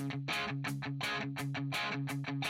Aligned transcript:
Hey, 0.00 0.08
and 2.28 2.49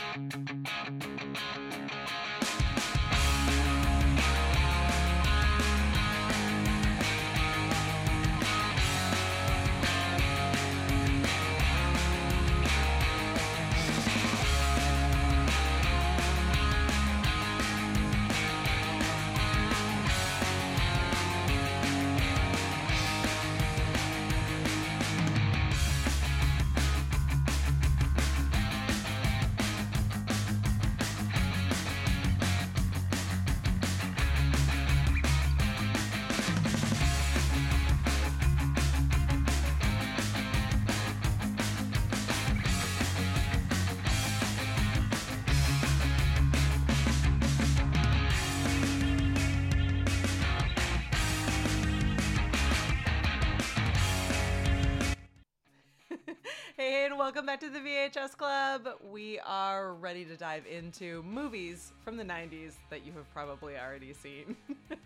welcome 57.31 57.45
back 57.45 57.61
to 57.61 57.69
the 57.69 57.79
VHS 57.79 58.35
Club. 58.35 58.89
We 59.09 59.39
are 59.45 59.93
ready 59.93 60.25
to 60.25 60.35
dive 60.35 60.65
into 60.69 61.23
movies 61.23 61.93
from 62.03 62.17
the 62.17 62.25
90s 62.25 62.73
that 62.89 63.05
you 63.05 63.13
have 63.13 63.33
probably 63.33 63.77
already 63.77 64.11
seen. 64.11 64.57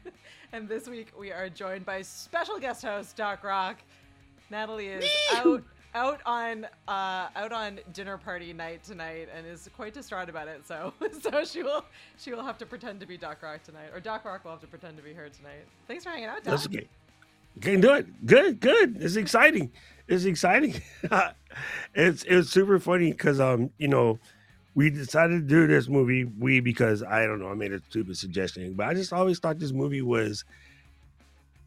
and 0.51 0.67
this 0.67 0.87
week 0.87 1.11
we 1.15 1.31
are 1.31 1.49
joined 1.49 1.85
by 1.85 2.01
special 2.01 2.57
guest 2.57 2.83
host 2.83 3.15
Doc 3.15 3.43
Rock. 3.43 3.77
Natalie 4.49 4.87
is 4.87 5.05
out 5.35 5.63
out 5.93 6.19
on 6.25 6.65
uh, 6.87 7.27
out 7.35 7.51
on 7.51 7.79
dinner 7.93 8.17
party 8.17 8.53
night 8.53 8.83
tonight 8.83 9.29
and 9.31 9.45
is 9.45 9.69
quite 9.75 9.93
distraught 9.93 10.27
about 10.27 10.47
it. 10.47 10.65
So 10.65 10.93
so 11.21 11.45
she 11.45 11.61
will 11.61 11.85
she 12.17 12.33
will 12.33 12.43
have 12.43 12.57
to 12.57 12.65
pretend 12.65 13.01
to 13.01 13.05
be 13.05 13.17
Doc 13.17 13.43
Rock 13.43 13.61
tonight, 13.61 13.89
or 13.93 13.99
Doc 13.99 14.25
Rock 14.25 14.43
will 14.43 14.51
have 14.51 14.61
to 14.61 14.67
pretend 14.67 14.97
to 14.97 15.03
be 15.03 15.13
her 15.13 15.29
tonight. 15.29 15.67
Thanks 15.87 16.03
for 16.03 16.09
hanging 16.09 16.25
out, 16.25 16.37
Doc. 16.37 16.45
That's 16.45 16.65
okay. 16.65 16.87
Can 17.61 17.81
do 17.81 17.93
it. 17.93 18.25
Good, 18.25 18.59
good. 18.59 18.97
It's 19.01 19.15
exciting. 19.15 19.71
It's 20.07 20.25
exciting. 20.25 20.81
it's 21.95 22.23
it's 22.23 22.49
super 22.49 22.79
funny 22.79 23.11
because 23.11 23.39
um 23.39 23.69
you 23.77 23.87
know 23.87 24.19
we 24.73 24.89
decided 24.89 25.41
to 25.41 25.47
do 25.47 25.67
this 25.67 25.87
movie 25.87 26.25
we 26.25 26.59
because 26.59 27.01
I 27.01 27.25
don't 27.25 27.39
know 27.39 27.49
I 27.49 27.53
made 27.53 27.71
a 27.71 27.79
stupid 27.79 28.17
suggestion 28.17 28.73
but 28.73 28.87
I 28.87 28.93
just 28.93 29.13
always 29.13 29.39
thought 29.39 29.59
this 29.59 29.71
movie 29.71 30.01
was 30.01 30.43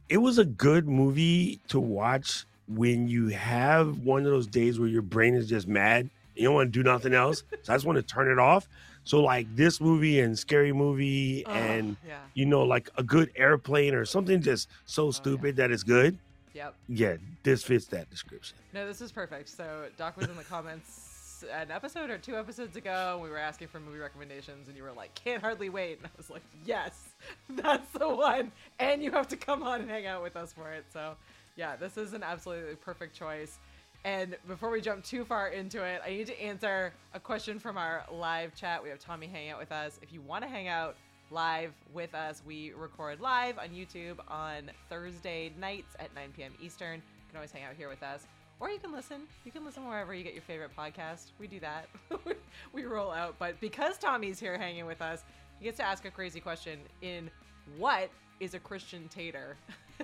it 0.09 0.19
was 0.19 0.39
a 0.39 0.45
good 0.45 0.87
movie 0.87 1.61
to 1.69 1.81
watch 1.81 2.45
when 2.69 3.09
you 3.09 3.29
have 3.29 4.01
one 4.01 4.25
of 4.25 4.31
those 4.31 4.47
days 4.47 4.79
where 4.79 4.89
your 4.89 5.03
brain 5.03 5.35
is 5.35 5.49
just 5.49 5.67
mad 5.67 6.01
and 6.01 6.11
you 6.35 6.45
don't 6.45 6.55
want 6.55 6.73
to 6.73 6.79
do 6.79 6.83
nothing 6.83 7.15
else 7.15 7.43
so 7.63 7.73
I 7.73 7.77
just 7.77 7.87
want 7.87 7.97
to 7.97 8.03
turn 8.03 8.31
it 8.31 8.39
off 8.39 8.69
so 9.09 9.23
like 9.23 9.47
this 9.57 9.81
movie 9.81 10.21
and 10.21 10.39
scary 10.39 10.73
movie 10.73 11.43
Oh, 11.47 11.53
and 11.53 11.97
yeah. 12.07 12.19
you 12.35 12.45
know 12.45 12.63
like 12.63 12.91
a 12.99 13.03
good 13.03 13.31
airplane 13.37 13.95
or 13.95 14.05
something 14.05 14.43
just 14.43 14.69
so 14.85 15.07
oh, 15.07 15.11
stupid 15.11 15.57
that 15.57 15.71
it's 15.71 15.83
good 15.83 16.19
Yep. 16.53 16.75
yeah 16.89 17.17
this 17.43 17.63
fits 17.65 17.87
that 17.87 18.11
description 18.11 18.59
No, 18.75 18.87
this 18.87 19.01
is 19.01 19.11
perfect. 19.13 19.49
So 19.49 19.87
Doc 19.97 20.17
was 20.19 20.29
in 20.29 20.37
the 20.37 20.45
comments 20.45 21.45
an 21.53 21.71
episode 21.71 22.11
or 22.11 22.19
two 22.19 22.37
episodes 22.37 22.77
ago. 22.77 23.13
And 23.15 23.23
we 23.23 23.31
were 23.31 23.39
asking 23.39 23.69
for 23.69 23.79
movie 23.81 23.99
recommendations, 24.01 24.67
and 24.69 24.77
you 24.77 24.83
were 24.83 24.93
like, 24.93 25.15
"Can't 25.15 25.41
hardly 25.41 25.69
wait." 25.69 25.99
And 25.99 26.07
I 26.07 26.11
was 26.17 26.29
like, 26.31 26.43
"Yes, 26.67 26.95
that's 27.51 27.89
the 27.93 28.09
one." 28.09 28.51
And 28.81 29.03
you 29.05 29.13
have 29.13 29.29
to 29.29 29.37
come 29.37 29.63
on 29.63 29.81
and 29.83 29.89
hang 29.91 30.07
out 30.07 30.21
with 30.21 30.35
us 30.37 30.53
for 30.53 30.73
it. 30.73 30.85
So, 30.93 31.15
yeah, 31.55 31.77
this 31.77 31.97
is 31.97 32.13
an 32.13 32.25
absolutely 32.25 32.75
perfect 32.75 33.15
choice. 33.15 33.59
And 34.05 34.37
before 34.47 34.71
we 34.71 34.81
jump 34.81 35.05
too 35.05 35.25
far 35.25 35.49
into 35.49 35.83
it, 35.85 36.01
I 36.05 36.11
need 36.11 36.27
to 36.29 36.41
answer 36.41 36.93
a 37.15 37.21
question 37.21 37.59
from 37.59 37.77
our 37.77 38.05
live 38.13 38.55
chat. 38.55 38.83
We 38.83 38.89
have 38.91 38.99
Tommy 38.99 39.27
hanging 39.27 39.51
out 39.51 39.59
with 39.59 39.73
us. 39.73 39.99
If 40.03 40.13
you 40.13 40.21
want 40.21 40.45
to 40.45 40.49
hang 40.49 40.69
out 40.69 40.97
live 41.31 41.73
with 41.93 42.15
us, 42.15 42.43
we 42.47 42.73
record 42.73 43.21
live 43.21 43.59
on 43.59 43.69
YouTube 43.69 44.17
on 44.29 44.71
Thursday 44.89 45.53
nights 45.59 45.95
at 45.99 46.15
9 46.15 46.31
p.m. 46.37 46.53
Eastern. 46.63 46.97
You 46.97 47.29
can 47.29 47.37
always 47.37 47.53
hang 47.53 47.65
out 47.65 47.75
here 47.77 47.89
with 47.89 48.03
us. 48.03 48.27
Or 48.61 48.71
you 48.71 48.79
can 48.79 48.93
listen. 48.93 49.23
You 49.45 49.53
can 49.53 49.65
listen 49.65 49.87
wherever 49.87 50.15
you 50.15 50.25
get 50.25 50.33
your 50.33 50.43
favorite 50.43 50.71
podcast. 50.77 51.33
We 51.39 51.47
do 51.47 51.61
that. 51.61 51.89
we 52.73 52.85
roll 52.85 53.11
out. 53.11 53.37
But 53.39 53.61
because 53.61 53.99
Tommy's 53.99 54.41
here 54.41 54.59
hanging 54.59 54.87
with 54.87 55.01
us, 55.01 55.23
he 55.59 55.65
gets 55.65 55.79
to 55.79 55.85
ask 55.85 56.05
a 56.05 56.11
crazy 56.11 56.41
question 56.41 56.79
in 57.03 57.31
what 57.77 58.11
is 58.41 58.55
a 58.55 58.59
Christian 58.59 59.09
tater? 59.09 59.57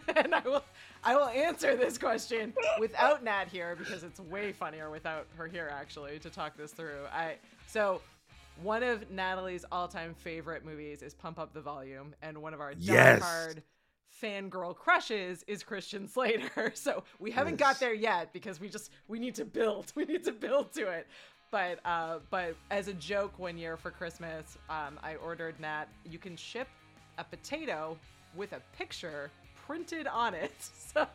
and 0.16 0.34
I 0.34 0.40
will 0.40 0.64
I 1.04 1.14
will 1.16 1.28
answer 1.28 1.76
this 1.76 1.98
question 1.98 2.52
without 2.80 3.22
Nat 3.22 3.46
here 3.50 3.76
because 3.78 4.02
it's 4.02 4.18
way 4.20 4.52
funnier 4.52 4.90
without 4.90 5.26
her 5.36 5.46
here 5.46 5.70
actually 5.72 6.18
to 6.20 6.30
talk 6.30 6.56
this 6.56 6.72
through. 6.72 7.04
I 7.12 7.36
so 7.66 8.00
one 8.62 8.82
of 8.82 9.10
Natalie's 9.10 9.64
all-time 9.72 10.14
favorite 10.14 10.64
movies 10.64 11.02
is 11.02 11.12
Pump 11.14 11.38
Up 11.40 11.52
the 11.52 11.60
Volume, 11.60 12.14
and 12.22 12.38
one 12.38 12.54
of 12.54 12.60
our 12.60 12.72
Yes. 12.78 13.20
diehard 13.20 13.62
fangirl 14.22 14.76
crushes 14.76 15.44
is 15.48 15.62
Christian 15.62 16.06
Slater. 16.08 16.72
So 16.74 17.02
we 17.18 17.30
haven't 17.30 17.56
got 17.56 17.80
there 17.80 17.94
yet 17.94 18.32
because 18.32 18.60
we 18.60 18.68
just 18.68 18.90
we 19.08 19.18
need 19.18 19.34
to 19.36 19.44
build. 19.44 19.92
We 19.96 20.04
need 20.04 20.24
to 20.24 20.32
build 20.32 20.72
to 20.74 20.88
it. 20.88 21.06
But 21.50 21.78
uh, 21.84 22.18
but 22.30 22.56
as 22.70 22.88
a 22.88 22.94
joke 22.94 23.38
one 23.38 23.56
year 23.56 23.76
for 23.76 23.90
Christmas, 23.90 24.58
um, 24.68 24.98
I 25.02 25.14
ordered 25.16 25.58
Nat. 25.60 25.86
You 26.04 26.18
can 26.18 26.36
ship 26.36 26.68
a 27.18 27.24
potato 27.24 27.96
with 28.36 28.52
a 28.52 28.60
picture 28.76 29.30
printed 29.66 30.06
on 30.06 30.34
it. 30.34 30.52
So 30.94 31.08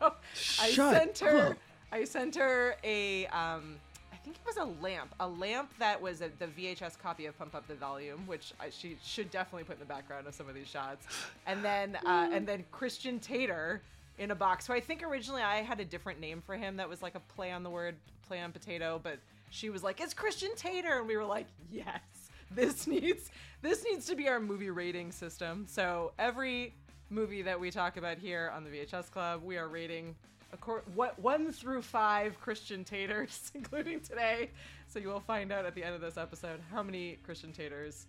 I 0.60 0.70
Shut 0.70 0.94
sent 0.94 1.18
her. 1.20 1.38
up. 1.52 1.56
I 1.90 2.04
sent 2.04 2.36
her 2.36 2.74
a. 2.84 3.24
Um, 3.28 3.76
I 4.12 4.16
think 4.22 4.36
it 4.36 4.42
was 4.46 4.58
a 4.58 4.82
lamp, 4.82 5.14
a 5.20 5.26
lamp 5.26 5.70
that 5.78 5.98
was 6.02 6.20
a, 6.20 6.28
the 6.38 6.48
VHS 6.48 6.98
copy 6.98 7.24
of 7.24 7.38
Pump 7.38 7.54
Up 7.54 7.66
the 7.66 7.76
Volume, 7.76 8.26
which 8.26 8.52
I, 8.60 8.68
she 8.68 8.98
should 9.02 9.30
definitely 9.30 9.64
put 9.64 9.76
in 9.76 9.80
the 9.80 9.86
background 9.86 10.26
of 10.26 10.34
some 10.34 10.50
of 10.50 10.54
these 10.54 10.66
shots, 10.68 11.06
and 11.46 11.64
then 11.64 11.96
uh, 12.04 12.28
and 12.32 12.46
then 12.46 12.62
Christian 12.70 13.18
Tater 13.20 13.80
in 14.18 14.32
a 14.32 14.34
box. 14.34 14.66
So 14.66 14.74
I 14.74 14.80
think 14.80 15.02
originally 15.02 15.40
I 15.40 15.62
had 15.62 15.80
a 15.80 15.84
different 15.86 16.20
name 16.20 16.42
for 16.44 16.54
him 16.56 16.76
that 16.76 16.86
was 16.86 17.00
like 17.00 17.14
a 17.14 17.20
play 17.20 17.50
on 17.52 17.62
the 17.62 17.70
word, 17.70 17.94
play 18.28 18.40
on 18.40 18.52
potato, 18.52 19.00
but 19.02 19.18
she 19.48 19.70
was 19.70 19.82
like, 19.82 19.98
"It's 20.02 20.12
Christian 20.12 20.54
Tater," 20.56 20.98
and 20.98 21.06
we 21.08 21.16
were 21.16 21.24
like, 21.24 21.46
"Yes, 21.72 22.02
this 22.54 22.86
needs 22.86 23.30
this 23.62 23.84
needs 23.84 24.06
to 24.06 24.14
be 24.16 24.28
our 24.28 24.40
movie 24.40 24.70
rating 24.70 25.12
system." 25.12 25.66
So 25.68 26.12
every 26.18 26.74
movie 27.10 27.42
that 27.42 27.58
we 27.58 27.70
talk 27.70 27.96
about 27.96 28.18
here 28.18 28.52
on 28.54 28.64
the 28.64 28.70
VHS 28.70 29.10
Club, 29.10 29.42
we 29.42 29.56
are 29.58 29.68
rating 29.68 30.14
acor- 30.56 30.82
what 30.94 31.18
one 31.18 31.52
through 31.52 31.82
five 31.82 32.40
Christian 32.40 32.84
taters, 32.84 33.50
including 33.54 34.00
today. 34.00 34.50
So 34.88 34.98
you 34.98 35.08
will 35.08 35.20
find 35.20 35.52
out 35.52 35.64
at 35.64 35.74
the 35.74 35.84
end 35.84 35.94
of 35.94 36.00
this 36.00 36.16
episode 36.16 36.60
how 36.72 36.82
many 36.82 37.18
Christian 37.24 37.52
taters 37.52 38.06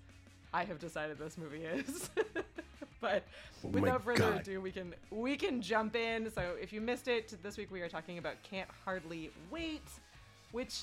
I 0.53 0.63
have 0.65 0.79
decided 0.79 1.17
this 1.17 1.37
movie 1.37 1.63
is. 1.63 2.09
but 3.01 3.23
Oh 3.63 3.69
without 3.69 4.03
further 4.03 4.31
God. 4.31 4.41
ado, 4.41 4.61
we 4.61 4.71
can 4.71 4.93
we 5.09 5.35
can 5.35 5.61
jump 5.61 5.95
in. 5.95 6.31
So 6.31 6.55
if 6.61 6.73
you 6.73 6.81
missed 6.81 7.07
it, 7.07 7.35
this 7.43 7.57
week 7.57 7.71
we 7.71 7.81
are 7.81 7.89
talking 7.89 8.17
about 8.17 8.41
Can't 8.43 8.69
Hardly 8.85 9.31
Wait, 9.49 9.87
which 10.51 10.81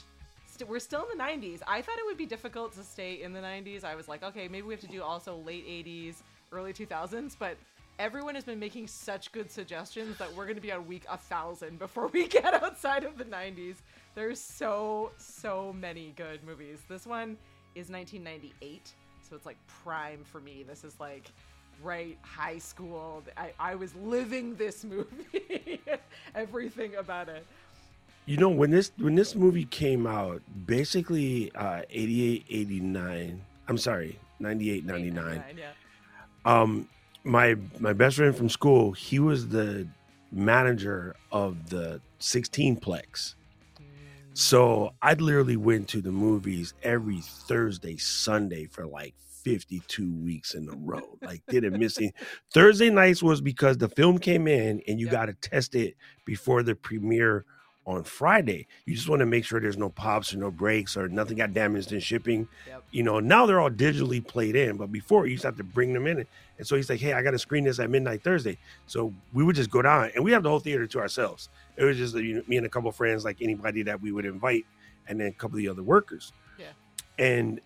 st- 0.58 0.68
we're 0.70 0.78
still 0.78 1.06
in 1.10 1.18
the 1.18 1.22
90s. 1.24 1.60
I 1.66 1.82
thought 1.82 1.98
it 1.98 2.06
would 2.06 2.16
be 2.16 2.26
difficult 2.26 2.72
to 2.74 2.82
stay 2.82 3.22
in 3.22 3.32
the 3.32 3.40
90s. 3.40 3.84
I 3.84 3.94
was 3.94 4.08
like, 4.08 4.22
okay, 4.22 4.48
maybe 4.48 4.66
we 4.66 4.74
have 4.74 4.80
to 4.80 4.88
do 4.88 5.02
also 5.02 5.36
late 5.36 5.66
80s, 5.66 6.16
early 6.52 6.72
2000s, 6.72 7.36
but 7.38 7.56
everyone 7.98 8.34
has 8.34 8.44
been 8.44 8.58
making 8.58 8.86
such 8.86 9.32
good 9.32 9.50
suggestions 9.50 10.16
that 10.18 10.32
we're 10.34 10.44
going 10.44 10.56
to 10.56 10.62
be 10.62 10.72
on 10.72 10.86
week 10.86 11.04
a 11.10 11.16
thousand 11.16 11.78
before 11.78 12.08
we 12.08 12.26
get 12.38 12.54
outside 12.54 13.04
of 13.04 13.18
the 13.18 13.24
90s. 13.24 13.76
There's 14.14 14.40
so 14.40 15.10
so 15.18 15.72
many 15.72 16.12
good 16.16 16.42
movies. 16.44 16.78
This 16.88 17.06
one 17.06 17.36
is 17.74 17.90
1998, 17.90 18.92
so 19.28 19.36
it's 19.36 19.46
like 19.46 19.58
prime 19.66 20.24
for 20.24 20.40
me. 20.40 20.64
This 20.66 20.84
is 20.84 20.98
like 20.98 21.30
right 21.82 22.18
high 22.22 22.58
school. 22.58 23.22
I, 23.36 23.52
I 23.60 23.74
was 23.74 23.94
living 23.96 24.56
this 24.56 24.84
movie, 24.92 25.80
everything 26.34 26.96
about 26.96 27.28
it. 27.28 27.46
You 28.28 28.36
know, 28.36 28.50
when 28.50 28.70
this 28.70 28.92
when 28.98 29.14
this 29.14 29.34
movie 29.34 29.64
came 29.64 30.06
out, 30.06 30.42
basically 30.66 31.50
uh 31.54 31.80
88, 31.88 32.44
89, 32.50 33.40
I'm 33.68 33.78
sorry, 33.78 34.18
98, 34.38 34.84
99. 34.84 35.44
Yeah. 35.56 35.70
Um 36.44 36.86
my 37.24 37.56
my 37.80 37.94
best 37.94 38.16
friend 38.16 38.36
from 38.36 38.50
school, 38.50 38.92
he 38.92 39.18
was 39.18 39.48
the 39.48 39.88
manager 40.30 41.16
of 41.32 41.70
the 41.70 42.02
16 42.18 42.78
plex. 42.80 43.34
So 44.34 44.90
I 45.00 45.14
literally 45.14 45.56
went 45.56 45.88
to 45.88 46.02
the 46.02 46.12
movies 46.12 46.74
every 46.82 47.22
Thursday, 47.22 47.96
Sunday 47.96 48.66
for 48.66 48.86
like 48.86 49.14
52 49.42 50.14
weeks 50.22 50.52
in 50.52 50.68
a 50.68 50.76
row. 50.76 51.16
Like 51.22 51.40
didn't 51.48 51.78
miss 51.78 51.96
any. 51.98 52.12
Thursday 52.52 52.90
nights 52.90 53.22
was 53.22 53.40
because 53.40 53.78
the 53.78 53.88
film 53.88 54.18
came 54.18 54.46
in 54.46 54.82
and 54.86 55.00
you 55.00 55.06
Yep. 55.06 55.12
got 55.12 55.26
to 55.26 55.32
test 55.32 55.74
it 55.74 55.94
before 56.26 56.62
the 56.62 56.74
premiere 56.74 57.46
on 57.88 58.04
Friday. 58.04 58.66
You 58.84 58.94
just 58.94 59.08
want 59.08 59.20
to 59.20 59.26
make 59.26 59.46
sure 59.46 59.60
there's 59.60 59.78
no 59.78 59.88
pops 59.88 60.34
or 60.34 60.36
no 60.36 60.50
breaks 60.50 60.94
or 60.94 61.08
nothing 61.08 61.38
got 61.38 61.54
damaged 61.54 61.90
in 61.90 62.00
shipping. 62.00 62.46
Yep. 62.66 62.84
You 62.90 63.02
know, 63.02 63.18
now 63.18 63.46
they're 63.46 63.60
all 63.60 63.70
digitally 63.70 64.24
played 64.24 64.56
in, 64.56 64.76
but 64.76 64.92
before 64.92 65.24
you 65.24 65.32
used 65.32 65.42
to 65.42 65.48
have 65.48 65.56
to 65.56 65.64
bring 65.64 65.94
them 65.94 66.06
in. 66.06 66.26
And 66.58 66.66
so 66.66 66.76
he's 66.76 66.90
like, 66.90 67.00
hey, 67.00 67.14
I 67.14 67.22
got 67.22 67.30
to 67.30 67.38
screen 67.38 67.64
this 67.64 67.78
at 67.78 67.88
midnight 67.88 68.22
Thursday. 68.22 68.58
So 68.86 69.14
we 69.32 69.42
would 69.42 69.56
just 69.56 69.70
go 69.70 69.80
down 69.80 70.10
and 70.14 70.22
we 70.22 70.32
have 70.32 70.42
the 70.42 70.50
whole 70.50 70.60
theater 70.60 70.86
to 70.86 70.98
ourselves. 71.00 71.48
It 71.78 71.84
was 71.84 71.96
just 71.96 72.14
you 72.14 72.34
know, 72.34 72.42
me 72.46 72.58
and 72.58 72.66
a 72.66 72.68
couple 72.68 72.90
of 72.90 72.94
friends, 72.94 73.24
like 73.24 73.40
anybody 73.40 73.82
that 73.84 74.02
we 74.02 74.12
would 74.12 74.26
invite, 74.26 74.66
and 75.06 75.18
then 75.18 75.28
a 75.28 75.32
couple 75.32 75.56
of 75.56 75.62
the 75.62 75.68
other 75.68 75.82
workers. 75.82 76.34
Yeah. 76.58 76.66
And 77.18 77.58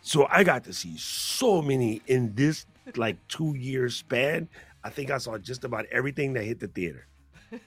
so 0.00 0.26
I 0.30 0.42
got 0.42 0.64
to 0.64 0.72
see 0.72 0.96
so 0.96 1.60
many 1.60 2.00
in 2.06 2.34
this 2.34 2.64
like 2.94 3.18
two 3.28 3.54
year 3.56 3.90
span. 3.90 4.48
I 4.82 4.88
think 4.88 5.10
I 5.10 5.18
saw 5.18 5.36
just 5.36 5.64
about 5.64 5.84
everything 5.92 6.32
that 6.32 6.44
hit 6.44 6.60
the 6.60 6.68
theater, 6.68 7.06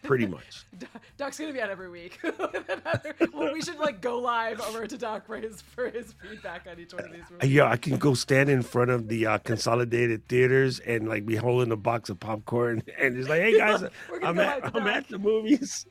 pretty 0.04 0.26
much. 0.26 0.66
Doc's 1.18 1.40
gonna 1.40 1.54
be 1.54 1.62
out 1.62 1.70
every 1.70 1.90
week. 1.90 2.20
well, 3.34 3.54
we 3.54 3.62
should 3.62 3.80
like 3.80 4.02
go 4.02 4.20
live 4.20 4.62
over 4.62 4.88
to 4.88 4.98
Doc 4.98 5.28
for 5.28 5.38
his 5.38 5.62
for 5.62 5.90
his 5.90 6.14
feedback 6.22 6.68
on 6.70 6.80
each 6.80 6.94
one 6.94 7.06
of 7.06 7.12
these 7.12 7.24
movies. 7.30 7.50
Yeah, 7.50 7.70
I 7.70 7.78
can 7.78 7.98
go 7.98 8.14
stand 8.14 8.50
in 8.50 8.62
front 8.62 8.92
of 8.92 9.08
the 9.08 9.26
uh, 9.26 9.38
consolidated 9.40 10.28
theaters 10.28 10.80
and 10.80 11.08
like 11.08 11.26
be 11.26 11.36
holding 11.36 11.72
a 11.72 11.78
box 11.78 12.10
of 12.10 12.20
popcorn 12.20 12.84
and 13.00 13.16
just 13.16 13.30
like, 13.30 13.42
hey 13.42 13.58
guys, 13.58 13.84
I'm 14.24 14.40
at 14.40 14.66
I'm 14.66 14.84
Doc. 14.84 14.88
at 14.88 15.08
the 15.08 15.20
movies. 15.20 15.86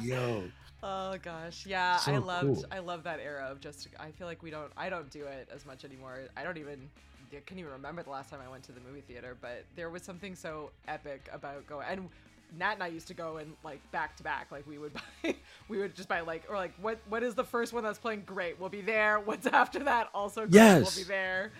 Yo, 0.00 0.44
Oh 0.82 1.16
gosh, 1.22 1.66
yeah, 1.66 1.98
I 2.06 2.18
loved 2.18 2.46
cool. 2.46 2.64
I 2.70 2.78
love 2.78 3.02
that 3.02 3.18
era 3.18 3.48
of 3.50 3.60
just. 3.60 3.88
I 3.98 4.12
feel 4.12 4.28
like 4.28 4.42
we 4.42 4.50
don't. 4.50 4.70
I 4.76 4.88
don't 4.88 5.10
do 5.10 5.24
it 5.24 5.48
as 5.52 5.66
much 5.66 5.84
anymore. 5.84 6.20
I 6.36 6.44
don't 6.44 6.56
even. 6.56 6.88
I 7.32 7.40
can't 7.44 7.58
even 7.58 7.72
remember 7.72 8.02
the 8.02 8.10
last 8.10 8.30
time 8.30 8.40
I 8.44 8.48
went 8.48 8.62
to 8.64 8.72
the 8.72 8.80
movie 8.80 9.02
theater, 9.02 9.36
but 9.40 9.64
there 9.74 9.90
was 9.90 10.02
something 10.02 10.34
so 10.34 10.70
epic 10.86 11.28
about 11.32 11.66
going. 11.66 11.86
And 11.90 12.08
Nat 12.56 12.74
and 12.74 12.82
I 12.82 12.86
used 12.88 13.08
to 13.08 13.14
go 13.14 13.36
and 13.38 13.52
like 13.64 13.80
back 13.90 14.16
to 14.16 14.22
back. 14.22 14.48
Like 14.50 14.66
we 14.66 14.78
would 14.78 14.92
buy, 15.22 15.34
we 15.68 15.78
would 15.78 15.94
just 15.94 16.08
buy 16.08 16.20
like 16.20 16.44
or 16.48 16.56
like 16.56 16.72
what 16.80 16.98
what 17.08 17.22
is 17.22 17.34
the 17.34 17.44
first 17.44 17.72
one 17.72 17.82
that's 17.82 17.98
playing? 17.98 18.22
Great, 18.26 18.58
we'll 18.60 18.68
be 18.68 18.80
there. 18.80 19.20
What's 19.20 19.46
after 19.52 19.80
that? 19.84 20.08
Also, 20.14 20.42
great, 20.42 20.54
Yes. 20.54 20.96
we'll 20.96 21.04
be 21.04 21.08
there. 21.08 21.52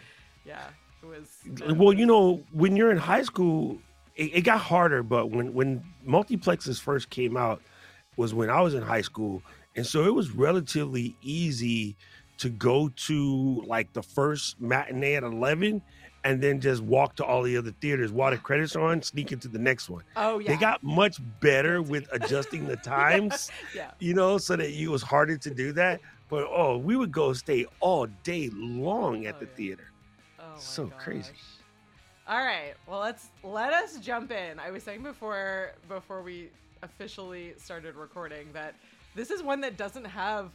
Yeah, 0.44 0.62
it 1.02 1.06
was. 1.06 1.76
well, 1.76 1.92
you 1.92 2.06
know, 2.06 2.42
when 2.52 2.74
you're 2.76 2.90
in 2.90 2.96
high 2.98 3.22
school, 3.22 3.78
it, 4.16 4.36
it 4.36 4.40
got 4.42 4.60
harder. 4.60 5.02
But 5.02 5.30
when 5.30 5.52
when 5.52 5.84
multiplexes 6.06 6.80
first 6.80 7.10
came 7.10 7.36
out, 7.36 7.60
was 8.16 8.32
when 8.34 8.48
I 8.50 8.60
was 8.60 8.74
in 8.74 8.82
high 8.82 9.02
school, 9.02 9.42
and 9.76 9.86
so 9.86 10.04
it 10.04 10.14
was 10.14 10.30
relatively 10.30 11.14
easy 11.22 11.96
to 12.38 12.48
go 12.48 12.88
to 12.88 13.62
like 13.66 13.92
the 13.92 14.02
first 14.02 14.60
matinee 14.60 15.14
at 15.14 15.22
eleven, 15.24 15.82
and 16.28 16.42
then 16.42 16.60
just 16.60 16.82
walk 16.82 17.16
to 17.16 17.24
all 17.24 17.42
the 17.42 17.56
other 17.56 17.70
theaters 17.80 18.12
while 18.12 18.30
the 18.30 18.36
credits 18.36 18.76
are 18.76 18.82
on, 18.82 19.00
sneak 19.02 19.32
into 19.32 19.48
the 19.48 19.58
next 19.58 19.88
one. 19.88 20.04
Oh 20.14 20.38
yeah, 20.38 20.50
They 20.50 20.56
got 20.58 20.82
much 20.82 21.18
better 21.40 21.80
with 21.80 22.06
adjusting 22.12 22.66
the 22.66 22.76
times, 22.96 23.50
yeah. 23.74 23.92
you 23.98 24.12
know, 24.12 24.36
so 24.36 24.54
that 24.54 24.68
it 24.68 24.88
was 24.88 25.02
harder 25.02 25.38
to 25.38 25.50
do 25.54 25.72
that. 25.72 26.00
But 26.28 26.46
oh, 26.50 26.76
we 26.76 26.96
would 26.96 27.10
go 27.12 27.32
stay 27.32 27.64
all 27.80 28.06
day 28.24 28.50
long 28.52 29.24
at 29.24 29.36
Oh, 29.36 29.40
the 29.40 29.46
yeah. 29.46 29.52
theater. 29.56 29.90
Oh 30.38 30.44
So 30.58 30.92
crazy. 30.98 31.32
All 32.28 32.44
right. 32.44 32.74
Well, 32.86 33.00
let's 33.00 33.30
let 33.42 33.72
us 33.72 33.98
jump 33.98 34.30
in. 34.30 34.58
I 34.58 34.70
was 34.70 34.82
saying 34.82 35.02
before 35.02 35.72
before 35.88 36.20
we 36.20 36.50
officially 36.82 37.54
started 37.56 37.94
recording 37.96 38.52
that 38.52 38.74
this 39.14 39.30
is 39.30 39.42
one 39.42 39.62
that 39.62 39.78
doesn't 39.78 40.04
have 40.04 40.50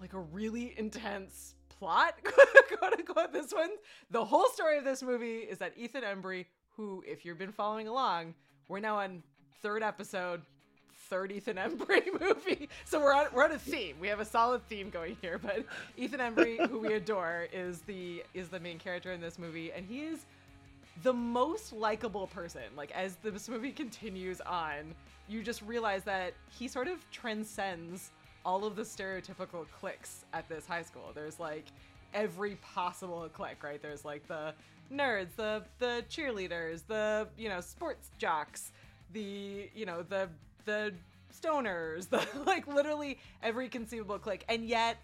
like 0.00 0.12
a 0.12 0.20
really 0.20 0.74
intense 0.78 1.56
plot, 1.78 2.14
quote 2.78 2.92
unquote. 2.94 3.32
This 3.32 3.52
one, 3.52 3.70
the 4.10 4.24
whole 4.24 4.48
story 4.50 4.78
of 4.78 4.84
this 4.84 5.02
movie 5.02 5.38
is 5.38 5.58
that 5.58 5.72
Ethan 5.76 6.02
Embry, 6.02 6.46
who, 6.76 7.02
if 7.06 7.24
you've 7.24 7.38
been 7.38 7.52
following 7.52 7.88
along, 7.88 8.34
we're 8.68 8.80
now 8.80 8.96
on 8.98 9.22
third 9.62 9.82
episode, 9.82 10.42
third 11.08 11.32
Ethan 11.32 11.56
Embry 11.56 12.08
movie. 12.20 12.68
So 12.84 13.00
we're 13.00 13.14
on 13.14 13.26
we're 13.32 13.44
on 13.44 13.52
a 13.52 13.58
theme. 13.58 13.96
We 14.00 14.08
have 14.08 14.20
a 14.20 14.24
solid 14.24 14.66
theme 14.68 14.90
going 14.90 15.16
here. 15.20 15.38
But 15.38 15.64
Ethan 15.96 16.20
Embry, 16.20 16.68
who 16.68 16.80
we 16.80 16.94
adore, 16.94 17.48
is 17.52 17.80
the 17.82 18.22
is 18.34 18.48
the 18.48 18.60
main 18.60 18.78
character 18.78 19.12
in 19.12 19.20
this 19.20 19.38
movie, 19.38 19.72
and 19.72 19.86
he 19.86 20.02
is 20.02 20.26
the 21.02 21.12
most 21.12 21.72
likable 21.72 22.26
person. 22.26 22.62
Like 22.76 22.90
as 22.92 23.16
this 23.22 23.48
movie 23.48 23.72
continues 23.72 24.40
on, 24.40 24.94
you 25.28 25.42
just 25.42 25.62
realize 25.62 26.04
that 26.04 26.34
he 26.58 26.68
sort 26.68 26.88
of 26.88 27.08
transcends 27.10 28.10
all 28.44 28.64
of 28.64 28.76
the 28.76 28.82
stereotypical 28.82 29.66
cliques 29.80 30.24
at 30.32 30.48
this 30.48 30.66
high 30.66 30.82
school. 30.82 31.10
There's 31.14 31.38
like 31.38 31.66
every 32.14 32.56
possible 32.56 33.28
clique, 33.32 33.62
right? 33.62 33.80
There's 33.80 34.04
like 34.04 34.26
the 34.28 34.54
nerds, 34.92 35.34
the 35.36 35.62
the 35.78 36.04
cheerleaders, 36.10 36.82
the 36.86 37.28
you 37.36 37.48
know 37.48 37.60
sports 37.60 38.10
jocks, 38.18 38.72
the 39.12 39.68
you 39.74 39.86
know 39.86 40.02
the 40.02 40.28
the 40.64 40.92
stoners, 41.32 42.08
the 42.10 42.26
like 42.46 42.66
literally 42.66 43.18
every 43.42 43.68
conceivable 43.68 44.18
clique, 44.18 44.44
and 44.48 44.68
yet 44.68 44.98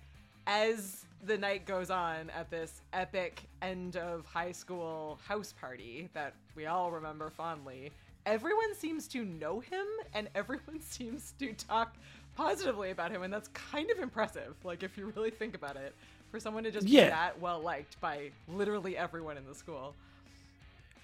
as 0.46 1.04
the 1.26 1.38
night 1.38 1.64
goes 1.64 1.90
on 1.90 2.28
at 2.30 2.50
this 2.50 2.82
epic 2.92 3.42
end 3.62 3.96
of 3.96 4.26
high 4.26 4.52
school 4.52 5.18
house 5.26 5.54
party 5.58 6.08
that 6.12 6.34
we 6.54 6.66
all 6.66 6.90
remember 6.90 7.30
fondly, 7.30 7.90
everyone 8.26 8.74
seems 8.74 9.08
to 9.08 9.24
know 9.24 9.60
him 9.60 9.86
and 10.12 10.28
everyone 10.34 10.80
seems 10.80 11.32
to 11.38 11.52
talk 11.54 11.96
positively 12.36 12.90
about 12.90 13.10
him, 13.10 13.22
and 13.22 13.32
that's 13.32 13.48
kind 13.48 13.90
of 13.90 13.98
impressive. 13.98 14.54
Like, 14.64 14.82
if 14.82 14.96
you 14.98 15.12
really 15.16 15.30
think 15.30 15.54
about 15.54 15.76
it, 15.76 15.94
for 16.30 16.40
someone 16.40 16.64
to 16.64 16.70
just 16.70 16.86
Yeah. 16.86 17.04
be 17.04 17.10
that 17.10 17.40
well 17.40 17.60
liked 17.60 18.00
by 18.00 18.30
literally 18.48 18.96
everyone 18.96 19.36
in 19.36 19.44
the 19.46 19.54
school. 19.54 19.94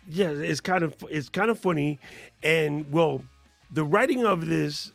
yeah 0.09 0.31
it's 0.31 0.61
kind 0.63 0.83
of 0.83 0.97
it's 1.11 1.29
kind 1.29 1.51
of 1.51 1.59
funny 1.59 1.99
and 2.43 2.91
well 2.91 3.23
the 3.71 3.85
writing 3.85 4.25
of 4.25 4.47
this 4.47 4.93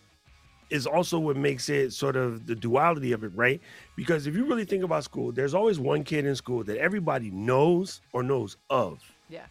is 0.71 0.87
also 0.87 1.19
what 1.19 1.37
makes 1.37 1.69
it 1.69 1.91
sort 1.93 2.15
of 2.15 2.47
the 2.47 2.55
duality 2.55 3.11
of 3.11 3.23
it 3.23 3.31
right 3.35 3.61
because 3.95 4.25
if 4.25 4.35
you 4.35 4.43
really 4.45 4.65
think 4.65 4.83
about 4.83 5.03
school 5.03 5.31
there's 5.31 5.53
always 5.53 5.79
one 5.79 6.03
kid 6.03 6.25
in 6.25 6.35
school 6.35 6.63
that 6.63 6.77
everybody 6.79 7.29
knows 7.29 8.01
or 8.13 8.23
knows 8.23 8.57
of 8.71 8.99
Yeah. 9.29 9.45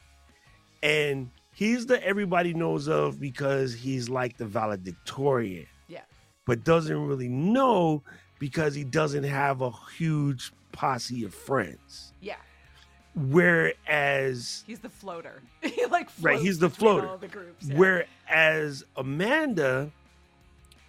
and 0.82 1.30
he's 1.52 1.86
the 1.86 2.04
everybody 2.04 2.52
knows 2.52 2.88
of 2.88 3.20
because 3.20 3.72
he's 3.74 4.08
like 4.08 4.36
the 4.36 4.46
valedictorian. 4.46 5.66
But 6.46 6.64
doesn't 6.64 7.06
really 7.06 7.28
know 7.28 8.02
because 8.38 8.74
he 8.74 8.84
doesn't 8.84 9.24
have 9.24 9.62
a 9.62 9.70
huge 9.96 10.52
posse 10.72 11.24
of 11.24 11.32
friends 11.34 12.12
Yeah. 12.20 12.36
whereas 13.14 14.64
He's 14.66 14.80
the 14.80 14.88
floater. 14.88 15.42
he 15.62 15.86
like 15.86 16.08
Right, 16.20 16.38
he's 16.40 16.58
the 16.58 16.70
floater. 16.70 17.08
All 17.08 17.18
the 17.18 17.28
groups. 17.28 17.66
Yeah. 17.66 17.76
Whereas 17.76 18.84
Amanda 18.96 19.90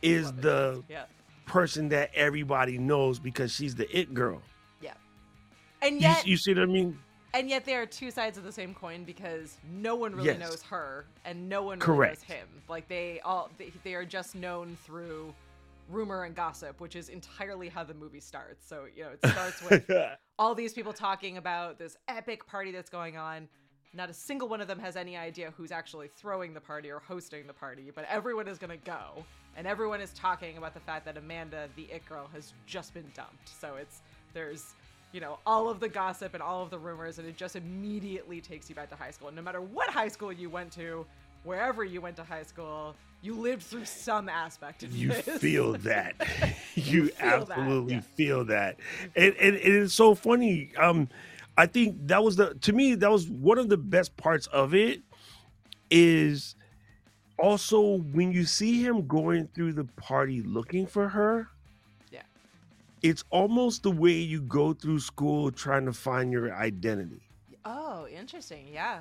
is 0.01 0.31
the 0.33 0.83
yeah. 0.89 1.05
person 1.45 1.89
that 1.89 2.11
everybody 2.15 2.77
knows 2.77 3.19
because 3.19 3.51
she's 3.51 3.75
the 3.75 3.97
it 3.97 4.13
girl. 4.13 4.41
Yeah, 4.81 4.93
and 5.81 6.01
yet, 6.01 6.27
you 6.27 6.37
see 6.37 6.53
what 6.53 6.63
I 6.63 6.65
mean? 6.65 6.99
and 7.33 7.49
yet, 7.49 7.65
they 7.65 7.75
are 7.75 7.85
two 7.85 8.11
sides 8.11 8.37
of 8.37 8.43
the 8.43 8.51
same 8.51 8.73
coin 8.73 9.03
because 9.03 9.57
no 9.71 9.95
one 9.95 10.13
really 10.15 10.27
Yes. 10.29 10.39
knows 10.39 10.61
her, 10.63 11.05
and 11.25 11.49
no 11.49 11.63
one 11.63 11.79
really 11.79 12.07
knows 12.09 12.21
him. 12.23 12.47
Like 12.69 12.87
they 12.87 13.19
all, 13.25 13.49
they, 13.57 13.71
they 13.83 13.93
are 13.93 14.05
just 14.05 14.35
known 14.35 14.77
through 14.85 15.33
rumor 15.89 16.23
and 16.23 16.35
gossip, 16.35 16.79
which 16.79 16.95
is 16.95 17.09
entirely 17.09 17.69
how 17.69 17.83
the 17.83 17.93
movie 17.93 18.19
starts. 18.19 18.67
So 18.67 18.85
you 18.95 19.03
know, 19.03 19.09
it 19.11 19.19
starts 19.31 19.61
with 19.69 19.89
all 20.39 20.55
these 20.55 20.73
people 20.73 20.93
talking 20.93 21.37
about 21.37 21.77
this 21.77 21.97
epic 22.07 22.45
party 22.47 22.71
that's 22.71 22.89
going 22.89 23.17
on. 23.17 23.47
Not 23.93 24.09
a 24.09 24.13
single 24.13 24.49
one 24.49 24.59
of 24.59 24.67
them 24.67 24.79
has 24.79 24.97
any 24.97 25.15
idea 25.15 25.53
who's 25.55 25.71
actually 25.71 26.09
throwing 26.09 26.53
the 26.53 26.59
party 26.59 26.91
or 26.91 26.99
hosting 26.99 27.47
the 27.47 27.53
party, 27.53 27.91
but 27.95 28.05
everyone 28.09 28.47
is 28.47 28.57
going 28.57 28.77
to 28.77 28.85
go. 28.85 29.23
And 29.57 29.65
everyone 29.65 30.01
is 30.01 30.11
talking 30.11 30.57
about 30.57 30.73
the 30.73 30.81
fact 30.81 31.05
that 31.05 31.17
Amanda, 31.17 31.69
the 31.77 31.83
it 31.83 32.05
girl, 32.05 32.29
has 32.33 32.53
just 32.65 32.93
been 32.93 33.09
dumped. 33.15 33.47
So 33.47 33.75
it's, 33.75 34.01
there's, 34.33 34.73
you 35.13 35.21
know, 35.21 35.39
all 35.45 35.69
of 35.69 35.79
the 35.79 35.87
gossip 35.87 36.33
and 36.33 36.43
all 36.43 36.61
of 36.61 36.69
the 36.69 36.77
rumors, 36.77 37.19
and 37.19 37.27
it 37.27 37.37
just 37.37 37.55
immediately 37.55 38.41
takes 38.41 38.67
you 38.67 38.75
back 38.75 38.89
to 38.89 38.97
high 38.97 39.11
school. 39.11 39.29
And 39.29 39.37
no 39.37 39.41
matter 39.41 39.61
what 39.61 39.89
high 39.89 40.09
school 40.09 40.33
you 40.33 40.49
went 40.49 40.73
to, 40.73 41.05
wherever 41.45 41.85
you 41.85 42.01
went 42.01 42.17
to 42.17 42.23
high 42.23 42.43
school, 42.43 42.95
you 43.25 43.33
lived 43.33 43.63
through 43.63 43.85
some 43.85 44.29
aspect 44.29 44.83
of 44.83 44.95
you 44.95 45.09
this. 45.09 45.39
feel 45.39 45.73
that. 45.73 46.15
you 46.75 47.07
feel 47.07 47.15
that, 47.17 47.49
absolutely 47.49 47.95
yeah. 47.95 48.01
feel 48.01 48.45
that. 48.45 48.77
And, 49.15 49.35
and, 49.39 49.55
and 49.55 49.73
it's 49.75 49.93
so 49.93 50.13
funny. 50.13 50.71
Um, 50.77 51.09
I 51.57 51.65
think 51.65 52.07
that 52.07 52.23
was 52.23 52.35
the 52.35 52.53
to 52.53 52.73
me 52.73 52.95
that 52.95 53.09
was 53.09 53.27
one 53.27 53.57
of 53.57 53.69
the 53.69 53.77
best 53.77 54.15
parts 54.17 54.45
of 54.47 54.75
it 54.75 55.01
is 55.89 56.55
also 57.39 57.97
when 57.97 58.31
you 58.31 58.45
see 58.45 58.83
him 58.83 59.07
going 59.07 59.47
through 59.47 59.73
the 59.73 59.85
party 59.85 60.41
looking 60.41 60.85
for 60.85 61.09
her. 61.09 61.47
Yeah. 62.11 62.21
It's 63.01 63.23
almost 63.31 63.83
the 63.83 63.91
way 63.91 64.13
you 64.13 64.41
go 64.41 64.73
through 64.73 64.99
school 64.99 65.51
trying 65.51 65.85
to 65.85 65.93
find 65.93 66.31
your 66.31 66.53
identity. 66.53 67.21
Oh, 67.63 68.07
interesting. 68.07 68.67
Yeah. 68.71 68.99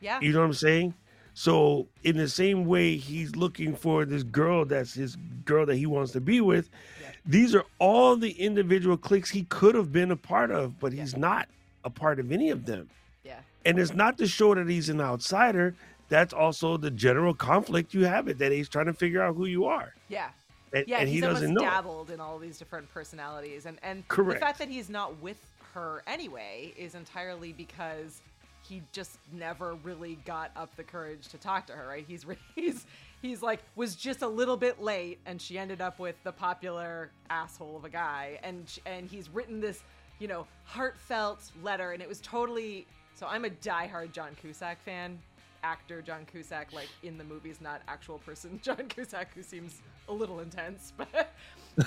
Yeah. 0.00 0.20
You 0.20 0.32
know 0.32 0.40
what 0.40 0.46
I'm 0.46 0.52
saying? 0.54 0.94
So 1.38 1.86
in 2.02 2.16
the 2.16 2.28
same 2.28 2.64
way 2.64 2.96
he's 2.96 3.36
looking 3.36 3.76
for 3.76 4.04
this 4.04 4.24
girl 4.24 4.64
that's 4.64 4.92
his 4.92 5.14
girl 5.44 5.66
that 5.66 5.76
he 5.76 5.86
wants 5.86 6.10
to 6.12 6.20
be 6.20 6.40
with, 6.40 6.68
Yeah. 7.00 7.10
these 7.24 7.54
are 7.54 7.64
all 7.78 8.16
the 8.16 8.32
individual 8.32 8.96
cliques 8.96 9.30
he 9.30 9.44
could 9.44 9.76
have 9.76 9.92
been 9.92 10.10
a 10.10 10.16
part 10.16 10.50
of, 10.50 10.80
but 10.80 10.92
Yeah. 10.92 11.02
he's 11.02 11.16
not 11.16 11.48
a 11.84 11.90
part 11.90 12.18
of 12.18 12.32
any 12.32 12.50
of 12.50 12.66
them. 12.66 12.90
Yeah. 13.22 13.38
And 13.64 13.78
it's 13.78 13.94
not 13.94 14.18
to 14.18 14.26
show 14.26 14.52
that 14.52 14.68
he's 14.68 14.88
an 14.88 15.00
outsider. 15.00 15.76
That's 16.08 16.32
also 16.32 16.76
the 16.76 16.90
general 16.90 17.34
conflict 17.34 17.94
you 17.94 18.04
have 18.06 18.26
it 18.26 18.38
that 18.38 18.50
he's 18.50 18.68
trying 18.68 18.86
to 18.86 18.92
figure 18.92 19.22
out 19.22 19.36
who 19.36 19.46
you 19.46 19.64
are. 19.66 19.94
Yeah. 20.08 20.30
and, 20.72 20.88
yeah, 20.88 20.98
and 20.98 21.08
he 21.08 21.20
doesn't 21.20 21.54
know. 21.54 21.60
dabbled 21.60 22.10
in 22.10 22.18
all 22.18 22.40
these 22.40 22.58
different 22.58 22.92
personalities, 22.92 23.64
and 23.64 23.78
and 23.84 24.02
the 24.08 24.36
fact 24.40 24.58
that 24.58 24.68
he's 24.68 24.90
not 24.90 25.16
with 25.22 25.38
her 25.72 26.02
anyway 26.08 26.74
is 26.76 26.94
entirely 26.96 27.52
because 27.52 28.22
he 28.68 28.82
just 28.92 29.18
never 29.32 29.74
really 29.82 30.16
got 30.24 30.50
up 30.56 30.74
the 30.76 30.84
courage 30.84 31.28
to 31.28 31.38
talk 31.38 31.66
to 31.66 31.72
her. 31.72 31.88
Right? 31.88 32.04
He's 32.06 32.26
he's 32.54 32.86
he's 33.22 33.42
like 33.42 33.60
was 33.76 33.96
just 33.96 34.22
a 34.22 34.28
little 34.28 34.56
bit 34.56 34.80
late, 34.80 35.18
and 35.26 35.40
she 35.40 35.58
ended 35.58 35.80
up 35.80 35.98
with 35.98 36.16
the 36.24 36.32
popular 36.32 37.10
asshole 37.30 37.76
of 37.76 37.84
a 37.84 37.90
guy, 37.90 38.38
and 38.42 38.78
and 38.86 39.08
he's 39.08 39.28
written 39.28 39.60
this 39.60 39.82
you 40.18 40.28
know 40.28 40.46
heartfelt 40.64 41.50
letter, 41.62 41.92
and 41.92 42.02
it 42.02 42.08
was 42.08 42.20
totally. 42.20 42.86
So 43.14 43.26
I'm 43.26 43.44
a 43.44 43.50
diehard 43.50 44.12
John 44.12 44.36
Cusack 44.40 44.80
fan 44.84 45.18
actor 45.62 46.02
John 46.02 46.24
Cusack, 46.30 46.72
like 46.72 46.88
in 47.02 47.18
the 47.18 47.24
movies, 47.24 47.60
not 47.60 47.82
actual 47.88 48.18
person 48.18 48.60
John 48.62 48.86
Cusack, 48.88 49.34
who 49.34 49.42
seems 49.42 49.82
a 50.08 50.12
little 50.12 50.40
intense. 50.40 50.92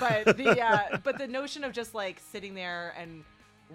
But 0.00 0.24
but 0.24 0.38
the 0.38 0.58
uh, 0.58 0.96
but 1.04 1.18
the 1.18 1.26
notion 1.26 1.64
of 1.64 1.72
just 1.72 1.94
like 1.94 2.18
sitting 2.18 2.54
there 2.54 2.94
and 2.98 3.24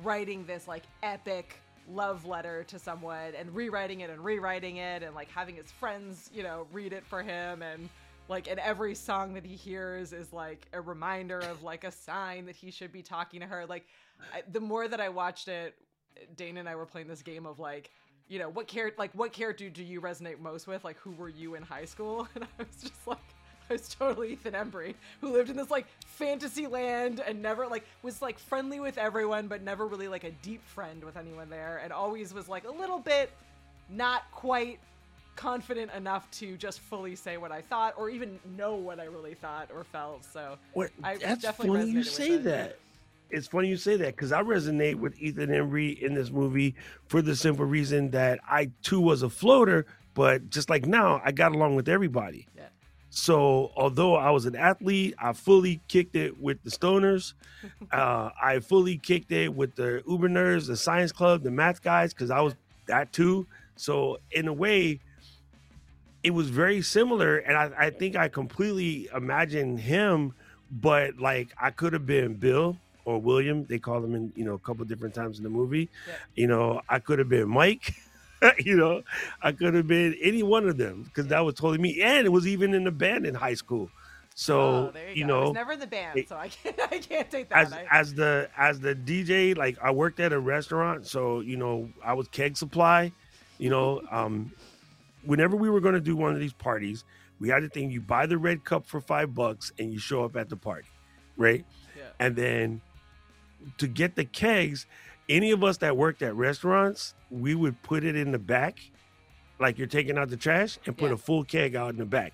writing 0.03 0.45
this 0.47 0.67
like 0.67 0.81
epic 1.03 1.61
love 1.87 2.25
letter 2.25 2.63
to 2.65 2.77
someone 2.79 3.33
and 3.37 3.53
rewriting 3.55 4.01
it 4.01 4.09
and 4.09 4.23
rewriting 4.23 4.77
it 4.77 5.03
and 5.03 5.15
like 5.15 5.29
having 5.29 5.55
his 5.55 5.71
friends, 5.71 6.29
you 6.33 6.43
know, 6.43 6.67
read 6.71 6.93
it 6.93 7.05
for 7.05 7.21
him 7.21 7.61
and 7.61 7.89
like 8.29 8.49
and 8.49 8.59
every 8.59 8.93
song 8.93 9.33
that 9.33 9.45
he 9.45 9.55
hears 9.55 10.11
is 10.11 10.33
like 10.33 10.67
a 10.73 10.81
reminder 10.81 11.39
of 11.39 11.63
like 11.63 11.83
a 11.83 11.91
sign 11.91 12.45
that 12.45 12.55
he 12.55 12.71
should 12.71 12.91
be 12.91 13.01
talking 13.01 13.39
to 13.39 13.45
her. 13.45 13.65
Like 13.65 13.85
I, 14.33 14.43
the 14.51 14.59
more 14.59 14.87
that 14.87 14.99
I 14.99 15.09
watched 15.09 15.47
it, 15.47 15.75
Dana 16.35 16.59
and 16.59 16.69
I 16.69 16.75
were 16.75 16.85
playing 16.85 17.07
this 17.07 17.21
game 17.21 17.45
of 17.45 17.59
like 17.59 17.91
you 18.27 18.39
know 18.39 18.49
what 18.49 18.67
character 18.67 18.95
like 18.99 19.11
what 19.13 19.31
character 19.31 19.69
do 19.69 19.83
you 19.83 20.01
resonate 20.01 20.39
most 20.39 20.67
with 20.67 20.83
like 20.83 20.97
who 20.97 21.11
were 21.11 21.29
you 21.29 21.55
in 21.55 21.63
high 21.63 21.85
school 21.85 22.27
and 22.35 22.43
i 22.43 22.47
was 22.57 22.81
just 22.81 23.07
like 23.07 23.17
i 23.69 23.73
was 23.73 23.89
totally 23.89 24.33
ethan 24.33 24.53
embry 24.53 24.93
who 25.21 25.31
lived 25.31 25.49
in 25.49 25.55
this 25.57 25.69
like 25.69 25.85
fantasy 26.05 26.67
land 26.67 27.21
and 27.25 27.41
never 27.41 27.67
like 27.67 27.85
was 28.03 28.21
like 28.21 28.39
friendly 28.39 28.79
with 28.79 28.97
everyone 28.97 29.47
but 29.47 29.61
never 29.61 29.85
really 29.85 30.07
like 30.07 30.23
a 30.23 30.31
deep 30.41 30.63
friend 30.65 31.03
with 31.03 31.17
anyone 31.17 31.49
there 31.49 31.79
and 31.83 31.91
always 31.93 32.33
was 32.33 32.47
like 32.49 32.65
a 32.65 32.71
little 32.71 32.99
bit 32.99 33.31
not 33.89 34.23
quite 34.31 34.79
confident 35.35 35.91
enough 35.93 36.29
to 36.31 36.57
just 36.57 36.79
fully 36.79 37.15
say 37.15 37.37
what 37.37 37.51
i 37.51 37.61
thought 37.61 37.93
or 37.97 38.09
even 38.09 38.39
know 38.57 38.75
what 38.75 38.99
i 38.99 39.05
really 39.05 39.35
thought 39.35 39.69
or 39.73 39.83
felt 39.83 40.23
so 40.25 40.57
What? 40.73 40.89
I 41.03 41.17
That's 41.17 41.41
definitely 41.43 41.79
funny 41.81 41.91
you 41.91 42.03
say 42.03 42.31
it. 42.31 42.43
that. 42.45 42.79
It's 43.29 43.45
funny 43.47 43.67
you 43.67 43.75
say 43.75 43.97
that 43.97 44.15
because 44.15 44.31
I 44.31 44.41
resonate 44.41 44.95
with 44.95 45.19
Ethan 45.21 45.49
Embry 45.49 45.99
in 46.01 46.13
this 46.13 46.31
movie 46.31 46.75
for 47.07 47.21
the 47.21 47.35
simple 47.35 47.65
reason 47.65 48.09
that 48.11 48.39
I 48.49 48.71
too 48.83 49.01
was 49.01 49.21
a 49.21 49.29
floater, 49.29 49.85
but 50.13 50.49
just 50.49 50.69
like 50.69 50.85
now, 50.85 51.21
I 51.25 51.33
got 51.33 51.51
along 51.53 51.75
with 51.75 51.89
everybody. 51.89 52.47
Yeah. 52.55 52.67
So 53.09 53.71
although 53.75 54.15
I 54.15 54.31
was 54.31 54.45
an 54.45 54.55
athlete, 54.55 55.15
I 55.19 55.33
fully 55.33 55.81
kicked 55.87 56.15
it 56.15 56.39
with 56.39 56.61
the 56.63 56.69
stoners. 56.69 57.33
uh, 57.91 58.29
I 58.41 58.59
fully 58.59 58.97
kicked 58.97 59.31
it 59.31 59.53
with 59.53 59.75
the 59.75 60.03
Uber 60.07 60.29
nerds, 60.29 60.67
the 60.67 60.77
science 60.77 61.11
club, 61.11 61.43
the 61.43 61.51
math 61.51 61.81
guys, 61.81 62.13
because 62.13 62.31
I 62.31 62.41
was 62.41 62.55
that 62.87 63.11
too. 63.13 63.47
So 63.75 64.19
in 64.31 64.47
a 64.47 64.53
way, 64.53 64.99
it 66.23 66.31
was 66.31 66.49
very 66.49 66.81
similar, 66.81 67.37
and 67.37 67.55
I, 67.55 67.85
I 67.85 67.89
think 67.89 68.15
I 68.15 68.27
completely 68.27 69.07
imagined 69.15 69.79
him, 69.79 70.33
but 70.69 71.17
like 71.19 71.49
I 71.61 71.69
could 71.69 71.93
have 71.93 72.05
been 72.05 72.33
Bill 72.33 72.77
or 73.05 73.21
William. 73.21 73.65
They 73.65 73.79
call 73.79 74.03
him 74.03 74.13
in 74.15 74.33
you 74.35 74.43
know 74.43 74.55
a 74.55 74.59
couple 74.59 74.83
different 74.85 75.15
times 75.15 75.37
in 75.37 75.43
the 75.43 75.49
movie. 75.49 75.89
Yeah. 76.07 76.13
You 76.35 76.47
know, 76.47 76.81
I 76.89 76.99
could 76.99 77.19
have 77.19 77.29
been 77.29 77.47
Mike. 77.47 77.95
you 78.59 78.75
know, 78.75 79.01
I 79.41 79.51
could 79.51 79.73
have 79.73 79.87
been 79.87 80.15
any 80.21 80.43
one 80.43 80.67
of 80.67 80.77
them 80.77 81.03
because 81.03 81.27
that 81.27 81.39
was 81.45 81.55
totally 81.55 81.77
me, 81.79 82.01
and 82.01 82.25
it 82.25 82.29
was 82.29 82.47
even 82.47 82.73
in 82.73 82.83
the 82.83 82.91
band 82.91 83.25
in 83.25 83.35
high 83.35 83.53
school. 83.55 83.89
So 84.35 84.59
oh, 84.59 84.91
you, 85.09 85.21
you, 85.21 85.25
know, 85.25 85.45
was 85.45 85.53
never 85.53 85.71
in 85.71 85.79
the 85.79 85.87
band, 85.87 86.19
it- 86.19 86.29
so 86.29 86.35
I 86.35 86.49
can't 86.49 86.79
I 86.91 86.99
can't 86.99 87.29
take 87.31 87.49
that. 87.49 87.57
as 87.57 87.75
as 87.89 88.13
the 88.13 88.49
as 88.55 88.79
the 88.79 88.93
DJ, 88.93 89.57
like 89.57 89.77
I 89.81 89.91
worked 89.91 90.19
at 90.19 90.31
a 90.31 90.39
restaurant, 90.39 91.07
so 91.07 91.39
you 91.39 91.57
know 91.57 91.89
I 92.03 92.13
was 92.13 92.27
keg 92.27 92.55
supply. 92.55 93.11
You 93.57 93.71
know, 93.71 94.01
um, 94.11 94.51
whenever 95.25 95.55
we 95.55 95.69
were 95.69 95.79
going 95.79 95.95
to 95.95 96.01
do 96.01 96.15
one 96.15 96.33
of 96.33 96.39
these 96.39 96.53
parties, 96.53 97.03
we 97.39 97.49
had 97.49 97.63
the 97.63 97.69
thing: 97.69 97.89
you 97.89 97.99
buy 97.99 98.27
the 98.27 98.37
red 98.37 98.63
cup 98.63 98.85
for 98.85 99.01
five 99.01 99.33
bucks, 99.33 99.71
and 99.79 99.91
you 99.91 99.97
show 99.97 100.23
up 100.23 100.35
at 100.35 100.49
the 100.49 100.57
party, 100.57 100.87
right? 101.35 101.65
yeah. 101.95 102.03
And 102.19 102.35
then 102.35 102.81
to 103.79 103.87
get 103.87 104.15
the 104.15 104.25
kegs, 104.25 104.85
any 105.29 105.51
of 105.51 105.63
us 105.63 105.77
that 105.77 105.95
worked 105.97 106.21
at 106.21 106.35
restaurants, 106.35 107.13
we 107.29 107.55
would 107.55 107.81
put 107.83 108.03
it 108.03 108.15
in 108.15 108.31
the 108.31 108.39
back, 108.39 108.79
like 109.59 109.77
you're 109.77 109.87
taking 109.87 110.17
out 110.17 110.29
the 110.29 110.37
trash, 110.37 110.77
and 110.85 110.97
put 110.97 111.07
Yeah. 111.07 111.13
a 111.15 111.17
full 111.17 111.43
keg 111.43 111.75
out 111.75 111.89
in 111.91 111.97
the 111.97 112.05
back. 112.05 112.33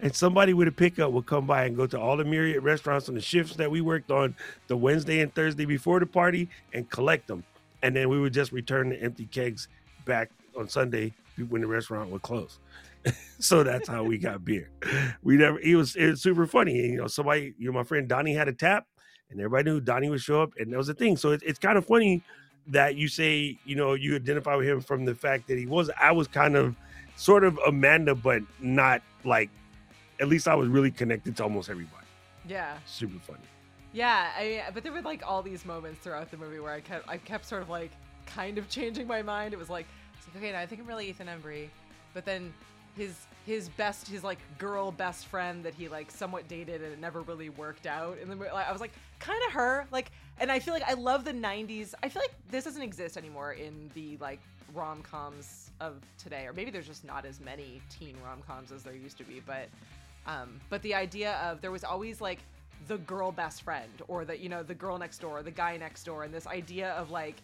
and 0.00 0.14
somebody 0.14 0.54
with 0.54 0.66
a 0.68 0.72
pickup 0.72 1.12
would 1.12 1.26
come 1.26 1.46
by 1.46 1.64
and 1.64 1.76
go 1.76 1.86
to 1.86 1.98
all 2.00 2.16
the 2.16 2.24
myriad 2.24 2.62
restaurants 2.62 3.08
on 3.08 3.14
the 3.14 3.20
shifts 3.20 3.56
that 3.56 3.70
we 3.70 3.80
worked 3.80 4.10
on 4.10 4.34
the 4.66 4.76
Wednesday 4.76 5.20
and 5.20 5.34
Thursday 5.34 5.64
before 5.64 6.00
the 6.00 6.06
party 6.06 6.48
and 6.72 6.88
collect 6.90 7.26
them. 7.26 7.44
And 7.82 7.94
then 7.94 8.08
we 8.08 8.18
would 8.20 8.32
just 8.32 8.52
return 8.52 8.90
the 8.90 9.02
empty 9.02 9.26
kegs 9.26 9.68
back 10.04 10.30
on 10.56 10.68
Sunday 10.68 11.12
when 11.48 11.60
the 11.60 11.66
restaurant 11.66 12.10
would 12.10 12.22
close. 12.22 12.60
so 13.40 13.62
that's 13.64 13.88
how 13.88 14.04
we 14.04 14.16
got 14.16 14.44
beer. 14.44 14.70
We 15.22 15.36
never. 15.36 15.58
It 15.58 15.74
was 15.74 15.96
it 15.96 16.10
was 16.10 16.22
super 16.22 16.46
funny. 16.46 16.78
And, 16.84 16.92
you 16.92 16.98
know, 16.98 17.08
somebody, 17.08 17.52
you 17.58 17.66
know, 17.66 17.72
my 17.72 17.82
friend 17.82 18.06
Donnie 18.08 18.32
had 18.34 18.46
a 18.48 18.52
tap, 18.52 18.86
and 19.32 19.40
everybody 19.40 19.70
knew 19.70 19.80
Donnie 19.80 20.08
would 20.10 20.20
show 20.20 20.42
up, 20.42 20.52
and 20.58 20.72
that 20.72 20.76
was 20.76 20.86
the 20.86 20.94
thing. 20.94 21.16
So 21.16 21.32
it, 21.32 21.42
it's 21.44 21.58
kind 21.58 21.76
of 21.76 21.84
funny 21.86 22.22
that 22.68 22.94
you 22.94 23.08
say, 23.08 23.58
you 23.64 23.74
know, 23.74 23.94
you 23.94 24.14
identify 24.14 24.54
with 24.54 24.68
him 24.68 24.80
from 24.80 25.04
the 25.04 25.14
fact 25.14 25.48
that 25.48 25.58
he 25.58 25.66
was. 25.66 25.90
I 26.00 26.12
was 26.12 26.28
kind 26.28 26.56
of, 26.56 26.76
sort 27.16 27.42
of 27.42 27.58
Amanda, 27.66 28.14
but 28.14 28.42
not 28.60 29.02
like. 29.24 29.50
At 30.20 30.28
least 30.28 30.46
I 30.46 30.54
was 30.54 30.68
really 30.68 30.92
connected 30.92 31.36
to 31.38 31.42
almost 31.42 31.68
everybody. 31.68 32.06
yeah. 32.46 32.76
Super 32.86 33.18
funny. 33.18 33.40
Yeah, 33.92 34.30
I 34.36 34.62
but 34.72 34.84
there 34.84 34.92
were 34.92 35.02
like 35.02 35.22
all 35.26 35.42
these 35.42 35.64
moments 35.66 36.00
throughout 36.00 36.30
the 36.30 36.36
movie 36.36 36.60
where 36.60 36.72
I 36.72 36.80
kept 36.80 37.08
I 37.08 37.18
kept 37.18 37.44
sort 37.44 37.62
of 37.62 37.68
like 37.68 37.90
kind 38.24 38.56
of 38.56 38.68
changing 38.68 39.06
my 39.06 39.20
mind. 39.20 39.52
It 39.52 39.58
was 39.58 39.68
like, 39.68 39.86
it's 40.16 40.26
like 40.28 40.36
okay, 40.36 40.52
now 40.52 40.60
I 40.60 40.66
think 40.66 40.80
I'm 40.80 40.86
really 40.86 41.08
Ethan 41.08 41.26
Embry, 41.26 41.68
but 42.14 42.24
then 42.24 42.54
his 42.96 43.26
his 43.44 43.68
best 43.70 44.06
his 44.08 44.22
like 44.22 44.38
girl 44.58 44.92
best 44.92 45.26
friend 45.26 45.64
that 45.64 45.74
he 45.74 45.88
like 45.88 46.10
somewhat 46.10 46.46
dated 46.48 46.82
and 46.82 46.92
it 46.92 47.00
never 47.00 47.22
really 47.22 47.48
worked 47.50 47.86
out. 47.86 48.18
And 48.20 48.30
then 48.30 48.38
like, 48.38 48.52
I 48.52 48.72
was 48.72 48.80
like, 48.80 48.92
kind 49.22 49.40
of 49.46 49.52
her 49.52 49.86
like, 49.90 50.10
and 50.38 50.50
I 50.50 50.58
feel 50.58 50.74
like 50.74 50.88
I 50.88 50.94
love 50.94 51.24
the 51.24 51.32
'90s. 51.32 51.94
I 52.02 52.08
feel 52.08 52.22
like 52.22 52.34
this 52.50 52.64
doesn't 52.64 52.82
exist 52.82 53.16
anymore 53.16 53.52
in 53.52 53.90
the 53.94 54.16
like 54.18 54.40
rom 54.74 55.02
coms 55.02 55.70
of 55.80 55.94
today, 56.18 56.46
or 56.46 56.52
maybe 56.52 56.70
there's 56.70 56.86
just 56.86 57.04
not 57.04 57.24
as 57.24 57.40
many 57.40 57.80
teen 57.90 58.16
rom 58.24 58.42
coms 58.46 58.72
as 58.72 58.82
there 58.82 58.94
used 58.94 59.18
to 59.18 59.24
be, 59.24 59.40
but. 59.44 59.68
Um, 60.24 60.60
but 60.70 60.80
the 60.82 60.94
idea 60.94 61.32
of 61.42 61.60
there 61.60 61.72
was 61.72 61.82
always 61.82 62.20
like 62.20 62.38
the 62.88 62.98
girl 62.98 63.32
best 63.32 63.62
friend 63.62 63.90
or 64.08 64.24
the 64.24 64.38
you 64.38 64.48
know 64.48 64.62
the 64.62 64.74
girl 64.74 64.98
next 64.98 65.18
door 65.18 65.42
the 65.42 65.50
guy 65.50 65.76
next 65.76 66.04
door 66.04 66.24
and 66.24 66.32
this 66.32 66.46
idea 66.46 66.92
of 66.92 67.10
like 67.10 67.36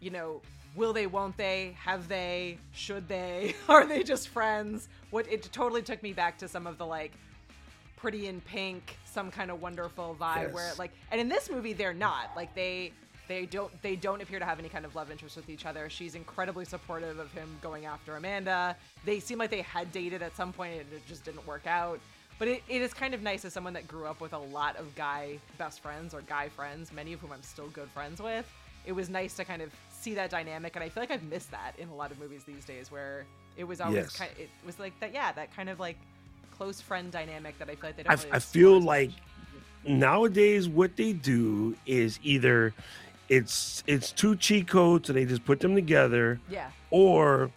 you 0.00 0.10
know 0.10 0.40
will 0.74 0.92
they 0.92 1.06
won't 1.06 1.36
they 1.36 1.74
have 1.78 2.08
they 2.08 2.58
should 2.72 3.08
they 3.08 3.54
are 3.68 3.86
they 3.86 4.02
just 4.02 4.28
friends 4.28 4.88
what 5.10 5.30
it 5.30 5.42
totally 5.52 5.82
took 5.82 6.02
me 6.02 6.12
back 6.12 6.38
to 6.38 6.48
some 6.48 6.66
of 6.66 6.78
the 6.78 6.86
like 6.86 7.12
pretty 7.98 8.26
in 8.26 8.40
pink 8.42 8.96
some 9.04 9.30
kind 9.30 9.50
of 9.50 9.60
wonderful 9.60 10.16
vibe 10.20 10.52
where 10.52 10.68
Yes. 10.68 10.78
like 10.78 10.92
and 11.10 11.20
in 11.20 11.28
this 11.28 11.50
movie 11.50 11.72
they're 11.72 11.94
not. 11.94 12.30
Like 12.36 12.54
they 12.54 12.92
they 13.26 13.44
don't 13.46 13.70
they 13.82 13.96
don't 13.96 14.22
appear 14.22 14.38
to 14.38 14.44
have 14.44 14.58
any 14.58 14.68
kind 14.68 14.84
of 14.84 14.94
love 14.94 15.10
interest 15.10 15.36
with 15.36 15.50
each 15.50 15.66
other. 15.66 15.90
She's 15.90 16.14
incredibly 16.14 16.64
supportive 16.64 17.18
of 17.18 17.30
him 17.32 17.48
going 17.60 17.84
after 17.86 18.16
amanda. 18.16 18.76
They 19.04 19.20
seem 19.20 19.38
like 19.38 19.50
they 19.50 19.62
had 19.62 19.90
dated 19.92 20.22
at 20.22 20.34
some 20.36 20.52
point 20.52 20.72
and 20.80 20.92
it 20.92 21.06
just 21.06 21.24
didn't 21.24 21.46
work 21.46 21.66
out. 21.66 22.00
But 22.38 22.46
it, 22.48 22.62
it 22.68 22.80
is 22.82 22.94
kind 22.94 23.14
of 23.14 23.22
nice 23.22 23.44
as 23.44 23.52
someone 23.52 23.72
that 23.72 23.88
grew 23.88 24.06
up 24.06 24.20
with 24.20 24.32
a 24.32 24.38
lot 24.38 24.76
of 24.76 24.94
guy 24.94 25.38
best 25.58 25.80
friends 25.80 26.14
or 26.14 26.20
guy 26.22 26.48
friends 26.48 26.92
many 26.92 27.12
of 27.12 27.20
whom 27.20 27.32
i'm 27.32 27.42
still 27.42 27.68
good 27.68 27.88
friends 27.90 28.22
with. 28.22 28.46
It 28.86 28.92
was 28.92 29.10
nice 29.10 29.34
to 29.34 29.44
kind 29.44 29.60
of 29.60 29.70
see 29.90 30.14
that 30.14 30.30
dynamic 30.30 30.76
and 30.76 30.84
i 30.84 30.88
feel 30.88 31.02
like 31.02 31.10
i've 31.10 31.24
missed 31.24 31.50
that 31.50 31.72
in 31.76 31.88
a 31.88 31.94
lot 31.94 32.12
of 32.12 32.20
movies 32.20 32.44
these 32.44 32.64
days 32.64 32.88
where 32.92 33.24
it 33.56 33.64
was 33.64 33.80
always 33.80 33.96
Yes. 34.04 34.16
kind 34.16 34.30
it 34.38 34.48
was 34.64 34.78
like 34.78 34.92
that 35.00 35.12
yeah 35.12 35.32
that 35.32 35.52
kind 35.54 35.68
of 35.68 35.80
like 35.80 35.96
close 36.58 36.80
friend 36.80 37.10
dynamic 37.10 37.58
that 37.58 37.70
i 37.70 37.74
feel 37.74 37.88
like 37.88 37.96
they 37.96 38.02
don't 38.02 38.12
I, 38.12 38.22
really 38.22 38.32
I 38.32 38.38
feel 38.40 38.80
like 38.80 39.10
nowadays 39.86 40.68
what 40.68 40.96
they 40.96 41.12
do 41.12 41.76
is 41.86 42.18
either 42.22 42.74
it's 43.28 43.84
it's 43.86 44.12
two 44.12 44.36
cheat 44.36 44.68
codes 44.68 45.06
so 45.06 45.12
they 45.12 45.24
just 45.24 45.44
put 45.44 45.60
them 45.60 45.74
together 45.74 46.40
yeah. 46.50 46.70
or 46.90 47.50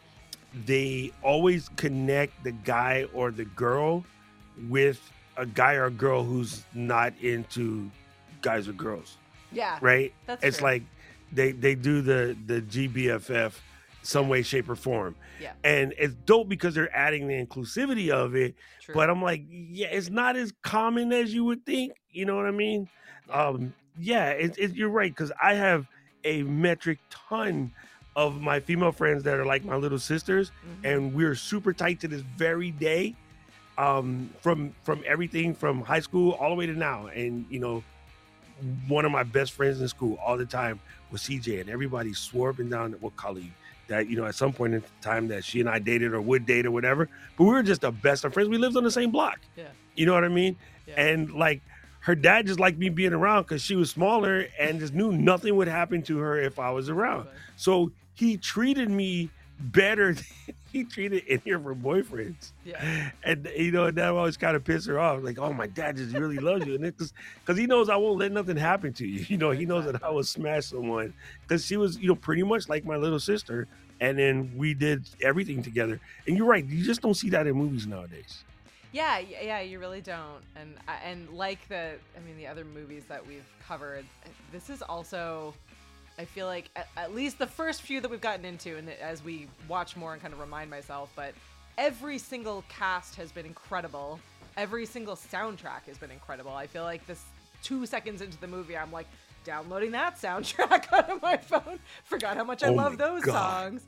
they 0.65 1.11
always 1.23 1.69
connect 1.77 2.43
the 2.43 2.51
guy 2.51 3.05
or 3.13 3.31
the 3.31 3.45
girl 3.45 4.05
with 4.69 4.99
a 5.37 5.45
guy 5.45 5.73
or 5.73 5.89
girl 5.89 6.23
who's 6.23 6.63
not 6.73 7.13
into 7.21 7.89
guys 8.41 8.67
or 8.67 8.73
girls. 8.73 9.17
Yeah. 9.51 9.77
Right? 9.81 10.13
That's 10.25 10.43
it's 10.43 10.57
true. 10.57 10.67
like 10.67 10.83
they 11.31 11.51
they 11.51 11.75
do 11.75 12.01
the 12.01 12.35
the 12.45 12.61
gbff 12.61 13.53
some 14.03 14.27
way 14.29 14.41
shape 14.41 14.67
or 14.69 14.75
form 14.75 15.15
Yeah. 15.39 15.51
and 15.63 15.93
it's 15.97 16.13
dope 16.25 16.49
because 16.49 16.73
they're 16.73 16.93
adding 16.95 17.27
the 17.27 17.33
inclusivity 17.35 18.09
of 18.09 18.35
it 18.35 18.55
true 18.81 18.95
but 18.95 19.09
I'm 19.09 19.21
like, 19.21 19.43
yeah, 19.49 19.87
it's 19.87 20.09
not 20.09 20.35
as 20.35 20.51
common 20.63 21.13
as 21.13 21.33
you 21.33 21.45
would 21.45 21.65
think. 21.65 21.93
You 22.11 22.25
know 22.25 22.35
what 22.35 22.45
I 22.47 22.51
mean? 22.51 22.89
Yeah. 23.29 23.33
Um, 23.45 23.73
yeah, 23.99 24.29
it, 24.31 24.55
it, 24.57 24.75
you're 24.75 24.89
right 24.89 25.11
because 25.11 25.31
I 25.41 25.53
have 25.53 25.87
a 26.23 26.43
metric 26.43 26.97
ton 27.09 27.71
of 28.15 28.41
my 28.41 28.59
female 28.59 28.91
friends 28.91 29.23
that 29.23 29.37
are 29.39 29.45
like 29.45 29.63
my 29.63 29.75
little 29.75 29.99
sisters, 29.99 30.51
Mhm. 30.83 30.85
and 30.91 31.13
we're 31.13 31.35
super 31.35 31.71
tight 31.73 31.99
to 32.01 32.07
this 32.07 32.21
very 32.21 32.71
day. 32.71 33.15
um, 33.77 34.29
from 34.41 34.75
from 34.83 35.01
everything 35.07 35.55
from 35.55 35.81
high 35.81 36.01
school 36.01 36.33
all 36.33 36.49
the 36.49 36.55
way 36.55 36.65
to 36.65 36.73
now. 36.73 37.07
And 37.07 37.45
you 37.49 37.57
know, 37.59 37.83
one 38.87 39.05
of 39.05 39.11
my 39.11 39.23
best 39.23 39.53
friends 39.53 39.79
in 39.81 39.87
school 39.87 40.19
all 40.23 40.37
the 40.37 40.45
time 40.45 40.79
was 41.09 41.21
CJ, 41.21 41.61
and 41.61 41.69
everybody 41.69 42.13
swore 42.13 42.49
up 42.49 42.59
and 42.59 42.69
down 42.69 42.91
what 42.99 43.15
colleague 43.15 43.53
that 43.91 44.09
you 44.09 44.15
know 44.15 44.25
at 44.25 44.35
some 44.35 44.53
point 44.53 44.73
in 44.73 44.83
time 45.01 45.27
that 45.27 45.43
she 45.43 45.59
and 45.59 45.69
I 45.69 45.79
dated 45.79 46.13
or 46.13 46.21
would 46.21 46.45
date 46.45 46.65
or 46.65 46.71
whatever. 46.71 47.09
But 47.37 47.43
we 47.43 47.51
were 47.51 47.63
just 47.63 47.81
the 47.81 47.91
best 47.91 48.25
of 48.25 48.33
friends. 48.33 48.49
We 48.49 48.57
lived 48.57 48.75
on 48.75 48.83
the 48.83 48.91
same 48.91 49.11
block. 49.11 49.39
Yeah. 49.55 49.65
You 49.95 50.05
know 50.05 50.13
what 50.13 50.23
I 50.23 50.29
mean? 50.29 50.55
Yeah. 50.87 51.01
And 51.01 51.31
like 51.33 51.61
her 51.99 52.15
dad 52.15 52.47
just 52.47 52.59
liked 52.59 52.79
me 52.79 52.89
being 52.89 53.13
around 53.13 53.43
because 53.43 53.61
she 53.61 53.75
was 53.75 53.91
smaller 53.91 54.47
and 54.59 54.79
just 54.79 54.93
knew 54.93 55.11
nothing 55.11 55.55
would 55.55 55.67
happen 55.67 56.01
to 56.03 56.17
her 56.17 56.39
if 56.41 56.57
I 56.57 56.71
was 56.71 56.89
around. 56.89 57.27
So 57.57 57.91
he 58.15 58.37
treated 58.37 58.89
me 58.89 59.29
better 59.59 60.15
he 60.71 60.83
treated 60.83 61.23
any 61.27 61.51
of 61.51 61.63
her 61.63 61.75
boyfriends. 61.75 62.51
Yeah. 62.63 63.11
And 63.23 63.49
you 63.55 63.71
know, 63.71 63.85
and 63.85 63.97
that 63.97 64.09
always 64.09 64.37
kind 64.37 64.55
of 64.55 64.63
pissed 64.63 64.87
her 64.87 64.99
off. 64.99 65.23
Like, 65.23 65.37
oh, 65.39 65.53
my 65.53 65.67
dad 65.67 65.97
just 65.97 66.15
really 66.15 66.37
loves 66.37 66.65
you, 66.65 66.75
and 66.75 66.85
it's 66.85 67.13
because 67.39 67.57
he 67.57 67.65
knows 67.67 67.89
I 67.89 67.95
won't 67.97 68.19
let 68.19 68.31
nothing 68.31 68.57
happen 68.57 68.93
to 68.93 69.07
you. 69.07 69.25
You 69.31 69.37
know, 69.37 69.51
he 69.51 69.65
knows 69.65 69.85
that 69.85 70.03
I 70.03 70.09
will 70.09 70.23
smash 70.23 70.65
someone 70.65 71.13
because 71.43 71.65
she 71.65 71.77
was, 71.77 71.97
you 71.97 72.09
know, 72.09 72.15
pretty 72.15 72.43
much 72.43 72.67
like 72.67 72.83
my 72.85 72.97
little 72.97 73.19
sister. 73.19 73.67
And 74.01 74.17
then 74.17 74.51
we 74.57 74.73
did 74.73 75.07
everything 75.21 75.63
together. 75.63 76.01
And 76.27 76.35
you're 76.35 76.47
right, 76.47 76.65
you 76.65 76.83
just 76.83 77.01
don't 77.01 77.13
see 77.13 77.29
that 77.29 77.47
in 77.47 77.55
movies 77.55 77.87
nowadays. 77.87 78.43
Yeah, 78.91 79.19
yeah, 79.19 79.61
you 79.61 79.79
really 79.79 80.01
don't. 80.01 80.41
And 80.55 80.73
uh, 80.87 80.91
and 81.05 81.29
like 81.29 81.65
the, 81.69 81.93
I 82.17 82.19
mean, 82.25 82.35
the 82.35 82.47
other 82.47 82.65
movies 82.65 83.03
that 83.07 83.25
we've 83.25 83.45
covered, 83.65 84.05
this 84.51 84.69
is 84.69 84.81
also, 84.81 85.53
I 86.21 86.25
feel 86.25 86.45
like 86.45 86.69
at, 86.75 86.87
at 86.95 87.15
least 87.15 87.39
the 87.39 87.47
first 87.47 87.81
few 87.81 87.99
that 87.99 88.11
we've 88.11 88.21
gotten 88.21 88.45
into, 88.45 88.77
and 88.77 88.87
as 89.01 89.23
we 89.23 89.47
watch 89.67 89.97
more 89.97 90.13
and 90.13 90.21
kind 90.21 90.33
of 90.33 90.39
remind 90.39 90.69
myself, 90.69 91.11
but 91.15 91.33
every 91.79 92.19
single 92.19 92.63
cast 92.69 93.15
has 93.15 93.31
been 93.31 93.45
incredible. 93.45 94.19
Every 94.55 94.85
single 94.85 95.15
soundtrack 95.15 95.85
has 95.87 95.97
been 95.97 96.11
incredible. 96.11 96.51
I 96.51 96.67
feel 96.67 96.83
like 96.83 97.05
this 97.07 97.23
two 97.63 97.87
seconds 97.87 98.21
into 98.21 98.39
the 98.39 98.47
movie, 98.47 98.77
I'm 98.77 98.91
like 98.91 99.07
downloading 99.45 99.91
that 99.91 100.21
soundtrack 100.21 100.93
onto 101.09 101.19
my 101.23 101.37
phone. 101.37 101.79
Forgot 102.03 102.37
how 102.37 102.43
much 102.43 102.61
I 102.61 102.67
Oh 102.67 102.73
love 102.73 102.97
those 102.99 103.23
God. 103.23 103.33
songs. 103.71 103.81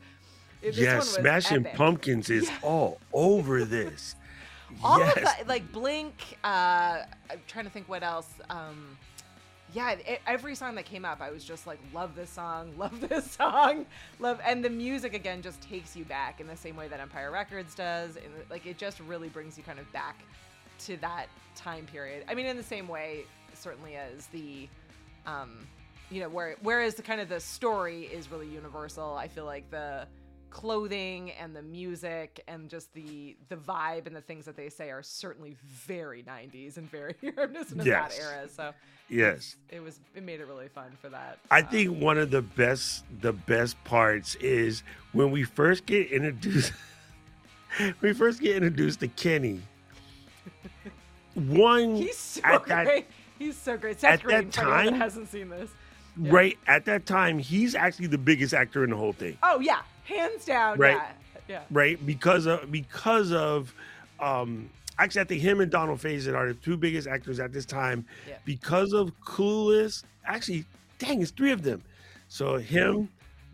This 0.61 0.75
one 0.77 0.83
yes, 0.85 1.09
Smashing 1.09 1.65
epic. 1.67 1.75
Pumpkins 1.77 2.29
is 2.31 2.49
all 2.63 2.99
over 3.13 3.63
this. 3.63 4.15
all 4.83 4.97
yes. 4.99 5.17
of 5.17 5.23
that 5.23 5.47
like 5.47 5.71
blink 5.71 6.15
uh 6.43 7.03
i'm 7.29 7.39
trying 7.47 7.63
to 7.65 7.69
think 7.69 7.87
what 7.87 8.01
else 8.01 8.27
um 8.49 8.97
yeah 9.73 9.91
it, 9.91 10.21
every 10.27 10.55
song 10.55 10.75
that 10.75 10.85
came 10.85 11.05
up 11.05 11.21
i 11.21 11.29
was 11.29 11.43
just 11.43 11.65
like 11.67 11.79
love 11.93 12.15
this 12.15 12.29
song 12.29 12.71
love 12.77 12.99
this 13.01 13.29
song 13.31 13.85
love 14.19 14.39
and 14.45 14.63
the 14.63 14.69
music 14.69 15.13
again 15.13 15.41
just 15.41 15.61
takes 15.61 15.95
you 15.95 16.05
back 16.05 16.39
in 16.39 16.47
the 16.47 16.55
same 16.57 16.75
way 16.75 16.87
that 16.87 16.99
empire 16.99 17.31
records 17.31 17.75
does 17.75 18.15
and 18.15 18.25
like 18.49 18.65
it 18.65 18.77
just 18.77 18.99
really 19.01 19.29
brings 19.29 19.57
you 19.57 19.63
kind 19.63 19.79
of 19.79 19.91
back 19.91 20.19
to 20.79 20.97
that 20.97 21.27
time 21.55 21.85
period. 21.85 22.25
I 22.27 22.33
mean 22.33 22.45
in 22.45 22.57
the 22.57 22.63
same 22.63 22.87
way 22.87 23.25
certainly 23.53 23.95
as 23.95 24.27
the 24.27 24.67
um 25.25 25.67
you 26.09 26.19
know 26.19 26.29
where 26.29 26.57
whereas 26.61 26.95
the 26.95 27.01
kind 27.01 27.21
of 27.21 27.29
the 27.29 27.39
story 27.39 28.03
is 28.05 28.29
really 28.31 28.47
universal 28.47 29.15
i 29.15 29.27
feel 29.27 29.45
like 29.45 29.69
the 29.71 30.07
clothing 30.53 31.31
and 31.31 31.55
the 31.55 31.61
music 31.63 32.43
and 32.47 32.69
just 32.69 32.93
the 32.93 33.35
the 33.49 33.55
vibe 33.55 34.05
and 34.05 34.15
the 34.15 34.21
things 34.21 34.45
that 34.45 34.55
they 34.55 34.69
say 34.69 34.91
are 34.91 35.01
certainly 35.01 35.57
very 35.63 36.21
90s 36.21 36.77
and 36.77 36.87
very 36.91 37.15
reminiscent 37.35 37.81
of 37.81 37.87
Yes. 37.87 38.15
that 38.15 38.23
era 38.23 38.47
so 38.49 38.71
Yes. 39.09 39.55
it 39.69 39.81
was 39.81 39.99
it 40.15 40.21
made 40.21 40.39
it 40.39 40.45
really 40.47 40.67
fun 40.67 40.91
for 41.01 41.09
that 41.09 41.39
I 41.49 41.61
Um, 41.61 41.67
think 41.67 41.99
one 41.99 42.19
of 42.19 42.29
the 42.29 42.43
best 42.43 43.03
the 43.21 43.33
best 43.33 43.83
parts 43.83 44.35
is 44.35 44.83
when 45.11 45.31
we 45.31 45.43
first 45.43 45.87
get 45.87 46.11
introduced 46.11 46.71
we 48.01 48.13
first 48.13 48.39
get 48.39 48.55
introduced 48.57 48.99
to 48.99 49.07
Kenny. 49.07 49.59
One 51.33 51.95
he's 51.95 52.15
so 52.17 52.41
at 52.43 52.65
that- 52.67 52.85
great 52.85 53.07
he's 53.39 53.57
so 53.57 53.75
great 53.75 53.99
Seth 53.99 54.11
at 54.11 54.19
that 54.21 54.27
Green, 54.27 54.45
that 54.49 54.53
time- 54.53 54.93
hasn't 54.93 55.29
seen 55.29 55.49
this 55.49 55.71
Yeah. 56.15 56.31
right 56.31 56.57
at 56.67 56.85
that 56.85 57.07
time, 57.07 57.39
he's 57.39 57.73
actually 57.73 58.05
the 58.07 58.19
biggest 58.19 58.53
actor 58.53 58.83
in 58.83 58.91
the 58.91 58.95
whole 58.97 59.13
thing. 59.13 59.37
oh 59.41 59.59
yeah 59.59 59.81
hands 60.03 60.45
down 60.45 60.77
Right. 60.77 60.95
yeah 60.97 61.11
yeah 61.47 61.61
Right? 61.71 62.03
Because 62.05 62.45
of 62.45 62.71
because 62.71 63.31
of 63.31 63.73
um 64.19 64.69
actually 64.99 65.21
I 65.21 65.23
think 65.25 65.41
him 65.41 65.59
and 65.61 65.71
Donald 65.71 65.99
Faison 65.99 66.35
are 66.35 66.47
the 66.47 66.53
two 66.53 66.77
biggest 66.77 67.07
actors 67.07 67.39
at 67.39 67.51
this 67.53 67.65
time 67.65 68.05
Yeah. 68.27 68.35
because 68.45 68.93
of 68.93 69.11
Clueless. 69.21 70.03
Actually, 70.25 70.65
dang, 70.99 71.21
it's 71.21 71.31
three 71.31 71.51
of 71.51 71.63
them. 71.63 71.81
So 72.29 72.57
him, 72.57 73.09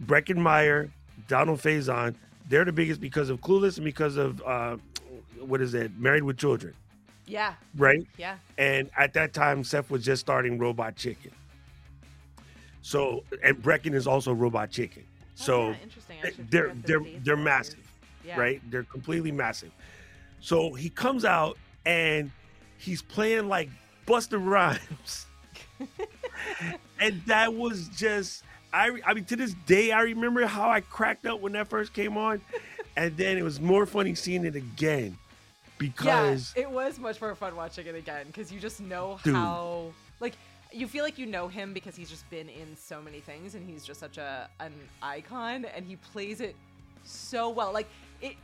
Breckin 0.05 0.37
Meyer, 0.37 0.89
Donald 1.27 1.59
Faison, 1.59 2.15
they're 2.47 2.65
the 2.65 2.71
biggest 2.71 3.01
because 3.01 3.29
of 3.29 3.41
Clueless 3.41 3.77
and 3.77 3.85
because 3.85 4.17
of 4.17 4.41
uh, 4.45 4.77
what 5.39 5.61
is 5.61 5.73
it, 5.73 5.91
Married 5.97 6.23
with 6.23 6.37
Children, 6.37 6.73
yeah 7.25 7.53
right? 7.75 8.05
yeah 8.17 8.35
And 8.57 8.89
at 8.97 9.13
that 9.13 9.33
time, 9.33 9.63
Seth 9.63 9.89
was 9.89 10.03
just 10.05 10.19
starting 10.21 10.57
Robot 10.59 10.95
Chicken. 10.95 11.31
So 12.81 13.23
and 13.43 13.61
Breckin 13.61 13.93
is 13.93 14.07
also 14.07 14.33
Robot 14.33 14.71
Chicken. 14.71 15.03
So 15.39 15.69
yeah, 15.69 15.75
interesting 15.81 16.17
eh, 16.23 16.31
they're 16.49 16.73
they're 16.85 16.99
dates 16.99 17.25
they're 17.25 17.37
massive 17.37 17.79
yeah 18.25 18.39
right? 18.39 18.61
They're 18.69 18.83
completely 18.83 19.31
massive. 19.31 19.71
So 20.41 20.73
he 20.73 20.89
comes 20.89 21.25
out 21.25 21.57
and 21.85 22.31
he's 22.77 23.01
playing 23.01 23.47
like 23.47 23.69
Busta 24.05 24.37
Rhymes. 24.43 25.25
and 26.99 27.21
that 27.25 27.53
was 27.53 27.87
just 27.89 28.43
I 28.73 28.99
I 29.05 29.13
mean 29.13 29.25
to 29.25 29.35
this 29.35 29.55
day 29.65 29.91
I 29.91 30.01
remember 30.01 30.45
how 30.45 30.69
I 30.69 30.81
cracked 30.81 31.25
up 31.25 31.39
when 31.39 31.53
that 31.53 31.67
first 31.69 31.93
came 31.93 32.17
on. 32.17 32.41
And 32.97 33.15
then 33.15 33.37
it 33.37 33.43
was 33.43 33.61
more 33.61 33.85
funny 33.85 34.13
seeing 34.13 34.43
it 34.43 34.55
again 34.55 35.17
because 35.77 36.53
yeah, 36.57 36.63
it 36.63 36.71
was 36.71 36.99
much 36.99 37.21
more 37.21 37.33
fun 37.33 37.55
watching 37.55 37.87
it 37.87 37.95
again 37.95 38.27
because 38.27 38.51
you 38.51 38.59
just 38.59 38.81
know 38.81 39.19
Dude. 39.23 39.35
how 39.35 39.93
like 40.19 40.35
you 40.71 40.87
feel 40.87 41.03
like 41.03 41.17
you 41.17 41.25
know 41.25 41.47
him 41.47 41.73
because 41.73 41.95
he's 41.95 42.09
just 42.09 42.29
been 42.29 42.47
in 42.49 42.75
so 42.75 43.01
many 43.01 43.19
things 43.19 43.55
and 43.55 43.67
he's 43.67 43.83
just 43.83 43.99
such 43.99 44.17
a 44.17 44.49
an 44.59 44.73
icon 45.01 45.65
and 45.65 45.85
he 45.85 45.95
plays 45.95 46.41
it 46.41 46.55
so 47.03 47.49
well. 47.49 47.71
Like 47.73 47.87
it 48.21 48.35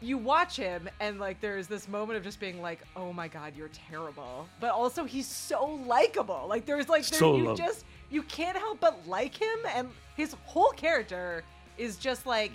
you 0.00 0.18
watch 0.18 0.56
him 0.56 0.88
and 0.98 1.20
like 1.20 1.40
there's 1.40 1.68
this 1.68 1.86
moment 1.88 2.16
of 2.16 2.24
just 2.24 2.40
being 2.40 2.60
like, 2.60 2.80
"Oh 2.96 3.12
my 3.12 3.28
god, 3.28 3.52
you're 3.56 3.68
terrible." 3.68 4.48
But 4.60 4.70
also 4.70 5.04
he's 5.04 5.26
so 5.28 5.64
likable. 5.86 6.46
Like 6.48 6.66
there's 6.66 6.88
like 6.88 7.06
there, 7.06 7.18
So 7.20 7.36
you 7.36 7.44
lovable. 7.44 7.56
just 7.56 7.84
you 8.10 8.22
can't 8.24 8.56
help 8.56 8.80
but 8.80 9.06
like 9.06 9.34
him 9.36 9.58
and 9.74 9.88
his 10.16 10.34
whole 10.44 10.70
character 10.70 11.44
is 11.78 11.96
just 11.96 12.26
like 12.26 12.52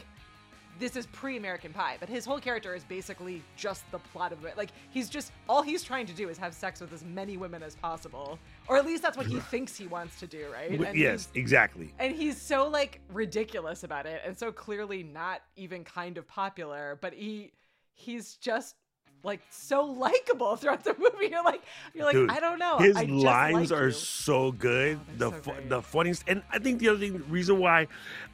this 0.80 0.96
is 0.96 1.06
pre-American 1.08 1.74
Pie, 1.74 1.98
but 2.00 2.10
his 2.10 2.26
whole 2.26 2.40
character 2.40 2.76
is 2.76 2.84
basically 2.84 3.44
just 3.56 3.90
the 3.92 4.00
plot 4.00 4.32
of 4.32 4.44
it. 4.46 4.58
Like 4.58 4.72
he's 4.90 5.10
just 5.10 5.32
all 5.50 5.62
he's 5.62 5.84
trying 5.84 6.06
to 6.08 6.14
do 6.14 6.30
is 6.30 6.38
have 6.38 6.54
sex 6.54 6.82
with 6.82 6.94
as 6.94 7.04
many 7.04 7.38
women 7.38 7.64
as 7.64 7.76
possible, 7.76 8.40
or 8.68 8.78
at 8.78 8.86
least 8.86 9.04
that's 9.04 9.18
what 9.18 9.26
he 9.26 9.40
thinks 9.40 9.76
he 9.76 9.88
wants 9.88 10.20
to 10.20 10.28
do, 10.28 10.48
right? 10.52 10.72
And 10.72 10.98
yes, 10.98 11.30
exactly. 11.36 11.94
and 12.00 12.16
he's 12.16 12.42
so 12.42 12.68
like 12.68 13.02
ridiculous 13.12 13.84
about 13.84 14.06
it, 14.06 14.22
and 14.26 14.38
so 14.38 14.52
clearly 14.52 15.04
not 15.04 15.42
even 15.56 15.84
kind 15.84 16.18
of 16.18 16.28
popular. 16.28 16.98
But 17.02 17.14
he 17.14 17.52
he's 17.94 18.36
just 18.36 18.76
like 19.24 19.42
so 19.50 19.84
likable 19.86 20.56
throughout 20.56 20.84
the 20.84 20.94
movie. 21.00 21.28
You're 21.32 21.44
like 21.44 21.62
you're 21.94 22.06
like 22.06 22.14
Dude, 22.14 22.30
I 22.30 22.40
don't 22.40 22.60
know. 22.60 22.78
His 22.78 22.96
lines 23.04 23.72
like 23.72 23.80
are 23.80 23.88
you. 23.88 23.94
so 23.94 24.52
good. 24.52 25.00
Oh, 25.00 25.14
the 25.18 25.32
so 25.32 25.38
fu- 25.42 25.68
the 25.70 25.82
funniest, 25.82 26.24
and 26.28 26.42
I 26.52 26.60
think 26.60 26.80
the 26.80 26.90
other 26.90 27.00
thing, 27.00 27.24
reason 27.30 27.60
why 27.60 27.88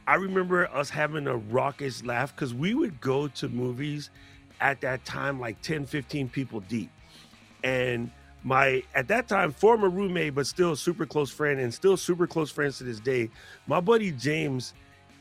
I 0.08 0.16
remember 0.16 0.68
us 0.68 0.90
having 0.90 1.28
a 1.28 1.38
raucous 1.38 2.04
laugh 2.04 2.36
because 2.36 2.54
we 2.54 2.74
would 2.74 3.00
go 3.02 3.28
to 3.30 3.50
movies 3.50 4.10
at 4.62 4.82
that 4.82 5.04
time 5.06 5.40
like 5.40 5.62
10, 5.62 5.86
15 5.86 6.30
people 6.30 6.60
deep, 6.62 6.90
and 7.64 8.12
my 8.44 8.84
at 8.94 9.08
that 9.08 9.28
time 9.28 9.52
former 9.52 9.90
roommate, 9.90 10.36
but 10.36 10.46
still 10.48 10.76
super 10.76 11.06
close 11.06 11.32
friend, 11.32 11.60
and 11.60 11.74
still 11.74 11.98
super 11.98 12.28
close 12.28 12.52
friends 12.52 12.78
to 12.78 12.84
this 12.84 13.00
day. 13.00 13.30
My 13.68 13.80
buddy 13.80 14.12
James 14.12 14.74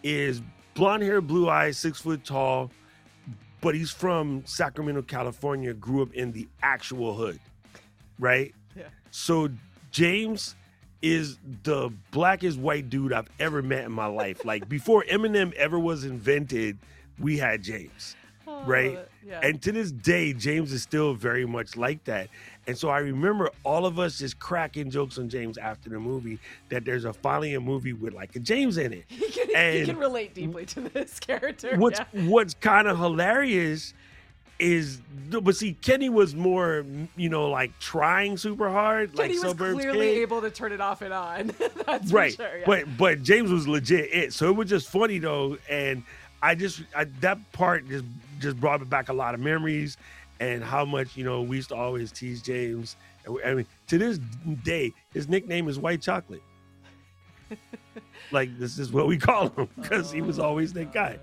is 0.03 0.43
blonde 0.75 1.03
hair, 1.05 1.21
blue 1.21 1.49
eyes, 1.49 1.79
six 1.79 2.01
foot 2.01 2.25
tall, 2.25 2.71
but 3.63 3.75
he's 3.75 3.91
from 3.91 4.43
Sacramento, 4.45 5.01
California. 5.03 5.73
Grew 5.73 6.03
up 6.03 6.13
in 6.13 6.33
the 6.33 6.47
actual 6.63 7.15
hood, 7.15 7.41
right? 8.19 8.55
Yeah. 8.77 8.89
So 9.11 9.49
James 9.91 10.55
is 11.01 11.39
the 11.63 11.91
blackest 12.11 12.59
white 12.59 12.91
dude 12.91 13.13
I've 13.13 13.31
ever 13.41 13.63
met 13.63 13.85
in 13.85 13.93
my 13.93 14.07
life. 14.07 14.45
Like 14.45 14.69
before 14.69 15.05
Eminem 15.05 15.55
ever 15.55 15.79
was 15.79 16.05
invented, 16.05 16.79
we 17.19 17.39
had 17.39 17.63
James. 17.63 18.17
Right? 18.65 18.99
Yeah. 19.27 19.41
And 19.43 19.61
to 19.63 19.73
this 19.73 19.91
day, 19.91 20.33
James 20.33 20.73
is 20.73 20.83
still 20.83 21.15
very 21.15 21.47
much 21.47 21.77
like 21.77 22.05
that. 22.05 22.29
And 22.67 22.79
so 22.79 22.89
I 22.89 22.99
remember 22.99 23.51
all 23.65 23.87
of 23.87 23.99
us 23.99 24.19
just 24.19 24.39
cracking 24.39 24.91
jokes 24.91 25.19
on 25.19 25.29
James 25.29 25.59
after 25.59 25.91
the 25.91 25.99
movie 25.99 26.39
that 26.69 26.85
there's 26.85 27.05
a 27.05 27.13
finally 27.13 27.55
a 27.55 27.61
movie 27.61 27.93
with 27.93 28.15
like 28.15 28.37
a 28.37 28.39
James 28.39 28.79
in 28.79 28.93
it. 28.93 29.05
he 29.09 29.29
can, 29.31 29.73
he 29.75 29.85
can 29.85 29.99
relate 29.99 30.35
deeply 30.35 30.67
to 30.67 30.81
this 30.81 31.19
character. 31.19 31.77
What's 31.77 32.01
yeah. 32.13 32.29
what's 32.29 32.55
kind 32.55 32.87
of 32.87 32.99
hilarious 32.99 33.95
is 34.59 35.01
but 35.29 35.57
see 35.57 35.73
Kenny 35.75 36.09
was 36.09 36.37
more 36.37 36.85
you 37.17 37.29
know 37.29 37.49
like 37.51 37.77
trying 37.81 38.37
super 38.37 38.71
hard 38.71 39.17
like 39.17 39.29
Kenny 39.29 39.41
was 39.41 39.51
suburbs 39.51 39.81
clearly 39.81 40.15
kid. 40.15 40.21
able 40.21 40.41
to 40.41 40.51
turn 40.51 40.73
it 40.73 40.81
off 40.81 41.03
and 41.03 41.13
on. 41.13 41.51
That's 41.87 42.13
right 42.13 42.33
for 42.33 42.43
sure. 42.43 42.59
Yeah. 42.59 42.65
but 42.65 42.97
but 42.97 43.23
james 43.23 43.51
was 43.51 43.67
legit 43.67 44.09
it 44.13 44.33
so 44.33 44.51
it 44.51 44.57
was 44.57 44.69
just 44.69 44.89
funny 44.89 45.19
though 45.19 45.59
and 45.69 46.05
i 46.43 46.55
just 46.55 46.83
I, 46.95 47.05
that 47.21 47.39
part 47.53 47.89
just 47.89 48.05
just 48.43 48.59
brought 48.61 48.87
back 48.91 49.09
a 49.09 49.13
lot 49.13 49.35
of 49.35 49.41
memories 49.41 49.97
and 50.41 50.63
how 50.63 50.85
much 50.85 51.17
you 51.17 51.25
know 51.25 51.41
we 51.43 51.57
used 51.57 51.69
to 51.71 51.77
always 51.77 52.11
tease 52.13 52.43
James. 52.43 52.97
I 53.45 53.55
mean, 53.55 53.67
to 53.87 53.99
this 53.99 54.19
day, 54.65 54.93
his 55.15 55.29
nickname 55.29 55.69
is 55.69 55.79
White 55.79 56.03
Chocolate. 56.03 56.43
like 58.33 58.59
this 58.59 58.79
is 58.79 58.93
what 58.93 59.07
we 59.07 59.19
call 59.19 59.49
him 59.51 59.69
because 59.81 60.11
he 60.11 60.23
was 60.23 60.39
Oh, 60.39 60.45
always 60.45 60.73
that 60.73 60.93
guy. 60.93 61.19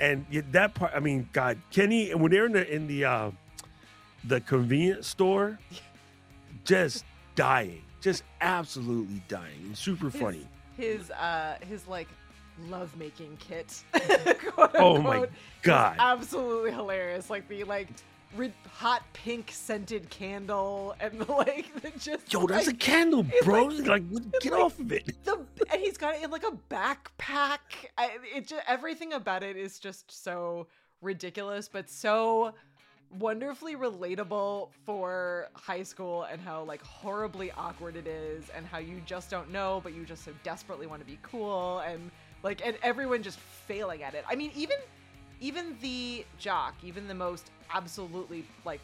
And 0.00 0.24
yet 0.30 0.50
that 0.52 0.74
part, 0.74 0.92
I 0.94 1.00
mean, 1.00 1.28
God, 1.32 1.58
Kenny, 1.70 2.10
and 2.10 2.20
when 2.20 2.30
they're 2.30 2.46
in 2.46 2.52
the 2.52 2.74
in 2.74 2.86
the 2.86 3.04
uh, 3.04 3.30
the 4.24 4.40
convenience 4.40 5.06
store, 5.08 5.58
just 6.64 7.04
dying, 7.34 7.82
just 8.00 8.22
absolutely 8.40 9.22
dying, 9.28 9.58
and 9.64 9.76
super 9.76 10.08
His- 10.10 10.20
funny. 10.20 10.46
His 10.78 11.10
uh 11.10 11.56
his 11.68 11.86
like 11.86 12.08
love 12.68 12.96
making 12.96 13.36
kit. 13.38 13.82
Mm-hmm. 13.94 14.38
Oh 14.74 15.00
my 15.00 15.26
God. 15.62 15.96
absolutely 15.98 16.70
hilarious. 16.72 17.30
Like 17.30 17.48
the 17.48 17.64
like 17.64 17.88
ri- 18.36 18.52
hot 18.70 19.02
pink 19.12 19.50
scented 19.52 20.08
candle 20.10 20.94
and 21.00 21.20
the 21.20 21.32
like 21.32 21.72
the 21.80 21.90
just 21.98 22.32
Yo, 22.32 22.46
that's 22.46 22.68
a 22.68 22.74
candle, 22.74 23.24
bro. 23.44 23.64
like- 23.64 23.86
Like, 23.88 24.40
get 24.40 24.52
like- 24.52 24.62
off 24.62 24.78
of 24.78 24.92
it. 24.92 25.10
the 25.24 25.38
and 25.70 25.80
he's 25.80 25.96
got 25.96 26.14
it 26.16 26.22
in 26.22 26.30
like 26.30 26.44
a 26.44 26.52
backpack. 26.72 27.58
I, 27.98 28.18
it 28.34 28.46
just 28.46 28.62
everything 28.68 29.14
about 29.14 29.42
it 29.42 29.56
is 29.56 29.78
just 29.78 30.10
so 30.22 30.66
ridiculous, 31.00 31.68
but 31.68 31.88
so 31.90 32.52
wonderfully 33.18 33.76
relatable 33.76 34.68
for 34.86 35.48
high 35.54 35.82
school 35.82 36.22
and 36.24 36.40
how 36.40 36.62
like 36.64 36.82
horribly 36.82 37.50
awkward 37.52 37.94
it 37.96 38.06
is 38.06 38.48
and 38.56 38.66
how 38.66 38.78
you 38.78 39.02
just 39.04 39.28
don't 39.28 39.50
know 39.52 39.82
but 39.84 39.92
you 39.92 40.02
just 40.06 40.24
so 40.24 40.32
desperately 40.44 40.86
want 40.86 40.98
to 40.98 41.04
be 41.06 41.18
cool 41.22 41.80
and 41.80 42.10
like 42.42 42.64
and 42.66 42.76
everyone 42.82 43.22
just 43.22 43.38
failing 43.38 44.02
at 44.02 44.14
it. 44.14 44.24
I 44.28 44.34
mean 44.36 44.50
even 44.54 44.76
even 45.40 45.76
the 45.82 46.24
jock, 46.38 46.74
even 46.84 47.08
the 47.08 47.14
most 47.14 47.50
absolutely 47.74 48.44
like 48.64 48.80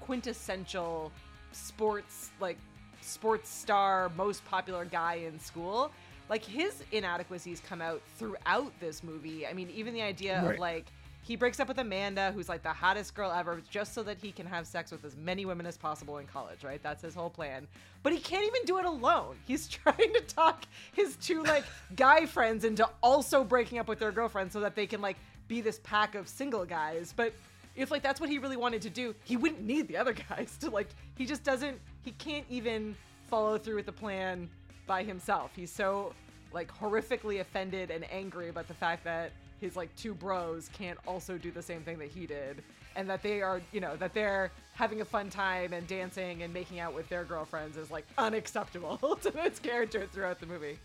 quintessential 0.00 1.12
sports 1.52 2.30
like 2.40 2.56
sports 3.00 3.48
star 3.48 4.10
most 4.16 4.44
popular 4.44 4.84
guy 4.84 5.14
in 5.14 5.38
school 5.40 5.90
like 6.28 6.44
his 6.44 6.82
inadequacies 6.92 7.60
come 7.60 7.80
out 7.80 8.00
throughout 8.16 8.72
this 8.80 9.02
movie 9.02 9.46
i 9.46 9.52
mean 9.52 9.68
even 9.74 9.94
the 9.94 10.02
idea 10.02 10.42
Right. 10.42 10.54
of 10.54 10.58
like 10.60 10.86
he 11.30 11.36
breaks 11.36 11.60
up 11.60 11.68
with 11.68 11.78
amanda 11.78 12.32
who's 12.32 12.48
like 12.48 12.60
the 12.64 12.72
hottest 12.72 13.14
girl 13.14 13.30
ever 13.30 13.62
just 13.70 13.94
so 13.94 14.02
that 14.02 14.18
he 14.18 14.32
can 14.32 14.44
have 14.44 14.66
sex 14.66 14.90
with 14.90 15.04
as 15.04 15.16
many 15.16 15.46
women 15.46 15.64
as 15.64 15.76
possible 15.76 16.18
in 16.18 16.26
college 16.26 16.64
right? 16.64 16.82
That's 16.82 17.02
his 17.02 17.14
whole 17.14 17.30
plan. 17.30 17.66
But 18.02 18.12
he 18.12 18.18
can't 18.18 18.44
even 18.44 18.62
do 18.64 18.78
it 18.78 18.84
alone. 18.84 19.36
He's 19.46 19.68
trying 19.68 20.12
to 20.14 20.20
talk 20.26 20.64
his 20.92 21.16
two 21.16 21.42
like 21.42 21.64
guy 21.96 22.26
friends 22.26 22.64
into 22.64 22.88
also 23.02 23.44
breaking 23.44 23.78
up 23.78 23.88
with 23.88 23.98
their 23.98 24.12
girlfriends 24.12 24.52
so 24.52 24.60
that 24.60 24.74
they 24.74 24.86
can 24.86 25.00
like 25.00 25.16
be 25.48 25.60
this 25.60 25.80
pack 25.82 26.14
of 26.14 26.28
single 26.28 26.64
guys. 26.64 27.12
But 27.14 27.32
if 27.76 27.90
like 27.90 28.02
that's 28.02 28.20
what 28.20 28.28
he 28.28 28.38
really 28.38 28.56
wanted 28.56 28.82
to 28.82 28.90
do, 28.90 29.14
he 29.24 29.36
wouldn't 29.36 29.62
need 29.62 29.88
the 29.88 29.96
other 29.96 30.12
guys 30.28 30.56
to 30.60 30.70
like 30.70 30.88
he 31.16 31.26
just 31.26 31.44
doesn't 31.44 31.78
he 32.02 32.12
can't 32.12 32.46
even 32.48 32.96
follow 33.28 33.58
through 33.58 33.76
with 33.76 33.86
the 33.86 33.92
plan 33.92 34.48
by 34.86 35.02
himself. 35.02 35.52
He's 35.54 35.70
so 35.70 36.12
like 36.52 36.72
horrifically 36.76 37.40
offended 37.40 37.90
and 37.90 38.04
angry 38.10 38.48
about 38.48 38.66
the 38.66 38.74
fact 38.74 39.04
that 39.04 39.32
his 39.60 39.76
like 39.76 39.94
two 39.96 40.14
bros 40.14 40.70
can't 40.72 40.98
also 41.06 41.38
do 41.38 41.50
the 41.50 41.62
same 41.62 41.82
thing 41.82 41.98
that 41.98 42.08
he 42.08 42.26
did 42.26 42.62
and 42.96 43.08
that 43.08 43.22
they 43.22 43.42
are, 43.42 43.60
you 43.72 43.80
know, 43.80 43.96
that 43.96 44.14
they're 44.14 44.50
having 44.74 45.00
a 45.00 45.04
fun 45.04 45.30
time 45.30 45.72
and 45.72 45.86
dancing 45.86 46.42
and 46.42 46.52
making 46.52 46.80
out 46.80 46.94
with 46.94 47.08
their 47.08 47.24
girlfriends 47.24 47.76
is 47.76 47.90
like 47.90 48.06
unacceptable 48.18 48.96
to 49.22 49.30
his 49.30 49.58
character 49.58 50.06
throughout 50.12 50.40
the 50.40 50.46
movie. 50.46 50.78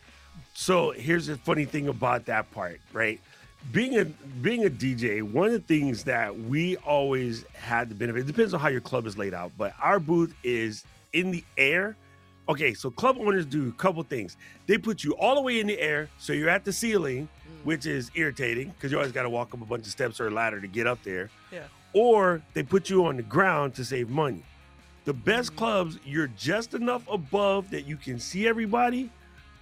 So 0.54 0.92
here's 0.92 1.28
the 1.28 1.38
funny 1.38 1.66
thing 1.66 1.88
about 1.88 2.26
that 2.26 2.52
part, 2.52 2.80
right? 2.94 3.20
Being 3.72 3.98
a 3.98 4.06
being 4.06 4.66
a 4.66 4.70
DJ, 4.70 5.24
one 5.24 5.48
of 5.48 5.54
the 5.54 5.60
things 5.60 6.04
that 6.04 6.38
we 6.38 6.78
always 6.78 7.46
had 7.54 7.90
the 7.90 7.96
benefit. 7.96 8.22
It 8.22 8.28
depends 8.28 8.54
on 8.54 8.60
how 8.60 8.68
your 8.68 8.82
club 8.82 9.08
is 9.08 9.18
laid 9.18 9.34
out, 9.34 9.52
but 9.58 9.74
our 9.82 10.00
booth 10.00 10.36
is 10.44 10.84
in 11.14 11.32
the 11.32 11.44
air. 11.58 11.96
Okay, 12.48 12.76
so 12.76 12.92
club 12.92 13.18
owners 13.20 13.44
do 13.44 13.70
a 13.70 13.72
couple 13.72 14.04
things. 14.04 14.38
They 14.68 14.78
put 14.78 15.04
you 15.04 15.14
all 15.14 15.34
the 15.34 15.42
way 15.42 15.60
in 15.60 15.66
the 15.66 15.80
air, 15.80 16.10
so 16.20 16.32
you're 16.32 16.50
at 16.50 16.64
the 16.64 16.72
ceiling, 16.72 17.28
which 17.65 17.86
is 17.86 18.10
irritating 18.15 18.69
because 18.69 18.91
you 18.91 18.97
always 18.97 19.12
got 19.12 19.23
to 19.23 19.30
walk 19.30 19.54
up 19.54 19.62
a 19.62 19.65
bunch 19.65 19.86
of 19.86 19.91
steps 19.91 20.21
or 20.21 20.28
a 20.28 20.32
ladder 20.32 20.62
to 20.62 20.67
get 20.67 20.88
up 20.88 21.04
there. 21.04 21.30
Yeah. 21.51 21.63
Or 21.93 22.41
they 22.54 22.63
put 22.63 22.89
you 22.89 23.06
on 23.06 23.17
the 23.17 23.23
ground 23.23 23.75
to 23.75 23.84
save 23.84 24.10
money. 24.10 24.43
The 25.06 25.13
best 25.13 25.54
mm. 25.54 25.58
clubs, 25.58 25.99
you're 26.06 26.28
just 26.38 26.73
enough 26.73 27.04
above 27.10 27.69
that 27.71 27.86
you 27.86 27.97
can 27.97 28.19
see 28.19 28.47
everybody, 28.47 29.10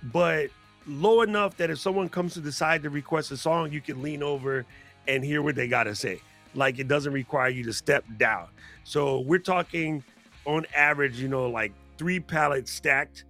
but 0.03 0.49
low 0.85 1.21
enough 1.21 1.55
that 1.57 1.69
if 1.69 1.79
someone 1.79 2.09
comes 2.09 2.33
to 2.33 2.41
the 2.41 2.51
side 2.51 2.83
to 2.83 2.89
request 2.89 3.31
a 3.31 3.37
song, 3.37 3.71
you 3.71 3.81
can 3.81 4.01
lean 4.01 4.21
over 4.21 4.65
and 5.07 5.23
hear 5.23 5.41
what 5.41 5.55
they 5.55 5.67
got 5.67 5.83
to 5.83 5.95
say. 5.95 6.21
Like 6.55 6.79
it 6.79 6.87
doesn't 6.87 7.13
require 7.13 7.49
you 7.49 7.63
to 7.63 7.73
step 7.73 8.03
down. 8.17 8.47
So 8.83 9.21
we're 9.21 9.39
talking 9.39 10.03
on 10.45 10.65
average, 10.75 11.19
you 11.19 11.29
know, 11.29 11.49
like 11.49 11.71
three 11.97 12.19
pallets 12.19 12.71
stacked 12.71 13.23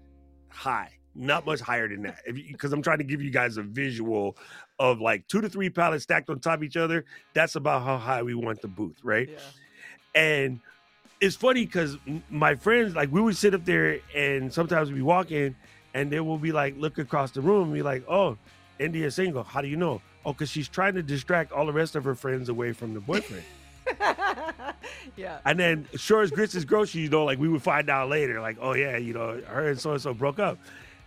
high, 0.49 0.91
not 1.15 1.45
much 1.45 1.60
higher 1.60 1.88
than 1.88 2.04
that. 2.04 2.19
Because 2.26 2.73
I'm 2.73 2.82
trying 2.82 2.99
to 2.99 3.04
give 3.04 3.21
you 3.21 3.32
guys 3.32 3.58
a 3.58 3.63
visual 3.63 4.38
of 4.80 4.99
like 4.99 5.28
two 5.28 5.41
to 5.41 5.49
three 5.49 5.69
pallets 5.69 6.04
stacked 6.04 6.30
on 6.30 6.39
top 6.39 6.56
of 6.56 6.63
each 6.63 6.78
other. 6.78 7.06
That's 7.34 7.56
about 7.56 7.84
how 7.84 7.97
high 7.97 8.23
we 8.23 8.34
want 8.34 8.62
the 8.62 8.67
booth, 8.67 8.97
right? 9.04 9.30
Yeah. 9.30 9.39
And 10.15 10.60
it's 11.21 11.36
funny 11.36 11.65
because 11.65 11.97
my 12.30 12.56
friends, 12.56 12.95
like, 12.95 13.12
we 13.12 13.21
would 13.21 13.38
sit 13.38 13.54
up 13.54 13.65
there 13.65 13.99
and 14.15 14.54
sometimes 14.54 14.89
we'd 14.89 14.97
be 14.97 15.02
walking 15.02 15.56
and 15.93 16.12
they 16.12 16.19
will 16.19 16.38
be 16.38 16.52
like, 16.52 16.76
look 16.78 16.97
across 16.97 17.32
the 17.32 17.41
room 17.41 17.65
and 17.65 17.73
be 17.73 17.82
like, 17.82 18.04
oh, 18.10 18.38
India's 18.80 19.15
single. 19.15 19.43
How 19.43 19.62
do 19.62 19.67
you 19.67 19.78
know? 19.78 20.02
Oh, 20.26 20.34
because 20.34 20.49
she's 20.49 20.67
trying 20.67 20.95
to 20.95 21.04
distract 21.04 21.52
all 21.52 21.65
the 21.65 21.73
rest 21.73 21.95
of 21.95 22.04
her 22.04 22.15
friends 22.15 22.49
away 22.49 22.73
from 22.73 22.93
the 22.93 22.99
boyfriend. 22.99 23.43
yeah. 25.15 25.39
and 25.45 25.60
then, 25.60 25.88
sure 25.95 26.21
as 26.21 26.32
grits 26.32 26.56
is 26.56 26.65
grocery, 26.65 27.02
you 27.02 27.10
know, 27.10 27.26
like, 27.26 27.39
we 27.39 27.47
would 27.47 27.62
find 27.62 27.89
out 27.89 28.10
later, 28.10 28.41
like, 28.41 28.58
oh, 28.60 28.73
yeah, 28.73 28.97
you 28.97 29.13
know, 29.13 29.39
her 29.47 29.69
and 29.69 29.80
so 29.80 29.91
and 29.91 30.02
so 30.02 30.13
broke 30.13 30.39
up. 30.39 30.58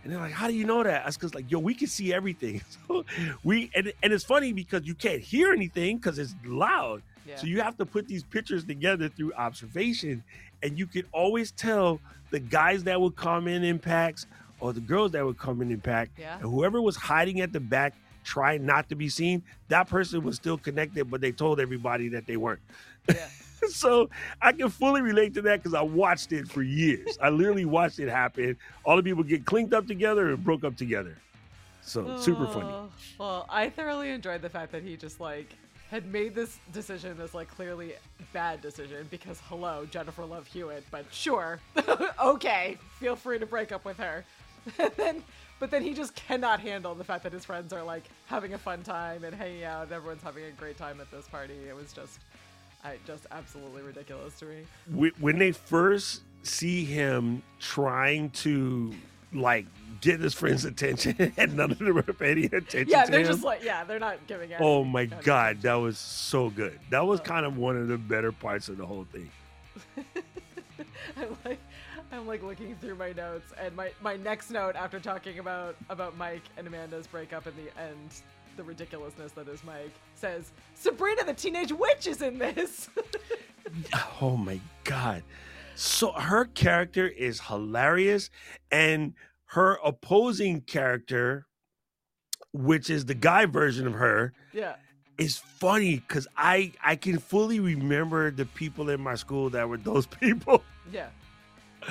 And 0.07 0.15
they're 0.15 0.21
like, 0.21 0.31
how 0.31 0.47
do 0.47 0.53
you 0.53 0.63
know 0.63 0.83
that? 0.83 1.03
That's 1.03 1.17
because, 1.17 1.35
like, 1.35 1.51
yo, 1.51 1.59
we 1.59 1.73
can 1.73 1.87
see 1.87 2.13
everything. 2.13 2.61
So 2.87 3.03
we, 3.43 3.69
and, 3.75 3.91
and 4.01 4.13
it's 4.13 4.23
funny 4.23 4.53
because 4.53 4.83
you 4.85 4.95
can't 4.95 5.19
hear 5.21 5.51
anything 5.51 5.97
because 5.97 6.17
it's 6.17 6.33
loud. 6.45 7.01
Yeah. 7.27 7.35
So 7.35 7.47
you 7.47 7.59
have 7.59 7.77
to 7.79 7.85
put 7.85 8.07
these 8.07 8.23
pictures 8.23 8.63
together 8.63 9.09
through 9.09 9.33
observation, 9.33 10.23
and 10.63 10.79
you 10.79 10.87
can 10.87 11.03
always 11.11 11.51
tell 11.51 11.99
the 12.31 12.39
guys 12.39 12.85
that 12.85 13.01
would 13.01 13.17
come 13.17 13.49
in 13.49 13.65
in 13.65 13.79
packs 13.79 14.27
or 14.61 14.71
the 14.71 14.79
girls 14.79 15.11
that 15.11 15.25
would 15.25 15.37
come 15.37 15.61
in 15.61 15.71
in 15.71 15.81
pack. 15.81 16.09
Yeah. 16.17 16.35
And 16.35 16.43
whoever 16.43 16.81
was 16.81 16.95
hiding 16.95 17.41
at 17.41 17.51
the 17.51 17.59
back, 17.59 17.93
trying 18.23 18.65
not 18.65 18.87
to 18.87 18.95
be 18.95 19.09
seen, 19.09 19.43
that 19.67 19.89
person 19.89 20.23
was 20.23 20.37
still 20.37 20.57
connected, 20.57 21.11
but 21.11 21.19
they 21.19 21.33
told 21.33 21.59
everybody 21.59 22.07
that 22.09 22.25
they 22.25 22.37
weren't. 22.37 22.61
yeah. 23.09 23.27
so 23.73 24.09
I 24.41 24.51
can 24.51 24.69
fully 24.69 25.01
relate 25.01 25.33
to 25.35 25.41
that 25.43 25.63
because 25.63 25.73
I 25.73 25.81
watched 25.81 26.31
it 26.33 26.47
for 26.47 26.61
years. 26.61 27.17
I 27.21 27.29
literally 27.29 27.65
watched 27.65 27.99
it 27.99 28.09
happen. 28.09 28.57
All 28.85 28.95
the 28.95 29.03
people 29.03 29.23
get 29.23 29.45
clinked 29.45 29.73
up 29.73 29.87
together 29.87 30.29
and 30.29 30.43
broke 30.43 30.63
up 30.63 30.75
together. 30.75 31.17
So 31.81 32.17
super 32.17 32.47
funny. 32.47 32.69
Oh, 32.69 32.89
Well, 33.17 33.45
I 33.49 33.69
thoroughly 33.69 34.09
enjoyed 34.09 34.41
the 34.41 34.49
fact 34.49 34.73
that 34.73 34.83
he 34.83 34.97
just 34.97 35.21
like 35.21 35.55
had 35.89 36.05
made 36.11 36.35
this 36.35 36.59
decision, 36.73 37.17
this 37.17 37.33
like 37.33 37.47
clearly 37.47 37.93
bad 38.33 38.61
decision, 38.61 39.07
because 39.09 39.39
hello, 39.45 39.87
Jennifer 39.89 40.25
Love 40.25 40.45
Hewitt, 40.47 40.83
but 40.91 41.05
sure, 41.11 41.59
okay, 42.23 42.77
feel 42.99 43.15
free 43.15 43.39
to 43.39 43.45
break 43.45 43.71
up 43.71 43.85
with 43.85 43.97
her. 43.97 44.25
and 44.79 44.91
then, 44.97 45.23
but 45.59 45.71
then 45.71 45.81
he 45.81 45.93
just 45.93 46.13
cannot 46.13 46.59
handle 46.59 46.93
the 46.93 47.05
fact 47.05 47.23
that 47.23 47.31
his 47.31 47.45
friends 47.45 47.71
are 47.71 47.83
like 47.83 48.03
having 48.25 48.53
a 48.53 48.57
fun 48.57 48.83
time 48.83 49.23
and 49.23 49.33
hanging 49.33 49.63
out, 49.63 49.83
and 49.83 49.91
everyone's 49.93 50.21
having 50.21 50.43
a 50.43 50.51
great 50.51 50.77
time 50.77 50.99
at 50.99 51.09
this 51.09 51.27
party. 51.27 51.55
It 51.69 51.75
was 51.75 51.93
just, 51.93 52.19
I 52.87 52.97
just 53.05 53.25
absolutely 53.31 53.81
ridiculous 53.81 54.37
to 54.39 54.45
me. 54.45 55.11
When 55.19 55.37
they 55.39 55.51
first 55.51 56.21
see 56.43 56.85
him 56.85 57.41
trying 57.59 58.29
to 58.31 58.93
like 59.33 59.65
get 59.99 60.19
his 60.21 60.33
friend's 60.33 60.63
attention 60.63 61.33
and 61.37 61.57
none 61.57 61.71
of 61.71 61.79
them 61.79 61.97
are 61.97 62.01
paying 62.03 62.45
attention 62.45 62.87
Yeah, 62.87 63.05
they're 63.05 63.19
him. 63.21 63.27
just 63.27 63.43
like, 63.43 63.61
yeah, 63.63 63.83
they're 63.83 63.99
not 63.99 64.25
giving. 64.27 64.51
oh 64.59 64.85
my 64.85 65.05
god 65.05 65.61
that 65.63 65.73
was 65.73 65.97
so 65.97 66.49
good 66.49 66.79
that 66.91 67.05
was 67.05 67.19
Oh. 67.19 67.23
kind 67.23 67.45
of 67.45 67.57
one 67.57 67.75
of 67.75 67.87
the 67.89 67.97
better 67.97 68.31
parts 68.31 68.69
of 68.69 68.77
the 68.77 68.85
whole 68.85 69.05
thing 69.11 69.29
I'm 71.17 71.37
like 71.43 71.59
I'm 72.11 72.25
like 72.27 72.41
looking 72.43 72.75
through 72.77 72.95
my 72.95 73.11
notes 73.11 73.51
and 73.59 73.75
my 73.75 73.91
my 74.01 74.15
next 74.15 74.49
note 74.51 74.75
after 74.77 74.99
talking 74.99 75.39
about 75.39 75.75
about 75.89 76.15
Mike 76.17 76.43
and 76.57 76.65
Amanda's 76.67 77.07
breakup 77.07 77.47
in 77.47 77.53
the 77.57 77.81
end 77.81 78.21
the 78.57 78.63
ridiculousness 78.63 79.31
that 79.33 79.47
is 79.47 79.63
Mike 79.63 79.93
says 80.15 80.51
Sabrina 80.73 81.23
the 81.23 81.33
teenage 81.33 81.71
witch 81.71 82.07
is 82.07 82.21
in 82.21 82.37
this. 82.39 82.89
oh 84.21 84.35
my 84.35 84.59
god 84.83 85.23
so 85.75 86.11
her 86.13 86.45
character 86.45 87.07
is 87.07 87.39
hilarious 87.41 88.29
and 88.71 89.13
her 89.45 89.77
opposing 89.83 90.61
character 90.61 91.45
which 92.53 92.89
is 92.89 93.05
the 93.05 93.13
guy 93.13 93.45
version 93.45 93.85
of 93.85 93.93
her 93.93 94.33
yeah. 94.53 94.75
is 95.17 95.37
funny 95.37 95.97
because 95.97 96.27
i 96.37 96.71
i 96.83 96.95
can 96.95 97.19
fully 97.19 97.59
remember 97.59 98.31
the 98.31 98.45
people 98.45 98.89
in 98.89 98.99
my 99.01 99.15
school 99.15 99.49
that 99.49 99.67
were 99.67 99.77
those 99.77 100.05
people 100.21 100.63
Yeah. 100.91 101.07
Oh 101.83 101.89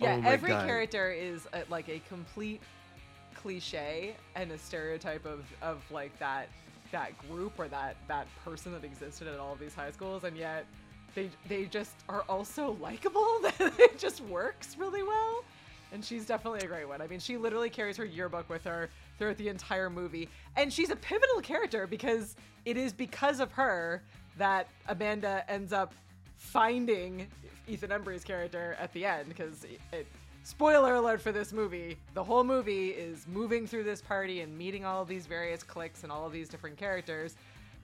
yeah, 0.00 0.20
Oh 0.24 0.28
every 0.28 0.50
God. 0.50 0.66
character 0.66 1.10
is 1.10 1.46
a, 1.52 1.62
like 1.68 1.88
a 1.88 2.00
complete 2.08 2.62
cliche 3.40 4.14
and 4.34 4.50
a 4.52 4.58
stereotype 4.58 5.24
of 5.24 5.44
of 5.62 5.82
like 5.90 6.16
that 6.18 6.48
that 6.90 7.16
group 7.28 7.52
or 7.58 7.68
that 7.68 7.96
that 8.08 8.26
person 8.44 8.72
that 8.72 8.84
existed 8.84 9.28
at 9.28 9.38
all 9.38 9.52
of 9.52 9.60
these 9.60 9.74
high 9.74 9.90
schools 9.90 10.24
and 10.24 10.36
yet 10.36 10.64
they 11.14 11.30
they 11.48 11.64
just 11.64 11.94
are 12.08 12.22
also 12.28 12.76
likable. 12.80 13.40
it 13.60 13.98
just 13.98 14.20
works 14.22 14.76
really 14.78 15.02
well. 15.02 15.44
And 15.92 16.04
she's 16.04 16.26
definitely 16.26 16.60
a 16.60 16.66
great 16.66 16.86
one. 16.86 17.00
I 17.00 17.06
mean, 17.06 17.18
she 17.18 17.38
literally 17.38 17.70
carries 17.70 17.96
her 17.96 18.04
yearbook 18.04 18.48
with 18.50 18.62
her 18.64 18.90
throughout 19.18 19.38
the 19.38 19.48
entire 19.48 19.88
movie. 19.88 20.28
And 20.56 20.70
she's 20.70 20.90
a 20.90 20.96
pivotal 20.96 21.40
character 21.40 21.86
because 21.86 22.36
it 22.66 22.76
is 22.76 22.92
because 22.92 23.40
of 23.40 23.50
her 23.52 24.02
that 24.36 24.68
Amanda 24.88 25.44
ends 25.48 25.72
up 25.72 25.94
finding 26.36 27.26
Ethan 27.66 27.90
Embry's 27.90 28.22
character 28.22 28.76
at 28.78 28.92
the 28.92 29.06
end 29.06 29.28
because 29.28 29.64
it, 29.92 30.06
spoiler 30.48 30.94
alert 30.94 31.20
for 31.20 31.30
this 31.30 31.52
movie 31.52 31.98
the 32.14 32.24
whole 32.24 32.42
movie 32.42 32.88
is 32.88 33.26
moving 33.28 33.66
through 33.66 33.84
this 33.84 34.00
party 34.00 34.40
and 34.40 34.56
meeting 34.56 34.82
all 34.82 35.02
of 35.02 35.06
these 35.06 35.26
various 35.26 35.62
cliques 35.62 36.04
and 36.04 36.10
all 36.10 36.24
of 36.24 36.32
these 36.32 36.48
different 36.48 36.78
characters. 36.78 37.36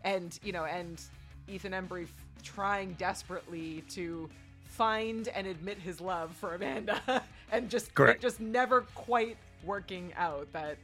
And 0.02 0.38
you 0.42 0.52
know 0.52 0.64
and 0.64 0.98
ethan 1.46 1.72
embry 1.72 2.04
f- 2.04 2.12
trying 2.42 2.94
desperately 2.94 3.84
to 3.90 4.30
find 4.64 5.28
and 5.28 5.46
admit 5.46 5.78
his 5.78 6.00
love 6.00 6.34
for 6.34 6.54
amanda 6.54 7.22
and 7.52 7.68
just 7.68 7.90
just 8.18 8.40
never 8.40 8.80
quite 8.94 9.36
working 9.62 10.14
out 10.16 10.50
that 10.54 10.78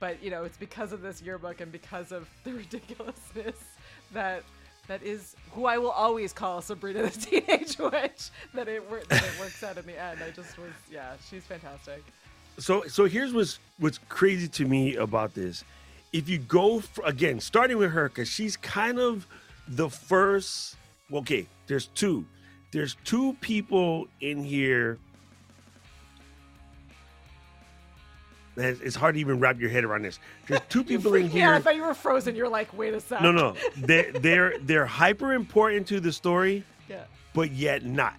but 0.00 0.22
you 0.22 0.30
know 0.30 0.44
it's 0.44 0.56
because 0.56 0.90
of 0.90 1.02
this 1.02 1.20
yearbook 1.20 1.60
and 1.60 1.70
because 1.70 2.12
of 2.12 2.26
the 2.44 2.52
ridiculousness 2.62 3.56
that 4.14 4.42
that 4.88 5.02
is 5.02 5.34
who 5.52 5.66
I 5.66 5.78
will 5.78 5.90
always 5.90 6.32
call 6.32 6.60
Sabrina 6.62 7.02
the 7.04 7.10
Teenage 7.26 7.78
Witch. 7.78 8.30
That 8.54 8.68
it, 8.68 8.88
wor- 8.88 9.02
that 9.08 9.24
it 9.24 9.40
works 9.40 9.62
out 9.62 9.76
in 9.76 9.86
the 9.86 10.00
end. 10.00 10.20
I 10.26 10.30
just 10.30 10.58
was, 10.58 10.72
yeah, 10.90 11.14
she's 11.28 11.44
fantastic. 11.44 12.04
So 12.58 12.84
so 12.88 13.04
here's 13.04 13.34
what's 13.34 13.58
what's 13.78 13.98
crazy 14.08 14.48
to 14.48 14.64
me 14.64 14.96
about 14.96 15.34
this. 15.34 15.64
If 16.12 16.28
you 16.28 16.38
go 16.38 16.80
for, 16.80 17.04
again, 17.04 17.40
starting 17.40 17.76
with 17.76 17.90
her, 17.92 18.08
because 18.08 18.28
she's 18.28 18.56
kind 18.56 18.98
of 18.98 19.26
the 19.68 19.90
first. 19.90 20.76
Okay, 21.12 21.46
there's 21.66 21.86
two. 21.88 22.24
There's 22.72 22.96
two 23.04 23.36
people 23.40 24.06
in 24.20 24.42
here. 24.42 24.98
It's 28.56 28.96
hard 28.96 29.14
to 29.16 29.20
even 29.20 29.38
wrap 29.38 29.60
your 29.60 29.68
head 29.70 29.84
around 29.84 30.02
this. 30.02 30.18
There's 30.46 30.60
two 30.68 30.82
people 30.92 31.14
in 31.14 31.28
here. 31.28 31.48
out. 31.48 31.54
I 31.56 31.60
thought 31.60 31.76
you 31.76 31.82
were 31.84 31.94
frozen. 31.94 32.34
You're 32.34 32.48
like, 32.48 32.76
wait 32.76 32.94
a 32.94 33.00
sec. 33.00 33.20
No, 33.20 33.30
no, 33.32 33.54
they're 33.76 34.12
they're 34.12 34.58
they're 34.60 34.86
hyper 34.86 35.34
important 35.34 35.86
to 35.88 36.00
the 36.00 36.12
story. 36.12 36.64
Yeah. 36.88 37.04
but 37.34 37.50
yet 37.52 37.84
not. 37.84 38.14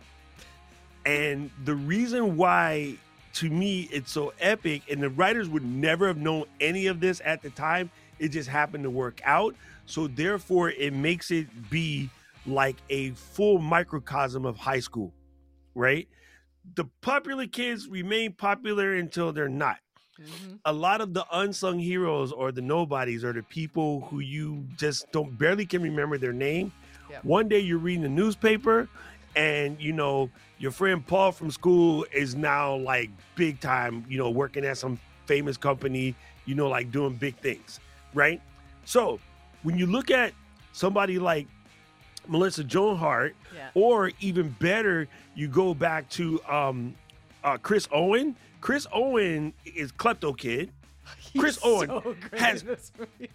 And 1.05 1.49
the 1.63 1.73
reason 1.75 2.35
why, 2.35 2.97
to 3.35 3.49
me, 3.49 3.87
it's 3.93 4.11
so 4.11 4.33
epic, 4.41 4.81
and 4.91 5.01
the 5.01 5.09
writers 5.09 5.47
would 5.47 5.63
never 5.65 6.05
have 6.07 6.17
known 6.17 6.43
any 6.59 6.87
of 6.87 6.99
this 6.99 7.21
at 7.23 7.41
the 7.41 7.49
time, 7.49 7.89
it 8.19 8.29
just 8.29 8.49
happened 8.49 8.83
to 8.83 8.89
work 8.89 9.21
out. 9.23 9.55
So, 9.85 10.07
therefore, 10.07 10.71
it 10.71 10.91
makes 10.93 11.31
it 11.31 11.47
be 11.69 12.09
like 12.45 12.75
a 12.89 13.11
full 13.11 13.59
microcosm 13.59 14.45
of 14.45 14.57
high 14.57 14.81
school, 14.81 15.13
right? 15.73 16.09
The 16.75 16.83
popular 16.99 17.47
kids 17.47 17.87
remain 17.87 18.33
popular 18.33 18.93
until 18.95 19.31
they're 19.31 19.47
not 19.47 19.77
hmm 20.17 20.55
a 20.65 20.73
lot 20.73 20.99
of 20.99 21.13
the 21.13 21.25
unsung 21.31 21.79
heroes 21.79 22.31
or 22.33 22.51
the 22.51 22.61
nobodies 22.61 23.23
or 23.23 23.31
the 23.31 23.43
people 23.43 24.01
who 24.09 24.19
you 24.19 24.65
just 24.75 25.09
don't 25.13 25.37
barely 25.37 25.65
can 25.65 25.81
remember 25.81 26.17
their 26.17 26.33
name. 26.33 26.73
Yep. 27.09 27.23
One 27.23 27.47
day 27.47 27.59
you're 27.59 27.77
reading 27.77 28.03
the 28.03 28.09
newspaper 28.09 28.89
and 29.35 29.79
you 29.79 29.93
know 29.93 30.29
your 30.57 30.71
friend 30.71 31.05
Paul 31.05 31.31
from 31.31 31.51
school 31.51 32.05
is 32.11 32.35
now 32.35 32.75
like 32.75 33.09
big 33.35 33.61
time, 33.61 34.03
you 34.09 34.17
know, 34.17 34.29
working 34.29 34.65
at 34.65 34.77
some 34.77 34.99
famous 35.25 35.55
company, 35.55 36.15
you 36.45 36.55
know, 36.55 36.67
like 36.67 36.91
doing 36.91 37.13
big 37.15 37.37
things, 37.37 37.79
right? 38.13 38.41
So 38.83 39.19
when 39.63 39.77
you 39.77 39.85
look 39.85 40.11
at 40.11 40.33
somebody 40.73 41.17
like 41.19 41.47
Melissa 42.27 42.63
Joan 42.63 42.97
Hart, 42.97 43.35
Yeah. 43.55 43.69
or 43.73 44.11
even 44.19 44.49
better, 44.59 45.07
you 45.35 45.47
go 45.47 45.73
back 45.73 46.09
to 46.11 46.43
um, 46.45 46.95
uh, 47.43 47.57
Chris 47.57 47.87
Owen. 47.91 48.35
Chris 48.61 48.87
Owen 48.93 49.53
is 49.65 49.91
Klepto 49.91 50.37
Kid. 50.37 50.71
Chris 51.37 51.55
He's 51.57 51.65
Owen 51.65 51.87
so 51.89 52.15
has- 52.37 52.61
in 52.61 52.67
this 52.67 52.91
movie. 52.97 53.29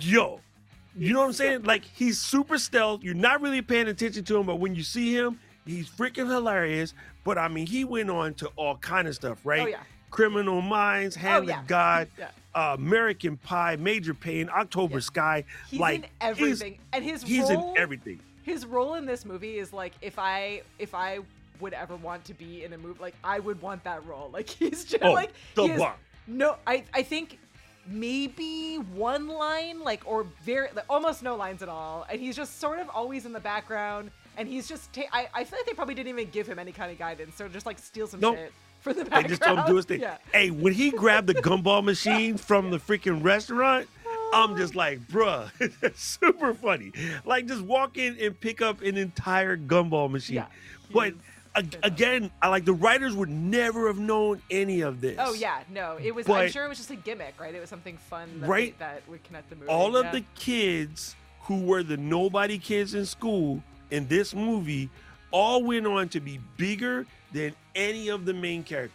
Yo, 0.00 0.40
you 0.96 1.12
know 1.12 1.20
what 1.20 1.26
I'm 1.26 1.32
saying? 1.32 1.62
Like 1.62 1.84
he's 1.84 2.20
super 2.20 2.58
stealth. 2.58 3.02
You're 3.02 3.14
not 3.14 3.40
really 3.40 3.62
paying 3.62 3.88
attention 3.88 4.24
to 4.24 4.36
him, 4.38 4.46
but 4.46 4.56
when 4.56 4.74
you 4.74 4.82
see 4.82 5.14
him, 5.14 5.38
he's 5.64 5.88
freaking 5.88 6.28
hilarious. 6.28 6.94
But 7.24 7.38
I 7.38 7.48
mean, 7.48 7.66
he 7.66 7.84
went 7.84 8.10
on 8.10 8.34
to 8.34 8.48
all 8.56 8.76
kind 8.76 9.06
of 9.08 9.14
stuff, 9.14 9.38
right? 9.44 9.60
Oh 9.62 9.66
yeah. 9.66 9.80
Criminal 10.10 10.62
Minds, 10.62 11.14
Hand 11.14 11.46
yeah. 11.46 11.60
of 11.60 11.66
God, 11.66 12.08
Yeah. 12.18 12.30
uh, 12.54 12.74
American 12.78 13.36
Pie, 13.36 13.76
Major 13.76 14.14
Payne, 14.14 14.48
October. 14.48 15.00
Sky. 15.02 15.44
He's 15.70 15.78
like 15.80 15.96
in 16.00 16.06
everything, 16.20 16.78
and 16.92 17.04
his 17.04 17.22
He's 17.22 17.50
role, 17.50 17.72
in 17.74 17.78
everything. 17.78 18.18
his 18.42 18.64
role 18.66 18.94
in 18.94 19.04
this 19.06 19.24
movie 19.26 19.58
is 19.58 19.72
like 19.72 19.92
if 20.00 20.18
I 20.18 20.62
if 20.78 20.94
I 20.94 21.18
would 21.60 21.72
ever 21.72 21.96
want 21.96 22.24
to 22.26 22.34
be 22.34 22.64
in 22.64 22.72
a 22.72 22.78
movie, 22.78 23.00
like 23.00 23.14
I 23.24 23.38
would 23.40 23.60
want 23.62 23.84
that 23.84 24.04
role. 24.06 24.30
Like 24.32 24.48
he's 24.48 24.84
just 24.84 25.02
Oh, 25.02 25.12
like 25.12 25.30
the 25.54 25.64
he 25.64 25.76
bomb. 25.76 25.92
No, 26.26 26.56
I 26.66 26.84
I 26.92 27.02
think 27.02 27.38
maybe 27.86 28.76
one 28.76 29.28
line, 29.28 29.80
like 29.80 30.02
or 30.06 30.24
very 30.42 30.68
like, 30.74 30.84
almost 30.88 31.22
no 31.22 31.36
lines 31.36 31.62
at 31.62 31.68
all, 31.68 32.06
and 32.10 32.20
he's 32.20 32.36
just 32.36 32.60
sort 32.60 32.78
of 32.78 32.88
always 32.90 33.26
in 33.26 33.32
the 33.32 33.40
background, 33.40 34.10
and 34.36 34.46
he's 34.48 34.68
just 34.68 34.92
ta- 34.92 35.02
I 35.12 35.28
I 35.34 35.44
feel 35.44 35.58
like 35.58 35.66
they 35.66 35.72
probably 35.72 35.94
didn't 35.94 36.10
even 36.10 36.30
give 36.30 36.46
him 36.46 36.58
any 36.58 36.72
kind 36.72 36.90
of 36.92 36.98
guidance, 36.98 37.36
so 37.36 37.48
just 37.48 37.66
like 37.66 37.78
steal 37.78 38.06
some 38.06 38.20
Nope. 38.20 38.36
shit 38.36 38.52
for 38.80 38.92
the 38.92 39.02
background. 39.04 39.24
They 39.24 39.28
just 39.30 39.42
don't 39.42 39.66
do 39.66 39.76
his 39.76 39.84
thing. 39.86 40.00
Yeah. 40.08 40.18
Hey, 40.32 40.50
when 40.50 40.72
he 40.72 40.90
grabbed 40.90 41.26
the 41.26 41.34
gumball 41.34 41.82
machine 41.82 42.36
from 42.48 42.70
the 42.70 42.78
freaking 42.78 43.22
restaurant, 43.24 43.88
I'm 44.32 44.56
just 44.56 44.74
oh. 44.76 44.78
like, 44.78 45.00
bruh, 45.08 45.50
super 45.96 46.54
funny. 46.54 46.92
Like 47.24 47.46
just 47.46 47.62
walk 47.62 47.96
in 47.98 48.16
and 48.20 48.38
pick 48.38 48.60
up 48.62 48.82
an 48.82 48.96
entire 48.96 49.56
gumball 49.56 50.10
machine. 50.10 50.36
Yeah, 50.36 50.46
but 50.92 51.06
he's 51.06 51.14
ag- 51.14 51.16
fantastic. 51.16 51.37
Again, 51.82 52.30
I 52.42 52.48
like 52.48 52.64
the 52.64 52.72
writers 52.72 53.14
would 53.14 53.28
never 53.28 53.86
have 53.86 53.98
known 53.98 54.40
any 54.50 54.80
of 54.80 55.00
this. 55.00 55.16
Oh 55.18 55.32
yeah, 55.34 55.62
no, 55.70 55.96
it 56.02 56.14
was. 56.14 56.28
I'm 56.28 56.50
sure 56.50 56.64
it 56.64 56.68
was 56.68 56.78
just 56.78 56.90
a 56.90 56.96
gimmick, 56.96 57.34
right? 57.40 57.54
It 57.54 57.60
was 57.60 57.68
something 57.70 57.96
fun, 57.96 58.40
that, 58.40 58.48
Right. 58.48 58.78
that 58.78 59.02
would 59.08 59.22
connect 59.24 59.50
the 59.50 59.56
movie. 59.56 59.68
All 59.68 59.96
of 59.96 60.06
yeah. 60.06 60.12
the 60.12 60.24
kids 60.34 61.16
who 61.42 61.60
were 61.64 61.82
the 61.82 61.96
nobody 61.96 62.58
kids 62.58 62.94
in 62.94 63.06
school 63.06 63.62
in 63.90 64.06
this 64.08 64.34
movie 64.34 64.90
all 65.30 65.62
went 65.62 65.86
on 65.86 66.08
to 66.10 66.20
be 66.20 66.38
bigger 66.56 67.06
than 67.32 67.54
any 67.74 68.08
of 68.08 68.24
the 68.24 68.32
main 68.34 68.62
characters. 68.62 68.94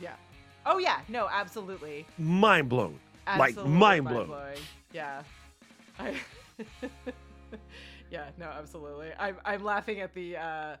yeah. 0.00 0.14
Oh 0.66 0.78
yeah, 0.78 1.00
no, 1.08 1.28
absolutely, 1.30 2.06
Mind 2.18 2.68
blown. 2.68 2.98
like 3.38 3.56
mind 3.64 4.06
blown. 4.06 4.30
Yeah. 4.92 5.22
I. 5.98 6.14
yeah, 8.10 8.28
no, 8.38 8.46
absolutely. 8.46 9.10
I'm 9.18 9.36
I'm 9.44 9.64
laughing 9.64 10.00
at 10.00 10.12
the 10.14 10.36
uh 10.36 10.76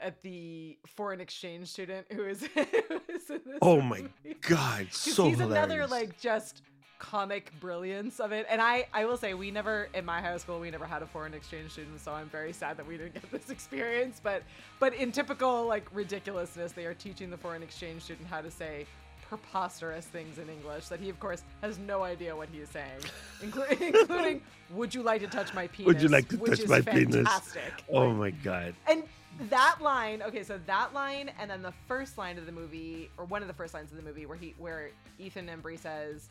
at 0.00 0.20
the 0.22 0.76
foreign 0.86 1.20
exchange 1.20 1.68
student 1.68 2.06
who 2.12 2.24
is, 2.24 2.42
who 2.54 2.60
is 3.08 3.30
in 3.30 3.40
this. 3.46 3.58
Oh 3.62 3.80
my 3.80 3.98
movie. 4.24 4.36
god, 4.42 4.88
so 4.90 5.24
he's 5.28 5.38
hilarious. 5.38 5.64
another 5.64 5.86
like 5.86 6.18
just 6.20 6.62
comic 6.98 7.52
brilliance 7.60 8.20
of 8.20 8.32
it 8.32 8.46
and 8.48 8.58
i 8.58 8.86
i 8.94 9.04
will 9.04 9.18
say 9.18 9.34
we 9.34 9.50
never 9.50 9.86
in 9.92 10.02
my 10.02 10.18
high 10.18 10.38
school 10.38 10.58
we 10.58 10.70
never 10.70 10.86
had 10.86 11.02
a 11.02 11.06
foreign 11.06 11.34
exchange 11.34 11.70
student 11.70 12.00
so 12.00 12.10
i'm 12.10 12.26
very 12.30 12.54
sad 12.54 12.74
that 12.74 12.86
we 12.86 12.96
didn't 12.96 13.12
get 13.12 13.30
this 13.30 13.50
experience 13.56 14.18
but 14.24 14.42
but 14.80 14.94
in 14.94 15.12
typical 15.12 15.66
like 15.66 15.86
ridiculousness 15.92 16.72
they 16.72 16.86
are 16.86 16.94
teaching 16.94 17.28
the 17.28 17.36
foreign 17.36 17.62
exchange 17.62 18.00
student 18.00 18.26
how 18.26 18.40
to 18.40 18.50
say 18.50 18.86
preposterous 19.28 20.06
things 20.06 20.38
in 20.38 20.48
english 20.48 20.88
that 20.88 20.98
he 20.98 21.10
of 21.10 21.20
course 21.20 21.42
has 21.60 21.78
no 21.78 22.02
idea 22.02 22.34
what 22.34 22.48
he 22.50 22.60
is 22.60 22.68
saying 22.70 23.00
including 23.42 23.94
including 23.94 24.40
would 24.70 24.94
you 24.94 25.02
like 25.02 25.20
to 25.20 25.26
touch 25.28 25.52
my 25.52 25.66
penis 25.66 25.86
Would 25.88 26.00
you 26.02 26.08
like 26.08 26.28
to 26.30 26.36
which 26.38 26.52
touch 26.52 26.60
is 26.60 26.68
my 26.70 26.80
penis? 26.80 27.14
fantastic. 27.16 27.84
Oh 27.92 28.06
Like, 28.08 28.16
my 28.16 28.30
god. 28.30 28.74
and 28.88 29.02
that 29.48 29.76
line, 29.80 30.22
okay, 30.22 30.42
so 30.42 30.58
that 30.66 30.94
line, 30.94 31.30
and 31.38 31.50
then 31.50 31.62
the 31.62 31.74
first 31.86 32.18
line 32.18 32.38
of 32.38 32.46
the 32.46 32.52
movie, 32.52 33.10
or 33.18 33.24
one 33.24 33.42
of 33.42 33.48
the 33.48 33.54
first 33.54 33.74
lines 33.74 33.90
of 33.90 33.96
the 33.96 34.02
movie, 34.02 34.26
where 34.26 34.38
he, 34.38 34.54
where 34.58 34.90
Ethan 35.18 35.48
Embry 35.48 35.78
says, 35.78 36.28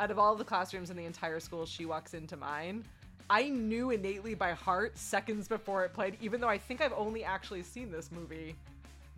"Out 0.00 0.10
of 0.10 0.18
all 0.18 0.34
the 0.34 0.44
classrooms 0.44 0.90
in 0.90 0.96
the 0.96 1.04
entire 1.04 1.40
school, 1.40 1.66
she 1.66 1.84
walks 1.84 2.14
into 2.14 2.36
mine." 2.36 2.84
I 3.28 3.48
knew 3.48 3.90
innately 3.90 4.34
by 4.34 4.52
heart 4.52 4.96
seconds 4.96 5.48
before 5.48 5.84
it 5.84 5.92
played, 5.92 6.16
even 6.20 6.40
though 6.40 6.48
I 6.48 6.58
think 6.58 6.80
I've 6.80 6.92
only 6.92 7.24
actually 7.24 7.62
seen 7.62 7.90
this 7.90 8.12
movie 8.12 8.54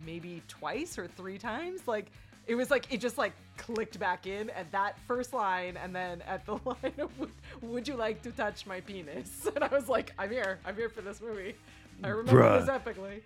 maybe 0.03 0.41
twice 0.47 0.97
or 0.97 1.07
three 1.07 1.37
times. 1.37 1.87
Like 1.87 2.11
it 2.47 2.55
was 2.55 2.71
like 2.71 2.91
it 2.91 2.99
just 2.99 3.17
like 3.17 3.33
clicked 3.57 3.99
back 3.99 4.25
in 4.25 4.49
at 4.51 4.71
that 4.71 4.97
first 5.07 5.33
line, 5.33 5.77
and 5.77 5.95
then 5.95 6.21
at 6.23 6.45
the 6.45 6.53
line 6.65 6.93
of 6.97 7.17
"Would, 7.19 7.31
would 7.61 7.87
you 7.87 7.95
like 7.95 8.21
to 8.23 8.31
touch 8.31 8.65
my 8.65 8.81
penis?" 8.81 9.47
And 9.55 9.63
I 9.63 9.67
was 9.67 9.87
like, 9.87 10.13
"I'm 10.17 10.31
here. 10.31 10.59
I'm 10.65 10.75
here 10.75 10.89
for 10.89 11.01
this 11.01 11.21
movie." 11.21 11.55
I 12.03 12.07
remember 12.09 12.41
Bruh. 12.41 12.65
this 12.65 12.69
epically. 12.69 13.21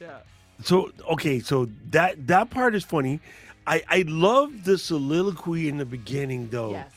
Yeah. 0.00 0.18
So 0.62 0.90
okay, 1.12 1.40
so 1.40 1.68
that 1.90 2.26
that 2.26 2.50
part 2.50 2.74
is 2.74 2.84
funny. 2.84 3.20
I 3.66 3.82
I 3.88 4.04
love 4.06 4.64
the 4.64 4.76
soliloquy 4.78 5.68
in 5.68 5.78
the 5.78 5.84
beginning 5.84 6.48
though. 6.50 6.72
Yes. 6.72 6.90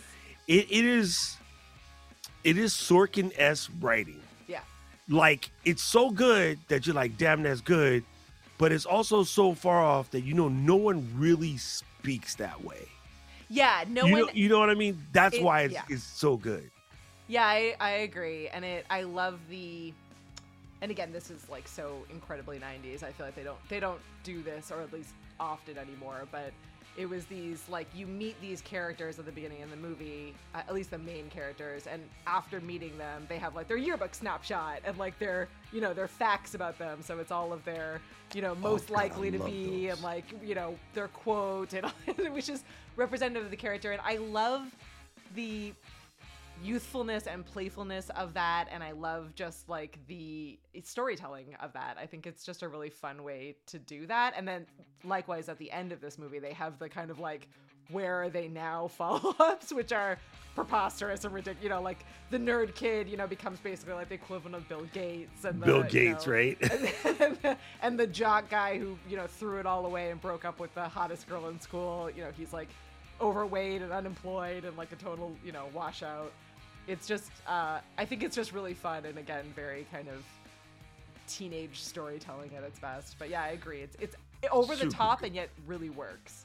It 0.48 0.72
it 0.72 0.86
is 0.86 1.38
it 2.44 2.58
is 2.58 2.74
Sorkin 2.74 3.32
s 3.38 3.70
writing. 3.80 4.22
Yeah. 4.48 4.62
Like 5.08 5.50
it's 5.66 5.84
so 5.84 6.10
good 6.10 6.60
that 6.68 6.86
you're 6.86 6.96
like, 6.96 7.18
damn, 7.18 7.44
that's 7.44 7.62
good. 7.62 8.04
But 8.58 8.72
it's 8.72 8.86
also 8.86 9.24
so 9.24 9.54
far 9.54 9.84
off 9.84 10.12
that 10.12 10.22
you 10.22 10.34
know 10.34 10.50
no 10.50 10.76
one 10.76 11.08
really 11.18 11.58
speaks 11.58 12.36
that 12.36 12.64
way. 12.64 12.88
Yeah. 13.50 13.84
No 13.88 14.06
you 14.06 14.12
one. 14.14 14.22
know, 14.22 14.30
you 14.34 14.50
know 14.50 14.60
what 14.60 14.70
I 14.70 14.76
mean? 14.76 15.02
That's 15.12 15.36
It- 15.38 15.44
why 15.44 15.62
it's, 15.62 15.74
yeah. 15.74 15.84
it's 15.90 16.04
so 16.04 16.38
good. 16.38 16.70
Yeah, 17.28 17.46
I, 17.46 17.74
I 17.80 17.90
agree, 18.04 18.50
and 18.50 18.66
it. 18.66 18.86
I 18.90 19.04
love 19.04 19.40
the. 19.50 19.94
And 20.84 20.92
again, 20.92 21.14
this 21.14 21.32
is 21.32 21.50
like 21.50 21.66
so 21.66 22.00
incredibly 22.12 22.60
90s. 22.60 23.04
I 23.04 23.12
feel 23.14 23.26
like 23.26 23.36
they 23.36 23.44
don't 23.44 23.58
they 23.70 23.80
don't 23.80 24.02
do 24.24 24.44
this 24.44 24.70
or 24.70 24.82
at 24.82 24.92
least 24.92 25.12
often 25.40 25.78
anymore, 25.78 26.28
but 26.30 26.52
it 26.98 27.10
was 27.10 27.24
these 27.26 27.64
like 27.70 27.88
you 27.96 28.06
meet 28.06 28.40
these 28.42 28.62
characters 28.62 29.18
at 29.18 29.26
the 29.26 29.32
beginning 29.32 29.64
of 29.64 29.70
the 29.72 29.76
movie 29.78 30.36
uh, 30.54 30.60
at 30.60 30.74
least 30.76 30.92
the 30.92 30.98
main 31.00 31.28
characters 31.32 31.88
and 31.88 32.04
after 32.28 32.62
meeting 32.62 32.96
them 33.00 33.26
they 33.28 33.40
have 33.40 33.56
like 33.56 33.68
their 33.68 33.78
yearbook 33.78 34.14
snapshot 34.14 34.80
and 34.86 34.96
like 35.00 35.18
their 35.18 35.48
you 35.72 35.82
know 35.82 35.92
their 35.92 36.08
facts 36.08 36.54
about 36.54 36.78
them 36.78 37.02
so 37.02 37.18
it's 37.18 37.32
all 37.32 37.52
of 37.52 37.66
their 37.66 38.00
you 38.36 38.44
know 38.44 38.54
most 38.54 38.86
Oh, 38.92 38.94
God, 38.94 38.96
likely 38.96 39.32
to 39.32 39.40
be 39.40 39.88
those. 39.88 39.96
and 39.96 40.04
like 40.04 40.26
you 40.44 40.54
know 40.54 40.76
their 40.94 41.08
quote 41.08 41.74
and 41.74 41.88
which 42.32 42.48
is 42.50 42.64
representative 42.96 43.46
of 43.46 43.50
the 43.50 43.58
character 43.58 43.92
and 43.92 44.02
i 44.06 44.18
love 44.18 44.62
the 45.34 45.74
youthfulness 46.64 47.28
and 47.28 47.46
playfulness 47.46 48.10
of 48.12 48.34
that 48.34 48.68
and 48.72 48.84
i 48.84 48.92
love 48.92 49.34
just 49.36 49.68
like 49.70 50.00
the 50.08 50.60
storytelling 50.82 51.56
of 51.62 51.72
that. 51.74 51.98
I 52.00 52.06
think 52.06 52.26
it's 52.26 52.44
just 52.44 52.64
a 52.64 52.68
really 52.68 52.90
fun 52.90 53.24
way 53.24 53.56
to 53.68 53.80
do 53.80 54.08
that 54.08 54.34
and 54.36 54.48
then 54.48 54.66
likewise 55.04 55.50
at 55.50 55.58
the 55.58 55.72
end 55.72 55.92
of 55.92 56.02
this 56.02 56.18
movie 56.18 56.40
they 56.40 56.54
have 56.54 56.80
the 56.80 56.90
kind 56.90 57.12
of 57.12 57.20
like 57.20 57.48
where 57.90 58.24
are 58.24 58.30
they 58.30 58.48
now 58.48 58.88
follow-ups 58.98 59.74
which 59.74 59.92
are 59.92 60.18
preposterous 60.56 61.26
and 61.26 61.34
ridiculous 61.34 61.64
you 61.64 61.70
know 61.70 61.82
like 61.82 62.06
the 62.30 62.38
nerd 62.38 62.74
kid 62.76 63.08
you 63.08 63.18
know 63.18 63.28
becomes 63.28 63.60
basically 63.60 63.94
like 63.94 64.10
the 64.10 64.16
equivalent 64.16 64.56
of 64.56 64.68
bill 64.70 64.86
gates 64.94 65.46
and 65.46 65.62
the, 65.62 65.66
Bill 65.66 65.84
you 65.84 65.90
Gates, 65.90 66.26
know, 66.26 66.34
right? 66.34 66.58
and, 66.62 67.38
the, 67.42 67.58
and 67.82 68.00
the 68.00 68.08
jock 68.08 68.50
guy 68.50 68.78
who 68.78 68.98
you 69.10 69.18
know 69.18 69.28
threw 69.28 69.60
it 69.60 69.66
all 69.66 69.86
away 69.86 70.12
and 70.12 70.22
broke 70.22 70.46
up 70.46 70.60
with 70.60 70.74
the 70.76 70.88
hottest 70.88 71.28
girl 71.28 71.50
in 71.50 71.60
school. 71.60 72.10
You 72.16 72.24
know 72.24 72.32
he's 72.36 72.54
like 72.54 72.70
overweight 73.22 73.82
and 73.82 73.92
unemployed 73.92 74.66
and 74.66 74.76
like 74.78 74.92
a 74.92 74.96
total 74.96 75.36
you 75.44 75.52
know 75.52 75.66
washout 75.74 76.32
it's 76.88 77.08
just 77.08 77.32
uh, 77.48 77.80
i 77.98 78.06
think 78.06 78.24
it's 78.24 78.36
just 78.36 78.52
really 78.54 78.74
fun 78.74 79.06
and 79.06 79.18
again 79.18 79.46
very 79.56 79.86
kind 79.92 80.08
of 80.10 80.24
teenage 81.28 81.80
storytelling 81.80 82.52
at 82.58 82.64
its 82.64 82.80
best 82.80 83.16
but 83.18 83.30
yeah 83.30 83.44
i 83.44 83.50
agree 83.50 83.80
it's 83.80 83.96
it's 84.00 84.16
over 84.52 84.76
the 84.76 84.82
Super 84.82 84.96
top 84.96 85.20
good. 85.20 85.28
and 85.28 85.36
yet 85.36 85.50
really 85.68 85.90
works 85.90 86.44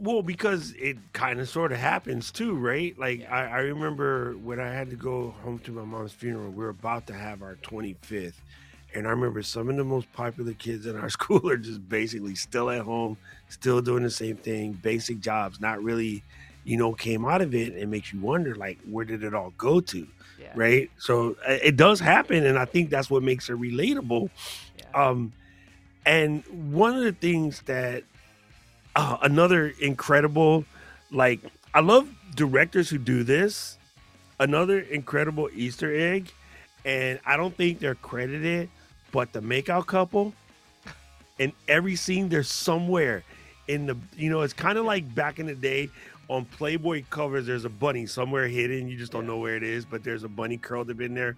Well, 0.00 0.22
because 0.22 0.72
it 0.78 0.96
kind 1.12 1.40
of 1.40 1.48
sort 1.48 1.72
of 1.72 1.78
happens 1.78 2.30
too, 2.30 2.54
right? 2.54 2.96
Like 2.96 3.18
Yeah. 3.22 3.34
I, 3.34 3.46
I 3.46 3.58
remember 3.62 4.34
when 4.34 4.60
I 4.60 4.68
had 4.72 4.90
to 4.90 4.96
go 4.96 5.34
home 5.42 5.58
to 5.64 5.72
my 5.72 5.82
mom's 5.84 6.12
funeral, 6.12 6.52
we 6.52 6.62
were 6.62 6.68
about 6.68 7.08
to 7.08 7.14
have 7.14 7.42
our 7.42 7.56
25th. 7.56 8.34
And 8.94 9.08
I 9.08 9.10
remember 9.10 9.42
some 9.42 9.68
of 9.68 9.76
the 9.76 9.82
most 9.82 10.06
popular 10.12 10.52
kids 10.52 10.86
in 10.86 10.96
our 10.96 11.08
school 11.18 11.48
are 11.50 11.56
just 11.56 11.88
basically 11.88 12.36
still 12.36 12.70
at 12.70 12.82
home, 12.82 13.16
still 13.48 13.80
doing 13.82 14.04
the 14.04 14.10
same 14.10 14.36
thing, 14.36 14.74
basic 14.74 15.18
jobs, 15.18 15.60
not 15.60 15.82
really, 15.82 16.22
you 16.64 16.76
know, 16.76 16.92
came 16.92 17.24
out 17.24 17.40
of 17.40 17.54
it. 17.54 17.74
It 17.76 17.88
makes 17.88 18.12
you 18.12 18.20
wonder, 18.20 18.54
like, 18.54 18.78
where 18.88 19.04
did 19.04 19.24
it 19.24 19.34
all 19.34 19.52
go 19.56 19.80
to? 19.80 20.06
yeah 20.38 20.52
Right. 20.54 20.90
So 20.98 21.36
uh, 21.48 21.58
it 21.62 21.76
does 21.76 22.00
happen. 22.00 22.44
And 22.46 22.58
I 22.58 22.64
think 22.64 22.90
that's 22.90 23.10
what 23.10 23.22
makes 23.22 23.48
it 23.48 23.56
relatable. 23.58 24.30
yeah 24.76 25.08
Um, 25.08 25.32
and 26.06 26.42
one 26.72 26.96
of 26.96 27.02
the 27.02 27.12
things 27.12 27.62
that 27.66 28.04
uh, 28.96 29.18
another 29.22 29.72
incredible, 29.80 30.64
like 31.10 31.40
I 31.74 31.80
love 31.80 32.08
directors 32.34 32.88
who 32.88 32.98
do 32.98 33.22
this. 33.24 33.76
Another 34.40 34.78
incredible 34.78 35.50
Easter 35.52 35.92
egg, 35.92 36.30
and 36.84 37.18
I 37.26 37.36
don't 37.36 37.56
think 37.56 37.80
they're 37.80 37.96
credited, 37.96 38.70
but 39.10 39.32
the 39.32 39.40
makeout 39.40 39.86
couple. 39.86 40.32
In 41.40 41.52
every 41.66 41.96
scene, 41.96 42.28
they're 42.28 42.44
somewhere 42.44 43.24
in 43.66 43.86
the. 43.86 43.96
You 44.16 44.30
know, 44.30 44.42
it's 44.42 44.52
kind 44.52 44.78
of 44.78 44.84
like 44.84 45.12
back 45.12 45.40
in 45.40 45.46
the 45.46 45.56
day 45.56 45.90
on 46.28 46.44
Playboy 46.44 47.04
covers. 47.10 47.46
There's 47.46 47.64
a 47.64 47.70
bunny 47.70 48.06
somewhere 48.06 48.46
hidden. 48.48 48.88
You 48.88 48.96
just 48.96 49.12
don't 49.12 49.22
Yeah. 49.22 49.28
know 49.28 49.38
where 49.38 49.56
it 49.56 49.62
is, 49.62 49.84
but 49.84 50.04
there's 50.04 50.24
a 50.24 50.28
bunny 50.28 50.56
curled 50.58 50.90
up 50.90 51.00
in 51.00 51.14
there 51.14 51.36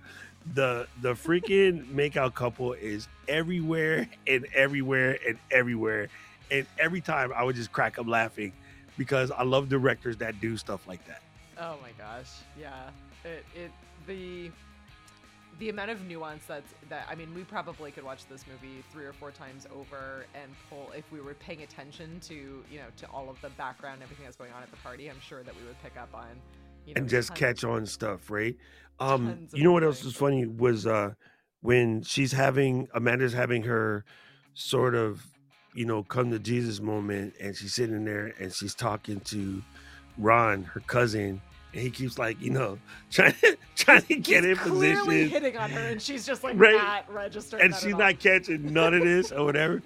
the 0.54 0.86
the 1.02 1.12
freaking 1.12 1.84
makeout 1.94 2.32
couple 2.34 2.72
is 2.72 3.08
everywhere 3.28 4.08
and 4.26 4.46
everywhere 4.54 5.18
and 5.28 5.36
everywhere 5.50 6.08
and 6.50 6.66
every 6.78 7.02
time 7.02 7.30
i 7.36 7.44
would 7.44 7.54
just 7.54 7.70
crack 7.72 7.98
up 7.98 8.06
laughing 8.08 8.50
because 8.96 9.30
i 9.32 9.42
love 9.42 9.68
directors 9.68 10.16
that 10.16 10.40
do 10.40 10.56
stuff 10.56 10.88
like 10.88 11.06
that 11.06 11.20
Oh 11.58 11.76
my 11.82 11.90
gosh, 11.98 12.30
yeah. 12.58 12.88
It 13.22 13.44
it 13.54 13.70
the 14.06 14.50
the 15.60 15.68
amount 15.68 15.90
of 15.90 16.04
nuance 16.06 16.42
that's 16.48 16.74
that 16.88 17.06
I 17.08 17.14
mean, 17.14 17.32
we 17.34 17.44
probably 17.44 17.92
could 17.92 18.04
watch 18.04 18.26
this 18.26 18.44
movie 18.50 18.82
three 18.92 19.04
or 19.04 19.12
four 19.12 19.30
times 19.30 19.66
over 19.72 20.26
and 20.34 20.50
pull 20.68 20.90
if 20.96 21.04
we 21.12 21.20
were 21.20 21.34
paying 21.34 21.62
attention 21.62 22.18
to 22.28 22.34
you 22.34 22.78
know 22.78 22.86
to 22.96 23.06
all 23.10 23.30
of 23.30 23.40
the 23.40 23.50
background, 23.50 24.02
everything 24.02 24.24
that's 24.24 24.36
going 24.36 24.52
on 24.52 24.62
at 24.62 24.70
the 24.70 24.76
party. 24.78 25.08
I'm 25.08 25.20
sure 25.20 25.42
that 25.42 25.54
we 25.54 25.64
would 25.66 25.80
pick 25.82 25.96
up 25.96 26.08
on 26.14 26.26
you 26.86 26.94
know 26.94 27.00
and 27.00 27.08
just 27.08 27.34
catch 27.34 27.64
on 27.64 27.86
stuff 27.86 28.30
right 28.30 28.56
um 28.98 29.48
you 29.52 29.64
know 29.64 29.72
what 29.72 29.84
else 29.84 30.04
was 30.04 30.14
funny 30.14 30.46
was 30.46 30.86
uh 30.86 31.12
when 31.62 32.02
she's 32.02 32.32
having 32.32 32.88
amanda's 32.94 33.32
having 33.32 33.62
her 33.62 34.04
sort 34.54 34.94
of 34.94 35.24
you 35.74 35.84
know 35.84 36.02
come 36.02 36.30
to 36.30 36.38
jesus 36.38 36.80
moment 36.80 37.34
and 37.40 37.56
she's 37.56 37.74
sitting 37.74 38.04
there 38.04 38.32
and 38.38 38.52
she's 38.52 38.74
talking 38.74 39.20
to 39.20 39.62
ron 40.18 40.64
her 40.64 40.80
cousin 40.80 41.40
and 41.72 41.82
he 41.82 41.90
keeps 41.90 42.18
like 42.18 42.40
you 42.40 42.50
know 42.50 42.78
trying 43.10 43.32
to 43.34 43.56
trying 43.76 44.02
to 44.02 44.16
get 44.16 44.44
He's 44.44 44.52
in 44.52 44.56
clearly 44.56 44.96
position 45.24 45.30
hitting 45.30 45.56
on 45.56 45.70
her, 45.70 45.80
and 45.80 46.02
she's 46.02 46.26
just 46.26 46.42
like 46.44 46.58
Right. 46.58 46.74
not 46.74 47.12
registering. 47.12 47.62
and 47.62 47.74
she's 47.74 47.94
not 47.94 48.18
catching 48.18 48.72
none 48.72 48.94
of 48.94 49.02
this 49.02 49.32
or 49.32 49.44
whatever. 49.44 49.82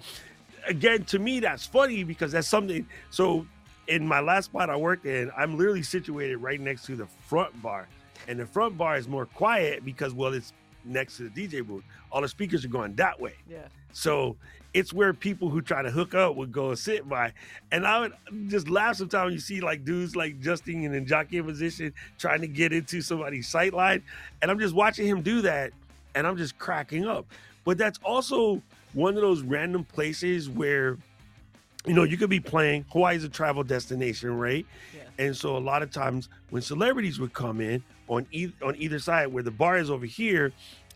Again, 0.67 1.03
to 1.05 1.19
me, 1.19 1.39
that's 1.39 1.65
funny 1.65 2.03
because 2.03 2.31
that's 2.31 2.47
something. 2.47 2.87
So, 3.11 3.45
in 3.87 4.07
my 4.07 4.19
last 4.19 4.45
spot 4.45 4.69
I 4.69 4.75
worked 4.75 5.05
in, 5.05 5.31
I'm 5.37 5.57
literally 5.57 5.83
situated 5.83 6.37
right 6.37 6.59
next 6.59 6.85
to 6.87 6.95
the 6.95 7.05
front 7.27 7.61
bar, 7.61 7.87
and 8.27 8.39
the 8.39 8.47
front 8.47 8.77
bar 8.77 8.97
is 8.97 9.07
more 9.07 9.27
quiet 9.27 9.85
because 9.85 10.13
well, 10.13 10.33
it's 10.33 10.53
next 10.83 11.17
to 11.17 11.29
the 11.29 11.47
DJ 11.47 11.65
booth. 11.65 11.83
All 12.11 12.21
the 12.21 12.27
speakers 12.27 12.65
are 12.65 12.69
going 12.69 12.95
that 12.95 13.19
way. 13.19 13.33
Yeah. 13.49 13.67
So 13.93 14.35
it's 14.75 14.91
where 14.91 15.13
people 15.13 15.47
who 15.47 15.61
try 15.61 15.81
to 15.81 15.89
hook 15.89 16.13
up 16.13 16.35
would 16.35 16.51
go 16.51 16.67
and 16.67 16.77
sit 16.77 17.07
by. 17.07 17.31
And 17.71 17.87
I 17.87 18.01
would 18.01 18.13
just 18.49 18.69
laugh 18.69 18.97
sometimes 18.97 19.23
when 19.23 19.33
you 19.33 19.39
see 19.39 19.61
like 19.61 19.85
dudes 19.85 20.17
like 20.17 20.41
Justin 20.41 20.83
in 20.83 20.93
a 20.93 20.99
jockey 20.99 21.41
position 21.41 21.93
trying 22.19 22.41
to 22.41 22.47
get 22.47 22.73
into 22.73 23.01
somebody's 23.01 23.47
sight 23.47 23.73
line. 23.73 24.03
And 24.41 24.51
I'm 24.51 24.59
just 24.59 24.75
watching 24.75 25.07
him 25.07 25.21
do 25.21 25.41
that 25.43 25.71
and 26.13 26.27
I'm 26.27 26.35
just 26.35 26.59
cracking 26.59 27.07
up. 27.07 27.25
But 27.63 27.77
that's 27.77 27.97
also 28.03 28.61
one 28.91 29.15
of 29.15 29.21
those 29.21 29.43
random 29.43 29.85
places 29.85 30.49
where, 30.49 30.97
you 31.85 31.93
know, 31.93 32.03
you 32.03 32.17
could 32.17 32.29
be 32.29 32.41
playing. 32.41 32.83
Hawaii 32.89 33.15
is 33.15 33.23
a 33.23 33.29
travel 33.29 33.63
destination, 33.63 34.37
right? 34.37 34.65
Yeah. 34.93 35.25
And 35.25 35.37
so 35.37 35.55
a 35.55 35.57
lot 35.57 35.83
of 35.83 35.91
times 35.91 36.27
when 36.49 36.61
celebrities 36.61 37.17
would 37.17 37.33
come 37.33 37.61
in 37.61 37.81
on 38.09 38.27
either 38.31 38.53
on 38.61 38.75
either 38.75 38.99
side, 38.99 39.27
where 39.27 39.41
the 39.41 39.51
bar 39.51 39.77
is 39.77 39.89
over 39.89 40.05
here, 40.05 40.51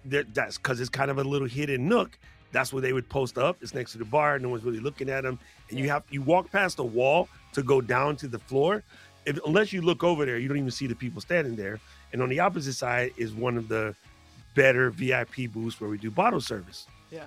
that, 0.06 0.34
that's 0.34 0.58
because 0.58 0.82
it's 0.82 0.90
kind 0.90 1.10
of 1.10 1.18
a 1.18 1.24
little 1.24 1.48
hidden 1.48 1.88
nook. 1.88 2.20
That's 2.52 2.74
where 2.74 2.82
they 2.82 2.94
would 2.94 3.08
post 3.10 3.38
up. 3.38 3.58
It's 3.62 3.74
next 3.74 3.92
to 3.94 3.98
the 3.98 4.06
bar. 4.06 4.40
No 4.40 4.50
one's 4.50 4.64
really 4.64 4.80
looking 4.80 5.10
at 5.10 5.24
them. 5.24 5.40
And 5.70 5.78
you 5.78 5.90
have 5.90 6.04
you 6.10 6.22
walk 6.22 6.52
past 6.52 6.80
a 6.80 6.84
wall 6.84 7.30
to 7.54 7.64
go 7.64 7.82
down 7.82 8.16
to 8.18 8.28
the 8.28 8.40
floor. 8.40 8.84
If, 9.26 9.40
unless 9.46 9.72
you 9.74 9.82
look 9.82 10.04
over 10.04 10.26
there, 10.26 10.38
you 10.38 10.48
don't 10.48 10.58
even 10.58 10.72
see 10.72 10.88
the 10.88 10.96
people 10.96 11.22
standing 11.22 11.56
there. 11.56 11.80
And 12.14 12.22
on 12.22 12.30
the 12.30 12.40
opposite 12.40 12.74
side 12.74 13.12
is 13.18 13.34
one 13.34 13.58
of 13.58 13.68
the 13.68 13.96
better 14.56 14.90
VIP 14.90 15.52
booths 15.52 15.80
where 15.80 15.90
we 15.90 15.98
do 15.98 16.10
bottle 16.10 16.42
service. 16.42 16.88
Yeah. 17.12 17.26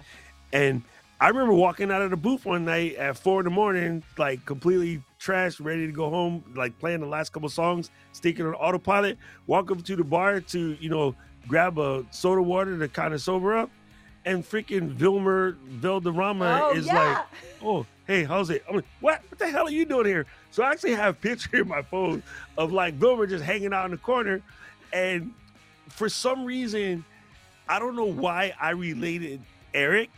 And 0.53 0.83
I 1.21 1.29
remember 1.29 1.53
walking 1.53 1.93
out 1.93 2.03
of 2.03 2.11
the 2.11 2.17
booth 2.17 2.45
one 2.45 2.65
night 2.65 2.97
at 2.97 3.17
four 3.17 3.41
in 3.41 3.45
the 3.45 3.51
morning, 3.51 4.03
like 4.19 4.45
completely 4.45 5.01
trashed, 5.21 5.65
ready 5.65 5.87
to 5.87 5.93
go 5.93 6.11
home, 6.11 6.43
like 6.57 6.77
playing 6.81 6.99
the 6.99 7.07
last 7.07 7.33
couple 7.33 7.49
songs, 7.49 7.91
sticking 8.11 8.45
on 8.45 8.55
autopilot, 8.55 9.19
walk 9.47 9.71
up 9.71 9.85
to 9.85 9.95
the 9.95 10.03
bar 10.03 10.41
to, 10.41 10.77
you 10.81 10.91
know, 10.91 11.15
grab 11.47 11.79
a 11.79 12.05
soda 12.11 12.43
water 12.43 12.77
to 12.77 12.89
kind 12.89 13.15
of 13.15 13.21
sober 13.21 13.57
up. 13.57 13.71
And 14.25 14.45
freaking 14.49 14.99
Wilmer 15.01 15.57
Valderrama 15.67 16.61
Oh, 16.65 16.77
is 16.77 16.87
yeah. 16.87 16.95
like, 16.95 17.27
oh, 17.65 17.87
hey, 18.07 18.23
how's 18.25 18.51
it? 18.51 18.63
I'm 18.69 18.77
like, 18.77 18.85
what? 19.01 19.21
What 19.29 19.39
the 19.39 19.49
hell 19.49 19.67
are 19.67 19.71
you 19.71 19.85
doing 19.85 20.07
here? 20.07 20.27
So 20.53 20.63
I 20.63 20.71
actually 20.71 20.95
have 20.95 21.17
a 21.17 21.19
picture 21.21 21.63
in 21.63 21.69
my 21.69 21.83
phone 21.83 22.23
of 22.57 22.73
like 22.73 23.01
Wilmer 23.01 23.27
just 23.27 23.43
hanging 23.43 23.73
out 23.73 23.85
in 23.87 23.91
the 23.91 23.97
corner. 23.97 24.41
And 24.93 25.33
for 25.89 26.09
some 26.09 26.45
reason, 26.45 27.05
I 27.69 27.79
don't 27.81 27.97
know 27.97 28.05
why 28.05 28.55
I 28.61 28.71
related 28.71 29.41
Eric, 29.75 30.11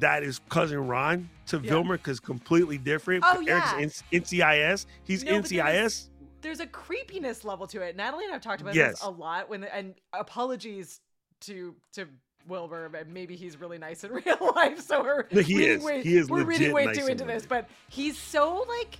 that 0.00 0.22
is 0.24 0.40
cousin 0.48 0.86
Ron, 0.88 1.28
to 1.46 1.58
Yeah. 1.58 1.74
Wilmer 1.74 1.96
because 1.98 2.18
completely 2.18 2.78
different. 2.78 3.22
Oh, 3.26 3.38
yeah. 3.40 3.74
Eric's 3.76 4.02
in, 4.10 4.22
NCIS. 4.22 4.86
He's 5.04 5.22
No, 5.22 5.32
NCIS. 5.40 6.08
there's 6.40 6.60
a 6.60 6.66
creepiness 6.66 7.44
level 7.44 7.66
to 7.68 7.80
it. 7.82 7.94
Natalie 7.94 8.24
and 8.24 8.34
I've 8.34 8.40
talked 8.40 8.60
about 8.62 8.74
Yes. 8.74 8.92
this 8.94 9.02
a 9.02 9.10
lot. 9.10 9.48
When 9.48 9.62
and 9.64 9.94
apologies 10.12 11.00
to 11.42 11.76
to 11.92 12.06
Wilmer, 12.48 12.88
but 12.88 13.08
maybe 13.08 13.36
he's 13.36 13.58
really 13.58 13.78
nice 13.78 14.04
in 14.04 14.12
real 14.26 14.52
life. 14.54 14.80
So 14.80 15.02
we're 15.02 15.42
he 15.42 15.56
reading 15.58 15.78
is. 15.78 15.82
Way, 15.84 16.02
He 16.02 16.16
is 16.16 16.28
we're 16.28 16.44
reading 16.44 16.72
way 16.72 16.86
nice 16.86 16.98
too 16.98 17.06
into 17.06 17.24
this, 17.24 17.42
life. 17.44 17.48
but 17.48 17.68
he's 17.88 18.18
so 18.18 18.64
like 18.68 18.98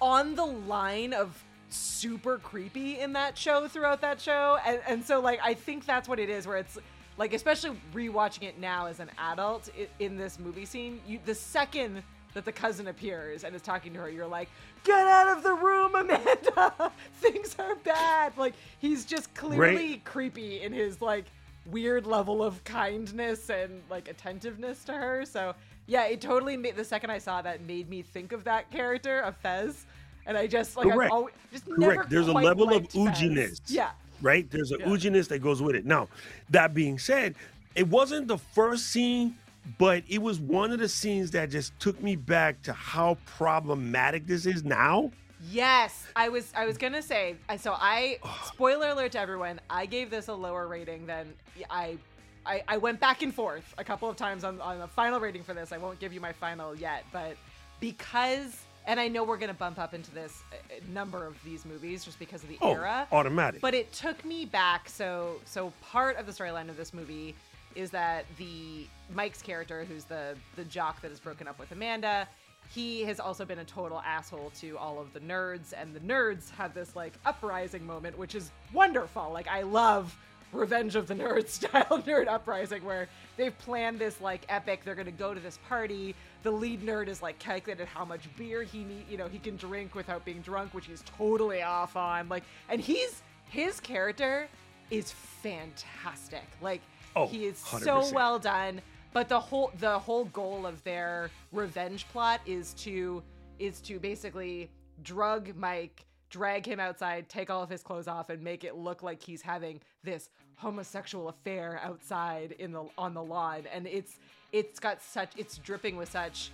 on 0.00 0.34
the 0.34 0.44
line 0.44 1.12
of 1.12 1.42
super 1.68 2.38
creepy 2.38 3.00
in 3.00 3.12
that 3.14 3.36
show 3.36 3.66
throughout 3.68 4.00
that 4.02 4.20
show, 4.20 4.58
and 4.66 4.80
and 4.86 5.04
so 5.04 5.20
like 5.20 5.40
I 5.42 5.54
think 5.54 5.86
that's 5.86 6.08
what 6.08 6.18
it 6.18 6.30
is, 6.30 6.46
where 6.46 6.56
it's 6.58 6.78
like 7.18 7.32
especially 7.32 7.76
rewatching 7.94 8.42
it 8.44 8.58
now 8.58 8.86
as 8.86 9.00
an 9.00 9.10
adult 9.18 9.68
in 9.98 10.16
this 10.16 10.38
movie 10.38 10.66
scene, 10.66 11.00
you 11.06 11.18
the 11.24 11.34
second 11.34 12.02
that 12.34 12.44
the 12.44 12.52
cousin 12.52 12.88
appears 12.88 13.44
and 13.44 13.56
is 13.56 13.62
talking 13.62 13.94
to 13.94 13.98
her, 13.98 14.10
you're 14.10 14.26
like, 14.26 14.50
get 14.84 15.06
out 15.06 15.34
of 15.34 15.42
the 15.42 15.54
room, 15.54 15.94
Amanda. 15.94 16.92
Things 17.14 17.56
are 17.58 17.74
bad. 17.76 18.36
Like 18.36 18.52
he's 18.78 19.06
just 19.06 19.32
clearly 19.34 20.02
creepy 20.04 20.60
in 20.60 20.72
his 20.74 21.00
like 21.00 21.24
weird 21.70 22.06
level 22.06 22.42
of 22.42 22.62
kindness 22.64 23.50
and 23.50 23.82
like 23.90 24.08
attentiveness 24.08 24.84
to 24.84 24.92
her. 24.92 25.24
So 25.24 25.54
yeah, 25.86 26.04
it 26.06 26.20
totally 26.20 26.56
made 26.56 26.76
the 26.76 26.84
second 26.84 27.10
I 27.10 27.18
saw 27.18 27.42
that 27.42 27.62
made 27.62 27.88
me 27.88 28.02
think 28.02 28.32
of 28.32 28.44
that 28.44 28.70
character 28.70 29.20
of 29.20 29.36
Fez, 29.36 29.86
and 30.26 30.36
I 30.36 30.46
just 30.46 30.76
like 30.76 30.88
Correct. 30.88 31.12
Always, 31.12 31.34
just 31.52 31.68
never 31.68 31.94
Correct. 31.94 32.10
There's 32.10 32.28
a 32.28 32.32
level 32.32 32.74
of 32.74 32.88
ooginess. 32.88 33.60
Yeah, 33.66 33.90
right? 34.20 34.50
There's 34.50 34.72
a 34.72 34.78
Yeah. 34.78 34.86
ooginess 34.86 35.28
that 35.28 35.38
goes 35.40 35.62
with 35.62 35.76
it. 35.76 35.84
Now, 35.86 36.08
that 36.50 36.74
being 36.74 36.98
said, 36.98 37.34
it 37.74 37.88
wasn't 37.88 38.26
the 38.28 38.38
first 38.38 38.86
scene, 38.86 39.36
but 39.78 40.02
it 40.08 40.22
was 40.22 40.40
one 40.40 40.72
of 40.72 40.78
the 40.78 40.88
scenes 40.88 41.30
that 41.32 41.50
just 41.50 41.78
took 41.78 42.02
me 42.02 42.16
back 42.16 42.62
to 42.62 42.72
how 42.72 43.18
problematic 43.26 44.26
this 44.26 44.46
is 44.46 44.64
now. 44.64 45.10
Yes, 45.50 46.06
I 46.16 46.28
was. 46.28 46.52
I 46.56 46.66
was 46.66 46.76
gonna 46.78 47.02
say. 47.02 47.36
So 47.58 47.74
I. 47.76 48.18
Spoiler 48.46 48.88
alert 48.90 49.12
to 49.12 49.20
everyone. 49.20 49.60
I 49.70 49.86
gave 49.86 50.10
this 50.10 50.28
a 50.28 50.34
lower 50.34 50.66
rating 50.66 51.06
than 51.06 51.32
I. 51.70 51.98
I, 52.44 52.62
I 52.68 52.76
went 52.76 53.00
back 53.00 53.22
and 53.22 53.34
forth 53.34 53.74
a 53.76 53.82
couple 53.82 54.08
of 54.08 54.14
times 54.16 54.44
on, 54.44 54.60
on 54.60 54.78
the 54.78 54.86
final 54.86 55.18
rating 55.18 55.42
for 55.42 55.52
this. 55.52 55.72
I 55.72 55.78
won't 55.78 55.98
give 55.98 56.12
you 56.12 56.20
my 56.20 56.32
final 56.32 56.76
yet, 56.76 57.04
but 57.12 57.36
because, 57.80 58.62
and 58.86 59.00
I 59.00 59.08
know 59.08 59.24
we're 59.24 59.36
gonna 59.36 59.52
bump 59.52 59.80
up 59.80 59.94
into 59.94 60.12
this 60.12 60.42
uh, 60.52 60.56
number 60.92 61.26
of 61.26 61.34
these 61.44 61.64
movies 61.64 62.04
just 62.04 62.20
because 62.20 62.44
of 62.44 62.48
the 62.48 62.56
Oh, 62.60 62.70
era. 62.74 63.08
automatic. 63.10 63.60
But 63.60 63.74
it 63.74 63.92
took 63.92 64.24
me 64.24 64.44
back. 64.44 64.88
So 64.88 65.40
so 65.44 65.72
part 65.82 66.16
of 66.18 66.26
the 66.26 66.32
storyline 66.32 66.68
of 66.68 66.76
this 66.76 66.94
movie 66.94 67.34
is 67.74 67.90
that 67.90 68.26
the 68.38 68.86
Mike's 69.12 69.42
character, 69.42 69.84
who's 69.84 70.04
the 70.04 70.36
the 70.54 70.64
jock 70.64 71.00
that 71.02 71.10
is 71.10 71.18
broken 71.18 71.48
up 71.48 71.58
with 71.58 71.72
Amanda, 71.72 72.28
he 72.74 73.02
has 73.04 73.20
also 73.20 73.44
been 73.44 73.58
a 73.60 73.64
total 73.64 74.00
asshole 74.04 74.50
to 74.60 74.76
all 74.78 75.00
of 75.00 75.12
the 75.12 75.20
nerds, 75.20 75.72
and 75.76 75.94
the 75.94 76.00
nerds 76.00 76.50
have 76.50 76.74
this 76.74 76.94
like 76.96 77.14
uprising 77.24 77.86
moment, 77.86 78.18
which 78.18 78.34
is 78.34 78.50
wonderful. 78.72 79.30
Like 79.32 79.48
I 79.48 79.62
love 79.62 80.16
Revenge 80.52 80.94
of 80.94 81.06
the 81.08 81.14
Nerds 81.14 81.48
style 81.60 82.02
nerd 82.06 82.28
uprising 82.28 82.84
where 82.84 83.08
they've 83.36 83.56
planned 83.58 83.98
this 83.98 84.20
like 84.20 84.42
epic. 84.48 84.82
They're 84.84 84.94
gonna 84.94 85.10
go 85.10 85.34
to 85.34 85.40
this 85.40 85.58
party. 85.68 86.14
The 86.44 86.50
lead 86.50 86.82
nerd 86.82 87.08
is 87.08 87.20
like 87.22 87.38
calculated 87.38 87.88
how 87.88 88.04
much 88.04 88.22
beer 88.36 88.62
he 88.62 88.84
need, 88.84 89.08
you 89.10 89.16
know, 89.18 89.26
he 89.28 89.38
can 89.38 89.56
drink 89.56 89.94
without 89.94 90.24
being 90.24 90.40
drunk, 90.40 90.72
which 90.74 90.86
he's 90.86 91.02
totally 91.18 91.62
off 91.62 91.96
on. 91.96 92.28
Like, 92.28 92.44
and 92.68 92.80
he's 92.80 93.22
his 93.48 93.80
character 93.80 94.48
is 94.90 95.12
fantastic. 95.12 96.44
Like, 96.60 96.80
Oh, 97.14 97.26
he 97.26 97.46
is 97.46 97.58
so 97.58 98.00
100%. 98.02 98.12
well 98.12 98.38
done. 98.38 98.80
But 99.12 99.28
the 99.28 99.40
whole 99.40 99.72
the 99.78 99.98
whole 99.98 100.26
goal 100.26 100.66
of 100.66 100.82
their 100.84 101.30
revenge 101.52 102.06
plot 102.08 102.40
is 102.46 102.74
to 102.74 103.22
is 103.58 103.80
to 103.82 103.98
basically 103.98 104.70
drug 105.02 105.54
Mike, 105.56 106.04
drag 106.30 106.66
him 106.66 106.78
outside, 106.80 107.28
take 107.28 107.48
all 107.50 107.62
of 107.62 107.70
his 107.70 107.82
clothes 107.82 108.08
off, 108.08 108.28
and 108.30 108.42
make 108.42 108.64
it 108.64 108.76
look 108.76 109.02
like 109.02 109.22
he's 109.22 109.40
having 109.42 109.80
this 110.02 110.28
homosexual 110.56 111.28
affair 111.28 111.80
outside 111.82 112.52
in 112.58 112.72
the 112.72 112.84
on 112.98 113.14
the 113.14 113.22
lawn. 113.22 113.62
And 113.72 113.86
it's 113.86 114.18
it's 114.52 114.78
got 114.78 115.02
such 115.02 115.32
it's 115.36 115.58
dripping 115.58 115.96
with 115.96 116.10
such 116.10 116.50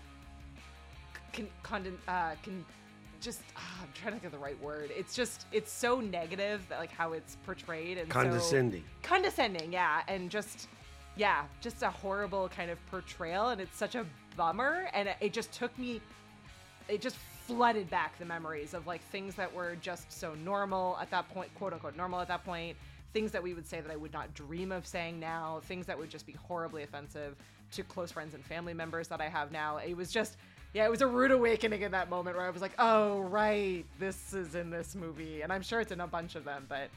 con, 1.62 1.98
uh, 2.08 2.34
con, 2.44 2.64
just 3.20 3.40
ah, 3.56 3.60
I'm 3.82 3.88
trying 3.94 4.14
to 4.14 4.20
think 4.20 4.24
of 4.24 4.32
the 4.32 4.44
right 4.44 4.60
word. 4.62 4.90
It's 4.96 5.14
just 5.14 5.46
it's 5.52 5.70
so 5.72 6.00
negative 6.00 6.62
that 6.68 6.78
like 6.78 6.92
how 6.92 7.12
it's 7.12 7.36
portrayed 7.44 7.98
and 7.98 8.08
so 8.08 8.12
Condescending. 8.12 8.84
condescending, 9.02 9.72
yeah, 9.72 10.02
and 10.08 10.30
just 10.30 10.68
yeah, 11.16 11.44
just 11.60 11.82
a 11.82 11.90
horrible 11.90 12.48
kind 12.48 12.70
of 12.70 12.84
portrayal, 12.90 13.50
and 13.50 13.60
it's 13.60 13.76
such 13.76 13.94
a 13.94 14.06
bummer, 14.36 14.88
and 14.94 15.08
it- 15.20 15.32
just 15.32 15.52
took 15.52 15.76
me, 15.78 16.00
it 16.88 17.00
just 17.00 17.16
flooded 17.46 17.90
back 17.90 18.16
the 18.18 18.24
memories 18.24 18.72
of 18.72 18.86
like 18.86 19.02
things 19.10 19.34
that 19.34 19.52
were 19.52 19.76
just 19.80 20.10
so 20.12 20.34
normal 20.36 20.96
at 21.00 21.10
that 21.10 21.28
point, 21.30 21.52
quote 21.56 21.72
unquote 21.72 21.96
normal 21.96 22.20
at 22.20 22.28
that 22.28 22.44
point, 22.44 22.76
things 23.12 23.30
that 23.32 23.42
we 23.42 23.52
would 23.52 23.66
say 23.66 23.80
that 23.80 23.90
I 23.90 23.96
would 23.96 24.12
not 24.12 24.32
dream 24.32 24.72
of 24.72 24.86
saying 24.86 25.20
now, 25.20 25.60
things 25.64 25.84
that 25.86 25.98
would 25.98 26.08
just 26.08 26.24
be 26.24 26.32
horribly 26.32 26.82
offensive 26.82 27.36
to 27.72 27.82
close 27.82 28.10
friends 28.10 28.34
and 28.34 28.44
family 28.44 28.72
members 28.74 29.08
that 29.08 29.20
I 29.20 29.28
have 29.28 29.50
now. 29.52 29.78
It 29.78 29.94
was 29.96 30.10
just. 30.10 30.36
Yeah, 30.74 30.86
it 30.86 30.90
was 30.90 31.02
a 31.02 31.06
rude 31.06 31.32
awakening 31.32 31.82
in 31.82 31.92
that 31.92 32.08
moment 32.08 32.34
where 32.34 32.46
I 32.46 32.48
was 32.50 32.62
like, 32.62 32.72
"Oh, 32.78 33.20
right, 33.24 33.84
this 33.98 34.32
is 34.32 34.54
in 34.54 34.70
this 34.70 34.94
movie," 34.94 35.42
and 35.42 35.52
I'm 35.52 35.60
sure 35.60 35.80
it's 35.82 35.92
in 35.92 36.00
a 36.00 36.06
bunch 36.06 36.34
of 36.34 36.44
them, 36.46 36.64
but 36.66 36.88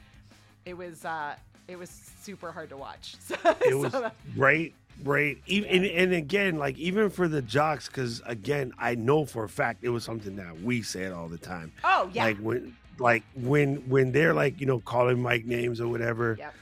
it 0.65 0.75
was 0.77 1.03
uh 1.03 1.35
it 1.67 1.77
was 1.77 1.89
super 2.21 2.51
hard 2.51 2.69
to 2.69 2.77
watch 2.77 3.15
so, 3.19 3.35
It 3.43 3.71
so 3.71 3.77
was 3.77 3.91
that- 3.91 4.15
right, 4.35 4.73
right. 5.03 5.37
Even 5.47 5.69
and, 5.69 5.85
and 5.85 6.13
again, 6.13 6.57
like 6.57 6.77
even 6.77 7.09
for 7.09 7.27
the 7.27 7.41
jocks, 7.41 7.87
because 7.87 8.21
again, 8.25 8.71
I 8.79 8.95
know 8.95 9.25
for 9.25 9.43
a 9.43 9.49
fact 9.49 9.83
it 9.83 9.89
was 9.89 10.03
something 10.03 10.35
that 10.37 10.61
we 10.61 10.81
said 10.81 11.11
all 11.11 11.27
the 11.27 11.37
time. 11.37 11.71
oh 11.83 12.09
yeah 12.13 12.25
Like 12.25 12.37
when, 12.37 12.75
like 12.99 13.23
when 13.35 13.77
when 13.89 14.11
they're 14.11 14.33
like 14.33 14.59
you 14.61 14.65
know 14.67 14.79
calling 14.79 15.21
Mike 15.21 15.45
names 15.45 15.81
or 15.81 15.87
whatever. 15.87 16.37
Yep. 16.39 16.53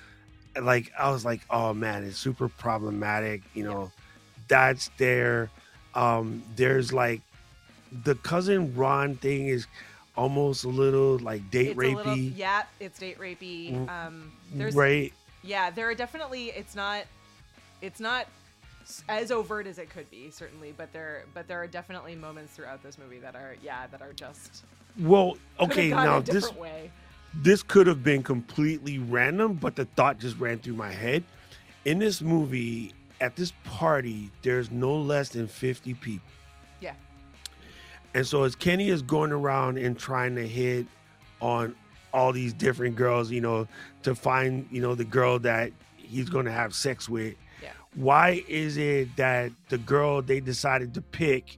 like 0.63 0.91
I 0.97 1.11
was 1.11 1.23
like, 1.25 1.41
oh 1.49 1.73
man, 1.73 2.03
it's 2.03 2.17
super 2.17 2.47
problematic. 2.49 3.41
You 3.53 3.63
know, 3.65 3.91
that's 4.47 4.89
there. 4.97 5.49
Um, 5.95 6.41
there's 6.55 6.91
like 6.91 7.21
the 8.03 8.15
cousin 8.15 8.73
Ron 8.75 9.15
thing 9.15 9.47
is 9.47 9.67
almost 10.15 10.63
a 10.63 10.69
little 10.69 11.17
like 11.19 11.49
date 11.49 11.69
it's 11.69 11.79
rapey, 11.79 11.95
little, 11.95 12.17
yeah 12.17 12.63
it's 12.79 12.99
date 12.99 13.19
rapey 13.19 13.73
Mm, 13.73 13.89
um 13.89 14.31
there's 14.53 14.75
right? 14.75 15.11
yeah 15.43 15.69
there 15.71 15.89
are 15.89 15.95
definitely 15.95 16.49
it's 16.49 16.75
not 16.75 17.05
it's 17.81 17.99
not 17.99 18.27
as 19.09 19.31
overt 19.31 19.65
as 19.65 19.79
it 19.79 19.89
could 19.89 20.09
be 20.11 20.29
certainly 20.29 20.73
but 20.77 20.91
there 20.93 21.23
but 21.33 21.47
there 21.47 21.61
are 21.61 21.67
definitely 21.67 22.15
moments 22.15 22.53
throughout 22.53 22.83
this 22.83 22.97
movie 22.97 23.19
that 23.19 23.35
are 23.35 23.55
yeah 23.63 23.87
that 23.87 24.01
are 24.01 24.13
just 24.13 24.63
Well, 24.99 25.37
okay, 25.59 25.89
now 25.89 26.17
a 26.17 26.21
this 26.21 26.53
way 26.53 26.91
this 27.35 27.63
could 27.63 27.87
have 27.87 28.03
been 28.03 28.21
completely 28.21 28.99
random, 28.99 29.53
but 29.55 29.75
the 29.75 29.85
thought 29.85 30.19
just 30.19 30.37
ran 30.37 30.59
through 30.59 30.75
my 30.75 30.91
head. 30.91 31.23
In 31.83 31.97
this 31.97 32.21
movie, 32.21 32.93
at 33.19 33.35
this 33.35 33.51
party, 33.63 34.29
there's 34.43 34.69
no 34.69 34.95
less 34.95 35.29
than 35.29 35.47
50 35.47 35.95
people. 35.95 36.27
yeah 36.79 36.93
And 38.13 38.25
so 38.25 38.43
as 38.43 38.55
Kenny 38.55 38.89
is 38.89 39.01
going 39.01 39.31
around 39.31 39.77
and 39.77 39.97
trying 39.97 40.35
to 40.35 40.47
hit 40.47 40.85
on 41.41 41.75
all 42.13 42.31
these 42.31 42.53
different 42.53 42.95
girls, 42.95 43.31
you 43.31 43.41
know, 43.41 43.67
to 44.03 44.13
find, 44.13 44.67
you 44.71 44.81
know, 44.81 44.93
the 44.95 45.05
girl 45.05 45.39
that 45.39 45.71
he's 45.97 46.29
going 46.29 46.45
to 46.45 46.51
have 46.51 46.75
sex 46.75 47.09
with, 47.09 47.35
Yeah. 47.61 47.71
why 47.95 48.43
is 48.47 48.77
it 48.77 49.15
that 49.15 49.51
the 49.69 49.79
girl 49.79 50.21
they 50.21 50.39
decided 50.39 50.93
to 50.93 51.01
pick 51.01 51.57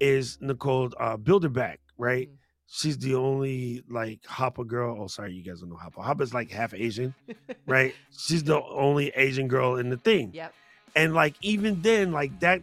is 0.00 0.38
Nicole 0.40 0.90
uh, 0.98 1.18
Bilderback, 1.18 1.76
right? 1.98 2.28
Mhm. 2.30 2.36
She's 2.72 2.96
the 2.98 3.14
only 3.16 3.82
like 3.90 4.22
Hapa 4.22 4.66
girl. 4.66 4.96
Oh, 4.98 5.06
sorry, 5.08 5.34
you 5.34 5.42
guys 5.42 5.60
don't 5.60 5.68
know 5.70 5.76
Hapa. 5.76 6.02
Hapa's 6.02 6.32
like 6.32 6.50
half 6.50 6.72
Asian, 6.72 7.14
right? 7.66 7.94
She's 8.16 8.44
the 8.44 8.62
only 8.62 9.08
Asian 9.10 9.48
girl 9.48 9.76
in 9.76 9.90
the 9.90 9.96
thing 9.98 10.30
yep 10.32 10.54
and 10.96 11.14
like 11.14 11.34
even 11.40 11.80
then 11.82 12.10
like 12.10 12.38
that 12.40 12.60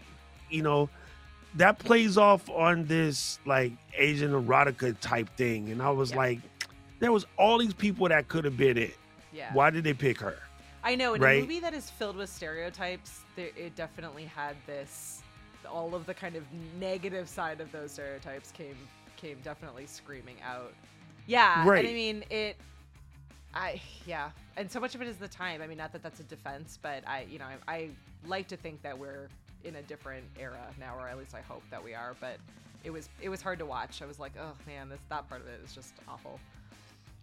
you 0.50 0.62
know 0.62 0.90
that 1.58 1.80
plays 1.80 2.18
off 2.18 2.49
on 2.49 2.86
this 2.86 3.39
like 3.45 3.72
asian 3.97 4.32
erotica 4.32 4.95
type 4.99 5.30
thing 5.38 5.70
and 5.72 5.82
i 5.82 5.89
was 5.89 6.12
Yeah. 6.12 6.18
like 6.18 6.39
there 6.99 7.12
was 7.12 7.26
all 7.38 7.58
these 7.58 7.74
people 7.74 8.08
that 8.10 8.28
could 8.28 8.45
have 8.45 8.58
been 8.58 8.78
it 8.78 8.95
yeah 9.34 9.53
why 9.53 9.70
did 9.70 9.84
they 9.84 9.93
pick 9.93 10.20
her 10.20 10.38
I 10.84 10.95
know 10.95 11.16
in 11.16 11.22
Right? 11.22 11.39
a 11.39 11.41
movie 11.41 11.60
that 11.60 11.74
is 11.74 11.89
filled 11.89 12.16
with 12.16 12.30
stereotypes, 12.30 13.22
there, 13.36 13.49
it 13.58 13.76
definitely 13.76 14.24
had 14.24 14.55
this. 14.66 15.22
All 15.70 15.93
of 15.93 16.05
the 16.05 16.14
kind 16.14 16.38
of 16.38 16.43
negative 16.80 17.28
side 17.28 17.60
of 17.60 17.70
those 17.74 17.91
stereotypes 17.91 18.51
came 18.51 18.78
came 19.18 19.38
definitely 19.43 19.86
screaming 19.86 20.38
out. 20.45 20.72
Yeah, 21.26 21.68
Right. 21.68 21.80
and 21.80 21.89
I 21.89 21.93
mean 21.93 22.24
it. 22.30 22.55
I 23.53 23.82
yeah, 24.05 24.30
and 24.55 24.72
so 24.72 24.80
much 24.80 24.95
of 24.95 25.01
it 25.01 25.10
is 25.10 25.18
the 25.18 25.28
time. 25.28 25.62
I 25.62 25.68
mean, 25.68 25.78
not 25.78 25.91
that 25.91 26.03
that's 26.03 26.22
a 26.22 26.24
defense, 26.24 26.80
but 26.82 27.05
I 27.05 27.26
you 27.30 27.39
know 27.39 27.45
I, 27.68 27.74
I 27.74 27.89
like 28.26 28.47
to 28.49 28.55
think 28.55 28.82
that 28.84 28.97
we're 28.97 29.28
in 29.68 29.76
a 29.76 29.82
different 29.84 30.24
era 30.39 30.57
now, 30.80 30.95
or 30.97 31.07
at 31.07 31.18
least 31.18 31.36
I 31.36 31.41
hope 31.41 31.61
that 31.70 31.84
we 31.84 31.93
are. 31.93 32.15
But 32.20 32.38
it 32.84 32.89
was 32.91 33.09
it 33.22 33.30
was 33.30 33.41
hard 33.41 33.59
to 33.59 33.65
watch. 33.65 34.01
I 34.01 34.05
was 34.05 34.20
like, 34.20 34.32
oh 34.39 34.53
man, 34.65 34.89
this 34.89 34.99
that 35.09 35.28
part 35.30 35.41
of 35.41 35.47
it 35.47 35.59
is 35.63 35.74
just 35.76 35.93
awful. 36.07 36.39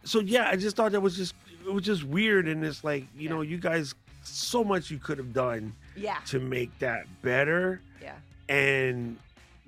so 0.05 0.21
yeah 0.21 0.51
i 0.51 0.55
just 0.57 0.77
thought 0.77 0.93
that 0.93 1.01
was 1.01 1.17
just 1.17 1.35
it 1.67 1.73
was 1.73 1.83
just 1.83 2.05
weird 2.05 2.47
and 2.47 2.63
it's 2.63 2.85
like 2.85 3.05
you 3.17 3.27
know 3.31 3.41
you 3.41 3.57
guys 3.57 3.95
so 4.23 4.63
much 4.63 4.91
you 4.91 4.99
could 4.99 5.17
have 5.17 5.33
done 5.33 5.73
Yeah, 5.97 6.19
to 6.27 6.39
make 6.39 6.79
that 6.81 7.07
better 7.23 7.81
yeah, 8.03 8.17
and 8.51 9.17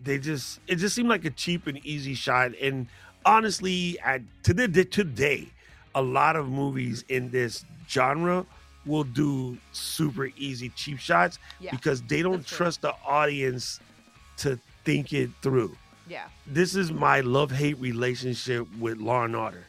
they 0.04 0.18
just 0.18 0.60
it 0.66 0.76
just 0.76 0.94
seemed 0.94 1.08
like 1.08 1.24
a 1.24 1.30
cheap 1.30 1.66
and 1.66 1.78
easy 1.86 2.12
shot 2.12 2.52
and 2.60 2.86
honestly 3.24 3.98
at 4.00 4.20
to 4.42 4.52
the 4.52 4.84
today 4.84 5.48
a 5.94 6.02
lot 6.02 6.36
of 6.36 6.48
movies 6.50 7.02
in 7.08 7.30
this 7.30 7.64
genre 7.88 8.44
will 8.86 9.04
do 9.04 9.56
super 9.72 10.30
easy 10.36 10.68
cheap 10.70 10.98
shots 10.98 11.38
yeah, 11.60 11.70
because 11.70 12.02
they 12.02 12.22
don't 12.22 12.38
That's 12.38 12.48
true. 12.48 12.56
trust 12.58 12.82
the 12.82 12.94
audience 13.06 13.80
to 14.38 14.58
think 14.84 15.12
it 15.12 15.30
through 15.42 15.76
yeah. 16.08 16.24
this 16.46 16.76
is 16.76 16.92
my 16.92 17.20
love-hate 17.20 17.78
relationship 17.78 18.66
with 18.78 18.98
law 18.98 19.24
and 19.24 19.34
order 19.34 19.64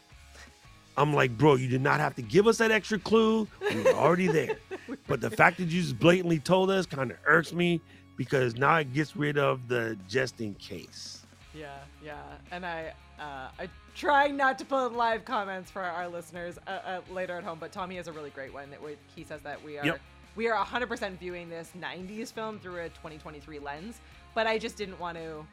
i'm 0.97 1.13
like 1.13 1.36
bro 1.38 1.55
you 1.55 1.68
did 1.68 1.82
not 1.82 1.99
have 1.99 2.15
to 2.15 2.22
give 2.22 2.47
us 2.47 2.57
that 2.57 2.72
extra 2.72 2.99
clue 2.99 3.47
we 3.74 3.82
were 3.82 3.93
already 3.93 4.28
there 4.28 4.57
but 5.07 5.22
the 5.22 5.30
fact 5.30 5.57
that 5.57 5.65
you 5.65 5.82
just 5.82 5.97
blatantly 5.97 6.39
told 6.39 6.70
us 6.70 6.86
kind 6.86 7.11
of 7.11 7.18
irks 7.26 7.53
me 7.53 7.82
because 8.18 8.55
now 8.55 8.78
it 8.78 8.91
gets 8.93 9.15
rid 9.15 9.38
of 9.38 9.68
the 9.70 9.97
just 10.09 10.41
in 10.41 10.55
case. 10.55 11.16
Yeah, 11.57 11.77
yeah, 12.03 12.21
and 12.51 12.65
I, 12.65 12.93
uh, 13.19 13.49
I 13.59 13.69
try 13.95 14.27
not 14.27 14.59
to 14.59 14.65
put 14.65 14.93
live 14.93 15.25
comments 15.25 15.71
for 15.71 15.81
our 15.81 16.07
listeners 16.07 16.59
uh, 16.67 16.69
uh, 16.69 17.01
later 17.11 17.35
at 17.37 17.43
home, 17.43 17.57
but 17.59 17.71
Tommy 17.71 17.95
has 17.95 18.07
a 18.07 18.11
really 18.11 18.29
great 18.29 18.53
one 18.53 18.69
that 18.69 18.83
we, 18.83 18.95
he 19.15 19.23
says 19.23 19.41
that 19.41 19.63
we 19.63 19.77
are 19.77 19.85
Yep. 19.85 19.99
we 20.35 20.47
are 20.47 20.63
100% 20.63 21.17
viewing 21.19 21.49
this 21.49 21.71
90s 21.79 22.31
film 22.31 22.59
through 22.59 22.81
a 22.81 22.89
2023 22.89 23.59
lens, 23.59 24.01
but 24.35 24.45
I 24.45 24.57
just 24.57 24.77
didn't 24.77 24.99
want 24.99 25.17
to, 25.17 25.45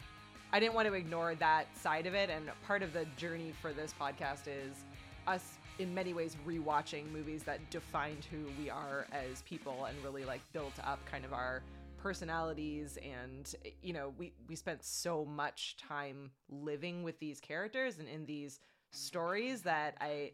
I 0.52 0.60
didn't 0.60 0.74
want 0.74 0.88
to 0.88 0.94
ignore 0.94 1.34
that 1.36 1.66
side 1.76 2.06
of 2.06 2.14
it, 2.14 2.28
and 2.28 2.50
part 2.66 2.82
of 2.82 2.92
the 2.92 3.06
journey 3.16 3.52
for 3.62 3.72
this 3.72 3.94
podcast 3.98 4.46
is 4.46 4.84
us 5.26 5.54
in 5.78 5.92
many 5.94 6.12
ways 6.12 6.36
rewatching 6.46 7.10
movies 7.12 7.42
that 7.44 7.58
defined 7.70 8.26
who 8.30 8.38
we 8.62 8.70
are 8.70 9.06
as 9.10 9.42
people 9.42 9.86
and 9.86 9.96
really 10.04 10.24
like 10.24 10.40
built 10.52 10.74
up 10.84 11.00
kind 11.10 11.24
of 11.24 11.32
our 11.32 11.62
personalities 12.04 12.98
and 13.02 13.54
you 13.80 13.94
know 13.94 14.12
we 14.18 14.30
we 14.46 14.54
spent 14.54 14.84
so 14.84 15.24
much 15.24 15.74
time 15.78 16.30
living 16.50 17.02
with 17.02 17.18
these 17.18 17.40
characters 17.40 17.98
and 17.98 18.06
in 18.06 18.26
these 18.26 18.60
stories 18.90 19.62
that 19.62 19.96
i 20.02 20.30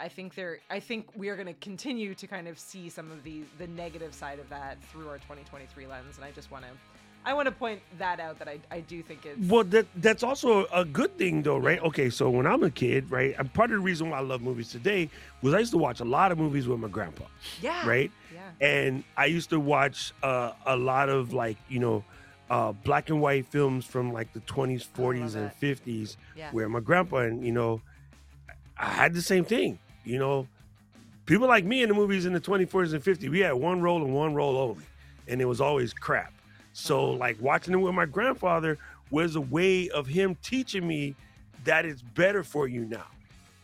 i 0.00 0.08
think 0.08 0.34
they're 0.34 0.58
i 0.68 0.80
think 0.80 1.06
we 1.14 1.28
are 1.28 1.36
going 1.36 1.46
to 1.46 1.60
continue 1.60 2.12
to 2.12 2.26
kind 2.26 2.48
of 2.48 2.58
see 2.58 2.88
some 2.88 3.12
of 3.12 3.22
the 3.22 3.44
the 3.58 3.68
negative 3.68 4.12
side 4.12 4.40
of 4.40 4.48
that 4.48 4.82
through 4.90 5.08
our 5.08 5.18
2023 5.18 5.86
lens 5.86 6.16
and 6.16 6.24
i 6.24 6.30
just 6.32 6.50
want 6.50 6.64
to 6.64 6.91
i 7.24 7.32
want 7.34 7.46
to 7.46 7.52
point 7.52 7.80
that 7.98 8.20
out 8.20 8.38
that 8.38 8.48
i 8.48 8.58
i 8.70 8.80
do 8.80 9.02
think 9.02 9.24
it's 9.26 9.50
Well, 9.50 9.64
that 9.64 9.86
that's 9.96 10.22
also 10.22 10.66
a 10.72 10.84
good 10.84 11.16
thing, 11.18 11.42
though, 11.42 11.58
right? 11.58 11.80
Okay, 11.82 12.10
so 12.10 12.28
when 12.30 12.46
I'm 12.46 12.62
a 12.62 12.70
kid, 12.70 13.10
right, 13.10 13.34
and 13.38 13.52
part 13.52 13.70
of 13.70 13.76
the 13.76 13.80
reason 13.80 14.10
why 14.10 14.18
I 14.18 14.20
love 14.20 14.42
movies 14.42 14.70
today 14.70 15.08
was 15.42 15.54
I 15.54 15.58
used 15.60 15.72
to 15.72 15.78
watch 15.78 16.00
a 16.00 16.04
lot 16.04 16.32
of 16.32 16.38
movies 16.38 16.66
with 16.68 16.78
my 16.80 16.88
grandpa, 16.88 17.24
yeah 17.60 17.86
right? 17.86 18.10
yeah 18.34 18.50
And 18.60 19.04
I 19.16 19.26
used 19.26 19.50
to 19.50 19.58
watch 19.60 20.12
uh, 20.22 20.52
a 20.66 20.76
lot 20.76 21.08
of 21.08 21.32
like 21.32 21.56
you 21.68 21.80
know 21.80 22.04
uh, 22.50 22.72
black 22.72 23.08
and 23.10 23.20
white 23.20 23.46
films 23.46 23.84
from 23.86 24.12
like 24.12 24.32
the 24.32 24.40
20s, 24.40 24.86
40s, 24.86 25.34
and 25.36 25.50
50s, 25.60 26.16
yeah 26.36 26.50
where 26.52 26.68
my 26.68 26.80
grandpa 26.80 27.18
and 27.18 27.44
you 27.44 27.52
know 27.52 27.80
I 28.78 28.86
had 28.86 29.14
the 29.14 29.22
same 29.22 29.44
thing. 29.44 29.78
You 30.04 30.18
know, 30.18 30.48
people 31.26 31.46
like 31.46 31.64
me 31.64 31.82
in 31.82 31.88
the 31.88 31.94
movies 31.94 32.26
in 32.26 32.32
the 32.32 32.40
20s, 32.40 32.68
40s, 32.68 32.94
and 32.94 33.02
50s, 33.04 33.28
we 33.30 33.40
had 33.40 33.52
one 33.54 33.80
role 33.80 34.02
and 34.04 34.12
one 34.12 34.34
role 34.34 34.56
only, 34.58 34.84
and 35.28 35.40
it 35.40 35.44
was 35.44 35.60
always 35.60 35.92
crap. 35.92 36.32
So 36.72 37.10
like 37.10 37.40
watching 37.40 37.74
it 37.74 37.78
with 37.78 37.94
my 37.94 38.06
grandfather 38.06 38.78
was 39.10 39.36
a 39.36 39.40
way 39.40 39.88
of 39.90 40.06
him 40.06 40.36
teaching 40.42 40.86
me 40.86 41.14
that 41.64 41.84
it's 41.84 42.02
better 42.02 42.42
for 42.42 42.66
you 42.66 42.84
now, 42.84 43.06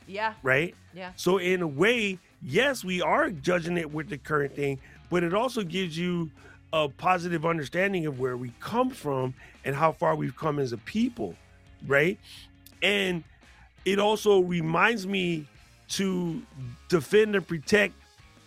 yeah 0.07 0.35
right? 0.43 0.75
yeah 0.95 1.13
So 1.17 1.39
in 1.39 1.63
a 1.63 1.67
way, 1.67 2.19
yes, 2.43 2.85
we 2.85 3.01
are 3.03 3.31
judging 3.31 3.77
it 3.77 3.93
with 3.93 4.09
the 4.09 4.19
current 4.19 4.55
thing, 4.55 4.79
but 5.11 5.25
it 5.25 5.35
also 5.35 5.63
gives 5.63 5.97
you 5.99 6.31
a 6.73 6.89
positive 6.89 7.47
understanding 7.47 8.07
of 8.07 8.21
where 8.21 8.37
we 8.37 8.53
come 8.61 8.91
from 8.91 9.35
and 9.65 9.75
how 9.75 9.93
far 9.93 10.15
we've 10.15 10.37
come 10.37 10.59
as 10.59 10.73
a 10.73 10.79
people, 10.79 11.35
right? 11.87 12.19
And 12.83 13.25
it 13.85 13.99
also 13.99 14.41
reminds 14.41 15.07
me 15.07 15.47
to 15.91 16.43
defend 16.89 17.35
and 17.35 17.47
protect 17.47 17.95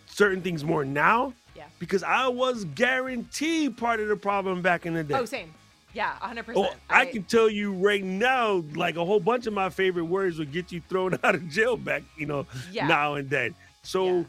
certain 0.05 0.41
things 0.41 0.63
more 0.63 0.85
now 0.85 1.33
yeah 1.61 1.67
because 1.79 2.03
I 2.03 2.27
was 2.27 2.65
guaranteed 2.65 3.77
part 3.77 3.99
of 3.99 4.07
the 4.07 4.15
problem 4.15 4.61
back 4.61 4.85
in 4.85 4.93
the 4.93 5.03
day. 5.03 5.15
oh 5.15 5.25
same 5.25 5.53
yeah 5.93 6.15
100% 6.21 6.53
Oh, 6.55 6.73
I 6.89 7.05
can 7.05 7.23
tell 7.23 7.49
you 7.49 7.73
right 7.73 8.03
now, 8.03 8.63
like 8.75 8.95
a 8.95 9.03
whole 9.03 9.19
bunch 9.19 9.45
of 9.45 9.53
my 9.53 9.69
favorite 9.69 10.05
words 10.05 10.39
would 10.39 10.51
get 10.53 10.71
you 10.71 10.81
thrown 10.87 11.13
out 11.23 11.35
of 11.35 11.49
jail 11.49 11.75
back, 11.75 12.03
you 12.17 12.25
know, 12.25 12.45
Yeah. 12.71 12.87
now 12.87 13.15
and 13.15 13.29
then. 13.29 13.53
So 13.83 14.05
Yeah. 14.05 14.23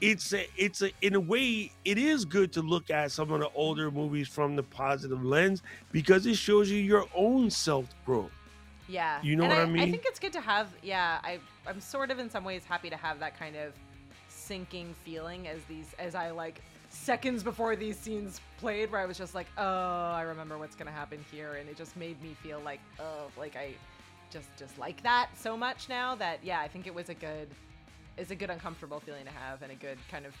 it's 0.00 0.32
a, 0.32 0.46
it's 0.56 0.80
a, 0.82 0.90
in 1.02 1.16
a 1.16 1.20
way, 1.20 1.72
it 1.84 1.98
is 1.98 2.24
good 2.24 2.52
to 2.52 2.62
look 2.62 2.88
at 2.90 3.10
some 3.10 3.32
of 3.32 3.40
the 3.40 3.50
older 3.56 3.90
movies 3.90 4.28
from 4.28 4.54
the 4.54 4.62
positive 4.62 5.24
lens 5.24 5.60
because 5.90 6.24
it 6.24 6.36
shows 6.36 6.70
you 6.70 6.78
your 6.78 7.06
own 7.16 7.50
self 7.50 7.86
growth. 8.06 8.30
Yeah. 8.88 9.20
You 9.20 9.34
know 9.34 9.42
and 9.42 9.52
what 9.52 9.58
I 9.58 9.62
I 9.62 9.66
mean? 9.66 9.82
I 9.82 9.90
think 9.90 10.04
it's 10.06 10.20
good 10.20 10.32
to 10.34 10.40
have 10.40 10.68
yeah, 10.84 11.18
I 11.24 11.40
I'm 11.66 11.80
sort 11.80 12.12
of 12.12 12.20
in 12.20 12.30
some 12.30 12.44
ways 12.44 12.62
happy 12.64 12.90
to 12.90 12.96
have 12.96 13.18
that 13.18 13.36
kind 13.36 13.56
of 13.56 13.72
sinking 14.28 14.94
feeling 15.04 15.48
as 15.48 15.58
these 15.68 15.88
as 15.98 16.14
I 16.14 16.30
like 16.30 16.62
seconds 16.98 17.42
before 17.42 17.76
these 17.76 17.98
scenes 17.98 18.40
played 18.58 18.90
where 18.92 19.00
I 19.00 19.06
was 19.06 19.16
just 19.18 19.34
like, 19.34 19.46
"Oh, 19.56 19.62
I 20.12 20.22
remember 20.22 20.58
what's 20.58 20.76
going 20.76 20.86
to 20.86 20.92
happen 20.92 21.24
here." 21.30 21.54
And 21.54 21.68
it 21.68 21.76
just 21.76 21.96
made 21.96 22.20
me 22.22 22.34
feel 22.42 22.60
like, 22.64 22.80
"Oh, 22.98 23.30
like 23.38 23.56
I 23.56 23.74
just 24.30 24.48
just 24.58 24.78
like 24.78 25.02
that 25.02 25.30
so 25.36 25.56
much 25.56 25.88
now 25.88 26.14
that 26.16 26.40
yeah, 26.44 26.60
I 26.60 26.68
think 26.68 26.86
it 26.86 26.94
was 26.94 27.08
a 27.08 27.14
good 27.14 27.48
is 28.16 28.30
a 28.30 28.34
good 28.34 28.50
uncomfortable 28.50 29.00
feeling 29.00 29.24
to 29.24 29.30
have 29.30 29.62
and 29.62 29.70
a 29.72 29.76
good 29.76 29.98
kind 30.10 30.26
of 30.26 30.34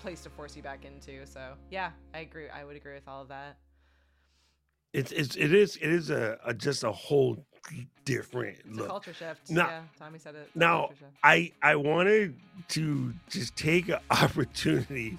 place 0.00 0.22
to 0.22 0.30
force 0.30 0.54
you 0.54 0.62
back 0.62 0.84
into. 0.84 1.26
So, 1.26 1.54
yeah, 1.70 1.90
I 2.14 2.18
agree. 2.20 2.48
I 2.48 2.64
would 2.64 2.76
agree 2.76 2.94
with 2.94 3.08
all 3.08 3.22
of 3.22 3.28
that. 3.28 3.56
It's, 4.92 5.12
it's, 5.12 5.34
it 5.36 5.52
is, 5.52 5.76
it 5.76 5.90
is 5.90 6.10
a, 6.10 6.38
a 6.44 6.54
just 6.54 6.84
a 6.84 6.92
whole 6.92 7.44
different 8.04 8.58
It's 8.58 8.68
a 8.68 8.72
look. 8.80 8.88
culture 8.88 9.12
shift. 9.14 9.50
Now- 9.50 9.66
yeah, 9.68 9.80
Tommy 9.98 10.18
said 10.18 10.34
it. 10.34 10.50
Now. 10.54 10.90
I 11.24 11.52
I 11.62 11.76
wanted 11.76 12.36
to 12.68 13.12
just 13.30 13.56
take 13.56 13.88
an 13.88 13.98
opportunity 14.10 15.18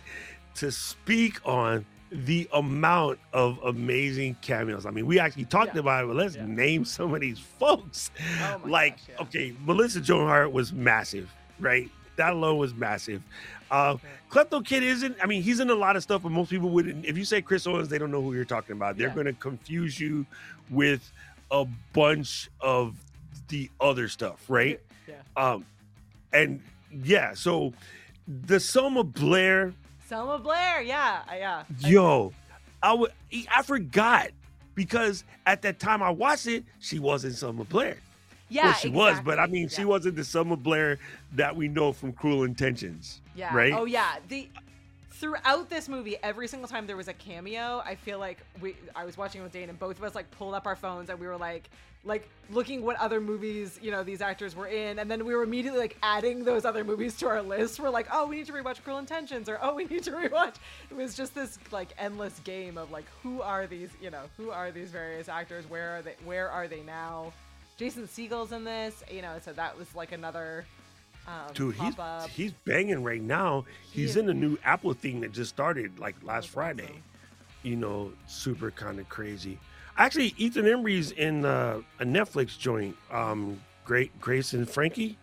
to 0.57 0.71
speak 0.71 1.39
on 1.47 1.85
the 2.11 2.47
amount 2.53 3.19
of 3.33 3.59
amazing 3.65 4.35
cameos. 4.41 4.85
I 4.85 4.91
mean, 4.91 5.05
we 5.05 5.19
actually 5.19 5.45
talked 5.45 5.73
Yeah. 5.75 5.81
about 5.81 6.03
it, 6.05 6.07
but 6.07 6.15
let's 6.15 6.35
Yeah. 6.35 6.45
name 6.45 6.85
some 6.85 7.13
of 7.13 7.19
these 7.21 7.39
folks. 7.39 8.11
Oh 8.41 8.61
like, 8.65 8.97
gosh, 8.97 9.05
yeah. 9.09 9.21
okay, 9.23 9.55
Melissa 9.65 9.99
Joan 10.01 10.25
Hart 10.27 10.51
was 10.51 10.71
massive, 10.71 11.29
right? 11.59 11.89
That 12.15 12.33
alone 12.33 12.57
was 12.57 12.73
massive. 12.73 13.21
Uh, 13.69 13.97
Klepto 14.31 14.65
Kid 14.65 14.83
isn't. 14.83 15.17
I 15.21 15.25
mean, 15.27 15.41
he's 15.43 15.59
in 15.59 15.69
a 15.69 15.75
lot 15.75 15.95
of 15.97 16.03
stuff, 16.03 16.23
but 16.23 16.31
most 16.31 16.49
people 16.49 16.69
wouldn't. 16.69 17.05
If 17.05 17.17
you 17.17 17.25
say 17.25 17.41
Chris 17.41 17.67
Owens, 17.67 17.89
they 17.89 17.97
don't 17.97 18.11
know 18.11 18.21
who 18.21 18.33
you're 18.33 18.45
talking 18.45 18.71
about. 18.75 18.97
They're 18.97 19.09
going 19.09 19.25
to 19.27 19.33
confuse 19.33 19.99
you 19.99 20.25
with 20.69 21.11
a 21.51 21.65
bunch 21.93 22.49
of 22.61 22.95
the 23.49 23.69
other 23.81 24.07
stuff, 24.07 24.43
right? 24.49 24.79
Yeah. 25.07 25.15
Um, 25.35 25.65
and 26.33 26.61
yeah, 27.03 27.33
so 27.33 27.73
the 28.27 28.59
Selma 28.59 29.03
Blair, 29.03 29.73
Selma 30.07 30.39
Blair, 30.39 30.81
yeah, 30.81 31.21
yeah. 31.35 31.63
Yo, 31.79 32.31
I 32.81 32.93
would 32.93 33.11
I 33.53 33.61
forgot 33.61 34.29
because 34.73 35.25
at 35.45 35.61
that 35.63 35.79
time 35.79 36.01
I 36.01 36.09
watched 36.11 36.47
it, 36.47 36.63
she 36.79 36.97
wasn't 36.97 37.35
Selma 37.35 37.65
Blair. 37.65 37.97
yeah, 38.47 38.65
well, 38.65 38.73
she 38.73 38.89
was, 38.89 39.19
but 39.19 39.31
I 39.37 39.43
exactly, 39.43 39.59
mean, 39.59 39.69
she 39.69 39.83
wasn't 39.83 40.15
the 40.15 40.23
Selma 40.23 40.55
Blair 40.55 40.97
that 41.33 41.55
we 41.55 41.67
know 41.67 41.91
from 41.91 42.13
Cruel 42.13 42.43
Intentions. 42.43 43.21
Yeah. 43.35 43.53
right? 43.53 43.73
Oh 43.73 43.83
yeah. 43.83 44.15
The 44.29 44.47
throughout 45.11 45.69
this 45.69 45.89
movie, 45.89 46.15
every 46.23 46.47
single 46.47 46.69
time 46.69 46.87
there 46.87 46.95
was 46.95 47.09
a 47.09 47.13
cameo, 47.13 47.81
I 47.83 47.95
feel 47.95 48.19
like 48.19 48.39
we 48.61 48.77
I 48.95 49.03
was 49.03 49.17
watching 49.17 49.43
with 49.43 49.51
Dane 49.51 49.69
and 49.69 49.77
both 49.77 49.97
of 49.97 50.03
us 50.05 50.15
like 50.15 50.31
pulled 50.31 50.53
up 50.53 50.65
our 50.67 50.77
phones 50.77 51.09
and 51.09 51.19
we 51.19 51.27
were 51.27 51.37
like 51.37 51.69
like 52.07 52.29
looking 52.49 52.81
what 52.83 52.95
other 52.97 53.19
movies, 53.19 53.77
you 53.81 53.91
know, 53.91 54.03
these 54.03 54.21
actors 54.21 54.55
were 54.55 54.67
in, 54.67 54.99
and 54.99 55.11
then 55.11 55.25
we 55.25 55.35
were 55.35 55.43
immediately 55.43 55.79
like 55.79 55.97
adding 56.01 56.43
those 56.45 56.63
other 56.65 56.83
movies 56.83 57.15
to 57.17 57.27
our 57.27 57.41
list. 57.41 57.79
We're 57.79 57.89
like, 57.89 58.07
oh, 58.11 58.27
we 58.27 58.37
need 58.37 58.45
to 58.47 58.53
rewatch 58.53 58.81
Cruel 58.83 58.97
Intentions, 58.99 59.49
or 59.49 59.59
oh, 59.61 59.75
we 59.75 59.85
need 59.85 60.03
to 60.03 60.11
rewatch. 60.11 60.55
It 60.89 60.95
was 60.95 61.15
just 61.15 61.35
this 61.35 61.59
like 61.71 61.89
endless 61.97 62.39
game 62.39 62.77
of 62.77 62.89
like, 62.89 63.05
who 63.21 63.41
are 63.41 63.67
these, 63.67 63.89
you 64.01 64.09
know, 64.09 64.23
who 64.37 64.49
are 64.51 64.71
these 64.71 64.89
various 64.89 65.27
actors? 65.29 65.69
Where 65.69 65.97
are 65.97 66.01
they? 66.01 66.15
Where 66.25 66.49
are 66.49 66.67
they 66.67 66.81
now? 66.81 67.33
Jason 67.77 68.07
Segel's 68.07 68.53
in 68.53 68.63
this, 68.63 69.03
you 69.11 69.21
know, 69.21 69.35
so 69.43 69.53
that 69.53 69.77
was 69.77 69.93
like 69.95 70.11
another. 70.11 70.65
Um, 71.27 71.53
Dude, 71.53 71.75
he's 71.75 71.99
up. 71.99 72.29
he's 72.29 72.53
banging 72.65 73.03
right 73.03 73.21
now. 73.21 73.65
He 73.91 74.01
He's 74.01 74.11
is. 74.11 74.17
in 74.17 74.25
the 74.27 74.33
new 74.33 74.57
Apple 74.63 74.93
thing 74.93 75.19
that 75.21 75.33
just 75.33 75.49
started 75.49 75.99
like 75.99 76.15
last 76.23 76.47
Friday. 76.47 76.83
awesome. 76.85 77.03
You 77.63 77.75
know, 77.75 78.13
super 78.27 78.71
kind 78.71 78.97
of 78.97 79.09
crazy. 79.09 79.59
Actually, 79.97 80.33
Ethan 80.37 80.67
Embry's 80.67 81.11
in 81.11 81.43
uh, 81.45 81.81
a 81.99 82.05
Netflix 82.05 82.57
joint. 82.57 82.95
Um, 83.11 83.59
Great 83.85 84.17
Grace 84.19 84.53
and 84.53 84.69
Frankie, 84.69 85.17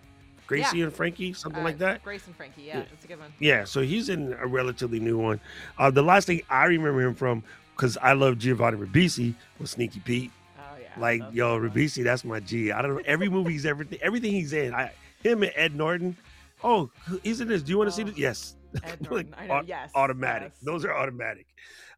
Gracie 0.47 0.81
and 0.83 0.93
Frankie, 0.93 1.33
something 1.35 1.61
Uh, 1.61 1.65
like 1.65 1.79
that. 1.79 2.03
Grace 2.03 2.27
and 2.27 2.35
Frankie, 2.35 2.63
yeah, 2.63 2.79
Yeah. 2.79 2.85
that's 2.91 3.05
a 3.05 3.09
good 3.09 3.19
one. 3.21 3.33
Yeah, 3.39 3.65
so 3.65 3.83
he's 3.83 4.09
in 4.09 4.33
a 4.33 4.47
relatively 4.47 4.99
new 5.01 5.19
one. 5.19 5.39
Uh, 5.79 5.91
the 5.91 6.03
last 6.03 6.27
thing 6.27 6.41
I 6.49 6.65
remember 6.65 7.03
him 7.03 7.15
from, 7.15 7.45
because 7.77 7.97
I 7.99 8.15
love 8.15 8.39
Giovanni 8.39 8.79
Ribisi, 8.79 9.35
was 9.59 9.71
Sneaky 9.73 10.01
Pete. 10.01 10.31
Oh 10.59 10.63
yeah. 10.81 10.89
Like, 10.99 11.21
yo, 11.33 11.57
a 11.57 11.61
good 11.61 11.69
one. 11.69 11.71
Ribisi, 11.77 12.03
that's 12.05 12.25
my 12.25 12.41
G. 12.41 12.73
I 12.73 12.81
don't 12.83 12.95
know 12.97 13.03
every 13.05 13.29
movie 13.29 13.53
he's 13.53 13.67
everything, 13.67 13.99
everything 14.03 14.33
he's 14.33 14.53
in. 14.55 14.75
I 14.75 14.91
him 15.23 15.43
and 15.43 15.53
Ed 15.57 15.75
Norton. 15.75 16.17
Oh, 16.63 16.91
he's 17.23 17.41
in 17.43 17.49
this. 17.49 17.63
Do 17.63 17.71
you 17.71 17.79
want 17.79 17.89
to 17.91 17.95
see 17.95 18.03
Oh, 18.03 18.07
this? 18.07 18.17
Yes. 18.19 18.57
Ed 18.83 19.07
Like, 19.11 19.27
I 19.37 19.47
know, 19.47 19.63
yes. 19.67 19.91
automatic. 19.95 20.53
yes. 20.55 20.61
Those 20.65 20.85
are 20.87 20.95
automatic. 20.95 21.47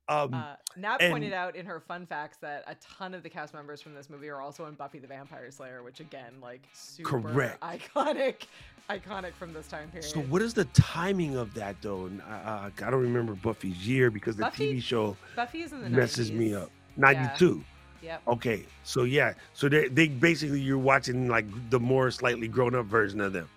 Um, 0.09 0.33
Uh, 0.35 0.55
Nat 0.77 0.99
and- 1.01 1.11
pointed 1.13 1.33
out 1.33 1.57
in 1.57 1.67
her 1.67 1.81
fun 1.81 2.07
facts 2.07 2.37
that 2.39 2.63
a 2.69 2.77
ton 2.77 3.13
of 3.15 3.23
the 3.23 3.29
cast 3.31 3.53
members 3.55 3.83
from 3.83 3.95
this 3.95 4.09
movie 4.09 4.29
are 4.29 4.41
also 4.41 4.67
in 4.67 4.75
Buffy 4.75 4.99
the 5.01 5.07
Vampire 5.07 5.51
Slayer, 5.51 5.83
which 5.83 5.99
again, 6.01 6.35
like, 6.41 6.63
super 6.73 7.21
Correct. 7.23 7.61
iconic, 7.61 8.43
iconic 8.91 9.33
from 9.35 9.53
this 9.53 9.67
time 9.67 9.89
period. 9.91 10.09
so 10.09 10.21
what 10.21 10.43
is 10.43 10.55
the 10.55 10.65
timing 10.67 11.37
of 11.37 11.53
that 11.55 11.77
though? 11.83 12.07
And 12.07 12.23
I, 12.23 12.71
don't 12.79 12.93
remember 12.95 13.35
Buffy's 13.35 13.87
year 13.87 14.11
because 14.11 14.37
the 14.37 14.43
Buffy- 14.45 14.75
TV 14.75 14.83
show 14.83 15.17
Buffy's 15.35 15.73
in 15.73 15.83
the 15.83 15.91
messes 15.91 16.31
90s. 16.31 16.35
me 16.37 16.55
up. 16.55 16.71
Ninety-two. 16.97 17.65
Yep. 18.03 18.23
Okay, 18.29 18.65
so 18.85 19.03
yeah, 19.03 19.33
so 19.55 19.69
they, 19.69 19.89
they 19.89 20.07
basically 20.07 20.61
you're 20.61 20.79
watching 20.79 21.27
like 21.29 21.47
the 21.71 21.81
more 21.81 22.11
slightly 22.13 22.47
grown 22.47 22.75
up 22.77 22.87
version 22.87 23.21
of 23.21 23.33
them. 23.33 23.49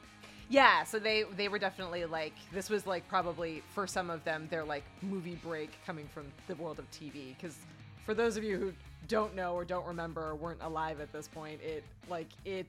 Yeah, 0.50 0.84
so 0.84 0.98
they 0.98 1.24
they 1.38 1.48
were 1.48 1.60
definitely 1.60 2.06
like 2.06 2.34
this 2.52 2.70
was 2.70 2.88
like 2.88 3.08
probably 3.08 3.62
for 3.74 3.86
some 3.86 4.10
of 4.10 4.24
them 4.24 4.48
their 4.50 4.64
like 4.64 4.84
movie 5.04 5.36
break 5.44 5.72
coming 5.86 6.08
from 6.12 6.26
the 6.48 6.56
world 6.56 6.80
of 6.80 6.90
TV 6.90 7.36
because 7.36 7.56
for 8.04 8.16
those 8.16 8.36
of 8.36 8.44
you 8.44 8.58
who 8.58 8.74
don't 9.08 9.36
know 9.36 9.54
or 9.54 9.64
don't 9.64 9.86
remember 9.86 10.30
or 10.30 10.36
weren't 10.36 10.62
alive 10.64 11.00
at 11.00 11.14
this 11.14 11.28
point, 11.28 11.62
it 11.62 11.84
like 12.10 12.30
it 12.46 12.66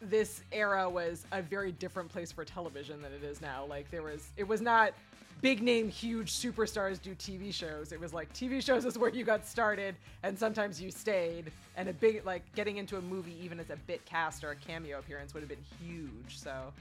this 0.00 0.42
era 0.52 0.88
was 0.88 1.26
a 1.32 1.42
very 1.42 1.72
different 1.72 2.08
place 2.08 2.32
for 2.32 2.44
television 2.44 3.02
than 3.02 3.12
it 3.12 3.22
is 3.22 3.42
now. 3.42 3.66
Like 3.66 3.90
there 3.90 4.02
was 4.02 4.30
it 4.38 4.48
was 4.48 4.62
not 4.62 4.92
big 5.40 5.62
name 5.62 5.88
huge 5.88 6.32
superstars 6.32 7.00
do 7.00 7.14
TV 7.14 7.52
shows. 7.52 7.92
It 7.92 8.00
was 8.00 8.12
like 8.12 8.32
TV 8.32 8.64
shows 8.64 8.84
is 8.84 8.98
where 8.98 9.10
you 9.10 9.24
got 9.24 9.46
started 9.46 9.94
and 10.22 10.38
sometimes 10.38 10.80
you 10.80 10.90
stayed 10.90 11.50
and 11.76 11.88
a 11.88 11.92
big 11.92 12.24
like 12.24 12.42
getting 12.54 12.76
into 12.78 12.96
a 12.96 13.02
movie 13.02 13.36
even 13.42 13.60
as 13.60 13.70
a 13.70 13.76
bit 13.86 14.04
cast 14.04 14.44
or 14.44 14.50
a 14.50 14.56
cameo 14.56 14.98
appearance 14.98 15.34
would 15.34 15.40
have 15.40 15.48
been 15.48 15.58
huge. 15.80 16.38
So 16.38 16.72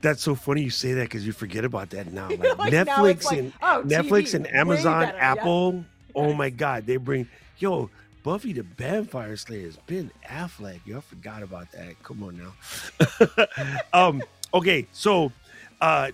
That's 0.00 0.22
so 0.22 0.34
funny 0.34 0.62
you 0.62 0.70
say 0.70 0.94
that 0.94 1.02
because 1.02 1.26
you 1.26 1.32
forget 1.32 1.64
about 1.64 1.90
that 1.90 2.12
now. 2.12 2.28
Like, 2.30 2.58
Like, 2.58 2.72
Netflix 2.72 3.10
it's 3.10 3.24
like, 3.26 3.38
and 3.38 3.52
oh, 3.62 3.82
Netflix 3.84 4.22
TV, 4.22 4.34
and 4.34 4.54
Amazon, 4.54 5.00
better, 5.04 5.16
yeah. 5.16 5.32
Apple. 5.32 5.84
Oh 6.14 6.32
my 6.32 6.50
God, 6.50 6.86
they 6.86 6.96
bring 6.96 7.28
yo 7.58 7.90
Buffy 8.22 8.52
the 8.52 8.62
Vampire 8.62 9.36
Slayer 9.36 9.66
is 9.66 9.76
Ben 9.86 10.10
Affleck. 10.28 10.80
Yo, 10.84 10.98
I 10.98 11.00
forgot 11.00 11.42
about 11.42 11.72
that. 11.72 12.02
Come 12.02 12.22
on 12.22 12.38
now. 12.38 13.46
um. 13.92 14.22
Okay, 14.52 14.86
so 14.92 15.32
uh, 15.80 16.10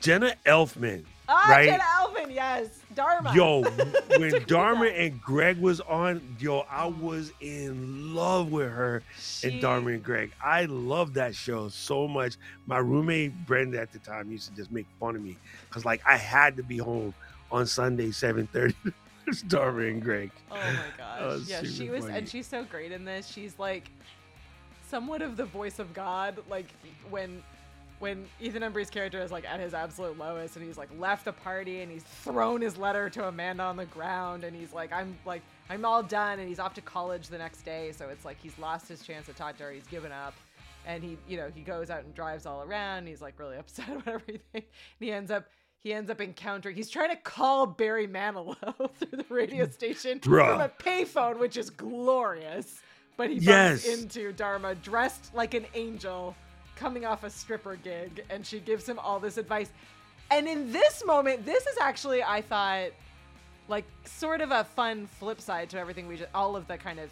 Jenna 0.00 0.34
Elfman. 0.44 1.04
Ah, 1.28 1.46
Right. 1.48 1.66
Jenna 1.66 1.82
Elfman, 1.82 2.32
yes. 2.34 2.68
Dharma. 2.94 3.34
Yo, 3.34 3.62
when 4.18 4.42
Dharma 4.46 4.86
and 4.86 5.20
Greg 5.20 5.58
was 5.58 5.80
on, 5.82 6.36
yo, 6.38 6.60
I 6.70 6.86
was 6.86 7.32
in 7.40 8.14
love 8.14 8.52
with 8.52 8.70
her 8.70 9.02
She- 9.18 9.48
and 9.48 9.60
Dharma 9.60 9.90
and 9.90 10.02
Greg. 10.02 10.32
I 10.42 10.64
love 10.66 11.14
that 11.14 11.34
show 11.34 11.68
so 11.68 12.06
much. 12.08 12.36
My 12.66 12.78
roommate 12.78 13.32
Brenda 13.46 13.80
at 13.80 13.92
the 13.92 13.98
time 13.98 14.30
used 14.30 14.48
to 14.50 14.54
just 14.56 14.70
make 14.70 14.86
fun 15.00 15.16
of 15.16 15.22
me 15.22 15.36
because 15.68 15.84
like 15.84 16.00
I 16.06 16.16
had 16.16 16.56
to 16.56 16.62
be 16.62 16.78
home 16.78 17.12
on 17.50 17.66
Sunday 17.66 18.10
seven 18.12 18.46
thirty. 18.48 18.74
It's 19.28 19.42
Dharma 19.42 19.82
and 19.86 20.00
Greg. 20.00 20.30
Oh 20.52 20.54
my 20.54 20.76
gosh. 20.96 21.40
yeah, 21.48 21.64
she 21.64 21.90
was 21.90 22.04
funny. 22.04 22.18
and 22.18 22.28
she's 22.28 22.46
so 22.46 22.62
great 22.62 22.92
in 22.92 23.04
this. 23.04 23.26
She's 23.26 23.58
like 23.58 23.90
somewhat 24.88 25.20
of 25.20 25.36
the 25.36 25.44
voice 25.46 25.80
of 25.80 25.92
God. 25.92 26.38
Like 26.48 26.66
when 27.10 27.42
when 27.98 28.26
Ethan 28.40 28.62
Embry's 28.62 28.90
character 28.90 29.20
is 29.20 29.32
like 29.32 29.44
at 29.46 29.58
his 29.58 29.72
absolute 29.74 30.18
lowest 30.18 30.56
and 30.56 30.64
he's 30.66 30.76
like 30.76 30.90
left 30.98 31.24
the 31.24 31.32
party 31.32 31.80
and 31.80 31.90
he's 31.90 32.02
thrown 32.02 32.60
his 32.60 32.76
letter 32.76 33.08
to 33.10 33.26
Amanda 33.28 33.62
on 33.62 33.76
the 33.76 33.86
ground 33.86 34.44
and 34.44 34.54
he's 34.54 34.72
like, 34.72 34.92
I'm 34.92 35.16
like 35.24 35.42
I'm 35.70 35.84
all 35.84 36.02
done 36.02 36.38
and 36.38 36.48
he's 36.48 36.58
off 36.58 36.74
to 36.74 36.80
college 36.80 37.28
the 37.28 37.38
next 37.38 37.62
day, 37.62 37.92
so 37.92 38.08
it's 38.08 38.24
like 38.24 38.36
he's 38.40 38.58
lost 38.58 38.88
his 38.88 39.02
chance 39.02 39.26
to 39.26 39.32
talk 39.32 39.56
to 39.58 39.64
her, 39.64 39.70
he's 39.72 39.86
given 39.86 40.12
up. 40.12 40.34
And 40.86 41.02
he, 41.02 41.18
you 41.26 41.36
know, 41.36 41.50
he 41.52 41.62
goes 41.62 41.90
out 41.90 42.04
and 42.04 42.14
drives 42.14 42.46
all 42.46 42.62
around. 42.62 43.08
He's 43.08 43.20
like 43.20 43.38
really 43.40 43.56
upset 43.58 43.88
about 43.88 44.06
everything. 44.06 44.42
And 44.54 44.62
he 45.00 45.10
ends 45.12 45.30
up 45.30 45.46
he 45.82 45.92
ends 45.92 46.10
up 46.10 46.20
encountering 46.20 46.76
he's 46.76 46.90
trying 46.90 47.10
to 47.10 47.16
call 47.16 47.66
Barry 47.66 48.06
Manilow 48.06 48.56
through 48.98 49.18
the 49.18 49.24
radio 49.34 49.68
station 49.68 50.20
Bruh. 50.20 50.46
from 50.52 50.60
a 50.60 50.68
payphone, 50.68 51.38
which 51.38 51.56
is 51.56 51.70
glorious. 51.70 52.80
But 53.16 53.30
he 53.30 53.36
bumps 53.36 53.46
Yes. 53.46 53.86
into 53.86 54.32
Dharma 54.32 54.74
dressed 54.74 55.34
like 55.34 55.54
an 55.54 55.64
angel 55.74 56.36
coming 56.76 57.04
off 57.04 57.24
a 57.24 57.30
stripper 57.30 57.76
gig, 57.76 58.24
and 58.30 58.46
she 58.46 58.60
gives 58.60 58.88
him 58.88 58.98
all 58.98 59.18
this 59.18 59.38
advice. 59.38 59.70
And 60.30 60.46
in 60.46 60.72
this 60.72 61.04
moment, 61.04 61.44
this 61.44 61.66
is 61.66 61.76
actually, 61.80 62.22
I 62.22 62.42
thought, 62.42 62.90
like 63.68 63.84
sort 64.04 64.40
of 64.40 64.50
a 64.50 64.64
fun 64.64 65.06
flip 65.06 65.40
side 65.40 65.70
to 65.70 65.78
everything 65.78 66.06
we 66.06 66.16
just, 66.16 66.30
all 66.34 66.56
of 66.56 66.68
the 66.68 66.76
kind 66.76 67.00
of 67.00 67.10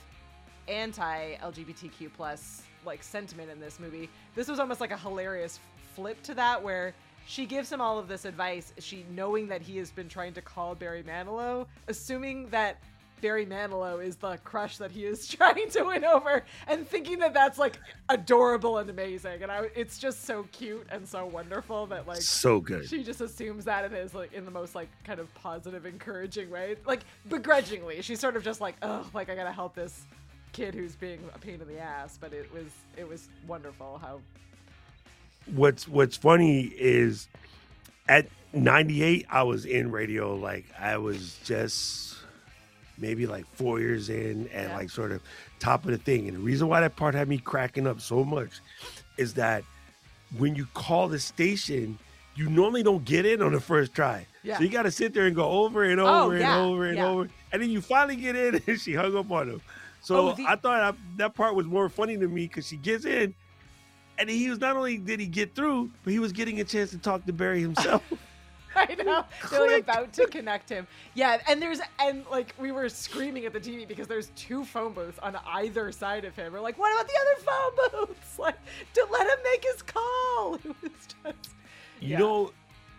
anti 0.69 1.37
LGBTQ 1.37 2.11
plus 2.17 2.63
like 2.87 3.03
sentiment 3.03 3.51
in 3.51 3.61
this 3.61 3.81
movie. 3.81 4.09
This 4.35 4.49
was 4.49 4.61
almost 4.61 4.81
like 4.81 4.91
a 4.91 4.97
hilarious 4.97 5.59
flip 5.95 6.23
to 6.23 6.35
that 6.35 6.63
where 6.63 6.95
she 7.27 7.47
gives 7.47 7.73
him 7.73 7.81
all 7.81 7.99
of 7.99 8.09
this 8.09 8.25
advice, 8.25 8.73
she 8.79 9.07
knowing 9.11 9.49
that 9.49 9.63
he 9.63 9.79
has 9.79 9.91
been 9.91 10.09
trying 10.09 10.35
to 10.35 10.43
call 10.43 10.75
Barry 10.75 11.03
Manilow, 11.03 11.67
assuming 11.89 12.49
that 12.51 12.79
Barry 13.25 13.47
Manilow 13.47 14.05
is 14.05 14.17
the 14.17 14.37
crush 14.45 14.77
that 14.77 14.91
he 14.91 15.07
is 15.07 15.27
trying 15.35 15.71
to 15.71 15.85
win 15.85 16.05
over, 16.05 16.45
and 16.67 16.87
thinking 16.87 17.21
that 17.21 17.33
that's 17.33 17.59
like 17.59 17.79
adorable 18.11 18.77
and 18.77 18.91
amazing. 18.91 19.43
And 19.43 19.51
I, 19.51 19.71
it's 19.75 19.99
just 19.99 20.27
so 20.27 20.47
cute 20.53 20.87
and 20.91 21.09
so 21.09 21.25
wonderful 21.25 21.87
that 21.87 22.07
like 22.07 22.21
So 22.21 22.61
good. 22.61 22.87
she 22.87 23.03
just 23.03 23.23
assumes 23.23 23.65
that 23.65 23.87
and 23.87 23.97
is 23.97 24.13
like 24.13 24.35
in 24.35 24.45
the 24.45 24.51
most 24.51 24.75
like 24.75 24.89
kind 25.05 25.21
of 25.21 25.35
positive, 25.37 25.87
encouraging 25.87 26.51
way, 26.51 26.77
like 26.85 27.01
begrudgingly. 27.31 28.03
She's 28.03 28.21
sort 28.21 28.37
of 28.37 28.45
just 28.45 28.61
like, 28.61 28.75
oh, 28.83 29.09
like 29.15 29.31
I 29.31 29.35
gotta 29.35 29.53
help 29.53 29.75
this 29.75 30.03
kid 30.53 30.75
who's 30.75 30.95
being 30.95 31.21
a 31.35 31.39
pain 31.39 31.63
in 31.63 31.67
the 31.67 31.81
ass. 31.81 32.19
But 32.21 32.35
it 32.35 32.53
was 32.53 32.67
it 32.95 33.09
was 33.09 33.31
wonderful 33.47 33.99
how 34.03 34.21
What's 35.47 35.89
What's 35.89 36.19
funny 36.19 36.65
is 36.65 37.27
at 38.07 38.27
ninety 38.53 39.03
eight, 39.03 39.25
I 39.31 39.45
was 39.45 39.65
in 39.65 39.91
radio. 39.91 40.37
Like 40.37 40.67
I 40.79 40.99
was 40.99 41.39
just 41.43 42.19
maybe 42.99 43.27
like 43.27 43.47
four 43.55 43.81
years 43.81 44.09
in 44.09 44.49
and 44.53 44.69
Yeah. 44.69 44.77
like 44.77 44.91
sort 44.91 45.13
of 45.13 45.21
top 45.59 45.85
of 45.85 45.91
the 45.91 45.99
thing. 45.99 46.29
And 46.29 46.37
the 46.37 46.41
reason 46.41 46.69
why 46.69 46.81
that 46.81 46.97
part 46.97 47.15
had 47.15 47.29
me 47.29 47.39
cracking 47.39 47.87
up 47.87 48.01
so 48.01 48.25
much 48.25 48.61
is 49.17 49.35
that 49.35 49.65
when 50.39 50.55
you 50.55 50.67
call 50.75 51.09
the 51.09 51.19
station, 51.19 51.99
you 52.37 52.49
normally 52.49 52.83
don't 52.83 53.05
get 53.05 53.25
in 53.27 53.43
on 53.43 53.53
the 53.53 53.61
first 53.61 53.95
try. 53.95 54.27
Yeah. 54.43 54.59
So 54.59 54.65
you 54.65 54.69
got 54.69 54.83
to 54.83 54.91
sit 54.91 55.15
there 55.15 55.27
and 55.27 55.35
go 55.37 55.49
over 55.49 55.85
and 55.85 56.01
oh, 56.01 56.07
over 56.07 56.15
Oh, 56.27 56.31
and 56.33 56.41
yeah, 56.41 56.59
over 56.59 56.87
and 56.87 56.97
yeah. 56.97 57.07
over. 57.09 57.29
And 57.53 57.63
then 57.63 57.71
you 57.71 57.81
finally 57.81 58.17
get 58.17 58.35
in 58.37 58.61
and 58.67 58.81
she 58.81 58.95
hung 58.95 59.17
up 59.17 59.31
on 59.31 59.49
him. 59.51 59.61
So 60.01 60.31
Oh, 60.31 60.35
the- 60.35 60.45
I 60.47 60.57
thought 60.57 60.81
I, 60.81 60.93
that 61.17 61.35
part 61.35 61.55
was 61.55 61.67
more 61.67 61.89
funny 61.89 62.17
to 62.19 62.27
me 62.29 62.47
because 62.47 62.67
she 62.67 62.77
gets 62.77 63.05
in 63.05 63.35
and 64.19 64.29
he 64.31 64.49
was 64.51 64.61
not 64.61 64.77
only 64.77 64.99
did 64.99 65.19
he 65.21 65.27
get 65.27 65.55
through, 65.55 65.91
but 66.05 66.13
he 66.13 66.19
was 66.19 66.33
getting 66.33 66.61
a 66.61 66.65
chance 66.65 66.91
to 66.91 66.99
talk 66.99 67.25
to 67.27 67.33
Barry 67.33 67.61
himself. 67.61 68.03
I 68.77 68.95
know 69.03 69.25
they're 69.51 69.67
like 69.67 69.83
about 69.83 70.13
to 70.15 70.27
connect 70.27 70.69
him. 70.69 70.87
Yeah, 71.15 71.39
and 71.49 71.61
there's 71.61 71.81
and 72.01 72.25
like 72.31 72.55
we 72.59 72.73
were 72.73 72.89
screaming 72.89 73.45
at 73.47 73.53
the 73.53 73.61
TV 73.61 73.87
because 73.87 74.07
there's 74.07 74.31
two 74.37 74.65
phone 74.65 74.93
booths 74.93 75.19
on 75.21 75.37
either 75.47 75.93
side 75.93 76.25
of 76.25 76.35
him. 76.37 76.53
We're 76.53 76.61
like, 76.61 76.79
what 76.79 76.93
about 76.93 77.07
the 77.07 77.15
other 77.21 77.45
phone 77.45 78.07
booths? 78.07 78.21
Like, 78.39 78.57
to 78.95 79.07
let 79.13 79.27
him 79.29 79.39
make 79.45 79.65
his 79.65 79.83
call. 79.83 80.55
It 80.65 80.75
was 80.83 80.91
just 81.07 81.55
You 82.01 82.09
Yeah. 82.11 82.19
know, 82.19 82.53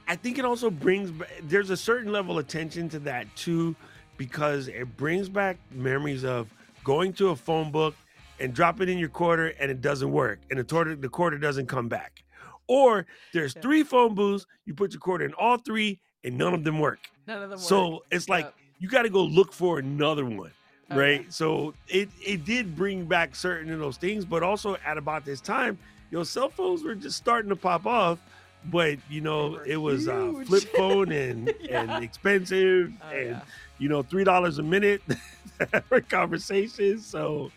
I 0.07 0.15
think 0.15 0.39
it 0.39 0.45
also 0.45 0.69
brings 0.69 1.11
there's 1.43 1.69
a 1.69 1.77
certain 1.77 2.11
level 2.11 2.39
of 2.39 2.47
tension 2.47 2.87
to 2.89 2.99
that 2.99 3.27
too, 3.35 3.75
because 4.17 4.67
it 4.69 4.95
brings 4.97 5.27
back 5.29 5.57
memories 5.71 6.23
of 6.23 6.47
going 6.83 7.13
to 7.13 7.29
a 7.29 7.35
phone 7.35 7.69
book 7.71 7.95
and 8.39 8.53
drop 8.53 8.81
it 8.81 8.89
in 8.89 8.97
your 8.97 9.09
quarter 9.09 9.47
and 9.59 9.69
it 9.69 9.81
doesn't 9.81 10.11
work, 10.11 10.39
and 10.49 10.59
the 10.59 10.63
quarter 10.63 10.95
the 10.95 11.09
quarter 11.09 11.37
doesn't 11.37 11.67
come 11.67 11.87
back. 11.89 12.23
Or 12.67 13.05
there's 13.33 13.55
Yeah. 13.55 13.61
three 13.61 13.83
phone 13.83 14.15
booths, 14.15 14.45
you 14.65 14.73
put 14.73 14.91
your 14.93 14.99
quarter 14.99 15.25
in 15.25 15.33
all 15.33 15.57
three, 15.57 15.99
and 16.23 16.37
none 16.37 16.53
of 16.53 16.63
them 16.63 16.79
work. 16.79 16.99
none 17.27 17.41
of 17.41 17.49
them. 17.49 17.59
So 17.59 17.89
work. 17.89 18.01
it's 18.11 18.29
like 18.29 18.45
Yep. 18.45 18.53
you 18.79 18.87
got 18.89 19.01
to 19.03 19.09
go 19.09 19.23
look 19.23 19.51
for 19.53 19.79
another 19.79 20.25
one, 20.25 20.51
Oh, 20.91 20.95
right? 20.97 21.31
So 21.33 21.73
it 21.87 22.09
it 22.23 22.45
did 22.45 22.75
bring 22.75 23.05
back 23.05 23.35
certain 23.35 23.71
of 23.71 23.79
those 23.79 23.97
things, 23.97 24.25
but 24.25 24.43
also 24.43 24.77
at 24.85 24.97
about 24.97 25.25
this 25.25 25.41
time, 25.41 25.77
your 26.11 26.23
cell 26.25 26.49
phones 26.49 26.83
were 26.83 26.93
just 26.95 27.17
starting 27.17 27.49
to 27.49 27.55
pop 27.55 27.85
off. 27.85 28.19
But 28.65 28.97
you 29.09 29.21
know, 29.21 29.55
it 29.65 29.77
was 29.77 30.07
uh, 30.07 30.33
flip 30.45 30.63
phone 30.75 31.11
and 31.11 31.53
Yeah. 31.61 31.81
and 31.81 32.03
expensive, 32.03 32.91
Oh, 33.03 33.09
and 33.09 33.29
yeah. 33.29 33.41
you 33.79 33.89
know, 33.89 34.01
three 34.03 34.23
dollars 34.23 34.57
a 34.59 34.63
minute 34.63 35.01
for 35.87 36.01
conversations. 36.01 37.05
So, 37.05 37.51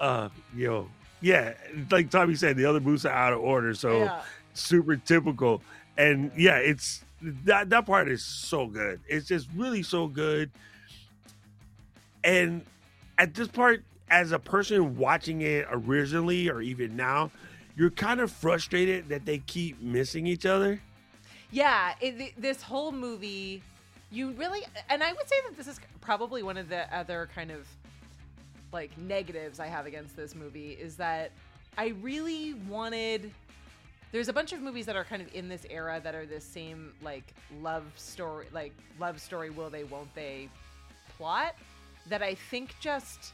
uh, 0.00 0.28
yo, 0.54 0.88
yeah, 1.20 1.54
like 1.90 2.10
Tommy 2.10 2.34
said, 2.36 2.56
the 2.56 2.64
other 2.64 2.80
booths 2.80 3.04
are 3.04 3.12
out 3.12 3.32
of 3.32 3.40
order. 3.40 3.74
So 3.74 3.98
yeah. 4.04 4.22
Super 4.60 4.96
typical. 4.96 5.62
And 5.96 6.30
yeah, 6.36 6.56
it's 6.56 7.04
that 7.44 7.70
that 7.70 7.86
part 7.86 8.08
is 8.08 8.24
so 8.24 8.66
good. 8.66 9.00
It's 9.08 9.26
just 9.26 9.48
really 9.54 9.82
so 9.82 10.06
good. 10.06 10.50
And 12.24 12.62
at 13.18 13.34
this 13.34 13.48
part, 13.48 13.84
as 14.10 14.32
a 14.32 14.38
person 14.38 14.96
watching 14.96 15.42
it 15.42 15.66
originally 15.70 16.48
or 16.48 16.60
even 16.60 16.96
now, 16.96 17.30
you're 17.76 17.90
kind 17.90 18.20
of 18.20 18.30
frustrated 18.30 19.08
that 19.08 19.24
they 19.24 19.38
keep 19.38 19.80
missing 19.80 20.26
each 20.26 20.46
other. 20.46 20.80
Yeah, 21.50 21.94
it, 22.00 22.40
this 22.40 22.62
whole 22.62 22.92
movie, 22.92 23.62
you 24.10 24.32
really, 24.32 24.62
and 24.88 25.02
I 25.02 25.12
would 25.12 25.28
say 25.28 25.36
that 25.48 25.56
this 25.56 25.68
is 25.68 25.80
probably 26.00 26.42
one 26.42 26.56
of 26.56 26.68
the 26.68 26.92
other 26.94 27.28
kind 27.34 27.50
of 27.50 27.66
like 28.72 28.96
negatives 28.98 29.60
I 29.60 29.66
have 29.66 29.86
against 29.86 30.16
this 30.16 30.34
movie 30.34 30.72
is 30.72 30.96
that 30.96 31.30
I 31.78 31.94
really 32.00 32.54
wanted. 32.68 33.32
There's 34.12 34.28
a 34.28 34.32
bunch 34.32 34.52
of 34.52 34.60
movies 34.60 34.86
that 34.86 34.96
are 34.96 35.04
kind 35.04 35.20
of 35.20 35.34
in 35.34 35.48
this 35.48 35.66
era 35.68 36.00
that 36.02 36.14
are 36.14 36.26
this 36.26 36.44
same 36.44 36.92
like 37.02 37.34
love 37.60 37.84
story, 37.96 38.46
like 38.52 38.72
love 38.98 39.20
story, 39.20 39.50
will 39.50 39.70
they, 39.70 39.84
won't 39.84 40.14
they 40.14 40.48
plot 41.16 41.54
that 42.08 42.22
I 42.22 42.34
think 42.34 42.74
just 42.80 43.32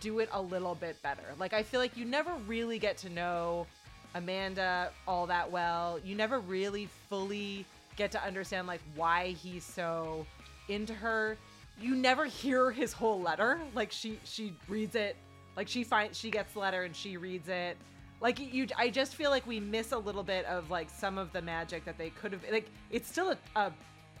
do 0.00 0.20
it 0.20 0.28
a 0.32 0.40
little 0.40 0.74
bit 0.74 1.00
better. 1.02 1.24
Like 1.38 1.52
I 1.52 1.62
feel 1.62 1.80
like 1.80 1.96
you 1.96 2.04
never 2.04 2.32
really 2.46 2.78
get 2.78 2.96
to 2.98 3.08
know 3.08 3.66
Amanda 4.14 4.90
all 5.08 5.26
that 5.26 5.50
well. 5.50 5.98
You 6.04 6.14
never 6.14 6.38
really 6.40 6.88
fully 7.08 7.64
get 7.96 8.12
to 8.12 8.22
understand 8.22 8.66
like 8.66 8.80
why 8.94 9.28
he's 9.30 9.64
so 9.64 10.26
into 10.68 10.94
her. 10.94 11.36
You 11.80 11.94
never 11.94 12.24
hear 12.24 12.70
his 12.70 12.92
whole 12.92 13.20
letter. 13.20 13.58
Like 13.74 13.90
she 13.90 14.18
she 14.24 14.52
reads 14.68 14.94
it, 14.94 15.16
like 15.56 15.68
she 15.68 15.84
finds 15.84 16.18
she 16.18 16.30
gets 16.30 16.52
the 16.52 16.60
letter 16.60 16.82
and 16.84 16.94
she 16.94 17.16
reads 17.16 17.48
it. 17.48 17.76
Like 18.20 18.38
you 18.38 18.66
I 18.78 18.88
just 18.90 19.14
feel 19.14 19.30
like 19.30 19.46
we 19.46 19.60
miss 19.60 19.92
a 19.92 19.98
little 19.98 20.22
bit 20.22 20.44
of 20.46 20.70
like 20.70 20.88
some 20.90 21.18
of 21.18 21.32
the 21.32 21.42
magic 21.42 21.84
that 21.84 21.98
they 21.98 22.10
could 22.10 22.32
have 22.32 22.42
like 22.50 22.70
it's 22.90 23.08
still 23.08 23.30
a, 23.32 23.38
a 23.58 23.72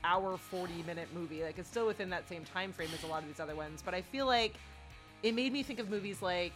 hour 0.02 0.36
40 0.36 0.82
minute 0.82 1.08
movie. 1.14 1.42
Like 1.42 1.58
it's 1.58 1.68
still 1.68 1.86
within 1.86 2.10
that 2.10 2.28
same 2.28 2.44
time 2.44 2.72
frame 2.72 2.90
as 2.94 3.02
a 3.04 3.06
lot 3.06 3.22
of 3.22 3.28
these 3.28 3.40
other 3.40 3.54
ones, 3.54 3.82
but 3.84 3.94
I 3.94 4.02
feel 4.02 4.26
like 4.26 4.54
it 5.22 5.34
made 5.34 5.52
me 5.52 5.62
think 5.62 5.78
of 5.78 5.88
movies 5.88 6.20
like 6.20 6.52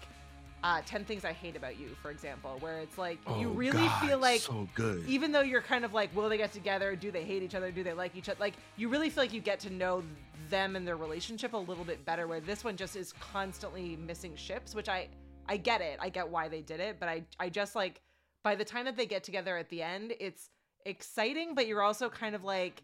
uh, 0.64 0.82
10 0.84 1.04
Things 1.04 1.24
I 1.24 1.32
Hate 1.32 1.54
About 1.54 1.78
You, 1.78 1.90
for 2.02 2.10
example, 2.10 2.56
where 2.60 2.80
it's 2.80 2.98
like 2.98 3.18
you 3.38 3.48
Oh, 3.48 3.52
really 3.52 3.86
God, 3.86 4.06
feel 4.08 4.18
like 4.18 4.40
so 4.40 4.68
good. 4.74 5.06
even 5.08 5.30
though 5.30 5.40
you're 5.40 5.62
kind 5.62 5.84
of 5.84 5.94
like, 5.94 6.14
will 6.16 6.28
they 6.28 6.36
get 6.36 6.52
together? 6.52 6.96
Do 6.96 7.12
they 7.12 7.22
hate 7.22 7.44
each 7.44 7.54
other? 7.54 7.70
Do 7.70 7.84
they 7.84 7.92
like 7.92 8.16
each 8.16 8.28
other? 8.28 8.38
Like, 8.40 8.54
you 8.76 8.88
really 8.88 9.08
feel 9.08 9.22
like 9.22 9.32
you 9.32 9.40
get 9.40 9.60
to 9.60 9.70
know 9.72 10.02
them 10.50 10.74
and 10.74 10.84
their 10.86 10.96
relationship 10.96 11.52
a 11.52 11.56
little 11.56 11.84
bit 11.84 12.04
better. 12.04 12.26
Where 12.26 12.40
this 12.40 12.64
one 12.64 12.76
just 12.76 12.96
is 12.96 13.14
constantly 13.20 13.96
missing 14.04 14.34
ships, 14.34 14.74
which 14.74 14.88
I 14.88 15.06
I 15.48 15.56
get 15.56 15.80
it. 15.80 15.98
I 16.00 16.08
get 16.08 16.28
why 16.28 16.48
they 16.48 16.62
did 16.62 16.80
it, 16.80 16.96
but 17.00 17.08
I 17.08 17.24
I 17.38 17.48
just 17.48 17.74
like 17.74 18.00
by 18.42 18.54
the 18.54 18.64
time 18.64 18.84
that 18.84 18.96
they 18.96 19.06
get 19.06 19.24
together 19.24 19.56
at 19.56 19.68
the 19.68 19.82
end, 19.82 20.14
it's 20.20 20.50
exciting, 20.84 21.54
but 21.54 21.66
you're 21.66 21.82
also 21.82 22.08
kind 22.08 22.34
of 22.34 22.44
like 22.44 22.82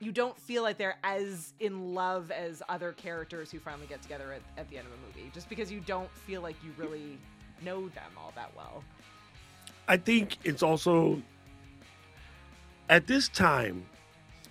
you 0.00 0.10
don't 0.10 0.38
feel 0.38 0.64
like 0.64 0.78
they're 0.78 0.98
as 1.04 1.54
in 1.60 1.94
love 1.94 2.32
as 2.32 2.60
other 2.68 2.92
characters 2.92 3.52
who 3.52 3.60
finally 3.60 3.86
get 3.86 4.02
together 4.02 4.32
at, 4.32 4.42
at 4.58 4.68
the 4.68 4.76
end 4.76 4.86
of 4.88 4.92
a 4.92 4.96
movie, 5.06 5.30
just 5.32 5.48
because 5.48 5.70
you 5.70 5.80
don't 5.80 6.10
feel 6.10 6.42
like 6.42 6.56
you 6.64 6.72
really 6.76 7.18
know 7.64 7.88
them 7.90 8.10
all 8.18 8.32
that 8.34 8.50
well. 8.56 8.82
I 9.86 9.96
think 9.96 10.38
it's 10.42 10.62
also 10.62 11.22
at 12.88 13.06
this 13.06 13.28
time, 13.28 13.84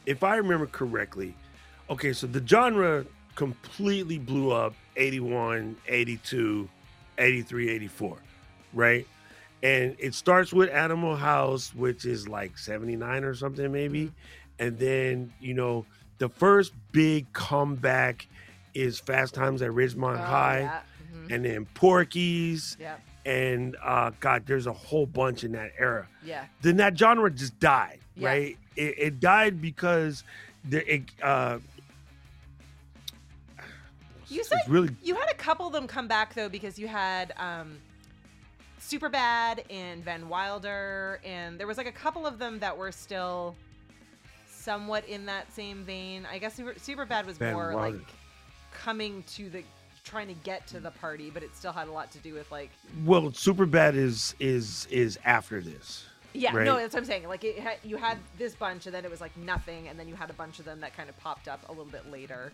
if 0.05 0.23
I 0.23 0.37
remember 0.37 0.67
correctly, 0.67 1.35
okay, 1.89 2.13
so 2.13 2.27
the 2.27 2.45
genre 2.45 3.05
completely 3.35 4.19
blew 4.19 4.51
up 4.51 4.73
81, 4.95 5.75
82, 5.87 6.69
83, 7.21 7.69
84, 7.69 8.17
right? 8.73 9.07
And 9.63 9.95
it 9.99 10.13
starts 10.15 10.51
with 10.51 10.69
Animal 10.69 11.15
House, 11.15 11.73
which 11.75 12.05
is 12.05 12.27
like 12.27 12.57
79 12.57 13.23
or 13.23 13.35
something, 13.35 13.71
maybe. 13.71 14.11
And 14.59 14.77
then, 14.79 15.31
you 15.39 15.53
know, 15.53 15.85
the 16.17 16.29
first 16.29 16.73
big 16.91 17.31
comeback 17.33 18.27
is 18.73 18.99
Fast 18.99 19.33
Times 19.33 19.61
at 19.61 19.69
Ridgemont 19.71 20.19
Oh, 20.19 20.23
High, 20.23 20.59
yeah. 20.61 20.81
Mhm. 21.13 21.31
and 21.35 21.45
then 21.45 21.65
Porky's, 21.75 22.77
Yeah. 22.79 22.95
and 23.25 23.75
uh, 23.83 24.11
God, 24.19 24.43
there's 24.47 24.65
a 24.67 24.73
whole 24.73 25.05
bunch 25.05 25.43
in 25.43 25.51
that 25.51 25.73
era. 25.77 26.07
Yeah. 26.23 26.45
Then 26.61 26.77
that 26.77 26.97
genre 26.97 27.29
just 27.29 27.59
died, 27.59 27.99
Yeah. 28.15 28.27
right? 28.29 28.57
It, 28.75 28.95
it 28.97 29.19
died 29.19 29.61
because 29.61 30.23
the, 30.67 30.91
it, 30.95 31.03
uh, 31.21 31.59
You 34.31 34.43
said 34.43 34.59
really 34.67 34.89
you 35.03 35.15
had 35.15 35.29
a 35.29 35.35
couple 35.35 35.67
of 35.67 35.73
them 35.73 35.87
come 35.87 36.07
back 36.07 36.33
though 36.33 36.49
because 36.49 36.79
you 36.79 36.87
had 36.87 37.33
um 37.37 37.77
Superbad 38.79 39.63
and 39.69 40.03
Van 40.03 40.27
Wilder 40.29 41.19
and 41.23 41.59
there 41.59 41.67
was 41.67 41.77
like 41.77 41.87
a 41.87 41.91
couple 41.91 42.25
of 42.25 42.39
them 42.39 42.59
that 42.59 42.75
were 42.77 42.91
still 42.91 43.55
somewhat 44.49 45.07
in 45.07 45.25
that 45.25 45.51
same 45.53 45.83
vein. 45.83 46.27
I 46.31 46.37
guess 46.37 46.55
super, 46.55 46.73
Superbad 46.73 47.25
was 47.25 47.37
Van 47.37 47.53
more 47.53 47.73
Wilder. 47.75 47.97
like 47.97 48.07
coming 48.73 49.23
to 49.35 49.49
the 49.49 49.63
trying 50.03 50.27
to 50.27 50.33
get 50.33 50.65
to 50.67 50.79
the 50.79 50.91
party, 50.91 51.29
but 51.29 51.43
it 51.43 51.55
still 51.55 51.71
had 51.73 51.87
a 51.87 51.91
lot 51.91 52.11
to 52.11 52.17
do 52.19 52.33
with 52.33 52.49
like 52.51 52.69
well, 53.05 53.23
Superbad 53.23 53.95
is 53.95 54.33
is 54.39 54.87
is 54.89 55.19
after 55.25 55.61
this. 55.61 56.05
yeah, 56.33 56.55
Right. 56.55 56.65
no, 56.65 56.77
that's 56.77 56.93
what 56.93 57.01
I'm 57.01 57.05
saying. 57.05 57.27
Like 57.27 57.43
it 57.43 57.59
had, 57.59 57.77
you 57.83 57.97
had 57.97 58.17
this 58.37 58.55
bunch 58.55 58.85
and 58.85 58.95
then 58.95 59.03
it 59.03 59.11
was 59.11 59.21
like 59.21 59.35
nothing 59.37 59.89
and 59.89 59.99
then 59.99 60.07
you 60.07 60.15
had 60.15 60.29
a 60.29 60.33
bunch 60.33 60.59
of 60.59 60.65
them 60.65 60.79
that 60.81 60.95
kind 60.95 61.09
of 61.09 61.17
popped 61.19 61.47
up 61.47 61.67
a 61.67 61.71
little 61.71 61.85
bit 61.91 62.09
later. 62.09 62.53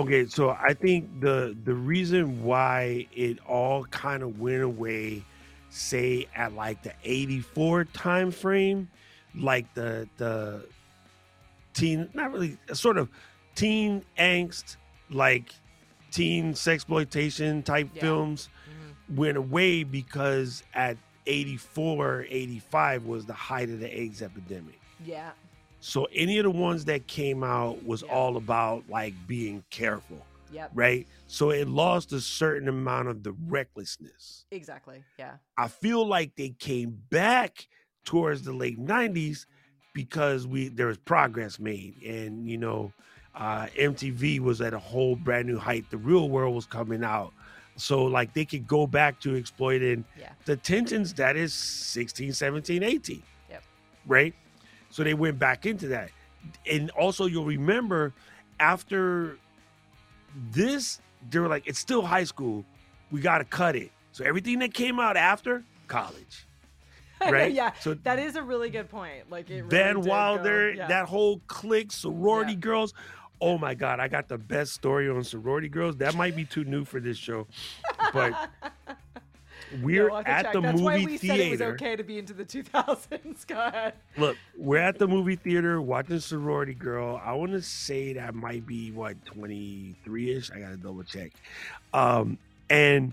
Okay, 0.00 0.26
so 0.26 0.50
I 0.50 0.72
think 0.72 1.20
the 1.20 1.54
the 1.64 1.74
reason 1.74 2.42
why 2.42 3.06
it 3.14 3.38
all 3.46 3.84
kind 3.84 4.22
of 4.22 4.40
went 4.40 4.62
away, 4.62 5.22
say 5.68 6.28
at 6.34 6.54
like 6.54 6.82
the 6.82 6.94
'84 7.04 7.84
time 7.84 8.30
frame, 8.30 8.88
like 9.34 9.72
the 9.74 10.08
the 10.16 10.66
teen, 11.74 12.08
not 12.14 12.32
really, 12.32 12.56
sort 12.72 12.96
of 12.96 13.10
teen 13.54 14.02
angst, 14.18 14.76
like 15.10 15.52
teen 16.10 16.54
sexploitation 16.54 17.62
type 17.62 17.90
Yeah. 17.94 18.00
films, 18.00 18.48
Mhm. 19.10 19.16
went 19.16 19.36
away 19.36 19.82
because 19.84 20.62
at 20.72 20.96
84, 21.26 22.24
85 22.30 23.04
was 23.04 23.26
the 23.26 23.34
height 23.34 23.68
of 23.68 23.78
the 23.80 24.00
AIDS 24.00 24.22
epidemic. 24.22 24.80
Yeah. 25.04 25.32
So 25.84 26.06
any 26.14 26.38
of 26.38 26.44
the 26.44 26.50
ones 26.50 26.84
that 26.84 27.08
came 27.08 27.42
out 27.42 27.84
was 27.84 28.02
Yeah. 28.02 28.12
all 28.14 28.36
about 28.36 28.84
like 28.88 29.14
being 29.26 29.64
careful, 29.70 30.24
Yep. 30.52 30.70
right? 30.74 31.06
So 31.26 31.50
it 31.50 31.66
lost 31.66 32.12
a 32.12 32.20
certain 32.20 32.68
amount 32.68 33.08
of 33.08 33.24
the 33.24 33.32
recklessness. 33.48 34.44
Exactly. 34.52 35.02
Yeah. 35.18 35.38
I 35.58 35.66
feel 35.66 36.06
like 36.06 36.36
they 36.36 36.50
came 36.50 37.02
back 37.10 37.66
towards 38.04 38.42
the 38.42 38.52
late 38.52 38.78
90s 38.78 39.46
because 39.92 40.46
we 40.46 40.68
there 40.68 40.86
was 40.86 40.98
progress 40.98 41.58
made 41.58 42.00
and 42.02 42.48
you 42.48 42.58
know 42.58 42.92
uh 43.34 43.66
MTV 43.76 44.38
was 44.38 44.60
at 44.60 44.72
a 44.74 44.78
whole 44.78 45.16
brand 45.16 45.48
new 45.48 45.58
height. 45.58 45.90
The 45.90 45.96
real 45.98 46.28
world 46.28 46.54
was 46.54 46.64
coming 46.66 47.02
out. 47.02 47.32
So 47.74 48.04
like 48.04 48.34
they 48.34 48.44
could 48.44 48.68
go 48.68 48.86
back 48.86 49.18
to 49.22 49.34
exploiting 49.34 50.04
Yeah. 50.16 50.32
the 50.44 50.56
tensions 50.56 51.12
that 51.14 51.36
is 51.36 51.52
16, 51.52 52.32
17, 52.34 52.84
18. 52.84 53.22
Yep. 53.50 53.64
Right? 54.06 54.34
So 54.92 55.02
they 55.02 55.14
went 55.14 55.38
back 55.38 55.66
into 55.66 55.88
that. 55.88 56.10
And 56.70 56.90
also 56.90 57.26
you'll 57.26 57.44
remember 57.46 58.12
after 58.60 59.38
this, 60.50 61.00
they 61.30 61.38
were 61.38 61.48
like, 61.48 61.66
it's 61.66 61.78
still 61.78 62.02
high 62.02 62.24
school. 62.24 62.64
We 63.10 63.20
gotta 63.20 63.44
cut 63.44 63.74
it. 63.74 63.90
So 64.12 64.24
everything 64.24 64.58
that 64.60 64.74
came 64.74 65.00
out 65.00 65.16
after, 65.16 65.64
college. 65.88 66.46
Right? 67.22 67.52
yeah. 67.52 67.70
So 67.80 67.94
That 67.94 68.18
is 68.18 68.34
a 68.34 68.42
really 68.42 68.68
good 68.68 68.90
point. 68.90 69.30
Like 69.30 69.48
it 69.48 69.58
really 69.62 69.68
Van 69.68 69.94
did 69.96 70.04
go- 70.04 70.10
Wilder, 70.10 70.72
yeah. 70.74 70.88
that 70.88 71.06
whole 71.06 71.40
clique, 71.46 71.92
sorority 71.92 72.52
Yeah. 72.52 72.58
girls. 72.58 72.94
Oh 73.40 73.58
my 73.58 73.74
God, 73.74 74.00
I 74.00 74.08
got 74.08 74.26
the 74.28 74.38
best 74.38 74.72
story 74.72 75.08
on 75.08 75.22
sorority 75.24 75.68
girls. 75.68 75.96
That 75.98 76.16
might 76.16 76.34
be 76.34 76.44
too 76.44 76.64
new 76.64 76.84
for 76.84 76.98
this 77.00 77.16
show, 77.16 77.46
but 78.12 78.50
we're 79.80 80.10
have 80.10 80.26
at 80.26 80.42
check. 80.42 80.52
the 80.52 80.60
That's 80.60 80.80
why 80.80 80.98
movie 80.98 81.06
we 81.12 81.16
said 81.18 81.40
it 81.40 81.50
was 81.50 81.60
theater. 81.60 81.72
okay 81.74 81.96
to 81.96 82.04
be 82.04 82.18
into 82.18 82.32
the 82.32 82.44
2000s. 82.44 83.46
Go 83.46 83.58
ahead. 83.58 83.94
Look, 84.16 84.36
we're 84.56 84.78
at 84.78 84.98
the 84.98 85.08
movie 85.08 85.36
theater 85.36 85.80
watching 85.80 86.20
Sorority 86.20 86.74
Girl. 86.74 87.20
I 87.24 87.32
want 87.32 87.52
to 87.52 87.62
say 87.62 88.12
that 88.14 88.34
might 88.34 88.66
be 88.66 88.90
what 88.90 89.24
23 89.24 90.30
ish. 90.32 90.50
I 90.50 90.60
got 90.60 90.70
to 90.70 90.76
double 90.76 91.02
check. 91.04 91.32
Um, 91.94 92.38
and 92.70 93.12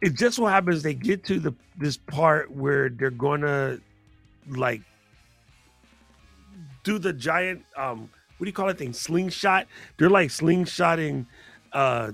it 0.00 0.14
just 0.14 0.36
so 0.36 0.46
happens 0.46 0.82
they 0.82 0.94
get 0.94 1.24
to 1.24 1.40
the 1.40 1.54
this 1.78 1.96
part 1.96 2.50
where 2.50 2.88
they're 2.88 3.10
gonna 3.10 3.78
like 4.48 4.82
do 6.82 6.98
the 6.98 7.12
giant 7.12 7.64
um 7.76 8.10
what 8.36 8.44
do 8.44 8.48
you 8.48 8.52
call 8.52 8.68
it 8.68 8.76
thing 8.76 8.92
slingshot 8.92 9.66
they're 9.96 10.10
like 10.10 10.28
slingshotting 10.28 11.24
uh 11.72 12.12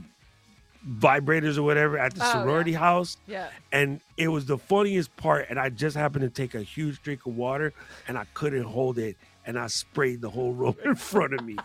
vibrators 0.89 1.59
or 1.59 1.63
whatever 1.63 1.99
at 1.99 2.15
the 2.15 2.23
Oh, 2.23 2.27
yeah. 2.27 2.33
sorority 2.33 2.73
house 2.73 3.17
Yeah. 3.27 3.49
and 3.71 4.01
it 4.17 4.29
was 4.29 4.47
the 4.47 4.57
funniest 4.57 5.15
part 5.17 5.47
and 5.51 5.59
i 5.59 5.69
just 5.69 5.95
happened 5.97 6.23
to 6.23 6.31
take 6.31 6.55
a 6.55 6.63
huge 6.63 7.03
drink 7.03 7.27
of 7.27 7.37
water 7.37 7.75
and 8.09 8.17
i 8.17 8.25
couldn't 8.33 8.63
hold 8.63 8.99
it 8.99 9.17
and 9.45 9.59
i 9.59 9.67
sprayed 9.67 10.23
the 10.23 10.31
whole 10.31 10.53
room 10.55 10.75
in 10.85 10.95
front 10.95 11.35
of 11.35 11.45
me 11.45 11.57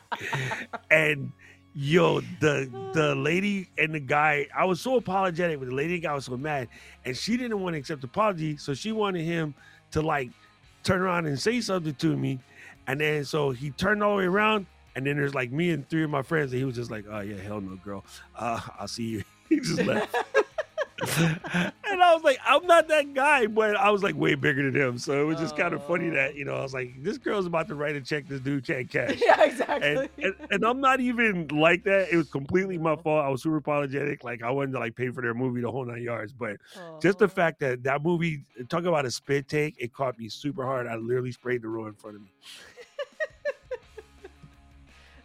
and 0.91 1.31
yo 1.73 2.19
the 2.39 2.69
the 2.93 3.15
lady 3.15 3.67
and 3.77 3.93
the 3.93 3.99
guy 3.99 4.47
i 4.55 4.63
was 4.65 4.79
so 4.81 4.95
apologetic 4.97 5.59
but 5.59 5.67
the 5.67 5.73
lady 5.75 5.93
and 5.95 6.03
guy 6.03 6.13
was 6.13 6.25
so 6.25 6.37
mad 6.37 6.67
and 7.05 7.15
she 7.17 7.35
didn't 7.37 7.59
want 7.61 7.73
to 7.73 7.79
accept 7.79 8.01
the 8.01 8.07
apology 8.07 8.55
so 8.57 8.73
she 8.73 8.91
wanted 8.91 9.21
him 9.23 9.53
to 9.91 10.01
like 10.01 10.29
turn 10.83 11.01
around 11.01 11.25
and 11.25 11.39
say 11.39 11.59
something 11.61 11.93
to 11.95 12.15
me 12.15 12.39
and 12.87 12.99
then 13.01 13.23
so 13.25 13.51
he 13.51 13.71
turned 13.71 14.01
all 14.03 14.11
the 14.11 14.17
way 14.19 14.25
around 14.25 14.65
and 14.95 15.05
then 15.05 15.17
there's 15.17 15.35
like 15.35 15.51
me 15.51 15.71
and 15.71 15.87
three 15.89 16.03
of 16.03 16.09
my 16.09 16.21
friends 16.21 16.51
and 16.51 16.59
he 16.59 16.65
was 16.65 16.75
just 16.75 16.91
like 16.91 17.05
oh 17.09 17.19
yeah 17.21 17.37
hell 17.37 17.61
no 17.61 17.75
girl 17.83 18.03
uh 18.37 18.59
i'll 18.79 18.87
see 18.87 19.03
you 19.07 19.23
he 19.49 19.57
just 19.57 19.81
left 19.83 20.15
and 21.19 22.01
I 22.01 22.13
was 22.13 22.23
like, 22.23 22.39
I'm 22.47 22.65
not 22.65 22.87
that 22.87 23.13
guy, 23.13 23.47
but 23.47 23.75
I 23.75 23.89
was 23.89 24.01
like 24.01 24.15
way 24.15 24.33
bigger 24.35 24.63
than 24.71 24.81
him. 24.81 24.97
So 24.97 25.21
it 25.21 25.25
was 25.25 25.37
just 25.37 25.55
kind 25.55 25.73
of 25.73 25.83
funny 25.83 26.07
Oh. 26.09 26.13
that, 26.13 26.35
you 26.35 26.45
know, 26.45 26.55
I 26.55 26.61
was 26.61 26.73
like, 26.73 27.03
this 27.03 27.17
girl's 27.17 27.45
about 27.45 27.67
to 27.67 27.75
write 27.75 27.95
a 27.97 28.01
check 28.01 28.27
this 28.29 28.39
dude 28.39 28.65
can't 28.65 28.89
cash. 28.89 29.21
yeah, 29.25 29.43
exactly. 29.43 29.87
And, 29.87 30.09
and, 30.23 30.33
and 30.51 30.63
I'm 30.65 30.79
not 30.79 31.01
even 31.01 31.47
like 31.49 31.83
that. 31.83 32.07
It 32.11 32.15
was 32.15 32.29
completely 32.29 32.77
my 32.77 32.95
fault. 32.95 33.25
I 33.25 33.29
was 33.29 33.43
super 33.43 33.57
apologetic. 33.57 34.23
Like 34.23 34.41
I 34.41 34.49
wanted 34.51 34.71
to 34.71 34.79
like 34.79 34.95
pay 34.95 35.09
for 35.09 35.21
their 35.21 35.33
movie 35.33 35.61
the 35.61 35.69
whole 35.69 35.85
nine 35.85 36.01
yards. 36.01 36.31
But 36.31 36.57
just 37.01 37.19
the 37.19 37.25
Oh. 37.25 37.27
fact 37.27 37.59
that 37.59 37.83
that 37.83 38.01
movie, 38.01 38.43
talk 38.69 38.85
about 38.85 39.05
a 39.05 39.11
spit 39.11 39.49
take, 39.49 39.75
it 39.77 39.93
caught 39.93 40.17
me 40.17 40.29
super 40.29 40.63
hard. 40.65 40.87
I 40.87 40.95
literally 40.95 41.33
sprayed 41.33 41.61
the 41.61 41.67
row 41.67 41.87
in 41.87 41.93
front 41.93 42.15
of 42.15 42.21
me. 42.21 42.29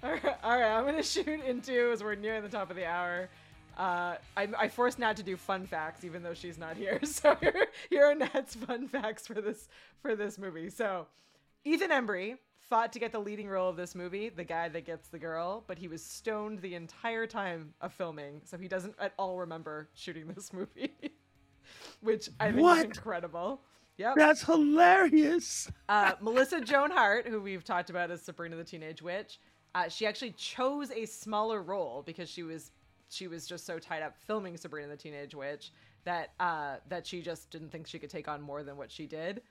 All 0.03 0.11
right, 0.11 0.25
all 0.45 0.59
right, 0.59 0.79
I'm 0.79 0.85
gonna 0.85 1.03
shoot 1.03 1.29
into 1.45 1.91
as 1.93 2.03
we're 2.03 2.15
nearing 2.15 2.43
the 2.43 2.49
top 2.49 2.71
of 2.71 2.77
the 2.77 2.87
hour. 2.87 3.29
Uh, 3.79 4.17
I, 4.37 4.49
I 4.59 4.69
forced 4.69 4.99
Nat 4.99 5.17
to 5.17 5.23
do 5.23 5.37
fun 5.37 5.67
facts, 5.67 6.05
even 6.05 6.23
though 6.23 6.35
she's 6.35 6.59
not 6.59 6.77
here. 6.77 7.01
So 7.05 7.35
here, 7.41 7.67
here 7.89 8.05
are 8.05 8.15
Nat's 8.15 8.55
fun 8.55 8.89
facts 8.89 9.27
for 9.27 9.41
this 9.41 9.69
for 10.03 10.15
this 10.17 10.39
movie. 10.39 10.71
So, 10.71 11.07
Ethan 11.65 11.91
Embry 11.91 12.37
fought 12.61 12.93
to 12.93 12.99
get 12.99 13.11
the 13.13 13.19
leading 13.19 13.49
role 13.49 13.69
of 13.69 13.77
this 13.77 13.95
movie, 13.95 14.29
the 14.29 14.45
guy 14.45 14.69
that 14.69 14.85
gets 14.87 15.09
the 15.09 15.19
girl, 15.19 15.65
but 15.67 15.79
he 15.79 15.89
was 15.89 16.05
stoned 16.05 16.61
the 16.61 16.75
entire 16.75 17.27
time 17.27 17.75
of 17.81 17.93
filming, 17.93 18.41
so 18.45 18.57
he 18.57 18.69
doesn't 18.69 18.95
at 19.01 19.13
all 19.19 19.39
remember 19.39 19.89
shooting 19.95 20.29
this 20.29 20.53
movie, 20.53 20.93
which 22.01 22.29
I 22.39 22.51
think 22.53 22.63
What? 22.63 22.79
is 22.79 22.85
incredible. 22.85 23.61
Yep. 23.97 24.15
That's 24.17 24.43
hilarious. 24.45 25.71
Uh, 25.89 26.13
Melissa 26.23 26.61
Joan 26.61 26.91
Hart, 26.91 27.27
who 27.27 27.41
we've 27.41 27.65
talked 27.65 27.91
about 27.91 28.11
as 28.11 28.23
Sabrina 28.23 28.57
the 28.57 28.65
Teenage 28.65 29.03
Witch, 29.03 29.39
uh, 29.75 29.89
she 29.89 30.07
actually 30.07 30.33
chose 30.33 30.91
a 30.91 31.07
smaller 31.07 31.63
role 31.63 32.03
because 32.05 32.29
she 32.29 32.43
was 32.43 32.73
she 33.09 33.27
was 33.27 33.47
just 33.47 33.67
so 33.67 33.79
tied 33.79 34.03
up 34.03 34.17
filming 34.17 34.57
Sabrina 34.57 34.89
the 34.89 34.97
Teenage 34.97 35.35
Witch 35.35 35.73
that 36.05 36.33
uh, 36.41 36.77
that 36.89 37.07
she 37.07 37.21
just 37.21 37.51
didn't 37.51 37.71
think 37.71 37.87
she 37.87 37.99
could 37.99 38.11
take 38.11 38.29
on 38.29 38.41
more 38.41 38.63
than 38.63 38.77
what 38.77 38.91
she 38.91 39.07
did. 39.07 39.43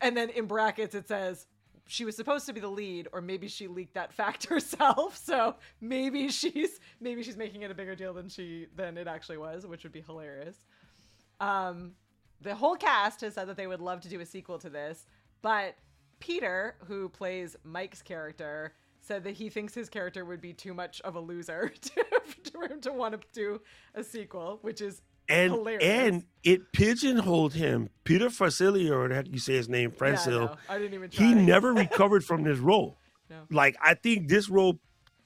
And 0.00 0.16
then 0.16 0.30
in 0.30 0.46
brackets 0.46 0.94
it 0.94 1.08
says 1.08 1.46
she 1.86 2.04
was 2.04 2.16
supposed 2.16 2.46
to 2.46 2.52
be 2.52 2.60
the 2.60 2.68
lead, 2.68 3.08
or 3.12 3.20
maybe 3.20 3.46
she 3.46 3.66
leaked 3.66 3.94
that 3.94 4.12
fact 4.12 4.44
herself. 4.48 5.16
So 5.16 5.56
maybe 5.80 6.28
she's 6.28 6.80
maybe 7.00 7.22
she's 7.22 7.36
making 7.36 7.62
it 7.62 7.70
a 7.70 7.74
bigger 7.74 7.94
deal 7.94 8.14
than 8.14 8.28
she 8.28 8.66
than 8.74 8.96
it 8.96 9.06
actually 9.06 9.38
was, 9.38 9.66
which 9.66 9.82
would 9.82 9.92
be 9.92 10.02
hilarious. 10.02 10.56
Um, 11.40 11.92
the 12.40 12.54
whole 12.54 12.76
cast 12.76 13.20
has 13.22 13.34
said 13.34 13.48
that 13.48 13.56
they 13.56 13.66
would 13.66 13.80
love 13.80 14.00
to 14.02 14.08
do 14.08 14.20
a 14.20 14.26
sequel 14.26 14.58
to 14.58 14.70
this, 14.70 15.06
but 15.42 15.76
Peter, 16.20 16.76
who 16.86 17.08
plays 17.08 17.56
Mike's 17.64 18.02
character, 18.02 18.72
said 19.04 19.24
that 19.24 19.34
he 19.34 19.48
thinks 19.50 19.74
his 19.74 19.88
character 19.88 20.24
would 20.24 20.40
be 20.40 20.52
too 20.52 20.74
much 20.74 21.00
of 21.02 21.14
a 21.16 21.20
loser 21.20 21.72
to, 21.80 22.04
for 22.52 22.66
him 22.66 22.80
to 22.82 22.92
want 22.92 23.20
to 23.20 23.20
do 23.32 23.60
a 23.94 24.02
sequel, 24.02 24.58
which 24.62 24.80
is 24.80 25.02
And 25.28 25.52
hilarious. 25.52 25.84
and 25.84 26.24
it 26.42 26.72
pigeonholed 26.72 27.54
him. 27.54 27.90
Peter 28.04 28.28
Francilio, 28.28 28.92
or 28.92 29.14
how 29.14 29.22
do 29.22 29.30
you 29.30 29.38
say 29.38 29.54
his 29.54 29.68
name? 29.68 29.90
Yeah, 29.92 29.98
Francil. 29.98 30.40
no, 30.46 30.56
I 30.68 30.78
didn't 30.78 30.94
even 30.94 31.10
try. 31.10 31.26
he 31.26 31.34
never 31.34 31.72
recovered 31.72 32.24
from 32.24 32.42
this 32.44 32.58
role. 32.58 32.98
No. 33.30 33.36
Like 33.50 33.74
I 33.82 33.94
think 33.94 34.28
this 34.28 34.50
role 34.50 34.80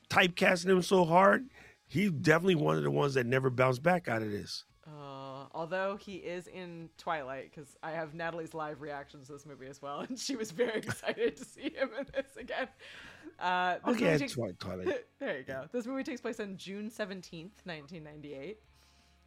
typecasted 0.08 0.66
him 0.70 0.82
so 0.82 1.04
hard. 1.04 1.48
He's 1.88 2.12
definitely 2.12 2.54
one 2.54 2.76
of 2.76 2.84
the 2.84 2.92
ones 2.92 3.14
that 3.14 3.26
never 3.26 3.50
bounced 3.50 3.82
back 3.82 4.06
out 4.06 4.22
of 4.22 4.30
this. 4.30 4.64
Uh, 4.86 5.46
although 5.52 5.96
he 5.96 6.14
is 6.14 6.46
in 6.46 6.90
Twilight, 6.96 7.50
because 7.50 7.76
I 7.82 7.90
have 7.90 8.14
Natalie's 8.14 8.54
live 8.54 8.80
reactions 8.82 9.26
to 9.26 9.32
this 9.32 9.44
movie 9.44 9.66
as 9.66 9.82
well, 9.82 10.00
and 10.08 10.16
she 10.16 10.36
was 10.36 10.52
very 10.52 10.78
excited 10.78 11.36
to 11.38 11.44
see 11.44 11.70
him 11.74 11.90
in 11.98 12.06
this 12.14 12.36
again. 12.38 12.68
Uh, 13.38 13.76
Okay, 13.86 14.18
takes- 14.18 14.32
Twilight. 14.32 14.58
Twilight. 14.58 15.06
there 15.20 15.38
you 15.38 15.44
go. 15.44 15.66
This 15.72 15.86
movie 15.86 16.02
takes 16.04 16.20
place 16.20 16.40
on 16.40 16.56
June 16.56 16.90
17th, 16.90 17.52
1998. 17.64 18.58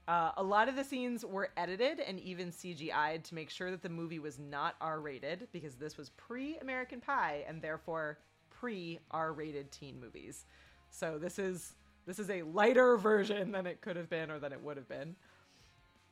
Uh, 0.08 0.32
a 0.38 0.44
lot 0.44 0.68
of 0.68 0.76
the 0.76 0.84
scenes 0.84 1.24
were 1.24 1.50
edited 1.56 2.00
and 2.00 2.20
even 2.20 2.52
CGI'd 2.52 3.24
to 3.26 3.36
make 3.36 3.50
sure 3.50 3.72
that 3.72 3.82
the 3.82 3.90
movie 3.90 4.20
was 4.20 4.40
not 4.40 4.76
R 4.82 5.00
rated 5.00 5.48
because 5.54 5.76
this 5.76 5.96
was 5.98 6.10
pre 6.12 6.58
American 6.58 7.00
Pie 7.00 7.46
and 7.48 7.62
therefore 7.62 8.18
pre 8.50 9.00
R 9.12 9.32
rated 9.32 9.72
teen 9.72 10.00
movies. 10.00 10.46
So 10.90 11.18
this 11.18 11.40
is 11.40 11.76
this 12.06 12.18
is 12.20 12.30
a 12.30 12.42
lighter 12.42 12.98
version 12.98 13.52
than 13.52 13.66
it 13.68 13.80
could 13.82 13.96
have 13.96 14.10
been 14.10 14.32
or 14.32 14.40
than 14.40 14.52
it 14.52 14.62
would 14.62 14.76
have 14.76 14.90
been. 14.90 15.16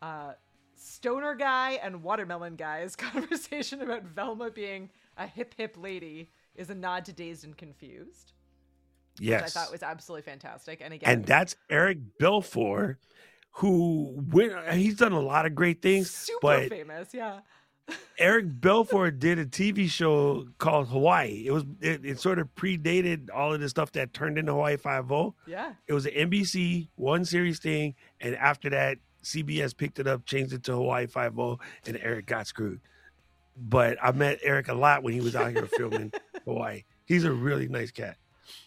Uh, 0.01 0.33
Stoner 0.75 1.35
guy 1.35 1.71
and 1.83 2.03
watermelon 2.03 2.55
guy's 2.55 2.95
conversation 2.95 3.81
about 3.81 4.03
Velma 4.03 4.49
being 4.51 4.89
a 5.17 5.27
hip 5.27 5.53
hip 5.57 5.75
lady 5.77 6.29
is 6.59 6.69
a 6.69 6.75
nod 6.75 7.05
to 7.05 7.13
Dazed 7.13 7.45
and 7.45 7.57
Confused 7.57 8.33
Yes. 9.19 9.41
which 9.41 9.47
I 9.47 9.59
thought 9.59 9.71
was 9.71 9.83
absolutely 9.83 10.23
fantastic. 10.23 10.81
And 10.81 10.93
again, 10.93 11.09
and 11.11 11.25
that's 11.25 11.55
Eric 11.69 11.97
Balfour, 12.19 12.97
who 13.51 14.15
went. 14.31 14.53
He's 14.73 14.95
done 14.95 15.11
a 15.11 15.19
lot 15.19 15.45
of 15.45 15.55
great 15.55 15.81
things, 15.81 16.09
super 16.09 16.67
famous, 16.69 17.13
yeah. 17.13 17.39
Eric 18.19 18.61
Balfour 18.61 19.11
did 19.11 19.39
a 19.39 19.45
TV 19.45 19.89
show 19.89 20.47
called 20.59 20.87
Hawaii. 20.89 21.43
It 21.47 21.51
was 21.51 21.65
it, 21.81 22.05
it 22.05 22.19
sort 22.19 22.39
of 22.39 22.47
predated 22.55 23.29
all 23.33 23.53
of 23.53 23.59
the 23.59 23.67
stuff 23.67 23.91
that 23.93 24.13
turned 24.13 24.37
into 24.37 24.53
Hawaii 24.53 24.77
Five 24.77 25.11
O. 25.11 25.33
Yeah. 25.47 25.73
It 25.87 25.93
was 25.93 26.05
an 26.05 26.13
NBC 26.13 26.89
one 26.95 27.25
series 27.25 27.59
thing, 27.59 27.95
and 28.21 28.35
after 28.35 28.69
that, 28.69 28.99
CBS 29.23 29.75
picked 29.75 29.99
it 29.99 30.07
up, 30.07 30.25
changed 30.25 30.53
it 30.53 30.63
to 30.63 30.73
Hawaii 30.73 31.07
Five 31.07 31.37
O, 31.39 31.59
and 31.87 31.97
Eric 32.01 32.27
got 32.27 32.47
screwed. 32.47 32.79
But 33.57 33.97
I 34.01 34.11
met 34.13 34.39
Eric 34.43 34.69
a 34.69 34.73
lot 34.73 35.03
when 35.03 35.13
he 35.13 35.19
was 35.19 35.35
out 35.35 35.51
here 35.51 35.65
filming 35.77 36.13
Hawaii. 36.45 36.83
He's 37.05 37.23
a 37.23 37.31
really 37.31 37.67
nice 37.67 37.91
cat 37.91 38.17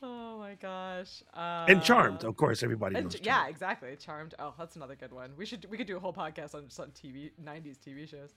Oh 0.03 0.39
my 0.39 0.55
gosh. 0.55 1.23
Uh, 1.35 1.66
and 1.68 1.83
charmed, 1.83 2.25
of 2.25 2.37
course. 2.37 2.62
Everybody 2.62 3.01
knows. 3.01 3.14
ch- 3.14 3.27
yeah, 3.27 3.49
exactly. 3.49 3.97
Charmed. 3.97 4.35
Oh, 4.39 4.55
that's 4.59 4.77
another 4.77 4.95
good 4.97 5.12
one. 5.12 5.33
We 5.37 5.47
should 5.47 5.66
we 5.70 5.77
could 5.77 5.87
do 5.87 5.97
a 5.97 6.01
whole 6.01 6.12
podcast 6.12 6.55
on 6.55 6.66
just 6.66 6.81
on 6.81 6.91
TV 6.91 7.31
'90s 7.45 7.79
TV 7.79 8.09
shows. 8.09 8.35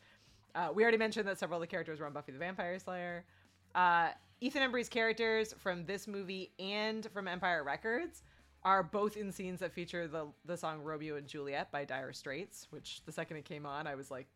Uh, 0.54 0.70
we 0.74 0.84
already 0.84 0.98
mentioned 0.98 1.28
that 1.28 1.38
several 1.38 1.58
of 1.58 1.62
the 1.62 1.68
characters 1.68 2.00
were 2.00 2.06
on 2.06 2.14
Buffy 2.14 2.32
the 2.32 2.40
Vampire 2.40 2.80
Slayer. 2.80 3.26
Uh, 3.74 4.10
Ethan 4.42 4.62
Embry's 4.62 4.90
characters 4.90 5.54
from 5.58 5.86
this 5.86 6.08
movie 6.08 6.52
and 6.60 7.08
from 7.14 7.28
Empire 7.28 7.64
Records 7.64 8.24
are 8.64 8.82
both 8.82 9.18
in 9.18 9.32
scenes 9.32 9.60
that 9.60 9.74
feature 9.74 10.08
the 10.08 10.28
the 10.46 10.58
song 10.58 10.82
Romeo 10.82 11.18
and 11.18 11.28
Juliet 11.28 11.72
by 11.72 11.86
Dire 11.86 12.14
Straits, 12.14 12.68
which 12.70 13.02
the 13.06 13.12
second 13.12 13.38
it 13.38 13.46
came 13.46 13.66
on, 13.66 13.88
I 13.88 13.96
was 13.96 14.10
like, 14.10 14.28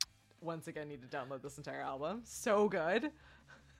once 0.41 0.68
again, 0.68 0.88
need 0.89 1.02
to 1.02 1.08
download 1.08 1.41
this 1.41 1.58
entire 1.58 1.82
album. 1.82 2.22
So 2.24 2.68
good. 2.70 3.12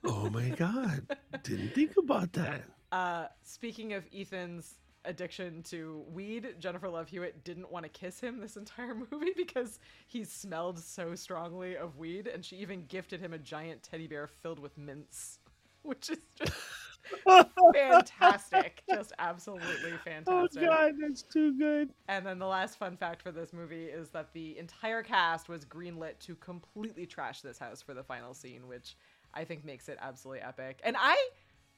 Oh 0.04 0.30
my 0.30 0.48
god! 0.50 1.06
Didn't 1.42 1.74
think 1.74 1.96
about 1.96 2.32
that. 2.32 2.62
Uh, 2.92 3.26
speaking 3.42 3.92
of 3.92 4.04
Ethan's 4.14 4.76
addiction 5.04 5.62
to 5.64 6.04
weed, 6.08 6.54
Jennifer 6.58 6.88
Love 6.88 7.08
Hewitt 7.08 7.44
didn't 7.44 7.70
want 7.70 7.84
to 7.84 7.88
kiss 7.88 8.20
him 8.20 8.38
this 8.40 8.56
entire 8.56 8.94
movie 9.10 9.32
because 9.36 9.78
he 10.06 10.24
smelled 10.24 10.78
so 10.78 11.14
strongly 11.14 11.76
of 11.76 11.98
weed, 11.98 12.26
and 12.26 12.44
she 12.44 12.56
even 12.56 12.84
gifted 12.86 13.20
him 13.20 13.32
a 13.32 13.38
giant 13.38 13.82
teddy 13.82 14.06
bear 14.06 14.26
filled 14.26 14.58
with 14.58 14.76
mints, 14.78 15.38
which 15.82 16.10
is 16.10 16.18
just 16.36 16.54
fantastic. 17.74 18.82
Just 18.90 19.12
absolutely 19.18 19.92
fantastic. 20.04 20.62
Oh 20.62 20.66
god, 20.66 20.92
that's 21.00 21.22
too 21.22 21.56
good. 21.56 21.90
And 22.08 22.26
then 22.26 22.38
the 22.38 22.46
last 22.46 22.78
fun 22.78 22.96
fact 22.96 23.22
for 23.22 23.32
this 23.32 23.52
movie 23.52 23.86
is 23.86 24.10
that 24.10 24.32
the 24.32 24.58
entire 24.58 25.02
cast 25.02 25.48
was 25.48 25.64
greenlit 25.64 26.18
to 26.20 26.34
completely 26.36 27.06
trash 27.06 27.40
this 27.40 27.58
house 27.58 27.80
for 27.80 27.94
the 27.94 28.02
final 28.02 28.34
scene, 28.34 28.66
which 28.68 28.96
I 29.34 29.44
think 29.44 29.64
makes 29.64 29.88
it 29.88 29.98
absolutely 30.00 30.42
epic. 30.42 30.80
And 30.84 30.96
I, 30.98 31.16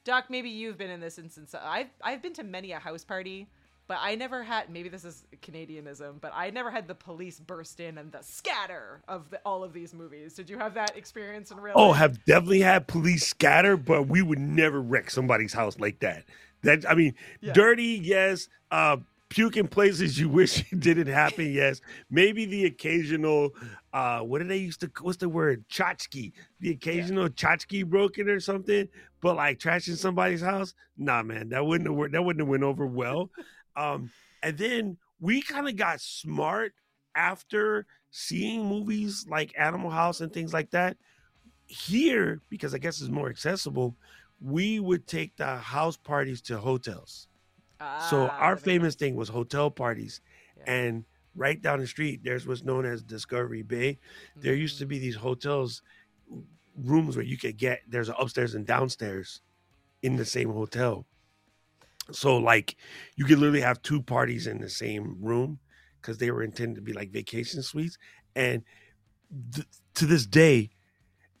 Doc, 0.03 0.25
maybe 0.29 0.49
you've 0.49 0.77
been 0.77 0.89
in 0.89 0.99
this 0.99 1.17
instance. 1.17 1.55
I've 1.55 1.87
I've 2.01 2.21
been 2.21 2.33
to 2.33 2.43
many 2.43 2.71
a 2.71 2.79
house 2.79 3.03
party, 3.03 3.47
but 3.87 3.97
I 4.01 4.15
never 4.15 4.43
had. 4.43 4.69
Maybe 4.69 4.89
this 4.89 5.05
is 5.05 5.25
Canadianism, 5.41 6.19
but 6.21 6.31
I 6.33 6.49
never 6.49 6.71
had 6.71 6.87
the 6.87 6.95
police 6.95 7.39
burst 7.39 7.79
in 7.79 7.97
and 7.97 8.11
the 8.11 8.21
scatter 8.21 9.01
of 9.07 9.29
the, 9.29 9.39
all 9.45 9.63
of 9.63 9.73
these 9.73 9.93
movies. 9.93 10.33
Did 10.33 10.49
you 10.49 10.57
have 10.57 10.73
that 10.75 10.97
experience 10.97 11.51
in 11.51 11.57
real? 11.57 11.75
Life? 11.75 11.81
Oh, 11.83 11.87
life? 11.89 11.97
have 11.97 12.25
definitely 12.25 12.61
had 12.61 12.87
police 12.87 13.27
scatter, 13.27 13.77
but 13.77 14.07
we 14.07 14.21
would 14.21 14.39
never 14.39 14.81
wreck 14.81 15.09
somebody's 15.09 15.53
house 15.53 15.79
like 15.79 15.99
that. 15.99 16.25
That 16.63 16.89
I 16.89 16.95
mean, 16.95 17.13
Yeah. 17.41 17.53
dirty, 17.53 17.99
yes. 18.01 18.47
Uh, 18.71 18.97
puke 19.33 19.57
in 19.57 19.67
places 19.67 20.19
you 20.19 20.29
wish 20.39 20.71
it 20.71 20.79
didn't 20.79 21.07
happen, 21.07 21.51
yes. 21.51 21.81
Maybe 22.09 22.45
the 22.45 22.65
occasional, 22.65 23.51
uh, 23.91 24.19
what 24.19 24.41
do 24.41 24.47
they 24.47 24.57
used 24.57 24.81
to? 24.81 24.91
What's 25.01 25.17
the 25.17 25.29
word? 25.29 25.65
Tchotchke. 25.69 26.33
The 26.59 26.71
occasional 26.71 27.29
tchotchke 27.29 27.85
broken 27.85 28.29
or 28.29 28.39
something. 28.39 28.87
But 29.21 29.35
like 29.37 29.59
trashing 29.59 29.97
somebody's 29.97 30.41
house, 30.41 30.73
nah, 30.97 31.23
man, 31.23 31.49
that 31.49 31.65
wouldn't 31.65 31.89
have 31.89 31.97
worked. 31.97 32.13
That 32.13 32.23
wouldn't 32.23 32.41
have 32.41 32.49
went 32.49 32.63
over 32.63 32.85
well. 32.85 33.31
Um, 33.75 34.11
and 34.43 34.57
then 34.57 34.97
we 35.19 35.41
kind 35.41 35.67
of 35.67 35.75
got 35.75 36.01
smart 36.01 36.73
after 37.15 37.85
seeing 38.11 38.65
movies 38.65 39.25
like 39.27 39.53
Animal 39.57 39.89
House 39.89 40.21
and 40.21 40.31
things 40.31 40.53
like 40.53 40.69
that 40.71 40.97
here 41.73 42.41
because 42.49 42.73
i 42.73 42.77
guess 42.77 43.01
it's 43.01 43.09
more 43.09 43.29
accessible 43.29 43.95
we 44.41 44.79
would 44.79 45.07
take 45.07 45.35
the 45.37 45.55
house 45.57 45.97
parties 45.97 46.41
to 46.41 46.57
hotels 46.57 47.27
so 47.97 48.29
Ah, 48.29 48.35
our 48.37 48.57
famous 48.57 48.95
thing 48.95 49.15
was 49.15 49.29
hotel 49.29 49.71
parties 49.71 50.21
Yeah. 50.57 50.63
and 50.67 51.05
right 51.35 51.61
down 51.61 51.79
the 51.79 51.87
street 51.87 52.23
there's 52.23 52.45
what's 52.47 52.63
known 52.63 52.85
as 52.85 53.03
discovery 53.03 53.63
bay. 53.63 53.99
There 54.35 54.55
used 54.55 54.79
to 54.79 54.85
be 54.85 54.99
these 54.99 55.15
hotels 55.15 55.81
rooms 56.75 57.15
where 57.15 57.25
you 57.25 57.37
could 57.37 57.57
get 57.57 57.81
there's 57.87 58.09
an 58.09 58.15
upstairs 58.19 58.55
and 58.55 58.65
downstairs 58.65 59.41
in 60.03 60.15
the 60.17 60.25
same 60.25 60.51
hotel. 60.51 61.05
So 62.11 62.37
like 62.37 62.75
you 63.15 63.25
could 63.25 63.39
literally 63.39 63.61
have 63.61 63.81
two 63.81 64.01
parties 64.01 64.47
in 64.47 64.59
the 64.59 64.69
same 64.69 65.17
room 65.21 65.59
because 66.01 66.17
they 66.17 66.31
were 66.31 66.43
intended 66.43 66.75
to 66.75 66.81
be 66.81 66.93
like 66.93 67.11
vacation 67.11 67.61
suites 67.63 67.97
and 68.35 68.63
th- 69.53 69.67
to 69.95 70.05
this 70.05 70.25
day 70.25 70.71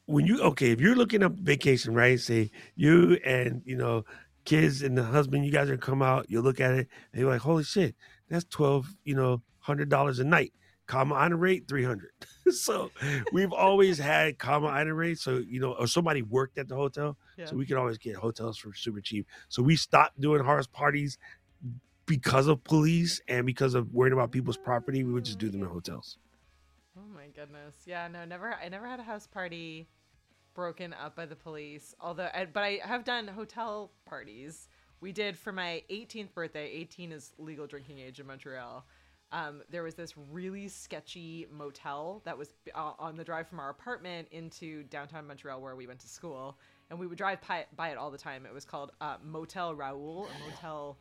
when 0.05 0.25
you 0.25 0.41
okay 0.41 0.71
if 0.71 0.81
you're 0.81 0.95
looking 0.95 1.23
up 1.23 1.33
vacation 1.33 1.93
right 1.93 2.19
say 2.19 2.51
you 2.75 3.13
and 3.25 3.61
you 3.65 3.75
know 3.75 4.03
kids 4.45 4.81
and 4.81 4.97
the 4.97 5.03
husband 5.03 5.45
you 5.45 5.51
guys 5.51 5.69
are 5.69 5.77
come 5.77 6.01
out 6.01 6.29
you 6.29 6.41
look 6.41 6.59
at 6.59 6.71
it 6.73 6.87
and 7.11 7.21
you're 7.21 7.29
like 7.31 7.41
holy 7.41 7.63
shit 7.63 7.95
that's 8.29 8.45
12 8.49 8.87
you 9.03 9.15
know 9.15 9.41
hundred 9.59 9.89
dollars 9.89 10.19
a 10.19 10.23
night 10.23 10.53
comma 10.85 11.15
honor 11.15 11.37
rate 11.37 11.65
300 11.67 12.09
so 12.51 12.91
we've 13.31 13.53
always 13.53 13.97
had 13.97 14.37
comma 14.37 14.67
honor 14.67 14.93
rate 14.95 15.17
so 15.17 15.37
you 15.37 15.59
know 15.59 15.71
or 15.73 15.87
somebody 15.87 16.21
worked 16.21 16.57
at 16.57 16.67
the 16.67 16.75
hotel 16.75 17.17
Yeah. 17.37 17.45
so 17.45 17.55
we 17.55 17.65
could 17.65 17.77
always 17.77 17.97
get 17.97 18.15
hotels 18.17 18.57
for 18.57 18.73
super 18.73 18.99
cheap 19.01 19.25
so 19.47 19.63
we 19.63 19.75
stopped 19.77 20.19
doing 20.19 20.43
house 20.43 20.67
parties 20.67 21.17
because 22.05 22.47
of 22.47 22.61
police 22.65 23.21
and 23.29 23.45
because 23.45 23.75
of 23.75 23.93
worrying 23.93 24.11
about 24.13 24.31
people's 24.31 24.57
property 24.57 25.03
we 25.05 25.13
would 25.13 25.23
just 25.23 25.37
do 25.39 25.49
them 25.49 25.61
in 25.61 25.67
hotels 25.69 26.17
Oh 26.95 27.01
my 27.15 27.25
goodness. 27.35 27.73
Yeah, 27.87 28.07
no, 28.07 28.23
never. 28.23 28.53
I 28.53 28.69
never 28.69 28.85
had 28.87 28.99
a 28.99 29.03
house 29.03 29.25
party 29.25 29.87
broken 30.53 30.93
up 30.93 31.15
by 31.15 31.25
the 31.25 31.35
police. 31.35 31.95
Although, 31.99 32.29
but 32.53 32.63
I 32.63 32.79
have 32.83 33.03
done 33.03 33.27
hotel 33.27 33.91
parties. 34.05 34.67
We 35.01 35.11
did 35.11 35.37
for 35.37 35.51
my 35.51 35.83
18th 35.89 36.33
birthday. 36.33 36.69
18 36.71 37.11
is 37.11 37.33
legal 37.37 37.67
drinking 37.67 37.99
age 37.99 38.19
in 38.19 38.27
Montreal. 38.27 38.85
um, 39.33 39.63
there 39.71 39.81
was 39.83 39.95
this 39.95 40.13
really 40.31 40.67
sketchy 40.67 41.47
motel 41.51 42.21
that 42.23 42.37
was 42.37 42.53
uh, 42.75 42.91
on 42.99 43.17
the 43.17 43.23
drive 43.23 43.47
from 43.47 43.59
our 43.59 43.71
apartment 43.71 44.27
into 44.31 44.83
downtown 44.83 45.25
Montreal 45.27 45.59
where 45.59 45.75
we 45.75 45.87
went 45.87 45.99
to 46.01 46.07
school, 46.07 46.57
and 46.89 46.99
we 46.99 47.07
would 47.07 47.17
drive 47.17 47.39
by, 47.47 47.65
by 47.75 47.89
it 47.89 47.97
all 47.97 48.11
the 48.11 48.17
time. 48.17 48.45
It 48.45 48.53
was 48.53 48.63
called 48.63 48.91
uh, 49.01 49.15
Motel 49.23 49.73
Raoul, 49.73 50.27
a 50.27 50.49
motel. 50.49 50.97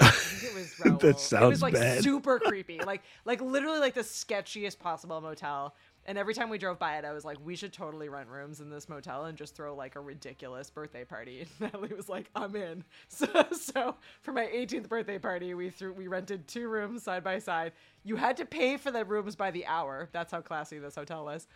I 0.00 0.10
think 0.10 0.52
it 0.52 0.54
was 0.56 0.78
Raoul. 0.84 0.98
That 0.98 1.32
it 1.42 1.48
was 1.48 1.60
like 1.60 1.74
bad. 1.74 2.04
super 2.04 2.38
creepy, 2.38 2.78
like 2.78 3.02
like 3.24 3.40
literally 3.40 3.80
like 3.80 3.94
the 3.94 4.02
sketchiest 4.02 4.78
possible 4.78 5.20
motel. 5.20 5.74
And 6.04 6.18
every 6.18 6.34
time 6.34 6.50
we 6.50 6.58
drove 6.58 6.78
by 6.78 6.98
it, 6.98 7.04
I 7.04 7.12
was 7.12 7.24
like, 7.24 7.38
we 7.44 7.54
should 7.54 7.72
totally 7.72 8.08
rent 8.08 8.28
rooms 8.28 8.60
in 8.60 8.70
this 8.70 8.88
motel 8.88 9.26
and 9.26 9.38
just 9.38 9.54
throw 9.54 9.74
like 9.74 9.94
a 9.94 10.00
ridiculous 10.00 10.68
birthday 10.68 11.04
party. 11.04 11.46
And 11.60 11.72
Natalie 11.72 11.94
was 11.94 12.08
like, 12.08 12.28
I'm 12.34 12.56
in. 12.56 12.84
So, 13.08 13.26
so 13.52 13.96
for 14.20 14.32
my 14.32 14.46
18th 14.46 14.88
birthday 14.88 15.18
party, 15.18 15.54
we 15.54 15.70
threw 15.70 15.92
we 15.92 16.08
rented 16.08 16.48
two 16.48 16.68
rooms 16.68 17.02
side 17.02 17.22
by 17.22 17.38
side. 17.38 17.72
You 18.04 18.16
had 18.16 18.36
to 18.38 18.44
pay 18.44 18.76
for 18.76 18.90
the 18.90 19.04
rooms 19.04 19.36
by 19.36 19.50
the 19.50 19.66
hour. 19.66 20.08
That's 20.12 20.32
how 20.32 20.40
classy 20.40 20.78
this 20.78 20.94
hotel 20.94 21.24
was, 21.24 21.46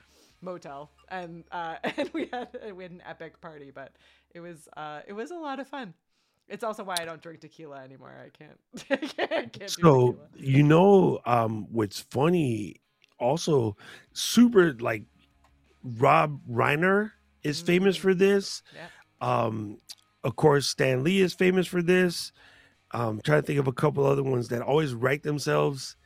motel. 0.42 0.90
And 1.08 1.44
uh, 1.50 1.76
and 1.96 2.10
we 2.12 2.28
had 2.32 2.48
we 2.74 2.84
had 2.84 2.92
an 2.92 3.02
epic 3.06 3.40
party, 3.40 3.70
but 3.74 3.92
it 4.34 4.40
was 4.40 4.68
uh, 4.76 5.00
it 5.06 5.12
was 5.12 5.30
a 5.30 5.36
lot 5.36 5.60
of 5.60 5.66
fun. 5.66 5.94
It's 6.48 6.62
also 6.62 6.84
why 6.84 6.96
I 7.00 7.04
don't 7.04 7.20
drink 7.20 7.40
tequila 7.40 7.78
anymore. 7.78 8.14
I 8.24 8.28
can't. 8.28 8.58
I 8.90 9.06
can't, 9.06 9.32
I 9.32 9.46
can't 9.46 9.70
So 9.70 10.18
you 10.36 10.62
know, 10.62 11.20
um, 11.24 11.66
what's 11.72 12.00
funny? 12.00 12.80
Also, 13.18 13.76
super 14.12 14.74
like 14.74 15.04
Rob 15.82 16.40
Reiner 16.50 17.12
is 17.42 17.60
famous 17.60 17.96
Mm. 17.96 18.00
for 18.00 18.14
this. 18.14 18.62
Yeah. 18.74 18.86
Um, 19.20 19.78
of 20.24 20.36
course, 20.36 20.66
Stan 20.68 21.04
Lee 21.04 21.20
is 21.20 21.32
famous 21.32 21.66
for 21.66 21.82
this. 21.82 22.32
I'm 22.92 23.20
trying 23.20 23.42
to 23.42 23.46
think 23.46 23.58
of 23.58 23.68
a 23.68 23.72
couple 23.72 24.04
other 24.04 24.22
ones 24.22 24.48
that 24.48 24.62
always 24.62 24.94
write 24.94 25.22
themselves 25.22 25.96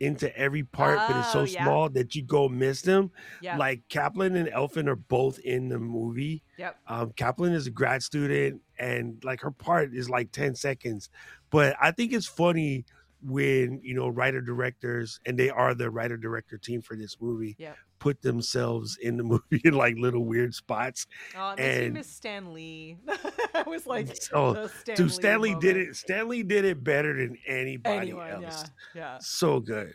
into 0.00 0.34
every 0.36 0.62
part, 0.62 0.98
but 1.06 1.16
it's 1.18 1.32
so 1.32 1.40
Oh, 1.40 1.44
yeah. 1.44 1.62
small 1.62 1.90
that 1.90 2.14
you 2.14 2.22
go 2.22 2.48
miss 2.48 2.80
them. 2.82 3.10
Yeah. 3.42 3.56
Like 3.58 3.82
Kaplan 3.90 4.34
and 4.34 4.48
Elfont 4.48 4.88
are 4.88 4.96
both 4.96 5.38
in 5.40 5.68
the 5.68 5.78
movie. 5.78 6.42
Yep. 6.56 6.76
Um, 6.86 7.12
Kaplan 7.16 7.52
is 7.52 7.66
a 7.66 7.70
grad 7.70 8.02
student, 8.02 8.62
and 8.78 9.22
like 9.24 9.40
her 9.42 9.50
part 9.50 9.94
is 9.94 10.08
like 10.08 10.32
ten 10.32 10.54
seconds, 10.54 11.10
but 11.50 11.76
I 11.80 11.90
think 11.90 12.12
it's 12.14 12.26
funny 12.26 12.86
when 13.22 13.80
you 13.82 13.94
know 13.94 14.08
writer 14.08 14.40
directors, 14.40 15.20
and 15.26 15.38
they 15.38 15.50
are 15.50 15.74
the 15.74 15.90
writer 15.90 16.16
director 16.16 16.56
team 16.58 16.80
for 16.82 16.96
this 16.96 17.16
movie, 17.20 17.54
Yep. 17.58 17.76
put 17.98 18.22
themselves 18.22 18.96
in 19.00 19.16
the 19.16 19.22
movie 19.32 19.60
in 19.64 19.74
like 19.74 19.96
little 19.98 20.24
weird 20.24 20.54
spots. 20.54 21.06
Oh, 21.36 21.50
it 21.50 21.56
makes 21.58 21.78
me 21.78 21.84
and- 21.86 21.94
miss 21.94 22.08
Stan 22.10 22.52
Lee. 22.54 22.96
I 23.54 23.62
was 23.66 23.86
like, 23.86 24.08
So, 24.22 24.68
Stan 24.80 24.96
Dude, 24.96 25.06
Lee 25.06 25.12
Stanley 25.12 25.54
did 25.60 25.76
it. 25.76 25.96
Stanley 25.96 26.42
did 26.42 26.64
it 26.64 26.82
better 26.82 27.14
than 27.14 27.36
anybody 27.46 27.96
Anyone, 27.96 28.44
else. 28.44 28.64
yeah, 28.94 29.00
yeah. 29.00 29.18
So 29.20 29.60
good. 29.60 29.94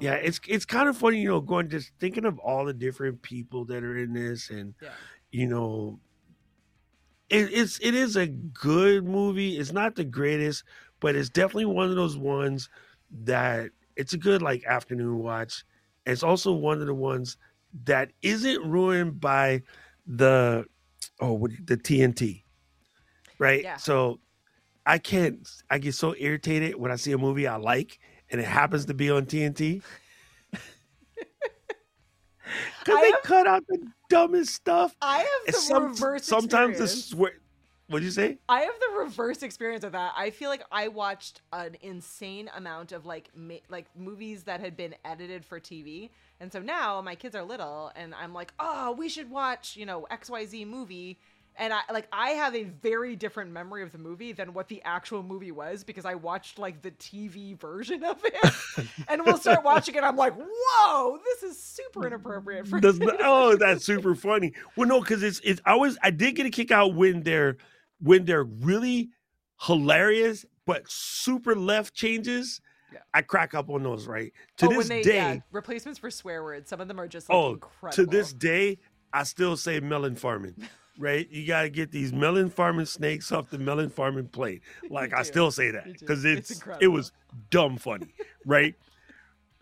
Yeah, 0.00 0.16
Um, 0.16 0.20
it's 0.24 0.40
it's 0.46 0.66
kind 0.66 0.88
of 0.90 0.98
funny, 0.98 1.22
you 1.22 1.28
know, 1.30 1.40
going 1.40 1.70
just 1.70 1.92
thinking 1.98 2.26
of 2.26 2.38
all 2.40 2.66
the 2.66 2.74
different 2.74 3.22
people 3.22 3.64
that 3.66 3.82
are 3.82 3.96
in 3.96 4.12
this, 4.12 4.50
and 4.50 4.74
yeah. 4.82 4.90
you 5.30 5.46
know, 5.46 5.98
it, 7.30 7.48
it's 7.52 7.78
it 7.80 7.94
is 7.94 8.16
a 8.16 8.26
good 8.26 9.04
movie. 9.06 9.56
It's 9.58 9.72
not 9.72 9.94
the 9.94 10.04
greatest, 10.04 10.64
but 11.00 11.14
it's 11.16 11.28
definitely 11.28 11.66
one 11.66 11.88
of 11.90 11.96
those 11.96 12.16
ones 12.16 12.68
that 13.24 13.70
it's 13.96 14.12
a 14.12 14.18
good 14.18 14.42
like 14.42 14.64
afternoon 14.64 15.18
watch. 15.18 15.64
It's 16.06 16.22
also 16.22 16.52
one 16.52 16.80
of 16.80 16.86
the 16.86 16.94
ones 16.94 17.36
that 17.84 18.10
isn't 18.22 18.62
ruined 18.68 19.20
by 19.20 19.62
the 20.06 20.64
oh 21.20 21.46
the 21.64 21.76
TNT, 21.76 22.42
right? 23.38 23.62
Yeah. 23.62 23.76
So 23.76 24.20
I 24.86 24.98
can't. 24.98 25.46
I 25.70 25.78
get 25.78 25.94
so 25.94 26.14
irritated 26.18 26.76
when 26.76 26.90
I 26.90 26.96
see 26.96 27.12
a 27.12 27.18
movie 27.18 27.46
I 27.46 27.56
like 27.56 27.98
and 28.30 28.40
it 28.40 28.46
happens 28.46 28.86
to 28.86 28.94
be 28.94 29.10
on 29.10 29.26
TNT. 29.26 29.82
Because 30.50 30.62
they 32.86 33.10
have- 33.10 33.22
cut 33.22 33.46
out 33.46 33.64
the 33.68 33.78
dumbest 34.08 34.54
stuff. 34.54 34.94
I 35.02 35.18
have 35.18 35.26
And 35.46 35.54
the 35.54 35.58
some, 35.58 35.86
reverse. 35.88 36.24
sometimes 36.24 36.78
the 36.78 36.84
experience. 36.84 37.04
swear. 37.10 37.32
What'd 37.88 38.04
you 38.04 38.10
say? 38.10 38.36
I 38.50 38.60
have 38.60 38.74
the 38.80 38.98
reverse 38.98 39.42
experience 39.42 39.82
of 39.82 39.92
that. 39.92 40.12
I 40.14 40.28
feel 40.28 40.50
like 40.50 40.62
I 40.70 40.88
watched 40.88 41.40
an 41.54 41.76
insane 41.80 42.50
amount 42.54 42.92
of 42.92 43.06
like 43.06 43.30
ma- 43.34 43.54
like 43.70 43.86
movies 43.96 44.42
that 44.42 44.60
had 44.60 44.76
been 44.76 44.94
edited 45.06 45.42
for 45.42 45.58
TV, 45.58 46.10
and 46.38 46.52
so 46.52 46.60
now 46.60 47.00
my 47.00 47.14
kids 47.14 47.34
are 47.34 47.42
little, 47.42 47.90
and 47.96 48.14
I'm 48.14 48.34
like, 48.34 48.52
oh, 48.60 48.92
we 48.92 49.08
should 49.08 49.30
watch 49.30 49.74
you 49.74 49.86
know 49.86 50.06
X 50.10 50.28
Y 50.28 50.44
Z 50.44 50.66
movie, 50.66 51.18
and 51.56 51.72
I 51.72 51.80
like 51.90 52.08
I 52.12 52.30
have 52.30 52.54
a 52.54 52.64
very 52.64 53.16
different 53.16 53.52
memory 53.52 53.82
of 53.82 53.92
the 53.92 53.98
movie 53.98 54.32
than 54.32 54.52
what 54.52 54.68
the 54.68 54.82
actual 54.84 55.22
movie 55.22 55.52
was 55.52 55.82
because 55.82 56.04
I 56.04 56.14
watched 56.14 56.58
like 56.58 56.82
the 56.82 56.90
TV 56.90 57.58
version 57.58 58.04
of 58.04 58.22
it, 58.22 58.86
and 59.08 59.24
we'll 59.24 59.38
start 59.38 59.64
watching 59.64 59.94
it. 59.94 60.04
I'm 60.04 60.16
like, 60.16 60.34
whoa, 60.36 61.18
this 61.24 61.42
is 61.42 61.58
super 61.58 62.06
inappropriate 62.06 62.68
for 62.68 62.80
Does 62.80 63.00
oh, 63.20 63.56
that's 63.56 63.86
super 63.86 64.14
funny. 64.14 64.52
Well, 64.76 64.86
no, 64.86 65.00
because 65.00 65.22
it's 65.22 65.40
it's. 65.42 65.62
I 65.64 65.76
was 65.76 65.96
I 66.02 66.10
did 66.10 66.36
get 66.36 66.44
a 66.44 66.50
kick 66.50 66.70
out 66.70 66.94
when 66.94 67.22
they're 67.22 67.56
when 68.00 68.24
they're 68.24 68.44
really 68.44 69.10
hilarious 69.62 70.44
but 70.66 70.82
super 70.88 71.54
left 71.56 71.94
changes. 71.94 72.60
Yeah. 72.92 73.00
I 73.12 73.22
crack 73.22 73.54
up 73.54 73.68
on 73.70 73.82
those. 73.82 74.06
Right 74.06 74.32
to 74.58 74.66
oh, 74.66 74.68
this 74.70 74.88
they 74.88 75.02
day. 75.02 75.14
yeah, 75.16 75.36
replacements 75.52 75.98
for 75.98 76.10
swear 76.10 76.42
words. 76.42 76.70
Some 76.70 76.80
of 76.80 76.88
them 76.88 76.98
are 77.00 77.08
just 77.08 77.28
like 77.28 77.36
Oh, 77.36 77.52
incredible. 77.52 78.04
to 78.04 78.10
this 78.10 78.32
day, 78.32 78.78
I 79.12 79.24
still 79.24 79.56
say 79.56 79.80
melon 79.80 80.14
farming. 80.16 80.54
Right, 81.00 81.30
you 81.30 81.46
got 81.46 81.62
to 81.62 81.70
get 81.70 81.92
these 81.92 82.12
melon 82.12 82.50
farming 82.50 82.86
snakes 82.86 83.30
off 83.30 83.50
the 83.50 83.58
melon 83.58 83.88
farming 83.88 84.26
plate. 84.30 84.62
Like 84.90 85.14
I 85.14 85.22
still 85.22 85.52
say 85.52 85.70
that 85.70 85.84
because 85.84 86.24
It's 86.24 86.50
it's, 86.50 86.62
it 86.80 86.88
was 86.88 87.12
dumb 87.50 87.76
funny, 87.76 88.12
right? 88.44 88.74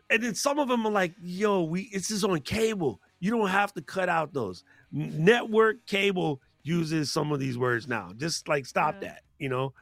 and 0.08 0.22
then 0.22 0.34
some 0.34 0.58
of 0.58 0.68
them 0.68 0.86
are 0.86 0.90
like, 0.90 1.12
"Yo, 1.20 1.62
we 1.64 1.90
it's 1.92 2.08
just 2.08 2.24
on 2.24 2.40
cable. 2.40 3.02
You 3.20 3.32
don't 3.32 3.48
have 3.48 3.74
to 3.74 3.82
cut 3.82 4.08
out 4.08 4.32
those 4.32 4.64
network 4.90 5.84
cable 5.86 6.40
uses 6.66 7.10
some 7.10 7.32
of 7.32 7.40
these 7.40 7.56
words 7.58 7.86
now. 7.88 8.12
Just 8.16 8.48
like 8.48 8.66
stop 8.66 8.96
Yeah. 9.00 9.08
that, 9.08 9.22
you 9.38 9.48
know." 9.48 9.72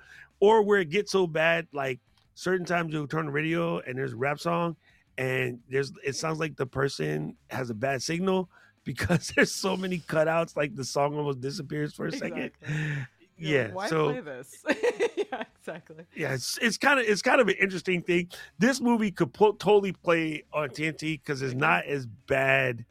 Or 0.41 0.63
where 0.63 0.81
it 0.81 0.91
gets 0.91 1.13
so 1.13 1.27
bad, 1.27 1.69
like 1.73 2.01
certain 2.35 2.67
times 2.67 2.93
you'll 2.93 3.07
turn 3.07 3.27
the 3.27 3.33
radio 3.33 3.79
and 3.79 3.97
there's 3.97 4.13
a 4.13 4.17
rap 4.17 4.39
song, 4.41 4.77
and 5.17 5.61
there's 5.71 5.93
it 6.05 6.17
sounds 6.17 6.39
like 6.39 6.57
the 6.57 6.67
person 6.67 7.37
has 7.51 7.71
a 7.71 7.75
bad 7.75 8.03
signal 8.03 8.51
because 8.85 9.33
there's 9.35 9.55
so 9.55 9.77
many 9.77 9.99
cutouts, 9.99 10.57
like 10.57 10.75
the 10.75 10.85
song 10.85 11.17
almost 11.17 11.41
disappears 11.41 11.95
for 11.95 12.07
a 12.07 12.13
second. 12.13 12.51
You're 13.37 13.57
Yeah, 13.57 13.63
like, 13.67 13.75
Why 13.75 13.89
so 13.89 14.11
play 14.13 14.21
this? 14.21 14.65
yeah, 15.17 15.43
exactly. 15.59 16.05
yeah, 16.15 16.35
it's 16.35 16.59
it's 16.61 16.77
kind 16.79 17.01
of 17.01 17.07
it's 17.07 17.23
kind 17.23 17.41
of 17.41 17.49
an 17.49 17.57
interesting 17.61 18.03
thing. 18.03 18.29
This 18.59 18.81
movie 18.81 19.11
could 19.11 19.33
po- 19.33 19.53
totally 19.53 19.93
play 19.93 20.45
on 20.53 20.69
TNT 20.71 21.21
because 21.21 21.43
it's 21.43 21.55
not 21.55 21.85
as 21.87 22.07
bad. 22.07 22.85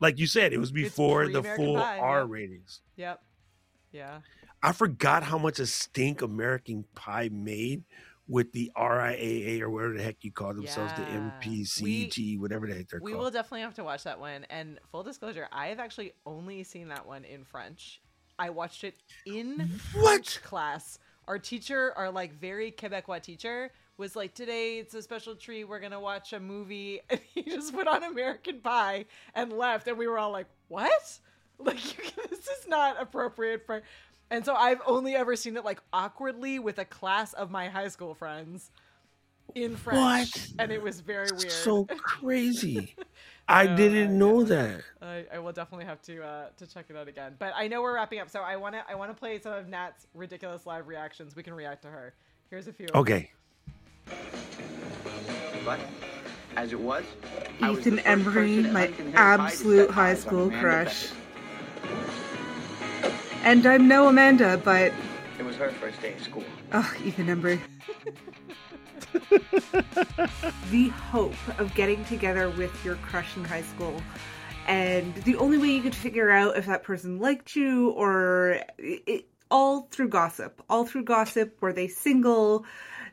Like 0.00 0.18
you 0.18 0.26
said, 0.26 0.52
it 0.52 0.58
was 0.58 0.72
before 0.72 1.28
the 1.28 1.42
full 1.42 1.76
R 1.78 1.96
yeah. 2.18 2.24
ratings. 2.28 2.82
Yep. 2.96 3.22
Yeah. 3.92 4.20
I 4.62 4.72
forgot 4.72 5.22
how 5.22 5.38
much 5.38 5.58
a 5.58 5.66
stink 5.66 6.22
American 6.22 6.84
Pie 6.94 7.30
made 7.32 7.84
with 8.28 8.50
the 8.52 8.72
RIAA 8.76 9.60
or 9.60 9.70
whatever 9.70 9.94
the 9.96 10.02
heck 10.02 10.16
you 10.22 10.32
call 10.32 10.52
themselves, 10.52 10.92
Yeah. 10.98 11.04
the 11.04 11.46
MPCG, 11.46 12.38
whatever 12.40 12.66
the 12.66 12.74
heck 12.74 12.88
they're 12.88 13.00
We 13.00 13.12
called. 13.12 13.24
will 13.24 13.30
definitely 13.30 13.60
have 13.60 13.74
to 13.74 13.84
watch 13.84 14.02
that 14.04 14.18
one. 14.18 14.44
And 14.50 14.80
full 14.90 15.04
disclosure, 15.04 15.46
I 15.52 15.68
have 15.68 15.78
actually 15.78 16.12
only 16.26 16.64
seen 16.64 16.88
that 16.88 17.06
one 17.06 17.24
in 17.24 17.44
French. 17.44 18.00
I 18.38 18.50
watched 18.50 18.82
it 18.84 18.96
in 19.24 19.78
What? 19.94 20.04
French 20.06 20.42
class. 20.42 20.98
Our 21.28 21.38
teacher, 21.38 21.92
our 21.96 22.10
like 22.10 22.32
very 22.40 22.70
Quebecois 22.72 23.22
teacher, 23.22 23.70
was 23.96 24.14
like, 24.14 24.34
"Today 24.34 24.78
it's 24.78 24.94
a 24.94 25.02
special 25.02 25.34
treat. 25.36 25.64
We're 25.64 25.80
gonna 25.80 26.00
watch 26.00 26.32
a 26.32 26.40
movie," 26.40 27.00
and 27.10 27.20
he 27.32 27.42
just 27.42 27.72
put 27.72 27.86
on 27.88 28.02
American 28.04 28.60
Pie 28.60 29.06
and 29.34 29.52
left, 29.52 29.88
and 29.88 29.96
we 29.98 30.06
were 30.06 30.18
all 30.18 30.30
like, 30.32 30.46
"What? 30.68 31.18
Like, 31.64 31.96
you, 31.96 32.04
this 32.30 32.40
is 32.40 32.68
not 32.68 33.00
appropriate 33.00 33.64
for." 33.66 33.82
And 34.30 34.44
so 34.44 34.54
I've 34.54 34.80
only 34.86 35.14
ever 35.14 35.36
seen 35.36 35.56
it 35.56 35.64
like 35.64 35.80
awkwardly 35.92 36.58
with 36.58 36.78
a 36.78 36.84
class 36.84 37.32
of 37.32 37.50
my 37.50 37.68
high 37.68 37.88
school 37.88 38.14
friends 38.14 38.70
in 39.54 39.76
French, 39.76 40.00
What? 40.00 40.48
and 40.58 40.72
it 40.72 40.82
was 40.82 41.00
very 41.00 41.28
weird. 41.32 41.52
So 41.52 41.84
crazy. 41.98 42.94
I 43.48 43.66
didn't 43.66 44.08
uh, 44.08 44.18
know 44.18 44.40
yeah. 44.40 44.46
that. 44.46 44.80
I, 45.00 45.26
I 45.34 45.38
will 45.38 45.52
definitely 45.52 45.86
have 45.86 46.02
to 46.02 46.22
uh, 46.22 46.46
to 46.56 46.66
check 46.66 46.86
it 46.88 46.96
out 46.96 47.06
again. 47.06 47.36
But 47.38 47.52
I 47.54 47.68
know 47.68 47.80
we're 47.80 47.94
wrapping 47.94 48.18
up, 48.18 48.28
so 48.28 48.40
I 48.40 48.56
want 48.56 48.74
to 48.74 48.82
I 48.88 48.96
want 48.96 49.10
to 49.12 49.16
play 49.16 49.38
some 49.38 49.52
of 49.52 49.68
Nat's 49.68 50.06
ridiculous 50.14 50.66
live 50.66 50.88
reactions. 50.88 51.36
We 51.36 51.44
can 51.44 51.54
react 51.54 51.82
to 51.82 51.88
her. 51.88 52.14
Here's 52.50 52.66
a 52.66 52.72
few. 52.72 52.88
Okay. 52.94 53.30
But 55.64 55.80
as 56.56 56.72
it 56.72 56.80
was, 56.80 57.04
Ethan 57.60 57.96
the 57.96 58.02
Embry, 58.02 58.70
my 58.72 58.80
Huntington 58.80 59.06
Hills 59.06 59.16
High 59.16 59.36
to 59.36 59.42
absolute 59.42 59.90
high 59.90 60.14
school 60.14 60.46
Amanda 60.48 60.60
crush. 60.60 61.08
Beckett. 63.46 63.56
And 63.64 63.66
I'm 63.66 63.88
no 63.88 64.08
Amanda, 64.08 64.60
but 64.64 64.92
It 65.38 65.44
was 65.44 65.56
her 65.56 65.70
first 65.70 66.00
day 66.02 66.14
of 66.14 66.22
school. 66.22 66.44
oh, 66.72 66.94
Ethan 67.04 67.26
Embry. 67.26 67.60
the 70.70 70.88
hope 70.88 71.34
of 71.58 71.74
getting 71.74 72.04
together 72.06 72.50
with 72.50 72.84
your 72.84 72.96
crush 72.96 73.36
in 73.36 73.44
high 73.44 73.62
school, 73.62 74.00
and 74.66 75.14
the 75.24 75.36
only 75.36 75.58
way 75.58 75.68
you 75.68 75.82
could 75.82 75.94
figure 75.94 76.30
out 76.30 76.56
if 76.56 76.66
that 76.66 76.82
person 76.82 77.18
liked 77.20 77.54
you 77.56 77.90
or 77.90 78.60
it, 78.78 79.26
all 79.50 79.82
through 79.90 80.08
gossip, 80.08 80.62
all 80.68 80.84
through 80.84 81.04
gossip. 81.04 81.56
Were 81.60 81.72
they 81.72 81.88
single? 81.88 82.64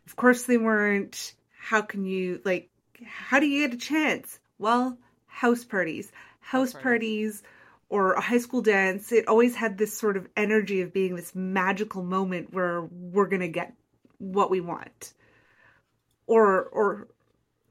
Of 0.08 0.16
course 0.16 0.44
they 0.44 0.58
weren't. 0.58 1.34
How 1.58 1.82
can 1.82 2.06
you 2.06 2.42
like? 2.44 2.70
how 3.06 3.40
do 3.40 3.46
you 3.46 3.68
get 3.68 3.76
a 3.76 3.80
chance? 3.80 4.40
Well, 4.60 4.98
house 5.28 5.64
parties. 5.64 6.12
House, 6.40 6.74
House 6.74 6.82
parties. 6.82 7.42
parties 7.42 7.44
or 7.90 8.14
a 8.14 8.22
high 8.22 8.38
school 8.38 8.62
dance, 8.62 9.12
it 9.12 9.28
always 9.28 9.56
had 9.56 9.78
this 9.78 9.98
sort 9.98 10.18
of 10.18 10.28
energy 10.36 10.82
of 10.82 10.94
being 10.94 11.16
this 11.16 11.36
magical 11.36 12.04
moment 12.04 12.54
where 12.54 12.82
we're 12.82 13.28
going 13.28 13.42
to 13.42 13.48
get 13.48 13.74
what 14.18 14.50
we 14.50 14.62
want. 14.62 15.14
Or 16.26 16.64
or 16.64 17.08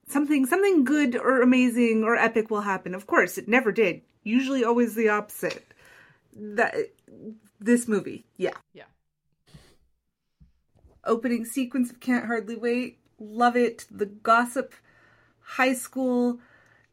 something 0.08 0.46
something 0.46 0.84
good 0.84 1.16
or 1.16 1.42
amazing 1.42 2.04
or 2.04 2.16
epic 2.16 2.50
will 2.50 2.60
happen. 2.60 2.94
Of 2.94 3.06
course, 3.06 3.38
it 3.38 3.48
never 3.48 3.72
did. 3.72 4.02
Usually 4.22 4.64
always 4.64 4.94
the 4.94 5.08
opposite. 5.08 5.66
That 6.34 6.74
this 7.60 7.88
movie, 7.88 8.24
yeah. 8.36 8.54
Yeah. 8.72 8.84
Opening 11.04 11.44
sequence 11.44 11.90
of 11.90 12.00
Can't 12.00 12.26
Hardly 12.26 12.56
Wait, 12.56 12.98
love 13.18 13.56
it. 13.56 13.86
The 13.90 14.06
gossip 14.06 14.74
high 15.40 15.74
school 15.74 16.38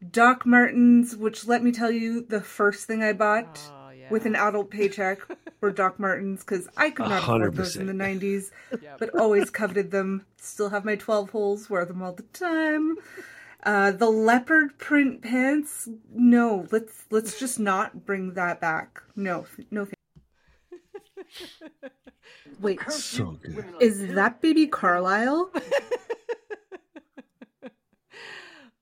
Doc 0.08 0.46
Martens, 0.46 1.14
which 1.16 1.46
let 1.46 1.62
me 1.62 1.72
tell 1.72 1.90
you, 1.90 2.22
the 2.22 2.40
first 2.40 2.86
thing 2.86 3.02
I 3.02 3.12
bought 3.12 3.60
Oh 3.70 3.90
yeah. 3.90 4.08
with 4.10 4.24
an 4.26 4.34
adult 4.34 4.70
paycheck 4.70 5.18
were 5.60 5.70
Doc 5.70 5.98
Martens 5.98 6.40
because 6.40 6.68
I 6.76 6.90
could 6.90 7.08
not 7.08 7.22
hundred 7.22 7.48
afford 7.52 7.56
those 7.66 7.76
in 7.76 7.86
the 7.86 7.92
90s, 7.92 8.50
Yep. 8.82 8.98
but 8.98 9.14
always 9.14 9.50
coveted 9.50 9.90
them. 9.90 10.24
Still 10.38 10.70
have 10.70 10.84
my 10.86 10.96
12 10.96 11.30
holes, 11.30 11.68
wear 11.68 11.84
them 11.84 12.02
all 12.02 12.12
the 12.12 12.22
time. 12.32 12.96
Uh, 13.62 13.90
the 13.90 14.08
leopard 14.08 14.78
print 14.78 15.20
pants, 15.20 15.86
no, 16.10 16.66
let's 16.72 17.04
let's 17.10 17.38
just 17.38 17.60
not 17.60 18.06
bring 18.06 18.32
that 18.32 18.58
back. 18.58 19.02
No, 19.16 19.44
no. 19.70 19.84
Th- 19.84 19.94
Wait, 22.60 22.80
So 22.90 23.38
good. 23.42 23.64
is 23.80 24.14
that 24.14 24.40
baby 24.40 24.66
Carlisle? 24.66 25.50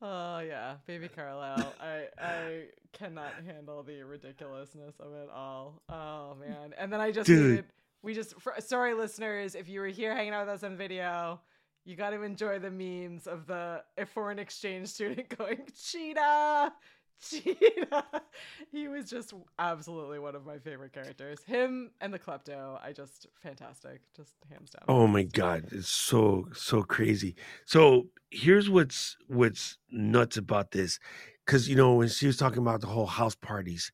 Oh 0.00 0.38
yeah, 0.38 0.74
baby 0.86 1.08
Carlisle. 1.08 1.74
I 1.80 2.04
I 2.20 2.62
cannot 2.92 3.32
handle 3.44 3.82
the 3.82 4.02
ridiculousness 4.02 4.94
of 5.00 5.12
it 5.12 5.28
all. 5.34 5.82
Oh 5.88 6.36
man. 6.38 6.74
And 6.78 6.92
then 6.92 7.00
I 7.00 7.10
just 7.10 7.26
Dude. 7.26 7.50
needed 7.50 7.64
we 8.02 8.14
just 8.14 8.40
for, 8.40 8.54
sorry 8.60 8.94
listeners, 8.94 9.54
if 9.54 9.68
you 9.68 9.80
were 9.80 9.88
here 9.88 10.14
hanging 10.14 10.32
out 10.32 10.46
with 10.46 10.54
us 10.54 10.62
on 10.62 10.76
video, 10.76 11.40
you 11.84 11.96
got 11.96 12.10
to 12.10 12.22
enjoy 12.22 12.58
the 12.58 12.70
memes 12.70 13.26
of 13.26 13.46
the 13.46 13.82
a 13.96 14.06
foreign 14.06 14.38
exchange 14.38 14.88
student 14.88 15.28
going 15.38 15.58
cheetah 15.74 16.72
cheetah 17.20 18.04
he 18.72 18.88
was 18.88 19.10
just 19.10 19.32
absolutely 19.58 20.18
one 20.18 20.34
of 20.34 20.46
my 20.46 20.58
favorite 20.58 20.92
characters. 20.92 21.42
Him 21.44 21.90
and 22.00 22.12
the 22.12 22.18
klepto 22.18 22.78
i 22.82 22.92
just 22.92 23.26
fantastic. 23.42 24.00
Just 24.16 24.34
hands 24.50 24.70
down. 24.70 24.84
Oh 24.88 25.06
my 25.06 25.24
god, 25.24 25.66
it's 25.72 25.88
so 25.88 26.48
so 26.54 26.82
crazy. 26.82 27.36
So 27.64 28.08
here's 28.30 28.68
what's 28.68 29.16
what's 29.26 29.78
nuts 29.90 30.36
about 30.36 30.72
this, 30.72 30.98
because 31.44 31.68
you 31.68 31.76
know 31.76 31.94
when 31.94 32.08
she 32.08 32.26
was 32.26 32.36
talking 32.36 32.62
about 32.62 32.80
the 32.80 32.86
whole 32.86 33.06
house 33.06 33.34
parties, 33.34 33.92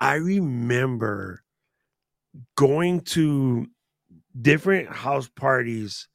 I 0.00 0.14
remember 0.14 1.42
going 2.56 3.00
to 3.00 3.66
different 4.40 4.88
house 4.90 5.28
parties 5.28 6.08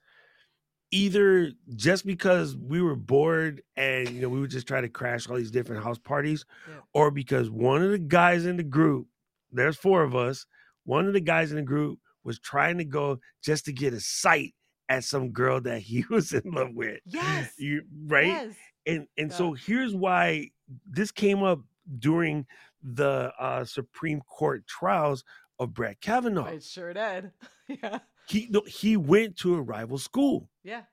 either 0.92 1.52
just 1.76 2.06
because 2.06 2.56
we 2.58 2.82
were 2.82 2.96
bored 2.96 3.62
and 3.78 4.10
you 4.10 4.22
know 4.22 4.30
we 4.30 4.40
would 4.40 4.50
just 4.50 4.68
try 4.68 4.82
to 4.82 4.90
crash 4.90 5.30
all 5.30 5.38
these 5.38 5.52
different 5.52 5.84
house 5.84 5.98
parties 5.98 6.46
Yeah. 6.68 6.76
or 6.94 7.12
because 7.12 7.50
one 7.50 7.82
of 7.82 7.92
the 7.92 7.98
guys 8.00 8.46
in 8.46 8.58
the 8.58 8.64
group 8.64 9.08
there's 9.52 9.78
four 9.78 10.04
of 10.04 10.16
us 10.16 10.46
one 10.84 11.08
of 11.08 11.14
the 11.14 11.22
guys 11.22 11.52
in 11.52 11.58
the 11.58 11.64
group 11.64 12.00
was 12.24 12.40
trying 12.40 12.78
to 12.78 12.84
go 12.86 13.20
just 13.44 13.66
to 13.66 13.74
get 13.74 13.94
a 13.94 14.00
sight 14.00 14.54
at 14.90 15.04
some 15.04 15.30
girl 15.32 15.62
that 15.62 15.82
he 15.82 16.04
was 16.10 16.34
in 16.34 16.42
love 16.52 16.70
with. 16.74 17.00
Yes. 17.06 17.54
You 17.58 17.84
right? 18.08 18.28
Yes. 18.28 18.56
And 18.86 19.08
and 19.18 19.30
Yeah. 19.32 19.36
so 19.38 19.54
here's 19.54 19.96
why 19.96 20.50
this 20.86 21.12
came 21.12 21.44
up 21.44 21.60
during 22.00 22.46
the 22.84 23.32
uh 23.40 23.64
supreme 23.64 24.22
court 24.22 24.66
trials 24.68 25.24
of 25.60 25.74
brett 25.74 26.02
kavanaugh. 26.02 26.48
It 26.48 26.64
sure 26.64 26.94
did. 26.94 27.32
Yeah 27.68 28.00
he 28.32 28.48
no, 28.50 28.62
he 28.66 28.98
went 28.98 29.38
to 29.38 29.56
a 29.56 29.62
rival 29.62 29.98
school. 29.98 30.50
Yeah. 30.64 30.84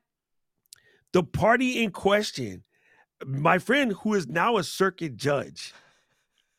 The 1.13 1.23
party 1.23 1.83
in 1.83 1.91
question 1.91 2.65
my 3.27 3.59
friend 3.59 3.93
who 4.03 4.15
is 4.15 4.29
now 4.29 4.59
a 4.59 4.63
circuit 4.63 5.17
judge 5.17 5.75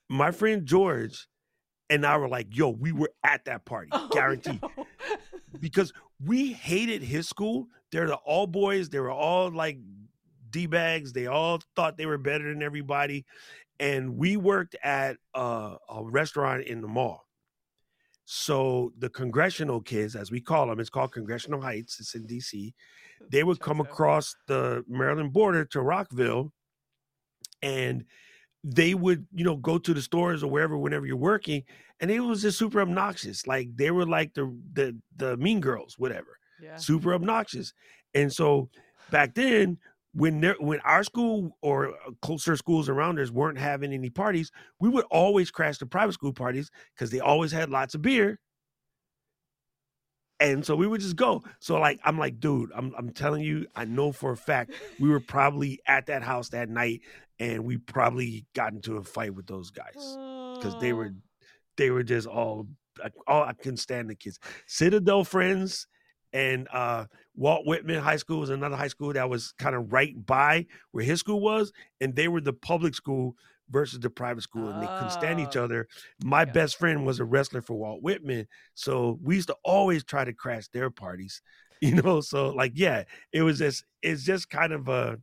my 0.10 0.30
friend 0.30 0.66
george 0.66 1.26
and 1.90 2.06
i 2.06 2.18
were 2.18 2.28
like 2.28 2.48
yo 2.52 2.68
we 2.68 2.92
were 2.92 3.12
at 3.24 3.46
that 3.46 3.64
party 3.64 3.88
Oh, 3.94 4.10
guaranteed. 4.12 4.62
no. 4.62 4.86
because 5.62 5.94
we 6.24 6.52
hated 6.52 7.02
his 7.02 7.30
school. 7.30 7.68
They're 7.92 8.08
the 8.08 8.16
all 8.16 8.46
boys. 8.46 8.90
They 8.90 9.00
were 9.00 9.10
all 9.12 9.50
like 9.52 9.78
d-bags. 10.50 11.14
They 11.14 11.28
all 11.28 11.62
thought 11.76 11.98
they 11.98 12.06
were 12.06 12.18
better 12.18 12.52
than 12.54 12.62
everybody. 12.62 13.26
And 13.80 14.18
we 14.18 14.36
worked 14.36 14.76
at 14.84 15.16
a, 15.34 15.78
a 15.90 16.04
restaurant 16.04 16.66
in 16.66 16.82
the 16.82 16.88
mall 16.90 17.24
so 18.32 18.94
the 19.00 19.10
congressional 19.10 19.82
kids 19.82 20.16
as 20.16 20.30
we 20.30 20.40
call 20.40 20.68
them 20.68 20.80
it's 20.80 20.90
called 20.90 21.12
congressional 21.12 21.60
heights 21.60 22.00
it's 22.00 22.14
in 22.14 22.28
dc 22.28 22.74
they 23.32 23.44
would 23.44 23.60
come 23.60 23.82
across 23.82 24.36
the 24.48 24.84
Maryland 24.88 25.34
border 25.34 25.66
to 25.66 25.82
Rockville 25.82 26.52
and 27.62 28.06
they 28.64 28.94
would, 28.94 29.26
you 29.34 29.44
know, 29.44 29.56
go 29.56 29.78
to 29.78 29.94
the 29.94 30.02
stores 30.02 30.44
or 30.44 30.50
wherever 30.50 30.78
whenever 30.78 31.06
you're 31.06 31.18
working 31.18 31.64
and 32.00 32.10
it 32.10 32.20
was 32.20 32.42
just 32.42 32.58
super 32.58 32.82
obnoxious. 32.82 33.46
Like 33.48 33.76
they 33.76 33.92
were 33.92 34.06
like 34.06 34.34
the 34.34 34.56
the 34.74 34.98
the 35.18 35.38
mean 35.38 35.60
girls, 35.60 35.98
whatever. 35.98 36.40
yeah 36.62 36.78
Super 36.78 37.14
obnoxious. 37.14 37.74
And 38.14 38.32
so 38.32 38.70
back 39.12 39.36
then 39.36 39.78
when 40.14 40.42
there, 40.42 40.56
when 40.60 40.80
our 40.82 41.04
school 41.04 41.58
or 41.62 41.90
uh, 41.90 42.12
closer 42.22 42.56
schools 42.56 42.90
around 42.90 43.20
us 43.20 43.30
weren't 43.30 43.58
having 43.58 43.94
any 43.94 44.10
parties, 44.10 44.52
we 44.80 44.90
would 44.90 45.06
always 45.12 45.52
crash 45.52 45.78
the 45.78 45.86
private 45.86 46.14
school 46.14 46.34
parties 46.34 46.72
because 46.96 47.12
they 47.12 47.20
always 47.20 47.52
had 47.52 47.70
lots 47.70 47.96
of 47.96 48.02
beer 48.02 48.40
and 50.40 50.66
so 50.66 50.76
we 50.76 50.88
would 50.88 51.02
just 51.02 51.16
go. 51.16 51.44
So 51.60 51.80
like 51.80 52.00
I'm 52.04 52.18
like, 52.18 52.40
dude, 52.40 52.72
I'm 52.76 52.94
I'm 52.98 53.12
telling 53.12 53.44
you, 53.44 53.68
I 53.76 53.86
know 53.86 54.12
for 54.12 54.32
a 54.32 54.38
fact 54.38 54.72
we 55.00 55.10
were 55.10 55.20
probably 55.20 55.80
at 55.86 56.08
that 56.08 56.24
house 56.24 56.50
that 56.50 56.70
night 56.70 57.02
and 57.40 57.66
we 57.66 57.78
probably 57.78 58.46
got 58.56 58.74
into 58.74 58.98
a 58.98 59.04
fight 59.04 59.34
with 59.34 59.48
those 59.48 59.70
guys 59.72 60.18
because 60.58 60.76
they 60.80 60.94
were 60.94 61.12
they 61.78 61.90
were 61.90 62.04
just 62.04 62.28
all 62.28 62.68
all 63.28 63.44
I 63.44 63.54
couldn't 63.54 63.78
stand 63.78 64.10
the 64.10 64.16
kids. 64.16 64.40
Citadel 64.68 65.24
friends 65.24 65.88
and 66.32 66.68
uh 66.72 67.06
Walt 67.40 67.66
Whitman 67.66 68.02
High 68.02 68.18
School 68.18 68.42
was 68.42 68.50
another 68.50 68.76
high 68.76 68.90
school 68.90 69.14
that 69.14 69.30
was 69.30 69.54
kind 69.58 69.74
of 69.76 69.94
right 69.94 70.14
by 70.26 70.66
where 70.92 71.06
his 71.06 71.22
school 71.22 71.40
was, 71.40 71.72
and 72.02 72.14
they 72.14 72.28
were 72.28 72.42
the 72.42 72.54
public 72.54 72.94
school 72.94 73.36
versus 73.70 74.00
the 74.00 74.10
private 74.10 74.42
school, 74.44 74.70
and 74.70 74.84
they 74.84 74.90
couldn't 74.90 75.12
stand 75.12 75.40
each 75.40 75.56
Oh. 75.56 75.64
other. 75.64 75.88
My 76.24 76.42
Yeah. 76.42 76.52
best 76.52 76.76
friend 76.78 77.06
was 77.06 77.22
a 77.22 77.26
wrestler 77.26 77.62
for 77.62 77.76
Walt 77.78 78.02
Whitman, 78.04 78.48
so 78.74 79.18
we 79.24 79.36
used 79.36 79.48
to 79.48 79.56
always 79.64 80.04
try 80.04 80.26
to 80.26 80.34
crash 80.34 80.68
their 80.68 80.90
parties, 80.90 81.42
you 81.82 81.96
know. 81.96 82.20
So 82.22 82.50
like, 82.50 82.74
yeah, 82.76 83.06
it 83.32 83.44
was 83.44 83.60
just 83.60 83.86
it's 84.02 84.24
just 84.24 84.50
kind 84.50 84.74
of 84.74 84.90
a 84.90 85.18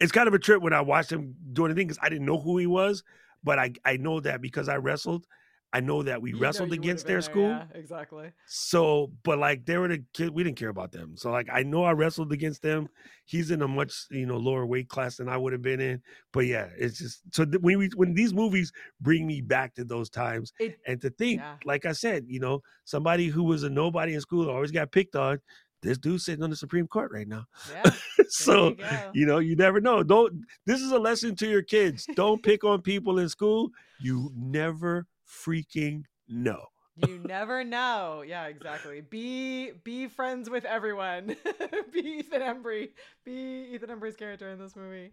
it's 0.00 0.12
kind 0.12 0.28
of 0.28 0.34
a 0.34 0.38
trip 0.38 0.62
when 0.62 0.72
I 0.72 0.80
watched 0.80 1.10
him 1.12 1.34
doing 1.52 1.70
the 1.70 1.74
thing 1.74 1.88
because 1.88 1.98
I 2.02 2.08
didn't 2.08 2.26
know 2.26 2.38
who 2.38 2.58
he 2.58 2.66
was, 2.66 3.02
but 3.42 3.58
I 3.58 3.72
I 3.84 3.96
know 3.96 4.20
that 4.20 4.40
because 4.40 4.68
I 4.68 4.76
wrestled, 4.76 5.26
I 5.72 5.80
know 5.80 6.02
that 6.02 6.22
we 6.22 6.30
You 6.32 6.38
wrestled 6.38 6.72
against 6.72 7.06
their 7.06 7.16
there, 7.16 7.20
school. 7.22 7.48
yeah, 7.50 7.64
exactly 7.74 8.30
So, 8.46 9.12
but 9.22 9.38
like 9.38 9.66
they 9.66 9.76
were 9.76 9.88
the 9.88 10.02
kid, 10.14 10.30
we 10.30 10.42
didn't 10.42 10.56
care 10.56 10.70
about 10.70 10.92
them. 10.92 11.14
So, 11.16 11.30
like 11.30 11.48
I 11.52 11.62
know 11.62 11.84
I 11.84 11.92
wrestled 11.92 12.32
against 12.32 12.62
them. 12.62 12.88
He's 13.26 13.50
in 13.50 13.60
a 13.60 13.68
much 13.68 14.06
you 14.10 14.24
know 14.24 14.38
lower 14.38 14.64
weight 14.64 14.88
class 14.88 15.16
than 15.18 15.28
I 15.28 15.36
would 15.36 15.52
have 15.52 15.60
been 15.60 15.80
in. 15.80 16.00
But 16.32 16.46
yeah, 16.46 16.68
it's 16.78 16.98
just 16.98 17.20
so 17.34 17.44
th- 17.44 17.60
when 17.60 17.78
we 17.78 17.90
when 17.96 18.14
these 18.14 18.32
movies 18.32 18.72
bring 19.00 19.26
me 19.26 19.42
back 19.42 19.74
to 19.74 19.84
those 19.84 20.08
times, 20.08 20.52
It- 20.58 20.78
and 20.86 21.00
to 21.02 21.10
think, 21.10 21.40
yeah. 21.40 21.56
like 21.64 21.84
I 21.84 21.92
said, 21.92 22.24
you 22.26 22.40
know, 22.40 22.62
somebody 22.84 23.26
who 23.26 23.44
was 23.44 23.62
a 23.62 23.68
nobody 23.70 24.14
in 24.14 24.20
school 24.22 24.48
always 24.48 24.70
got 24.70 24.90
picked 24.90 25.16
on. 25.16 25.38
This 25.80 25.96
dude's 25.98 26.24
sitting 26.24 26.42
on 26.42 26.50
the 26.50 26.56
Supreme 26.56 26.88
Court 26.88 27.12
right 27.12 27.28
now. 27.28 27.44
yeah 27.70 27.90
so 28.30 28.70
you 28.70 29.20
you 29.20 29.26
know, 29.26 29.38
you 29.38 29.54
never 29.54 29.80
know. 29.82 30.02
Don't. 30.02 30.44
This 30.66 30.80
is 30.80 30.92
a 30.92 30.98
lesson 30.98 31.36
to 31.36 31.46
your 31.46 31.62
kids. 31.62 32.06
Don't 32.16 32.42
pick 32.42 32.64
on 32.64 32.80
people 32.80 33.18
in 33.18 33.28
school. 33.28 33.70
You 34.00 34.32
never 34.34 35.06
freaking 35.28 36.04
know. 36.28 36.66
you 37.06 37.18
never 37.24 37.64
know. 37.64 38.22
Yeah 38.26 38.46
exactly. 38.46 39.00
Be 39.00 39.72
be 39.84 40.08
friends 40.08 40.50
with 40.50 40.64
everyone. 40.64 41.36
Be 41.92 42.00
ethan 42.00 42.42
embry. 42.42 42.90
Be 43.24 43.68
ethan 43.72 43.90
embry's 43.90 44.16
character 44.16 44.50
in 44.50 44.58
this 44.58 44.74
movie. 44.74 45.12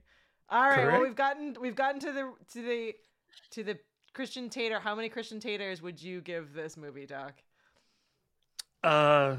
All 0.50 0.64
right 0.64 0.88
well 0.88 1.02
we've 1.02 1.16
gotten 1.16 1.56
we've 1.60 1.76
gotten 1.76 2.00
to 2.02 2.12
the 2.12 2.34
to 2.54 2.62
the 2.62 2.96
to 3.52 3.64
the 3.64 3.78
christian 4.14 4.50
tater 4.50 4.80
how 4.80 4.96
many 4.96 5.10
christian 5.10 5.42
taters 5.42 5.82
would 5.82 6.02
you 6.02 6.22
give 6.22 6.54
this 6.54 6.78
movie 6.78 7.06
doc? 7.06 7.34
Uh 8.84 9.36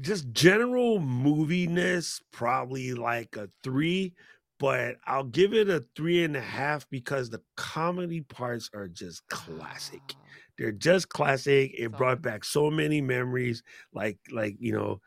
just 0.00 0.32
general 0.32 1.00
moviness 1.00 2.20
probably 2.30 2.94
like 2.94 3.36
a 3.36 3.48
three 3.64 4.14
but 4.60 4.96
i'll 5.06 5.24
give 5.24 5.52
it 5.52 5.68
a 5.68 5.84
three 5.96 6.22
and 6.22 6.36
a 6.36 6.40
half 6.40 6.88
because 6.90 7.30
the 7.30 7.40
comedy 7.56 8.20
parts 8.20 8.70
are 8.72 8.86
just 8.86 9.26
classic 9.28 10.14
they're 10.56 10.70
just 10.70 11.08
classic 11.08 11.72
it 11.76 11.90
brought 11.90 12.22
back 12.22 12.44
so 12.44 12.70
many 12.70 13.00
memories 13.00 13.62
like 13.92 14.18
like 14.30 14.54
you 14.60 14.72
know 14.72 15.00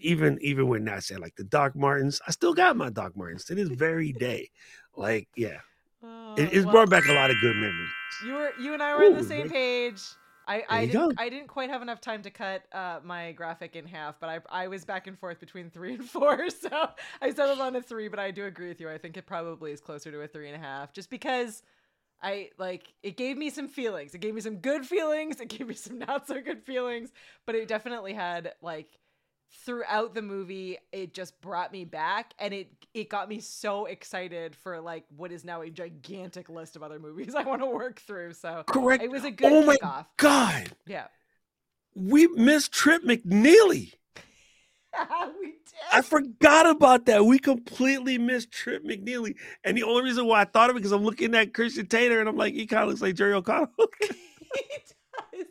even 0.00 0.38
even 0.42 0.66
when 0.68 0.88
I 0.88 0.98
said 0.98 1.20
like 1.20 1.36
the 1.36 1.44
Doc 1.44 1.76
Martens, 1.76 2.20
I 2.26 2.32
still 2.32 2.54
got 2.54 2.76
my 2.76 2.90
Doc 2.90 3.16
Martens 3.16 3.44
to 3.46 3.54
this 3.54 3.68
very 3.68 4.12
day. 4.12 4.50
Like, 4.96 5.28
yeah, 5.36 5.58
Oh, 6.02 6.34
it, 6.36 6.52
it's 6.52 6.64
well, 6.64 6.72
brought 6.72 6.90
back 6.90 7.06
a 7.06 7.12
lot 7.12 7.30
of 7.30 7.36
good 7.40 7.54
memories. 7.54 7.90
You 8.26 8.32
were 8.34 8.50
you 8.60 8.74
and 8.74 8.82
I 8.82 8.96
were 8.96 9.04
on 9.04 9.14
the 9.14 9.22
same 9.22 9.48
there- 9.48 9.48
page. 9.50 10.02
I, 10.46 10.64
I 10.68 10.86
didn't. 10.86 11.14
I 11.18 11.28
didn't 11.28 11.48
quite 11.48 11.70
have 11.70 11.82
enough 11.82 12.00
time 12.00 12.22
to 12.22 12.30
cut 12.30 12.62
uh, 12.72 13.00
my 13.04 13.32
graphic 13.32 13.76
in 13.76 13.86
half, 13.86 14.18
but 14.20 14.28
I 14.28 14.64
I 14.64 14.68
was 14.68 14.84
back 14.84 15.06
and 15.06 15.18
forth 15.18 15.40
between 15.40 15.70
three 15.72 15.94
and 15.94 16.04
four, 16.04 16.48
so 16.60 16.90
I 17.20 17.32
settled 17.32 17.60
on 17.60 17.76
a 17.76 17.82
three. 17.82 18.08
But 18.08 18.18
I 18.18 18.30
do 18.30 18.46
agree 18.46 18.68
with 18.68 18.80
you. 18.80 18.90
I 18.90 18.98
think 18.98 19.16
it 19.16 19.26
probably 19.26 19.72
is 19.72 19.80
closer 19.80 20.10
to 20.10 20.20
a 20.20 20.28
three 20.28 20.48
and 20.48 20.56
a 20.56 20.64
half, 20.64 20.92
just 20.92 21.10
because 21.10 21.62
I 22.22 22.50
like 22.58 22.92
it 23.02 23.16
gave 23.16 23.36
me 23.36 23.50
some 23.50 23.68
feelings. 23.68 24.14
It 24.14 24.20
gave 24.20 24.34
me 24.34 24.40
some 24.40 24.56
good 24.56 24.86
feelings. 24.86 25.40
It 25.40 25.48
gave 25.48 25.66
me 25.66 25.74
some 25.74 25.98
not 25.98 26.26
so 26.26 26.40
good 26.40 26.62
feelings, 26.62 27.10
but 27.46 27.54
it 27.54 27.68
definitely 27.68 28.12
had 28.12 28.52
like 28.62 28.99
throughout 29.64 30.14
the 30.14 30.22
movie 30.22 30.78
it 30.92 31.12
just 31.12 31.40
brought 31.40 31.72
me 31.72 31.84
back 31.84 32.34
and 32.38 32.54
it 32.54 32.68
it 32.94 33.08
got 33.08 33.28
me 33.28 33.40
so 33.40 33.86
excited 33.86 34.54
for 34.54 34.80
like 34.80 35.04
what 35.16 35.32
is 35.32 35.44
now 35.44 35.60
a 35.62 35.70
gigantic 35.70 36.48
list 36.48 36.76
of 36.76 36.82
other 36.82 36.98
movies 36.98 37.34
I 37.36 37.42
want 37.42 37.60
to 37.62 37.66
work 37.66 38.00
through. 38.00 38.34
So 38.34 38.62
Correct. 38.66 39.02
it 39.02 39.10
was 39.10 39.24
a 39.24 39.30
good 39.30 39.52
oh 39.52 39.64
my 39.64 39.76
kickoff. 39.76 40.06
god, 40.16 40.70
Yeah. 40.86 41.06
we 41.94 42.26
missed 42.28 42.72
Trip 42.72 43.02
McNeely. 43.04 43.94
we 45.40 45.46
did. 45.46 45.56
I 45.92 46.02
forgot 46.02 46.66
about 46.68 47.06
that. 47.06 47.24
We 47.24 47.38
completely 47.38 48.18
missed 48.18 48.50
Trip 48.50 48.84
McNeely, 48.84 49.34
and 49.64 49.76
the 49.76 49.84
only 49.84 50.02
reason 50.02 50.26
why 50.26 50.40
I 50.40 50.44
thought 50.44 50.68
of 50.70 50.76
it 50.76 50.80
because 50.80 50.92
I'm 50.92 51.04
looking 51.04 51.34
at 51.34 51.54
Christian 51.54 51.86
Taylor 51.86 52.18
and 52.20 52.28
I'm 52.28 52.36
like, 52.36 52.54
he 52.54 52.66
kind 52.66 52.82
of 52.82 52.88
looks 52.88 53.00
like 53.02 53.14
Jerry 53.14 53.32
O'Connell. 53.34 53.68
he 53.78 54.08
does. 55.36 55.46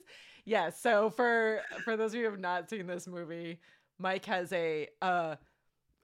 Yeah, 0.45 0.71
so 0.71 1.09
for 1.09 1.61
for 1.83 1.95
those 1.95 2.11
of 2.13 2.15
you 2.19 2.25
who 2.25 2.31
have 2.31 2.39
not 2.39 2.69
seen 2.69 2.87
this 2.87 3.07
movie, 3.07 3.59
Mike 3.99 4.25
has 4.25 4.51
a 4.53 4.87
uh 5.01 5.35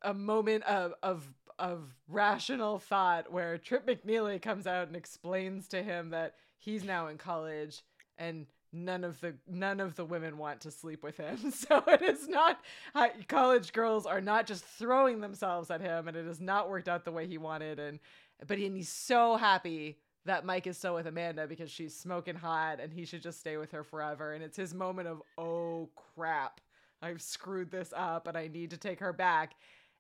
a 0.01 0.13
moment 0.13 0.63
of 0.65 0.93
of 1.01 1.27
of 1.57 1.95
rational 2.07 2.79
thought 2.79 3.31
where 3.31 3.57
Trip 3.57 3.87
McNeely 3.87 4.41
comes 4.41 4.67
out 4.67 4.87
and 4.87 4.95
explains 4.95 5.67
to 5.69 5.81
him 5.81 6.09
that 6.09 6.35
he's 6.57 6.83
now 6.83 7.07
in 7.07 7.17
college 7.17 7.81
and 8.17 8.45
none 8.73 9.05
of 9.05 9.21
the 9.21 9.35
none 9.47 9.79
of 9.79 9.95
the 9.95 10.03
women 10.03 10.37
want 10.37 10.61
to 10.61 10.71
sleep 10.71 11.01
with 11.01 11.17
him. 11.17 11.51
So 11.51 11.81
it 11.87 12.01
is 12.01 12.27
not 12.27 12.59
uh, 12.93 13.07
college 13.27 13.71
girls 13.71 14.05
are 14.05 14.21
not 14.21 14.45
just 14.45 14.65
throwing 14.65 15.21
themselves 15.21 15.71
at 15.71 15.81
him 15.81 16.07
and 16.07 16.17
it 16.17 16.25
has 16.25 16.41
not 16.41 16.69
worked 16.69 16.89
out 16.89 17.05
the 17.05 17.11
way 17.11 17.25
he 17.25 17.37
wanted 17.37 17.79
and 17.79 17.99
but 18.45 18.57
he, 18.57 18.65
and 18.65 18.75
he's 18.75 18.89
so 18.89 19.37
happy 19.37 19.97
that 20.25 20.45
Mike 20.45 20.67
is 20.67 20.77
still 20.77 20.95
with 20.95 21.07
Amanda 21.07 21.47
because 21.47 21.71
she's 21.71 21.95
smoking 21.95 22.35
hot 22.35 22.79
and 22.79 22.91
he 22.91 23.05
should 23.05 23.21
just 23.21 23.39
stay 23.39 23.57
with 23.57 23.71
her 23.71 23.83
forever. 23.83 24.33
And 24.33 24.43
it's 24.43 24.57
his 24.57 24.73
moment 24.73 25.07
of, 25.07 25.21
oh 25.37 25.89
crap, 26.15 26.59
I've 27.05 27.21
screwed 27.21 27.71
this 27.71 27.93
up 27.95 28.27
and 28.27 28.37
I 28.37 28.47
need 28.47 28.71
to 28.71 28.77
take 28.77 28.99
her 28.99 29.13
back. 29.13 29.53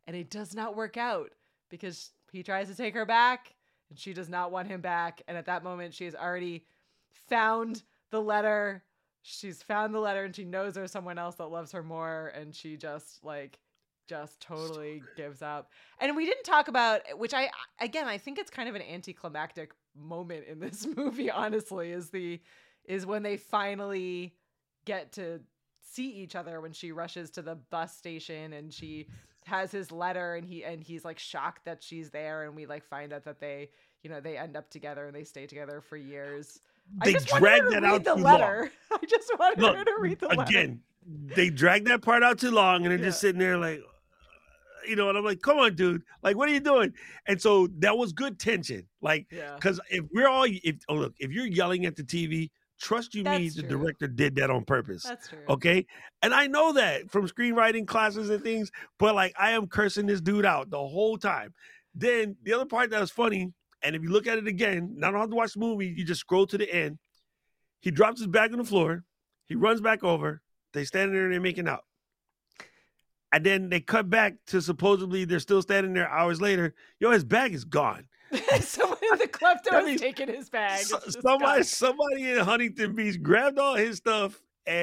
And 0.07 0.15
it 0.15 0.29
does 0.29 0.53
not 0.53 0.75
work 0.75 0.97
out 0.97 1.31
because 1.69 2.11
he 2.31 2.43
tries 2.43 2.67
to 2.69 2.75
take 2.75 2.93
her 2.93 3.05
back 3.05 3.53
and 3.89 3.97
she 3.97 4.13
does 4.13 4.29
not 4.29 4.51
want 4.51 4.67
him 4.67 4.81
back. 4.81 5.21
And 5.27 5.37
at 5.37 5.45
that 5.45 5.63
moment, 5.63 5.93
she 5.93 6.05
has 6.05 6.15
already 6.15 6.65
found 7.29 7.83
the 8.11 8.21
letter. 8.21 8.83
She's 9.21 9.63
found 9.63 9.93
the 9.93 9.99
letter 9.99 10.25
and 10.25 10.35
she 10.35 10.43
knows 10.43 10.73
there's 10.73 10.91
someone 10.91 11.17
else 11.17 11.35
that 11.35 11.47
loves 11.47 11.71
her 11.71 11.83
more. 11.83 12.33
And 12.35 12.53
she 12.53 12.77
just 12.77 13.23
like, 13.23 13.59
just 14.07 14.39
totally 14.39 15.01
gives 15.15 15.41
up. 15.41 15.71
And 15.99 16.15
we 16.15 16.25
didn't 16.25 16.43
talk 16.43 16.67
about 16.67 17.01
which 17.17 17.33
I 17.33 17.49
again 17.79 18.07
I 18.07 18.17
think 18.17 18.37
it's 18.37 18.51
kind 18.51 18.69
of 18.69 18.75
an 18.75 18.83
anticlimactic 18.83 19.73
moment 19.95 20.45
in 20.45 20.59
this 20.59 20.85
movie 20.95 21.31
honestly 21.31 21.91
is 21.91 22.09
the 22.09 22.39
is 22.83 23.05
when 23.05 23.23
they 23.23 23.37
finally 23.37 24.35
get 24.85 25.11
to 25.13 25.41
see 25.85 26.09
each 26.09 26.35
other 26.35 26.59
when 26.61 26.73
she 26.73 26.91
rushes 26.91 27.29
to 27.31 27.41
the 27.41 27.55
bus 27.55 27.95
station 27.95 28.53
and 28.53 28.73
she 28.73 29.07
has 29.45 29.71
his 29.71 29.91
letter 29.91 30.35
and 30.35 30.45
he 30.45 30.63
and 30.63 30.83
he's 30.83 31.05
like 31.05 31.19
shocked 31.19 31.65
that 31.65 31.83
she's 31.83 32.09
there 32.09 32.43
and 32.43 32.55
we 32.55 32.65
like 32.65 32.83
find 32.83 33.13
out 33.13 33.23
that 33.23 33.39
they 33.39 33.69
you 34.01 34.09
know 34.09 34.19
they 34.19 34.37
end 34.37 34.57
up 34.57 34.69
together 34.69 35.05
and 35.05 35.15
they 35.15 35.23
stay 35.23 35.45
together 35.45 35.81
for 35.81 35.97
years. 35.97 36.59
They 37.03 37.13
just 37.13 37.27
dragged 37.27 37.71
that 37.71 37.83
out 37.83 38.03
the 38.03 38.15
too 38.15 38.21
long. 38.21 38.41
I 38.91 39.05
just 39.07 39.31
wanted 39.39 39.61
Look, 39.61 39.75
her 39.75 39.83
to 39.83 39.95
read 39.99 40.19
the 40.19 40.27
letter. 40.27 40.41
Again, 40.43 40.81
they 41.07 41.49
dragged 41.49 41.87
that 41.87 42.01
part 42.01 42.23
out 42.23 42.39
too 42.39 42.51
long, 42.51 42.83
and 42.83 42.91
they're 42.91 42.97
just 42.97 43.19
sitting 43.19 43.39
there 43.39 43.57
like, 43.57 43.81
you 44.87 44.95
know, 44.95 45.09
and 45.09 45.17
I'm 45.17 45.25
like, 45.25 45.41
come 45.41 45.57
on, 45.57 45.75
dude, 45.75 46.03
like, 46.21 46.35
what 46.37 46.47
are 46.47 46.51
you 46.53 46.59
doing? 46.59 46.93
And 47.27 47.41
so 47.41 47.67
that 47.79 47.97
was 47.97 48.13
good 48.13 48.39
tension, 48.39 48.85
like, 49.01 49.27
Yeah. 49.31 49.55
because 49.55 49.79
if 49.89 50.05
we're 50.13 50.27
all, 50.27 50.45
if 50.47 50.75
oh 50.89 50.95
look, 50.95 51.13
if 51.17 51.31
you're 51.31 51.47
yelling 51.47 51.85
at 51.85 51.95
the 51.95 52.03
TV, 52.03 52.51
trust 52.79 53.15
you 53.15 53.23
me, 53.23 53.43
That's 53.43 53.55
the 53.55 53.61
true. 53.63 53.77
director 53.77 54.07
did 54.07 54.35
that 54.35 54.49
on 54.49 54.65
purpose. 54.65 55.03
That's 55.03 55.29
true. 55.29 55.39
Okay. 55.49 55.85
And 56.21 56.33
I 56.33 56.47
know 56.47 56.73
that 56.73 57.09
from 57.09 57.27
screenwriting 57.27 57.87
classes 57.87 58.29
and 58.29 58.43
things, 58.43 58.71
but 58.99 59.15
like 59.15 59.33
I 59.39 59.51
am 59.51 59.67
cursing 59.67 60.05
this 60.05 60.21
dude 60.21 60.45
out 60.45 60.69
the 60.69 60.77
whole 60.77 61.17
time. 61.17 61.53
Then 61.93 62.35
the 62.43 62.53
other 62.53 62.65
part 62.65 62.89
that 62.89 62.99
was 62.99 63.11
funny, 63.11 63.53
and 63.81 63.95
if 63.95 64.03
you 64.03 64.09
look 64.09 64.27
at 64.27 64.37
it 64.37 64.47
again, 64.47 64.95
not 64.97 65.13
have 65.13 65.29
to 65.29 65.35
watch 65.35 65.53
the 65.53 65.59
movie, 65.59 65.87
you 65.87 66.03
just 66.03 66.21
scroll 66.21 66.45
to 66.47 66.57
the 66.57 66.71
end. 66.71 66.97
He 67.79 67.91
drops 67.91 68.19
his 68.19 68.27
bag 68.27 68.51
on 68.51 68.57
the 68.57 68.63
floor, 68.65 69.03
he 69.47 69.55
runs 69.55 69.79
back 69.79 70.03
over, 70.03 70.41
they 70.73 70.83
standing 70.85 71.13
there 71.13 71.25
and 71.25 71.33
they're 71.33 71.41
making 71.41 71.67
out. 71.67 71.85
And 73.31 73.45
then 73.45 73.69
they 73.69 73.79
cut 73.79 74.09
back 74.09 74.35
to 74.47 74.61
supposedly 74.61 75.25
they're 75.25 75.39
still 75.39 75.61
standing 75.61 75.93
there 75.93 76.09
hours 76.09 76.41
later. 76.41 76.73
Yo, 76.99 77.11
his 77.11 77.25
bag 77.25 77.53
is 77.53 77.65
gone. 77.65 78.07
Someone 78.59 78.97
the 79.17 79.27
klepto 79.27 79.71
That 79.71 79.87
has 79.87 79.99
taken 80.01 80.27
his 80.29 80.49
bag. 80.49 80.83
So- 80.85 80.99
somebody, 80.99 81.57
gone. 81.59 81.63
somebody 81.63 82.31
in 82.31 82.39
Huntington 82.39 82.95
Beach 82.95 83.21
grabbed 83.21 83.57
all 83.59 83.75
his 83.75 83.97
stuff 83.97 84.41
and 84.65 84.75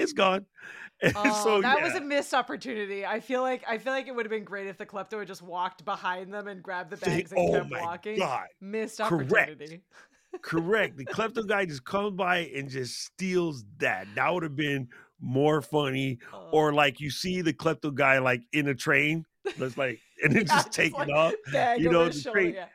it's 0.00 0.12
gone. 0.12 0.46
And 1.00 1.12
Oh, 1.14 1.44
so, 1.44 1.62
that 1.62 1.78
yeah. 1.78 1.84
was 1.84 1.94
a 1.94 2.00
missed 2.00 2.34
opportunity. 2.34 3.06
I 3.06 3.20
feel 3.20 3.40
like 3.42 3.62
I 3.68 3.78
feel 3.78 3.92
like 3.92 4.08
it 4.08 4.16
would 4.16 4.26
have 4.26 4.32
been 4.32 4.42
great 4.42 4.66
if 4.66 4.78
the 4.78 4.84
klepto 4.84 5.20
had 5.20 5.28
just 5.28 5.42
walked 5.42 5.84
behind 5.84 6.34
them 6.34 6.48
and 6.48 6.60
grabbed 6.60 6.90
the 6.90 6.96
bags 6.96 7.30
and 7.30 7.38
oh 7.40 7.52
kept 7.52 7.70
my 7.70 7.80
walking. 7.80 8.18
god! 8.18 8.48
Missed 8.60 8.98
Correct. 8.98 9.32
opportunity. 9.32 9.82
Correct. 10.42 10.96
The 10.96 11.04
klepto 11.04 11.46
guy 11.46 11.66
just 11.66 11.84
comes 11.84 12.16
by 12.16 12.38
and 12.52 12.68
just 12.68 13.00
steals 13.04 13.64
that. 13.78 14.08
That 14.16 14.34
would 14.34 14.42
have 14.42 14.56
been 14.56 14.88
more 15.20 15.62
funny. 15.62 16.18
Oh. 16.32 16.48
Or 16.50 16.72
like 16.72 16.98
you 16.98 17.10
see 17.12 17.42
the 17.42 17.52
klepto 17.52 17.94
guy 17.94 18.18
like 18.18 18.42
in 18.52 18.66
a 18.66 18.74
train, 18.74 19.24
that's 19.56 19.78
like, 19.78 20.00
and 20.22 20.32
then 20.34 20.42
Yeah, 20.46 20.54
just 20.56 20.72
taking 20.72 20.98
like 20.98 21.08
off. 21.10 21.32
you 21.78 21.90
know, 21.90 22.08
the 22.08 22.30
train- 22.30 22.54
yeah. 22.54 22.66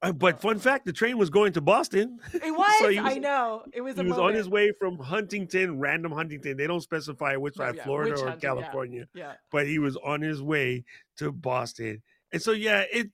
Uh, 0.00 0.12
But 0.12 0.40
fun 0.40 0.60
fact, 0.60 0.86
the 0.86 0.92
train 0.92 1.18
was 1.18 1.28
going 1.28 1.52
to 1.54 1.60
Boston. 1.60 2.20
It 2.32 2.52
was. 2.56 2.88
he 2.90 3.00
was- 3.00 3.14
I 3.14 3.18
know. 3.18 3.64
It 3.72 3.80
was 3.80 3.96
He 3.96 4.00
a 4.02 4.04
was 4.04 4.10
moment. 4.10 4.26
on 4.28 4.34
his 4.34 4.48
way 4.48 4.70
from 4.78 4.96
Huntington, 4.98 5.80
random 5.80 6.12
Huntington. 6.12 6.56
They 6.56 6.68
don't 6.68 6.80
specify 6.82 7.34
which 7.34 7.56
No, 7.58 7.64
side, 7.64 7.74
yeah, 7.76 7.84
Florida 7.84 8.10
which 8.12 8.20
or. 8.22 8.36
California. 8.36 9.08
Yeah. 9.12 9.32
but 9.50 9.66
he 9.66 9.80
was 9.80 9.96
on 9.96 10.20
his 10.20 10.40
way 10.40 10.84
to 11.16 11.32
Boston. 11.32 12.02
And 12.32 12.40
so 12.40 12.52
yeah, 12.52 12.84
it 12.92 13.10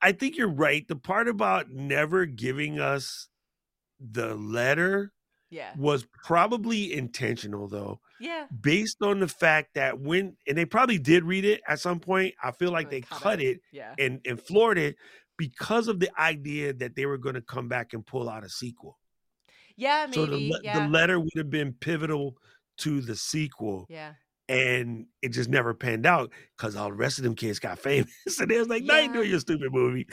I 0.00 0.12
think 0.12 0.36
you're 0.36 0.48
right. 0.48 0.86
The 0.88 0.96
part 0.96 1.28
about 1.28 1.70
never 1.70 2.24
giving 2.26 2.80
us 2.80 3.28
the 4.00 4.34
letter 4.34 5.12
Yeah. 5.50 5.72
was 5.76 6.04
probably 6.24 6.92
intentional 6.92 7.68
though, 7.68 8.00
Yeah. 8.22 8.46
based 8.60 9.02
on 9.02 9.20
the 9.20 9.28
fact 9.28 9.74
that 9.74 9.98
when 10.00 10.36
and 10.46 10.56
they 10.56 10.64
probably 10.64 10.98
did 10.98 11.24
read 11.24 11.44
it 11.44 11.60
at 11.68 11.80
some 11.80 11.98
point, 12.00 12.34
I 12.42 12.52
feel 12.52 12.70
like 12.70 12.88
They 12.90 13.00
they 13.00 13.06
cut 13.06 13.20
cut 13.22 13.40
it. 13.40 13.46
it 13.56 13.60
Yeah. 13.72 13.94
and 13.98 14.20
and 14.26 14.40
floored 14.40 14.78
it 14.78 14.96
because 15.38 15.88
of 15.88 15.98
the 16.00 16.10
idea 16.20 16.72
that 16.74 16.94
they 16.94 17.06
were 17.06 17.18
going 17.18 17.34
to 17.34 17.42
come 17.42 17.68
back 17.68 17.92
and 17.94 18.06
pull 18.06 18.28
out 18.28 18.44
a 18.44 18.48
sequel. 18.48 18.98
Yeah. 19.76 20.06
maybe. 20.08 20.14
So 20.14 20.26
the, 20.26 20.60
yeah. 20.62 20.80
the 20.84 20.88
letter 20.88 21.18
would 21.18 21.32
have 21.36 21.50
been 21.50 21.72
pivotal 21.72 22.36
to 22.78 23.00
the 23.00 23.16
sequel 23.16 23.86
yeah. 23.90 24.12
and 24.48 25.06
it 25.22 25.30
just 25.30 25.50
never 25.50 25.74
panned 25.74 26.06
out 26.06 26.30
because 26.56 26.76
all 26.76 26.88
the 26.88 26.94
rest 26.94 27.18
of 27.18 27.24
them 27.24 27.34
kids 27.34 27.58
got 27.58 27.78
famous. 27.90 28.10
and 28.38 28.50
they 28.50 28.58
was 28.58 28.68
like, 28.68 28.82
"No, 28.84 28.96
you 28.96 29.02
Yeah. 29.08 29.12
doing 29.12 29.30
your 29.30 29.40
stupid 29.40 29.72
movie." 29.72 30.06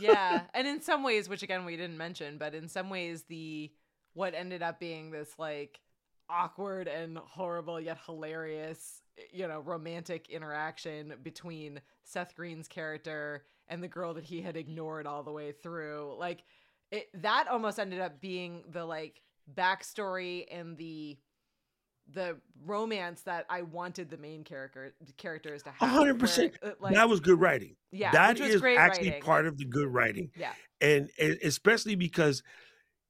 yeah 0.00 0.42
and 0.54 0.66
in 0.66 0.80
some 0.80 1.02
ways 1.02 1.28
which 1.28 1.42
again 1.42 1.64
we 1.64 1.76
didn't 1.76 1.96
mention 1.98 2.36
but 2.38 2.54
in 2.54 2.68
some 2.68 2.90
ways 2.90 3.24
the 3.28 3.70
what 4.14 4.34
ended 4.34 4.62
up 4.62 4.80
being 4.80 5.10
this 5.10 5.28
like 5.38 5.78
awkward 6.28 6.88
and 6.88 7.18
horrible 7.18 7.80
yet 7.80 7.98
hilarious 8.06 9.02
you 9.32 9.46
know 9.46 9.60
romantic 9.60 10.28
interaction 10.30 11.14
between 11.22 11.80
seth 12.02 12.34
green's 12.34 12.66
character 12.66 13.44
and 13.68 13.82
the 13.82 13.88
girl 13.88 14.14
that 14.14 14.24
he 14.24 14.40
had 14.40 14.56
ignored 14.56 15.06
all 15.06 15.22
the 15.22 15.30
way 15.32 15.52
through 15.52 16.14
like 16.18 16.42
it 16.90 17.08
that 17.14 17.46
almost 17.48 17.78
ended 17.78 18.00
up 18.00 18.20
being 18.20 18.64
the 18.72 18.84
like 18.84 19.20
backstory 19.54 20.46
and 20.50 20.76
the 20.76 21.16
the 22.12 22.36
romance 22.66 23.22
that 23.22 23.46
I 23.48 23.62
wanted 23.62 24.10
the 24.10 24.18
main 24.18 24.44
character 24.44 24.94
characters 25.16 25.62
to 25.62 25.70
have. 25.70 25.88
hundred 25.88 26.18
percent. 26.18 26.52
uh, 26.62 26.72
Like, 26.78 26.94
that 26.94 27.08
was 27.08 27.20
good 27.20 27.40
writing. 27.40 27.76
yeah, 27.92 28.12
that 28.12 28.38
was 28.38 28.60
great 28.60 28.76
actually 28.76 29.08
writing. 29.08 29.22
part 29.22 29.46
of 29.46 29.56
the 29.56 29.64
good 29.64 29.88
writing, 29.88 30.30
yeah, 30.36 30.52
and, 30.82 31.08
and 31.18 31.38
especially 31.42 31.94
because 31.94 32.42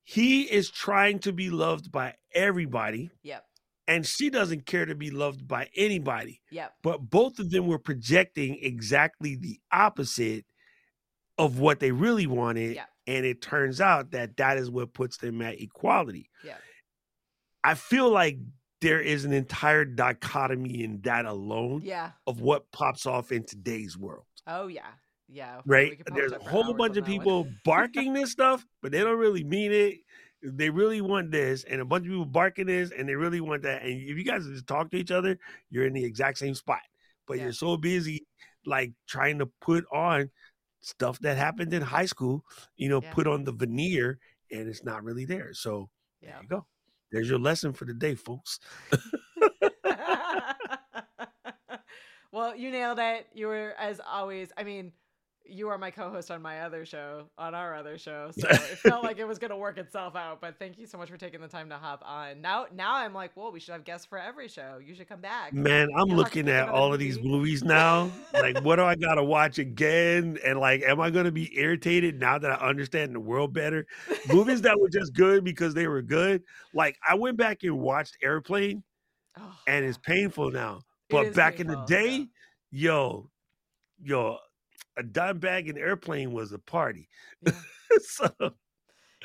he 0.05 0.43
is 0.43 0.70
trying 0.70 1.18
to 1.20 1.32
be 1.32 1.51
loved 1.51 1.90
by 1.90 2.14
everybody, 2.35 3.10
yep, 3.22 3.44
and 3.89 4.06
she 4.06 4.31
doesn't 4.31 4.66
care 4.66 4.85
to 4.86 4.94
be 4.94 5.10
loved 5.10 5.47
by 5.48 5.68
anybody. 5.76 6.40
yep. 6.51 6.74
But 6.82 7.10
both 7.10 7.39
of 7.39 7.51
them 7.51 7.66
were 7.66 7.78
projecting 7.78 8.59
exactly 8.62 9.35
the 9.36 9.59
opposite 9.72 10.44
of 11.39 11.59
what 11.59 11.81
they 11.81 11.90
really 11.90 12.26
wanted, 12.26 12.76
Yeah. 12.76 12.85
and 13.06 13.26
it 13.26 13.43
turns 13.43 13.81
out 13.81 14.12
that 14.12 14.36
that 14.36 14.56
is 14.59 14.70
what 14.70 14.93
puts 14.94 15.16
them 15.16 15.43
at 15.43 15.60
equality. 15.60 16.31
Yeah. 16.44 16.59
I 17.64 17.74
feel 17.74 18.10
like 18.10 18.39
there 18.81 19.01
is 19.01 19.24
an 19.24 19.32
entire 19.32 19.85
dichotomy 19.86 20.82
in 20.85 21.01
that 21.02 21.24
alone 21.24 21.81
Yeah. 21.82 22.12
of 22.26 22.40
what 22.40 22.70
pops 22.70 23.06
off 23.06 23.32
in 23.32 23.44
today's 23.44 23.97
world. 23.97 24.26
Oh 24.47 24.66
yeah. 24.66 24.93
Yeah. 25.29 25.61
Right? 25.65 25.91
We 25.91 25.97
could 25.97 26.07
probably 26.07 26.29
There's 26.29 26.33
a 26.41 26.51
whole 26.51 26.75
bunch 26.75 26.97
of 26.97 27.05
people 27.05 27.49
barking 27.65 28.13
this 28.13 28.31
stuff, 28.31 28.65
but 28.83 28.93
they 28.93 29.01
don't 29.01 29.19
really 29.19 29.45
mean 29.45 29.73
it. 29.73 29.99
They 30.43 30.69
really 30.69 31.01
want 31.01 31.31
this, 31.31 31.65
and 31.65 31.81
a 31.81 31.85
bunch 31.87 32.05
of 32.05 32.11
people 32.11 32.27
barking 32.27 32.67
this, 32.67 32.91
and 32.91 33.09
they 33.09 33.15
really 33.15 33.41
want 33.41 33.63
that. 33.63 33.83
And 33.83 33.93
if 33.93 34.19
you 34.19 34.25
guys 34.25 34.45
just 34.47 34.67
talk 34.67 34.91
to 34.91 34.99
each 34.99 35.11
other, 35.11 35.39
you're 35.71 35.87
in 35.87 35.95
the 35.95 36.05
exact 36.05 36.37
same 36.39 36.55
spot. 36.55 36.83
But 37.27 37.39
Yeah. 37.39 37.45
you're 37.45 37.55
so 37.55 37.79
busy, 37.79 38.27
like 38.67 38.93
trying 39.07 39.39
to 39.39 39.47
put 39.63 39.87
on 39.91 40.31
stuff 40.83 41.19
that 41.21 41.39
happened 41.39 41.73
in 41.73 41.81
high 41.81 42.05
school, 42.05 42.45
you 42.77 42.91
know, 42.91 43.01
Yeah. 43.03 43.15
put 43.15 43.27
on 43.27 43.45
the 43.45 43.53
veneer, 43.53 44.19
and 44.51 44.69
it's 44.69 44.85
not 44.85 45.03
really 45.03 45.25
there. 45.25 45.55
So 45.55 45.89
Yeah. 46.21 46.33
there 46.33 46.43
you 46.43 46.49
go. 46.49 46.67
There's 47.11 47.31
your 47.31 47.39
lesson 47.39 47.73
for 47.73 47.87
the 47.87 47.95
day, 47.95 48.15
folks. 48.15 48.61
well, 52.33 52.55
you 52.55 52.71
nailed 52.71 52.99
it. 52.99 53.29
You 53.33 53.47
were, 53.47 53.75
as 53.79 54.01
always, 54.07 54.53
I 54.59 54.65
mean, 54.65 54.93
you 55.47 55.69
are 55.69 55.79
my 55.79 55.91
co-host 55.91 56.31
on 56.31 56.41
my 56.41 56.62
other 56.62 56.85
show, 56.85 57.27
on 57.39 57.55
our 57.55 57.75
other 57.75 57.99
show. 57.99 58.31
So 58.45 58.49
it 58.49 58.79
felt 58.79 59.05
like 59.05 59.19
it 59.19 59.27
was 59.27 59.39
going 59.39 59.51
to 59.51 59.57
work 59.57 59.79
itself 59.79 60.16
out. 60.16 60.41
But 60.41 60.59
thank 60.59 60.79
you 60.79 60.87
so 60.87 60.99
much 60.99 61.09
for 61.11 61.16
taking 61.16 61.41
the 61.41 61.49
time 61.49 61.69
to 61.71 61.77
hop 61.77 62.03
on. 62.05 62.41
Now, 62.41 62.66
now 62.75 62.95
I'm 62.95 63.15
like, 63.15 63.31
well, 63.37 63.53
we 63.53 63.61
should 63.61 63.73
have 63.73 63.85
guests 63.85 64.07
for 64.07 64.19
every 64.19 64.49
show. 64.49 64.79
You 64.85 64.95
should 64.95 65.09
come 65.09 65.21
back. 65.21 65.53
Man, 65.53 65.89
I'm 65.97 66.09
You'll 66.09 66.16
looking 66.16 66.49
at 66.49 66.69
all 66.69 66.93
of 66.93 66.99
these 66.99 67.19
movies 67.21 67.62
now. 67.62 68.11
like, 68.33 68.62
what 68.65 68.77
do 68.77 68.83
I 68.85 68.95
gotta 68.97 69.23
watch 69.25 69.59
again? 69.59 70.39
And 70.45 70.59
like, 70.59 70.83
am 70.83 71.01
I 71.01 71.11
gonna 71.11 71.33
be 71.33 71.57
irritated 71.59 72.19
now 72.21 72.39
that 72.39 72.51
I 72.51 72.66
understand 72.66 73.15
the 73.15 73.21
world 73.21 73.53
better? 73.53 73.87
Movies 74.29 74.62
that 74.62 74.79
were 74.79 74.91
just 74.91 75.15
good 75.15 75.45
because 75.45 75.75
they 75.75 75.87
were 75.87 76.03
good. 76.03 76.43
Like, 76.75 76.99
I 77.07 77.15
went 77.15 77.37
back 77.37 77.62
and 77.62 77.79
watched 77.79 78.16
Airplane, 78.23 78.83
Oh, 79.39 79.57
and 79.66 79.85
it's 79.85 79.99
painful 79.99 80.51
now. 80.51 80.83
But 81.11 81.35
back 81.35 81.61
in 81.61 81.66
the 81.66 81.75
painful, 81.75 81.87
day, 81.87 82.27
yo, 82.71 83.31
yo, 84.03 84.39
a 84.97 85.03
dime 85.03 85.39
bag 85.39 85.69
and 85.69 85.79
Airplane 85.79 86.33
was 86.33 86.53
a 86.53 86.59
party. 86.59 87.09
Yeah. 87.43 87.53
so 88.01 88.55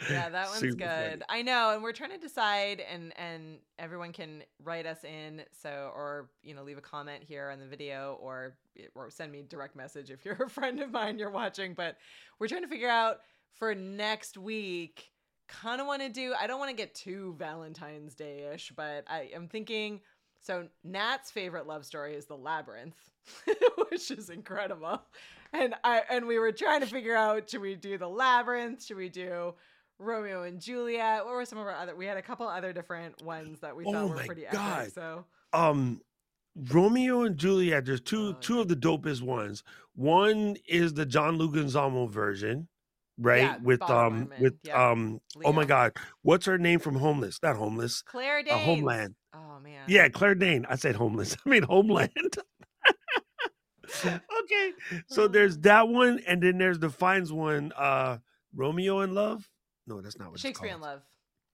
yeah 0.09 0.29
that 0.29 0.49
one's 0.49 0.75
good 0.75 0.79
funny. 0.79 1.21
i 1.29 1.41
know 1.41 1.71
and 1.73 1.83
we're 1.83 1.91
trying 1.91 2.11
to 2.11 2.17
decide 2.17 2.81
and 2.91 3.13
and 3.17 3.57
everyone 3.77 4.11
can 4.11 4.43
write 4.63 4.85
us 4.85 5.03
in 5.03 5.41
so 5.51 5.91
or 5.93 6.29
you 6.43 6.53
know 6.53 6.63
leave 6.63 6.77
a 6.77 6.81
comment 6.81 7.23
here 7.23 7.49
on 7.49 7.59
the 7.59 7.65
video 7.65 8.17
or 8.21 8.55
eh, 8.79 8.83
or 8.95 9.09
send 9.09 9.31
me 9.31 9.43
direct 9.47 9.75
message 9.75 10.11
if 10.11 10.23
you're 10.23 10.43
a 10.43 10.49
friend 10.49 10.79
of 10.79 10.91
mine 10.91 11.17
you're 11.17 11.31
watching 11.31 11.73
but 11.73 11.97
we're 12.39 12.47
trying 12.47 12.61
to 12.61 12.67
figure 12.67 12.89
out 12.89 13.17
for 13.53 13.75
next 13.75 14.37
week 14.37 15.11
kind 15.47 15.81
of 15.81 15.87
want 15.87 16.01
to 16.01 16.09
do 16.09 16.33
i 16.39 16.47
don't 16.47 16.59
want 16.59 16.69
to 16.69 16.75
get 16.75 16.93
too 16.93 17.35
valentine's 17.37 18.15
day-ish 18.15 18.71
but 18.75 19.03
i 19.07 19.29
am 19.33 19.47
thinking 19.47 19.99
so 20.41 20.67
nat's 20.83 21.31
favorite 21.31 21.67
love 21.67 21.85
story 21.85 22.15
is 22.15 22.25
the 22.25 22.37
labyrinth 22.37 22.95
which 23.89 24.11
is 24.11 24.29
incredible 24.29 25.01
and 25.53 25.73
i 25.83 26.01
and 26.09 26.25
we 26.27 26.37
were 26.39 26.51
trying 26.51 26.79
to 26.81 26.85
figure 26.87 27.15
out 27.15 27.49
should 27.49 27.61
we 27.61 27.75
do 27.75 27.97
the 27.97 28.07
labyrinth 28.07 28.83
should 28.83 28.97
we 28.97 29.09
do 29.09 29.53
Romeo 30.01 30.43
and 30.43 30.61
Juliet. 30.61 31.25
What 31.25 31.33
were 31.33 31.43
some 31.43 31.59
of 31.59 31.67
our 31.67 31.73
other? 31.75 31.93
We 31.93 32.05
had 32.05 32.15
a 32.15 32.21
couple 32.21 32.47
other 32.47 32.71
different 32.71 33.21
ones 33.21 33.59
that 33.59 33.75
we 33.75 33.83
thought 33.83 33.95
Oh 33.95 34.07
were 34.07 34.15
pretty 34.23 34.45
God. 34.49 34.79
epic. 34.83 34.93
So 34.93 35.25
um 35.51 35.99
Romeo 36.71 37.23
and 37.23 37.35
Juliet, 37.37 37.85
there's 37.85 37.99
two 37.99 38.29
Oh, 38.29 38.37
two 38.39 38.55
yeah. 38.55 38.61
of 38.61 38.67
the 38.69 38.77
dopest 38.77 39.21
ones. 39.21 39.61
One 39.95 40.55
is 40.69 40.93
the 40.93 41.05
John 41.05 41.37
Leguizamo 41.37 42.09
version, 42.09 42.69
right? 43.17 43.39
Yeah, 43.41 43.57
with 43.61 43.81
Baz 43.81 43.89
um 43.89 44.31
with 44.39 44.55
yeah. 44.63 44.89
um 44.91 45.19
oh 45.43 45.51
my 45.51 45.65
god, 45.65 45.97
what's 46.21 46.45
her 46.45 46.57
name 46.57 46.79
from 46.79 46.95
Homeless? 46.95 47.39
Not 47.43 47.57
Homeless. 47.57 48.01
Claire 48.03 48.39
Uh, 48.39 48.43
Danes. 48.43 48.65
Homeland. 48.65 49.15
Oh 49.33 49.59
man. 49.61 49.83
Yeah, 49.89 50.07
Claire 50.07 50.35
Dane. 50.35 50.65
I 50.69 50.77
said 50.77 50.95
Homeless. 50.95 51.35
I 51.45 51.49
mean 51.49 51.63
Homeland. 51.63 52.37
okay. 54.05 54.71
So 55.07 55.27
there's 55.27 55.57
that 55.59 55.87
one 55.87 56.19
and 56.27 56.41
then 56.41 56.57
there's 56.57 56.79
the 56.79 56.89
Fiennes 56.89 57.31
one 57.31 57.71
uh 57.77 58.17
Romeo 58.53 59.01
in 59.01 59.13
Love? 59.13 59.49
No, 59.87 60.01
that's 60.01 60.17
not 60.17 60.31
what 60.31 60.39
Shakespeare 60.39 60.75
in. 60.75 60.81
Love. 60.81 61.01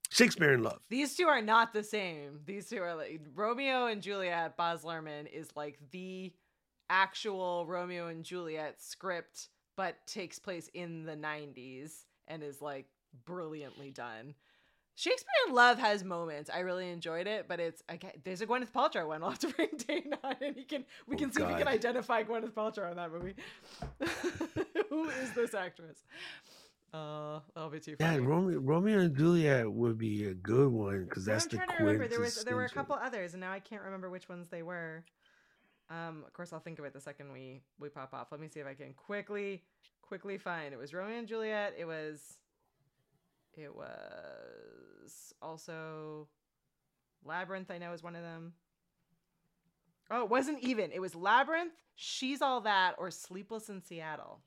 Shakespeare 0.09 0.53
in 0.53 0.63
Love. 0.63 0.81
These 0.89 1.15
two 1.15 1.25
are 1.25 1.41
not 1.41 1.73
the 1.73 1.83
same. 1.83 2.39
These 2.45 2.69
two 2.69 2.81
are 2.81 2.95
like 2.95 3.21
Romeo 3.33 3.87
and 3.87 4.01
Juliet. 4.01 4.57
Baz 4.57 4.83
Luhrmann 4.83 5.31
is 5.31 5.49
like 5.55 5.79
the 5.91 6.33
actual 6.89 7.65
Romeo 7.65 8.07
and 8.07 8.23
Juliet 8.23 8.81
script, 8.81 9.49
but 9.75 9.95
takes 10.05 10.39
place 10.39 10.69
in 10.73 11.05
the 11.05 11.15
'90s 11.15 12.03
and 12.27 12.43
is 12.43 12.61
like 12.61 12.85
brilliantly 13.25 13.91
done. 13.91 14.35
Shakespeare 14.97 15.29
in 15.47 15.53
Love 15.53 15.77
has 15.77 16.03
moments. 16.05 16.49
I 16.53 16.59
really 16.59 16.89
enjoyed 16.89 17.27
it, 17.27 17.47
but 17.49 17.59
it's 17.59 17.83
I 17.89 17.97
get, 17.97 18.23
there's 18.23 18.41
a 18.41 18.47
Gwyneth 18.47 18.71
Paltrow 18.71 19.07
one. 19.07 19.23
I'll 19.23 19.31
have 19.31 19.39
to 19.39 19.49
bring 19.49 19.69
Dane 19.87 20.13
on, 20.23 20.35
and 20.41 20.55
he 20.55 20.63
can 20.63 20.85
we 21.05 21.15
Oh, 21.15 21.19
can 21.19 21.31
see 21.33 21.41
if 21.43 21.49
we 21.49 21.55
can 21.55 21.67
identify 21.67 22.23
Gwyneth 22.23 22.53
Paltrow 22.53 22.89
in 22.91 22.97
that 22.97 23.11
movie. 23.11 23.35
Who 24.89 25.09
is 25.09 25.33
this 25.33 25.53
actress? 25.53 25.97
Uh, 26.93 27.39
that'll 27.53 27.69
be 27.69 27.81
too 27.81 27.97
Yeah. 27.99 28.15
Romeo, 28.17 28.59
Romeo 28.59 28.99
and 28.99 29.17
Juliet 29.17 29.69
would 29.69 29.97
be 29.97 30.27
a 30.27 30.33
good 30.33 30.71
one 30.71 31.03
because 31.03 31.25
that's 31.25 31.43
I'm 31.43 31.49
the 31.49 31.55
trying 31.57 31.67
to 31.77 31.83
remember. 31.83 32.07
There 32.07 32.21
was 32.21 32.43
there 32.45 32.55
were 32.55 32.63
a 32.65 32.69
couple 32.69 32.95
others, 32.95 33.33
and 33.33 33.41
now 33.41 33.51
I 33.51 33.59
can't 33.59 33.81
remember 33.83 34.09
which 34.09 34.29
ones 34.29 34.47
they 34.47 34.63
were. 34.63 35.03
Um, 35.89 36.23
of 36.25 36.31
course, 36.33 36.53
I'll 36.53 36.59
think 36.61 36.79
of 36.79 36.85
it 36.85 36.93
the 36.93 37.01
second 37.01 37.33
we 37.33 37.61
we 37.79 37.89
pop 37.89 38.13
off. 38.13 38.27
Let 38.31 38.39
me 38.39 38.47
see 38.47 38.61
if 38.61 38.67
I 38.67 38.73
can 38.75 38.93
quickly 38.93 39.61
quickly 40.01 40.37
find. 40.37 40.73
It 40.73 40.77
was 40.77 40.93
Romeo 40.93 41.17
and 41.17 41.27
Juliet. 41.27 41.73
It 41.77 41.85
was. 41.85 42.37
It 43.57 43.75
was 43.75 45.33
also 45.41 46.27
Labyrinth. 47.23 47.71
I 47.71 47.77
know 47.77 47.93
is 47.93 48.03
one 48.03 48.15
of 48.15 48.21
them. 48.21 48.53
Oh, 50.11 50.23
it 50.23 50.29
wasn't 50.29 50.59
even. 50.63 50.91
It 50.91 50.99
was 50.99 51.15
Labyrinth. 51.15 51.73
She's 51.95 52.41
all 52.41 52.61
that, 52.61 52.95
or 52.97 53.09
Sleepless 53.09 53.69
in 53.69 53.81
Seattle. 53.81 54.41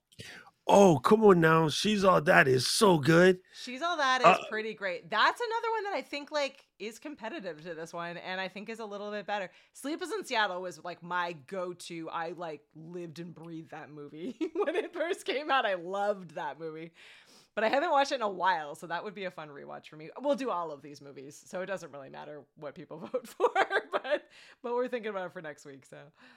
Oh, 0.71 0.99
come 0.99 1.25
on 1.25 1.41
now. 1.41 1.71
She's 1.71 2.05
all 2.05 2.21
that 2.21 2.47
is 2.47 2.67
so 2.69 2.99
good. 2.99 3.39
She's 3.65 3.81
all 3.81 3.97
that 3.97 4.21
is 4.21 4.27
Uh, 4.27 4.37
pretty 4.51 4.75
great. 4.75 5.09
That's 5.09 5.41
another 5.41 5.71
one 5.71 5.85
that 5.85 5.95
I 5.95 6.03
think 6.03 6.31
like 6.31 6.67
is 6.79 6.99
competitive 6.99 7.63
to 7.63 7.75
this 7.75 7.93
one, 7.95 8.19
and 8.19 8.39
I 8.39 8.49
think 8.49 8.69
is 8.69 8.79
a 8.79 8.85
little 8.85 9.11
bit 9.11 9.27
better. 9.27 9.51
Sleepless 9.73 10.13
in 10.13 10.27
Seattle 10.27 10.61
was 10.61 10.85
like 10.85 11.03
my 11.03 11.33
go-to. 11.47 12.11
I 12.11 12.33
like 12.37 12.61
lived 12.77 13.19
and 13.19 13.35
breathed 13.35 13.71
that 13.71 13.91
movie 13.91 14.37
when 14.53 14.77
it 14.77 14.93
first 14.93 15.25
came 15.25 15.51
out. 15.51 15.65
I 15.65 15.75
loved 15.75 16.35
that 16.35 16.61
movie, 16.61 16.93
but 17.59 17.65
I 17.65 17.71
haven't 17.71 17.91
watched 17.91 18.13
it 18.13 18.17
in 18.17 18.23
a 18.23 18.29
while, 18.29 18.77
so 18.77 18.87
that 18.87 19.03
would 19.03 19.17
be 19.17 19.25
a 19.25 19.33
fun 19.33 19.49
rewatch 19.49 19.89
for 19.89 19.97
me. 19.97 20.11
We'll 20.21 20.37
do 20.37 20.49
all 20.49 20.71
of 20.71 20.81
these 20.81 21.01
movies, 21.01 21.43
so 21.45 21.61
it 21.61 21.67
doesn't 21.67 21.91
really 21.91 22.09
matter 22.09 22.43
what 22.55 22.77
people 22.77 22.99
vote 23.13 23.27
for, 23.27 23.51
but 23.91 24.29
but 24.63 24.75
we're 24.77 24.87
thinking 24.87 25.11
about 25.11 25.27
it 25.27 25.33
for 25.33 25.43
next 25.43 25.67
week. 25.67 25.85
So 25.85 25.97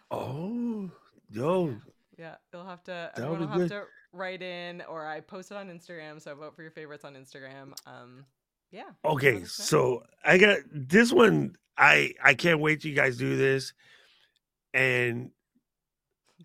Oh, 0.09 0.89
yo. 1.29 1.75
yeah, 2.17 2.37
you'll 2.51 2.65
have 2.65 2.83
to. 2.85 3.11
Everyone 3.17 3.39
will 3.41 3.47
have 3.49 3.57
good. 3.59 3.69
to 3.69 3.83
write 4.13 4.41
in, 4.41 4.81
or 4.89 5.05
I 5.05 5.19
post 5.19 5.51
it 5.51 5.57
on 5.57 5.69
Instagram. 5.69 6.19
So 6.19 6.33
vote 6.33 6.55
for 6.55 6.63
your 6.63 6.71
favorites 6.71 7.05
on 7.05 7.13
Instagram. 7.13 7.73
Um, 7.85 8.25
yeah. 8.71 8.89
Okay, 9.05 9.43
so 9.43 10.01
I 10.25 10.39
got 10.39 10.57
this 10.73 11.13
one. 11.13 11.55
I 11.77 12.15
I 12.23 12.33
can't 12.33 12.61
wait 12.61 12.81
till 12.81 12.89
you 12.89 12.97
guys 12.97 13.15
do 13.17 13.37
this. 13.37 13.73
And 14.73 15.29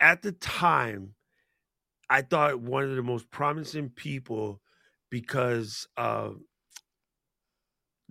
at 0.01 0.21
the 0.21 0.33
time, 0.33 1.15
I 2.11 2.21
thought 2.21 2.61
one 2.61 2.85
of 2.85 2.95
the 2.95 3.03
most 3.03 3.31
promising 3.31 3.89
people 3.89 4.61
because 5.11 5.87
uh 5.97 6.31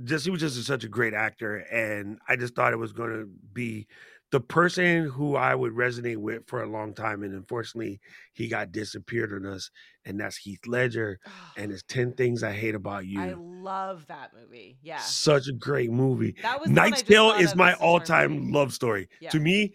just 0.03 0.26
he 0.26 0.31
was 0.31 0.41
just 0.41 0.61
such 0.65 0.84
a 0.84 0.89
great 0.89 1.13
actor, 1.13 1.57
and 1.57 2.19
I 2.27 2.35
just 2.35 2.55
thought 2.55 2.73
it 2.73 2.80
was 2.80 2.91
going 2.91 3.11
to 3.11 3.30
be 3.53 3.88
the 4.31 4.41
person 4.41 5.05
who 5.05 5.35
I 5.38 5.55
would 5.55 5.72
resonate 5.72 6.17
with 6.17 6.47
for 6.47 6.61
a 6.61 6.67
long 6.69 6.93
time. 6.93 7.23
And 7.23 7.34
unfortunately, 7.34 8.01
he 8.34 8.49
got 8.49 8.73
disappeared 8.73 9.31
on 9.31 9.45
us, 9.49 9.69
and 10.03 10.19
that's 10.19 10.35
Heath 10.35 10.67
Ledger. 10.67 11.19
And 11.55 11.72
it's 11.72 11.84
ten 11.84 12.11
things 12.11 12.43
I 12.43 12.51
hate 12.51 12.76
about 12.76 13.05
you. 13.05 13.22
I 13.22 13.35
love 13.38 14.05
that 14.07 14.31
movie. 14.38 14.77
Yeah, 14.81 14.97
Such 14.97 15.47
a 15.47 15.53
great 15.53 15.91
movie. 15.91 16.35
that 16.41 16.59
was 16.59 16.67
the 16.69 16.73
one 16.73 16.80
I 16.80 16.89
Knight's 16.89 17.01
just 17.01 17.07
Tale 17.11 17.31
is 17.31 17.55
my 17.55 17.72
as 17.72 17.77
the 17.77 17.80
Torn 17.80 17.89
all-time 17.89 18.51
love 18.51 18.73
story. 18.73 19.07
Yeah. 19.22 19.30
To 19.30 19.39
me, 19.39 19.73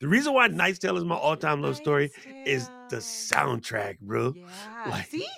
the 0.00 0.08
reason 0.08 0.34
why 0.34 0.48
Knight's 0.48 0.80
Tale 0.80 0.96
is 0.96 1.04
my 1.04 1.14
all-time 1.14 1.62
love 1.62 1.76
story 1.76 2.10
is 2.44 2.68
the 2.88 2.96
soundtrack, 2.96 4.00
bro. 4.00 4.32
Yeah. 4.34 4.46
Like, 4.88 5.06
See, 5.06 5.28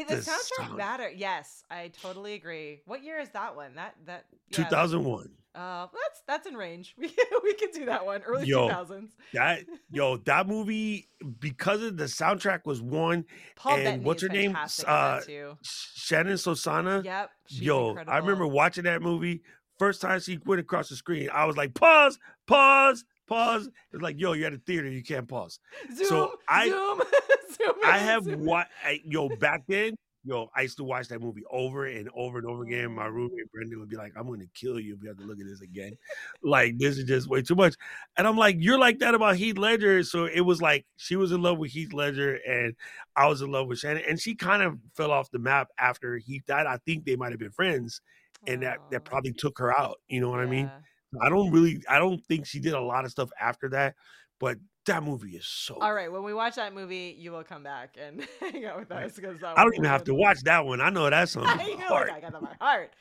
it, 0.00 0.08
the, 0.08 0.16
the 0.16 0.22
soundtrack 0.22 0.66
sound- 0.66 0.76
matter. 0.76 1.10
Yes, 1.10 1.64
I 1.70 1.88
totally 1.88 2.34
agree. 2.34 2.80
What 2.86 3.02
year 3.02 3.18
is 3.18 3.30
that 3.30 3.56
one? 3.56 3.74
That 3.74 3.94
that 4.06 4.26
yeah, 4.50 4.56
Two 4.56 4.64
thousand 4.64 5.04
one. 5.04 5.30
Uh, 5.54 5.86
that's 5.90 6.22
that's 6.26 6.46
in 6.46 6.54
range. 6.54 6.94
We 6.98 7.10
we 7.42 7.54
can 7.54 7.70
do 7.70 7.86
that 7.86 8.04
one. 8.04 8.22
Early 8.22 8.46
Yo. 8.46 8.66
two 8.68 8.74
thousands. 8.74 9.16
That 9.32 9.64
yo, 9.90 10.18
that 10.18 10.46
movie 10.46 11.08
because 11.38 11.82
of 11.82 11.96
the 11.96 12.04
soundtrack 12.04 12.66
was 12.66 12.82
one. 12.82 13.24
Paul 13.54 13.76
and 13.76 13.84
Bettany 13.84 14.04
what's 14.04 14.22
her 14.22 14.28
name? 14.28 14.56
Uh. 14.86 15.20
Shannyn 15.62 16.34
Sossamon. 16.34 17.04
Yep. 17.04 17.30
Yo, 17.48 17.88
incredible. 17.88 18.12
I 18.12 18.18
remember 18.18 18.46
watching 18.46 18.84
that 18.84 19.00
movie. 19.02 19.42
First 19.78 20.00
time 20.00 20.20
she 20.20 20.38
went 20.44 20.60
across 20.60 20.88
the 20.88 20.96
screen, 20.96 21.28
I 21.30 21.44
was 21.44 21.56
like, 21.58 21.74
pause, 21.74 22.18
pause, 22.46 23.04
pause. 23.26 23.68
It's 23.92 24.02
like, 24.02 24.18
yo, 24.20 24.32
you're 24.32 24.46
at 24.48 24.52
a 24.54 24.58
theater, 24.58 24.88
you 24.88 25.02
can't 25.02 25.28
pause. 25.28 25.58
Zoom. 25.94 26.06
so 26.06 26.32
I- 26.48 26.68
zoom. 26.68 27.02
zoom 27.56 27.72
I 27.84 27.98
have 27.98 28.26
what 28.26 28.68
yo 29.04 29.28
back 29.40 29.64
then 29.68 29.94
yo, 30.28 30.50
I 30.56 30.62
used 30.62 30.76
to 30.76 30.82
watch 30.82 31.06
that 31.06 31.20
movie 31.20 31.44
over 31.52 31.86
and 31.86 32.10
over 32.16 32.38
and 32.38 32.48
over 32.48 32.64
again. 32.64 32.90
My 32.92 33.06
Oh. 33.06 33.10
roommate 33.10 33.48
Brendan 33.52 33.78
would 33.78 33.88
be 33.88 33.94
like, 33.94 34.12
"I'm 34.16 34.26
going 34.26 34.40
to 34.40 34.48
kill 34.54 34.80
you 34.80 34.96
if 34.96 35.00
you 35.00 35.06
have 35.08 35.18
to 35.18 35.24
look 35.24 35.38
at 35.38 35.46
this 35.46 35.60
again. 35.60 35.96
like 36.42 36.76
this 36.78 36.98
is 36.98 37.04
just 37.04 37.28
way 37.28 37.42
too 37.42 37.54
much." 37.54 37.76
And 38.16 38.26
I'm 38.26 38.36
like, 38.36 38.56
"You're 38.58 38.76
like 38.76 38.98
that 38.98 39.14
about 39.14 39.36
Heath 39.36 39.56
Ledger." 39.56 40.02
So 40.02 40.24
it 40.24 40.40
was 40.40 40.60
like 40.60 40.84
she 40.96 41.14
was 41.14 41.30
in 41.30 41.42
love 41.42 41.58
with 41.58 41.70
Heath 41.70 41.92
Ledger, 41.92 42.40
and 42.44 42.74
I 43.14 43.28
was 43.28 43.40
in 43.40 43.52
love 43.52 43.68
with 43.68 43.78
Shannyn, 43.78 44.02
and 44.10 44.18
she 44.18 44.34
kind 44.34 44.64
of 44.64 44.80
fell 44.96 45.12
off 45.12 45.30
the 45.30 45.38
map 45.38 45.68
after 45.78 46.16
he 46.18 46.42
died. 46.48 46.66
I 46.66 46.78
think 46.78 47.04
they 47.04 47.14
might 47.14 47.30
have 47.30 47.38
been 47.38 47.52
friends, 47.52 48.00
and 48.48 48.64
that 48.64 48.78
that 48.90 49.04
probably 49.04 49.32
took 49.32 49.56
her 49.60 49.78
out. 49.78 50.00
You 50.08 50.20
know 50.20 50.28
what 50.30 50.40
I 50.40 50.46
mean? 50.46 50.68
I 51.22 51.28
don't 51.28 51.50
really, 51.50 51.82
I 51.88 51.98
don't 51.98 52.24
think 52.26 52.46
she 52.46 52.60
did 52.60 52.72
a 52.74 52.80
lot 52.80 53.04
of 53.04 53.10
stuff 53.10 53.30
after 53.40 53.68
that, 53.70 53.94
but 54.40 54.58
that 54.86 55.02
movie 55.02 55.36
is 55.36 55.46
so. 55.46 55.76
All 55.80 55.92
right, 55.92 56.10
when 56.10 56.22
we 56.22 56.32
watch 56.32 56.54
that 56.56 56.72
movie, 56.72 57.16
you 57.18 57.32
will 57.32 57.42
come 57.44 57.62
back 57.64 57.96
and 58.00 58.26
hang 58.40 58.64
out 58.66 58.78
with 58.78 58.92
us 58.92 59.14
because 59.16 59.42
I 59.42 59.62
don't 59.62 59.74
even 59.74 59.84
have 59.86 60.04
to 60.04 60.14
watch 60.14 60.38
that 60.44 60.64
one. 60.64 60.80
I 60.80 60.90
know 60.90 61.10
that's 61.10 61.34
on 61.36 61.44
my 61.44 61.76
heart. 61.88 62.10
I 62.12 62.20
got 62.20 62.34
on 62.34 62.42
my 62.42 62.54
heart. 62.60 62.92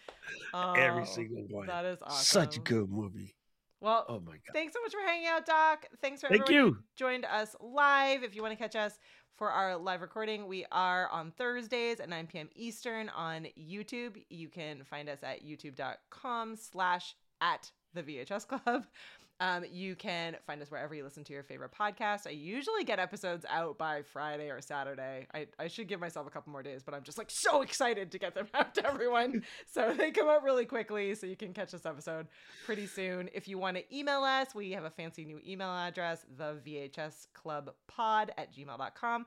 Every 0.78 1.04
Oh, 1.04 1.06
single 1.06 1.44
one. 1.50 1.68
That 1.68 1.86
is 1.86 2.00
awesome. 2.02 2.24
Such 2.42 2.58
a 2.58 2.60
good 2.62 2.90
movie. 2.90 3.36
Well, 3.82 4.06
Oh 4.10 4.20
my 4.20 4.32
god. 4.32 4.42
thanks 4.54 4.74
so 4.74 4.82
much 4.82 4.94
for 4.94 5.02
hanging 5.06 5.28
out, 5.28 5.46
Doc. 5.46 5.86
Thanks 6.02 6.22
for 6.22 6.30
Thank 6.30 6.50
you. 6.50 6.78
joined 6.96 7.26
us 7.26 7.56
live. 7.60 8.24
If 8.24 8.36
you 8.36 8.42
want 8.42 8.54
to 8.54 8.58
catch 8.58 8.76
us 8.76 8.98
for 9.38 9.52
our 9.52 9.78
live 9.78 10.02
recording, 10.02 10.48
we 10.48 10.66
are 10.72 11.08
on 11.12 11.30
Thursdays 11.38 12.00
at 12.00 12.10
9 12.10 12.26
p.m. 12.26 12.50
Eastern 12.56 13.10
on 13.10 13.46
YouTube. 13.60 14.16
You 14.30 14.50
can 14.50 14.84
find 14.86 15.08
us 15.10 15.20
at 15.22 15.44
youtube.com 15.46 16.56
slash 16.56 17.14
at 17.42 17.70
the 17.96 18.04
VHS 18.04 18.48
Club. 18.48 18.86
Um, 19.42 19.66
you 19.70 19.96
can 19.96 20.38
find 20.48 20.62
us 20.62 20.72
wherever 20.72 20.96
you 20.96 21.04
listen 21.04 21.24
to 21.26 21.34
your 21.34 21.44
favorite 21.44 21.72
podcast. 21.78 22.26
I 22.26 22.30
usually 22.30 22.86
get 22.86 23.00
episodes 23.00 23.46
out 23.50 23.78
by 23.78 24.02
Friday 24.02 24.50
or 24.50 24.62
Saturday. 24.62 25.28
I, 25.34 25.48
I 25.60 25.68
should 25.68 25.90
give 25.90 26.00
myself 26.00 26.26
a 26.26 26.30
couple 26.30 26.54
more 26.54 26.64
days, 26.64 26.84
but 26.84 26.94
I'm 26.94 27.04
just 27.04 27.18
like 27.18 27.30
so 27.30 27.62
excited 27.62 28.12
to 28.12 28.20
get 28.20 28.34
them 28.34 28.48
out 28.54 28.74
to 28.76 28.88
everyone. 28.88 29.44
so 29.68 29.94
they 29.94 30.12
come 30.12 30.30
out 30.30 30.44
really 30.44 30.66
quickly, 30.66 31.16
so 31.16 31.28
you 31.28 31.36
can 31.36 31.54
catch 31.54 31.72
this 31.72 31.86
episode 31.86 32.28
pretty 32.66 32.88
soon. 32.88 33.30
If 33.34 33.48
you 33.48 33.58
want 33.58 33.76
to 33.76 33.96
email 33.96 34.24
us, 34.24 34.56
we 34.56 34.72
have 34.72 34.86
a 34.86 34.90
fancy 34.90 35.26
new 35.26 35.42
email 35.46 35.70
address, 35.70 36.26
the 36.38 36.58
VHS 36.66 37.28
Club 37.34 37.74
Pod 37.88 38.32
at 38.38 38.56
gmail.com, 38.56 39.26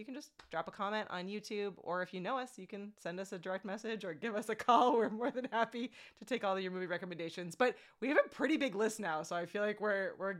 you 0.00 0.06
can 0.06 0.14
just 0.14 0.32
drop 0.50 0.66
a 0.66 0.70
comment 0.70 1.06
on 1.10 1.26
YouTube, 1.26 1.74
or 1.76 2.02
if 2.02 2.14
you 2.14 2.20
know 2.20 2.38
us, 2.38 2.52
you 2.56 2.66
can 2.66 2.90
send 2.98 3.20
us 3.20 3.32
a 3.32 3.38
direct 3.38 3.66
message 3.66 4.02
or 4.02 4.14
give 4.14 4.34
us 4.34 4.48
a 4.48 4.54
call. 4.66 4.96
We're 4.96 5.10
more 5.10 5.30
than 5.30 5.46
happy 5.52 5.92
to 6.18 6.24
take 6.24 6.42
all 6.42 6.56
of 6.56 6.62
your 6.62 6.72
movie 6.72 6.86
recommendations. 6.86 7.54
But 7.54 7.76
we 8.00 8.08
have 8.08 8.16
a 8.16 8.28
pretty 8.30 8.56
big 8.56 8.74
list 8.74 8.98
now, 8.98 9.22
so 9.22 9.36
I 9.36 9.44
feel 9.44 9.62
like 9.62 9.80
we're 9.80 10.14
we're 10.18 10.36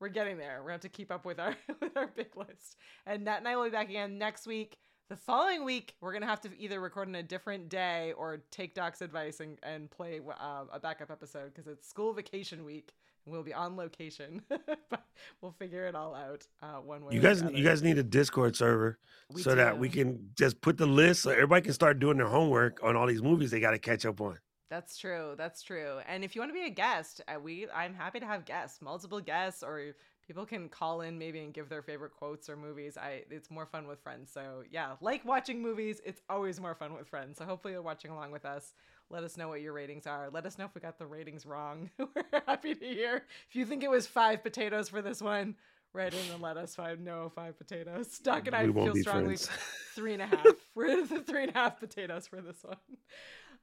we're 0.00 0.08
getting 0.08 0.38
there. 0.38 0.56
We're 0.56 0.70
going 0.70 0.80
to 0.80 0.86
have 0.86 0.92
to 0.92 0.96
keep 0.96 1.12
up 1.12 1.26
with 1.26 1.38
our 1.38 1.54
with 1.80 1.96
our 1.96 2.06
big 2.06 2.34
list. 2.34 2.76
And 3.06 3.24
Nat 3.24 3.38
and 3.38 3.48
I 3.48 3.56
will 3.56 3.64
be 3.64 3.70
back 3.70 3.90
again 3.90 4.16
next 4.16 4.46
week. 4.46 4.78
The 5.10 5.16
following 5.16 5.64
week, 5.64 5.94
we're 6.00 6.14
gonna 6.14 6.24
have 6.24 6.40
to 6.40 6.50
either 6.58 6.80
record 6.80 7.08
on 7.08 7.14
a 7.14 7.22
different 7.22 7.68
day 7.68 8.14
or 8.16 8.42
take 8.50 8.74
Doc's 8.74 9.02
advice 9.02 9.40
and, 9.40 9.58
and 9.62 9.90
play 9.90 10.18
uh, 10.40 10.64
a 10.72 10.80
backup 10.80 11.10
episode 11.10 11.52
because 11.54 11.70
it's 11.70 11.86
school 11.86 12.14
vacation 12.14 12.64
week 12.64 12.94
we'll 13.26 13.42
be 13.42 13.54
on 13.54 13.76
location. 13.76 14.42
but 14.48 15.04
we'll 15.40 15.52
figure 15.52 15.86
it 15.86 15.94
all 15.94 16.14
out 16.14 16.46
uh, 16.62 16.80
one 16.80 17.04
way. 17.04 17.14
You 17.14 17.20
guys, 17.20 17.42
you 17.42 17.64
guys 17.64 17.82
need 17.82 17.98
a 17.98 18.02
Discord 18.02 18.56
server 18.56 18.98
We 19.32 19.42
so 19.42 19.54
that 19.54 19.78
we 19.78 19.88
can 19.88 20.30
just 20.36 20.60
put 20.60 20.76
the 20.76 20.86
list 20.86 21.22
so 21.22 21.30
everybody 21.30 21.62
can 21.62 21.72
start 21.72 21.98
doing 21.98 22.16
their 22.16 22.28
homework 22.28 22.80
on 22.82 22.96
all 22.96 23.06
these 23.06 23.22
movies 23.22 23.50
they 23.50 23.60
got 23.60 23.72
to 23.72 23.78
catch 23.78 24.04
up 24.06 24.20
on. 24.20 24.38
That's 24.70 24.96
true. 24.96 25.34
That's 25.36 25.62
true. 25.62 25.98
And 26.08 26.24
if 26.24 26.34
you 26.34 26.40
want 26.40 26.50
to 26.50 26.54
be 26.54 26.66
a 26.66 26.70
guest, 26.70 27.20
uh, 27.28 27.38
we 27.38 27.68
I'm 27.74 27.94
happy 27.94 28.18
to 28.20 28.26
have 28.26 28.44
guests, 28.44 28.82
multiple 28.82 29.20
guests, 29.20 29.62
or 29.62 29.94
people 30.26 30.46
can 30.46 30.68
call 30.68 31.02
in 31.02 31.18
maybe 31.18 31.40
and 31.40 31.52
give 31.52 31.68
their 31.68 31.82
favorite 31.82 32.12
quotes 32.12 32.48
or 32.48 32.56
movies. 32.56 32.96
I 32.96 33.24
it's 33.30 33.50
more 33.50 33.66
fun 33.66 33.86
with 33.86 34.00
friends. 34.00 34.32
So 34.32 34.64
yeah, 34.70 34.92
like 35.00 35.24
watching 35.24 35.62
movies. 35.62 36.00
It's 36.04 36.22
always 36.28 36.60
more 36.60 36.74
fun 36.74 36.94
with 36.94 37.06
friends. 37.06 37.38
So 37.38 37.44
hopefully 37.44 37.74
you're 37.74 37.82
watching 37.82 38.10
along 38.10 38.32
with 38.32 38.44
us. 38.44 38.74
Let 39.10 39.22
us 39.22 39.36
know 39.36 39.48
what 39.48 39.60
your 39.60 39.72
ratings 39.72 40.06
are. 40.06 40.28
Let 40.32 40.46
us 40.46 40.58
know 40.58 40.64
if 40.64 40.74
we 40.74 40.80
got 40.80 40.98
the 40.98 41.06
ratings 41.06 41.46
wrong. 41.46 41.90
We're 41.98 42.42
happy 42.46 42.74
to 42.74 42.84
hear. 42.84 43.22
If 43.48 43.54
you 43.56 43.64
think 43.66 43.82
it 43.84 43.90
was 43.90 44.06
five 44.06 44.42
potatoes 44.42 44.88
for 44.88 45.02
this 45.02 45.20
one, 45.20 45.54
write 45.92 46.14
in 46.14 46.32
and 46.32 46.42
let 46.42 46.56
us 46.56 46.74
five 46.74 47.00
know 47.00 47.30
five 47.34 47.56
potatoes. 47.58 48.18
Doc 48.18 48.46
and 48.46 48.56
I 48.56 48.64
feel 48.64 48.94
strongly 48.96 49.36
friends. 49.36 49.50
three 49.94 50.14
and 50.14 50.22
a 50.22 50.26
half. 50.26 50.46
We're 50.74 51.06
the 51.06 51.20
three 51.20 51.42
and 51.44 51.50
a 51.54 51.54
half 51.54 51.78
potatoes 51.78 52.26
for 52.26 52.40
this 52.40 52.62
one. 52.64 52.76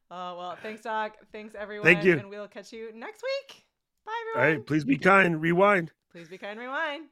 Uh, 0.10 0.36
well, 0.38 0.58
thanks, 0.62 0.82
Doc. 0.82 1.18
Thanks, 1.32 1.56
everyone. 1.58 1.86
Thank 1.86 2.04
you. 2.04 2.18
And 2.18 2.30
we'll 2.30 2.48
catch 2.48 2.72
you 2.72 2.92
next 2.94 3.24
week. 3.24 3.64
Bye, 4.06 4.12
All 4.36 4.42
everyone. 4.42 4.58
right, 4.60 4.68
please 4.68 4.84
be 4.84 4.98
kind. 4.98 5.42
Rewind. 5.42 5.92
Please 6.12 6.28
be 6.28 6.38
kind. 6.38 6.60
Rewind. 6.60 7.08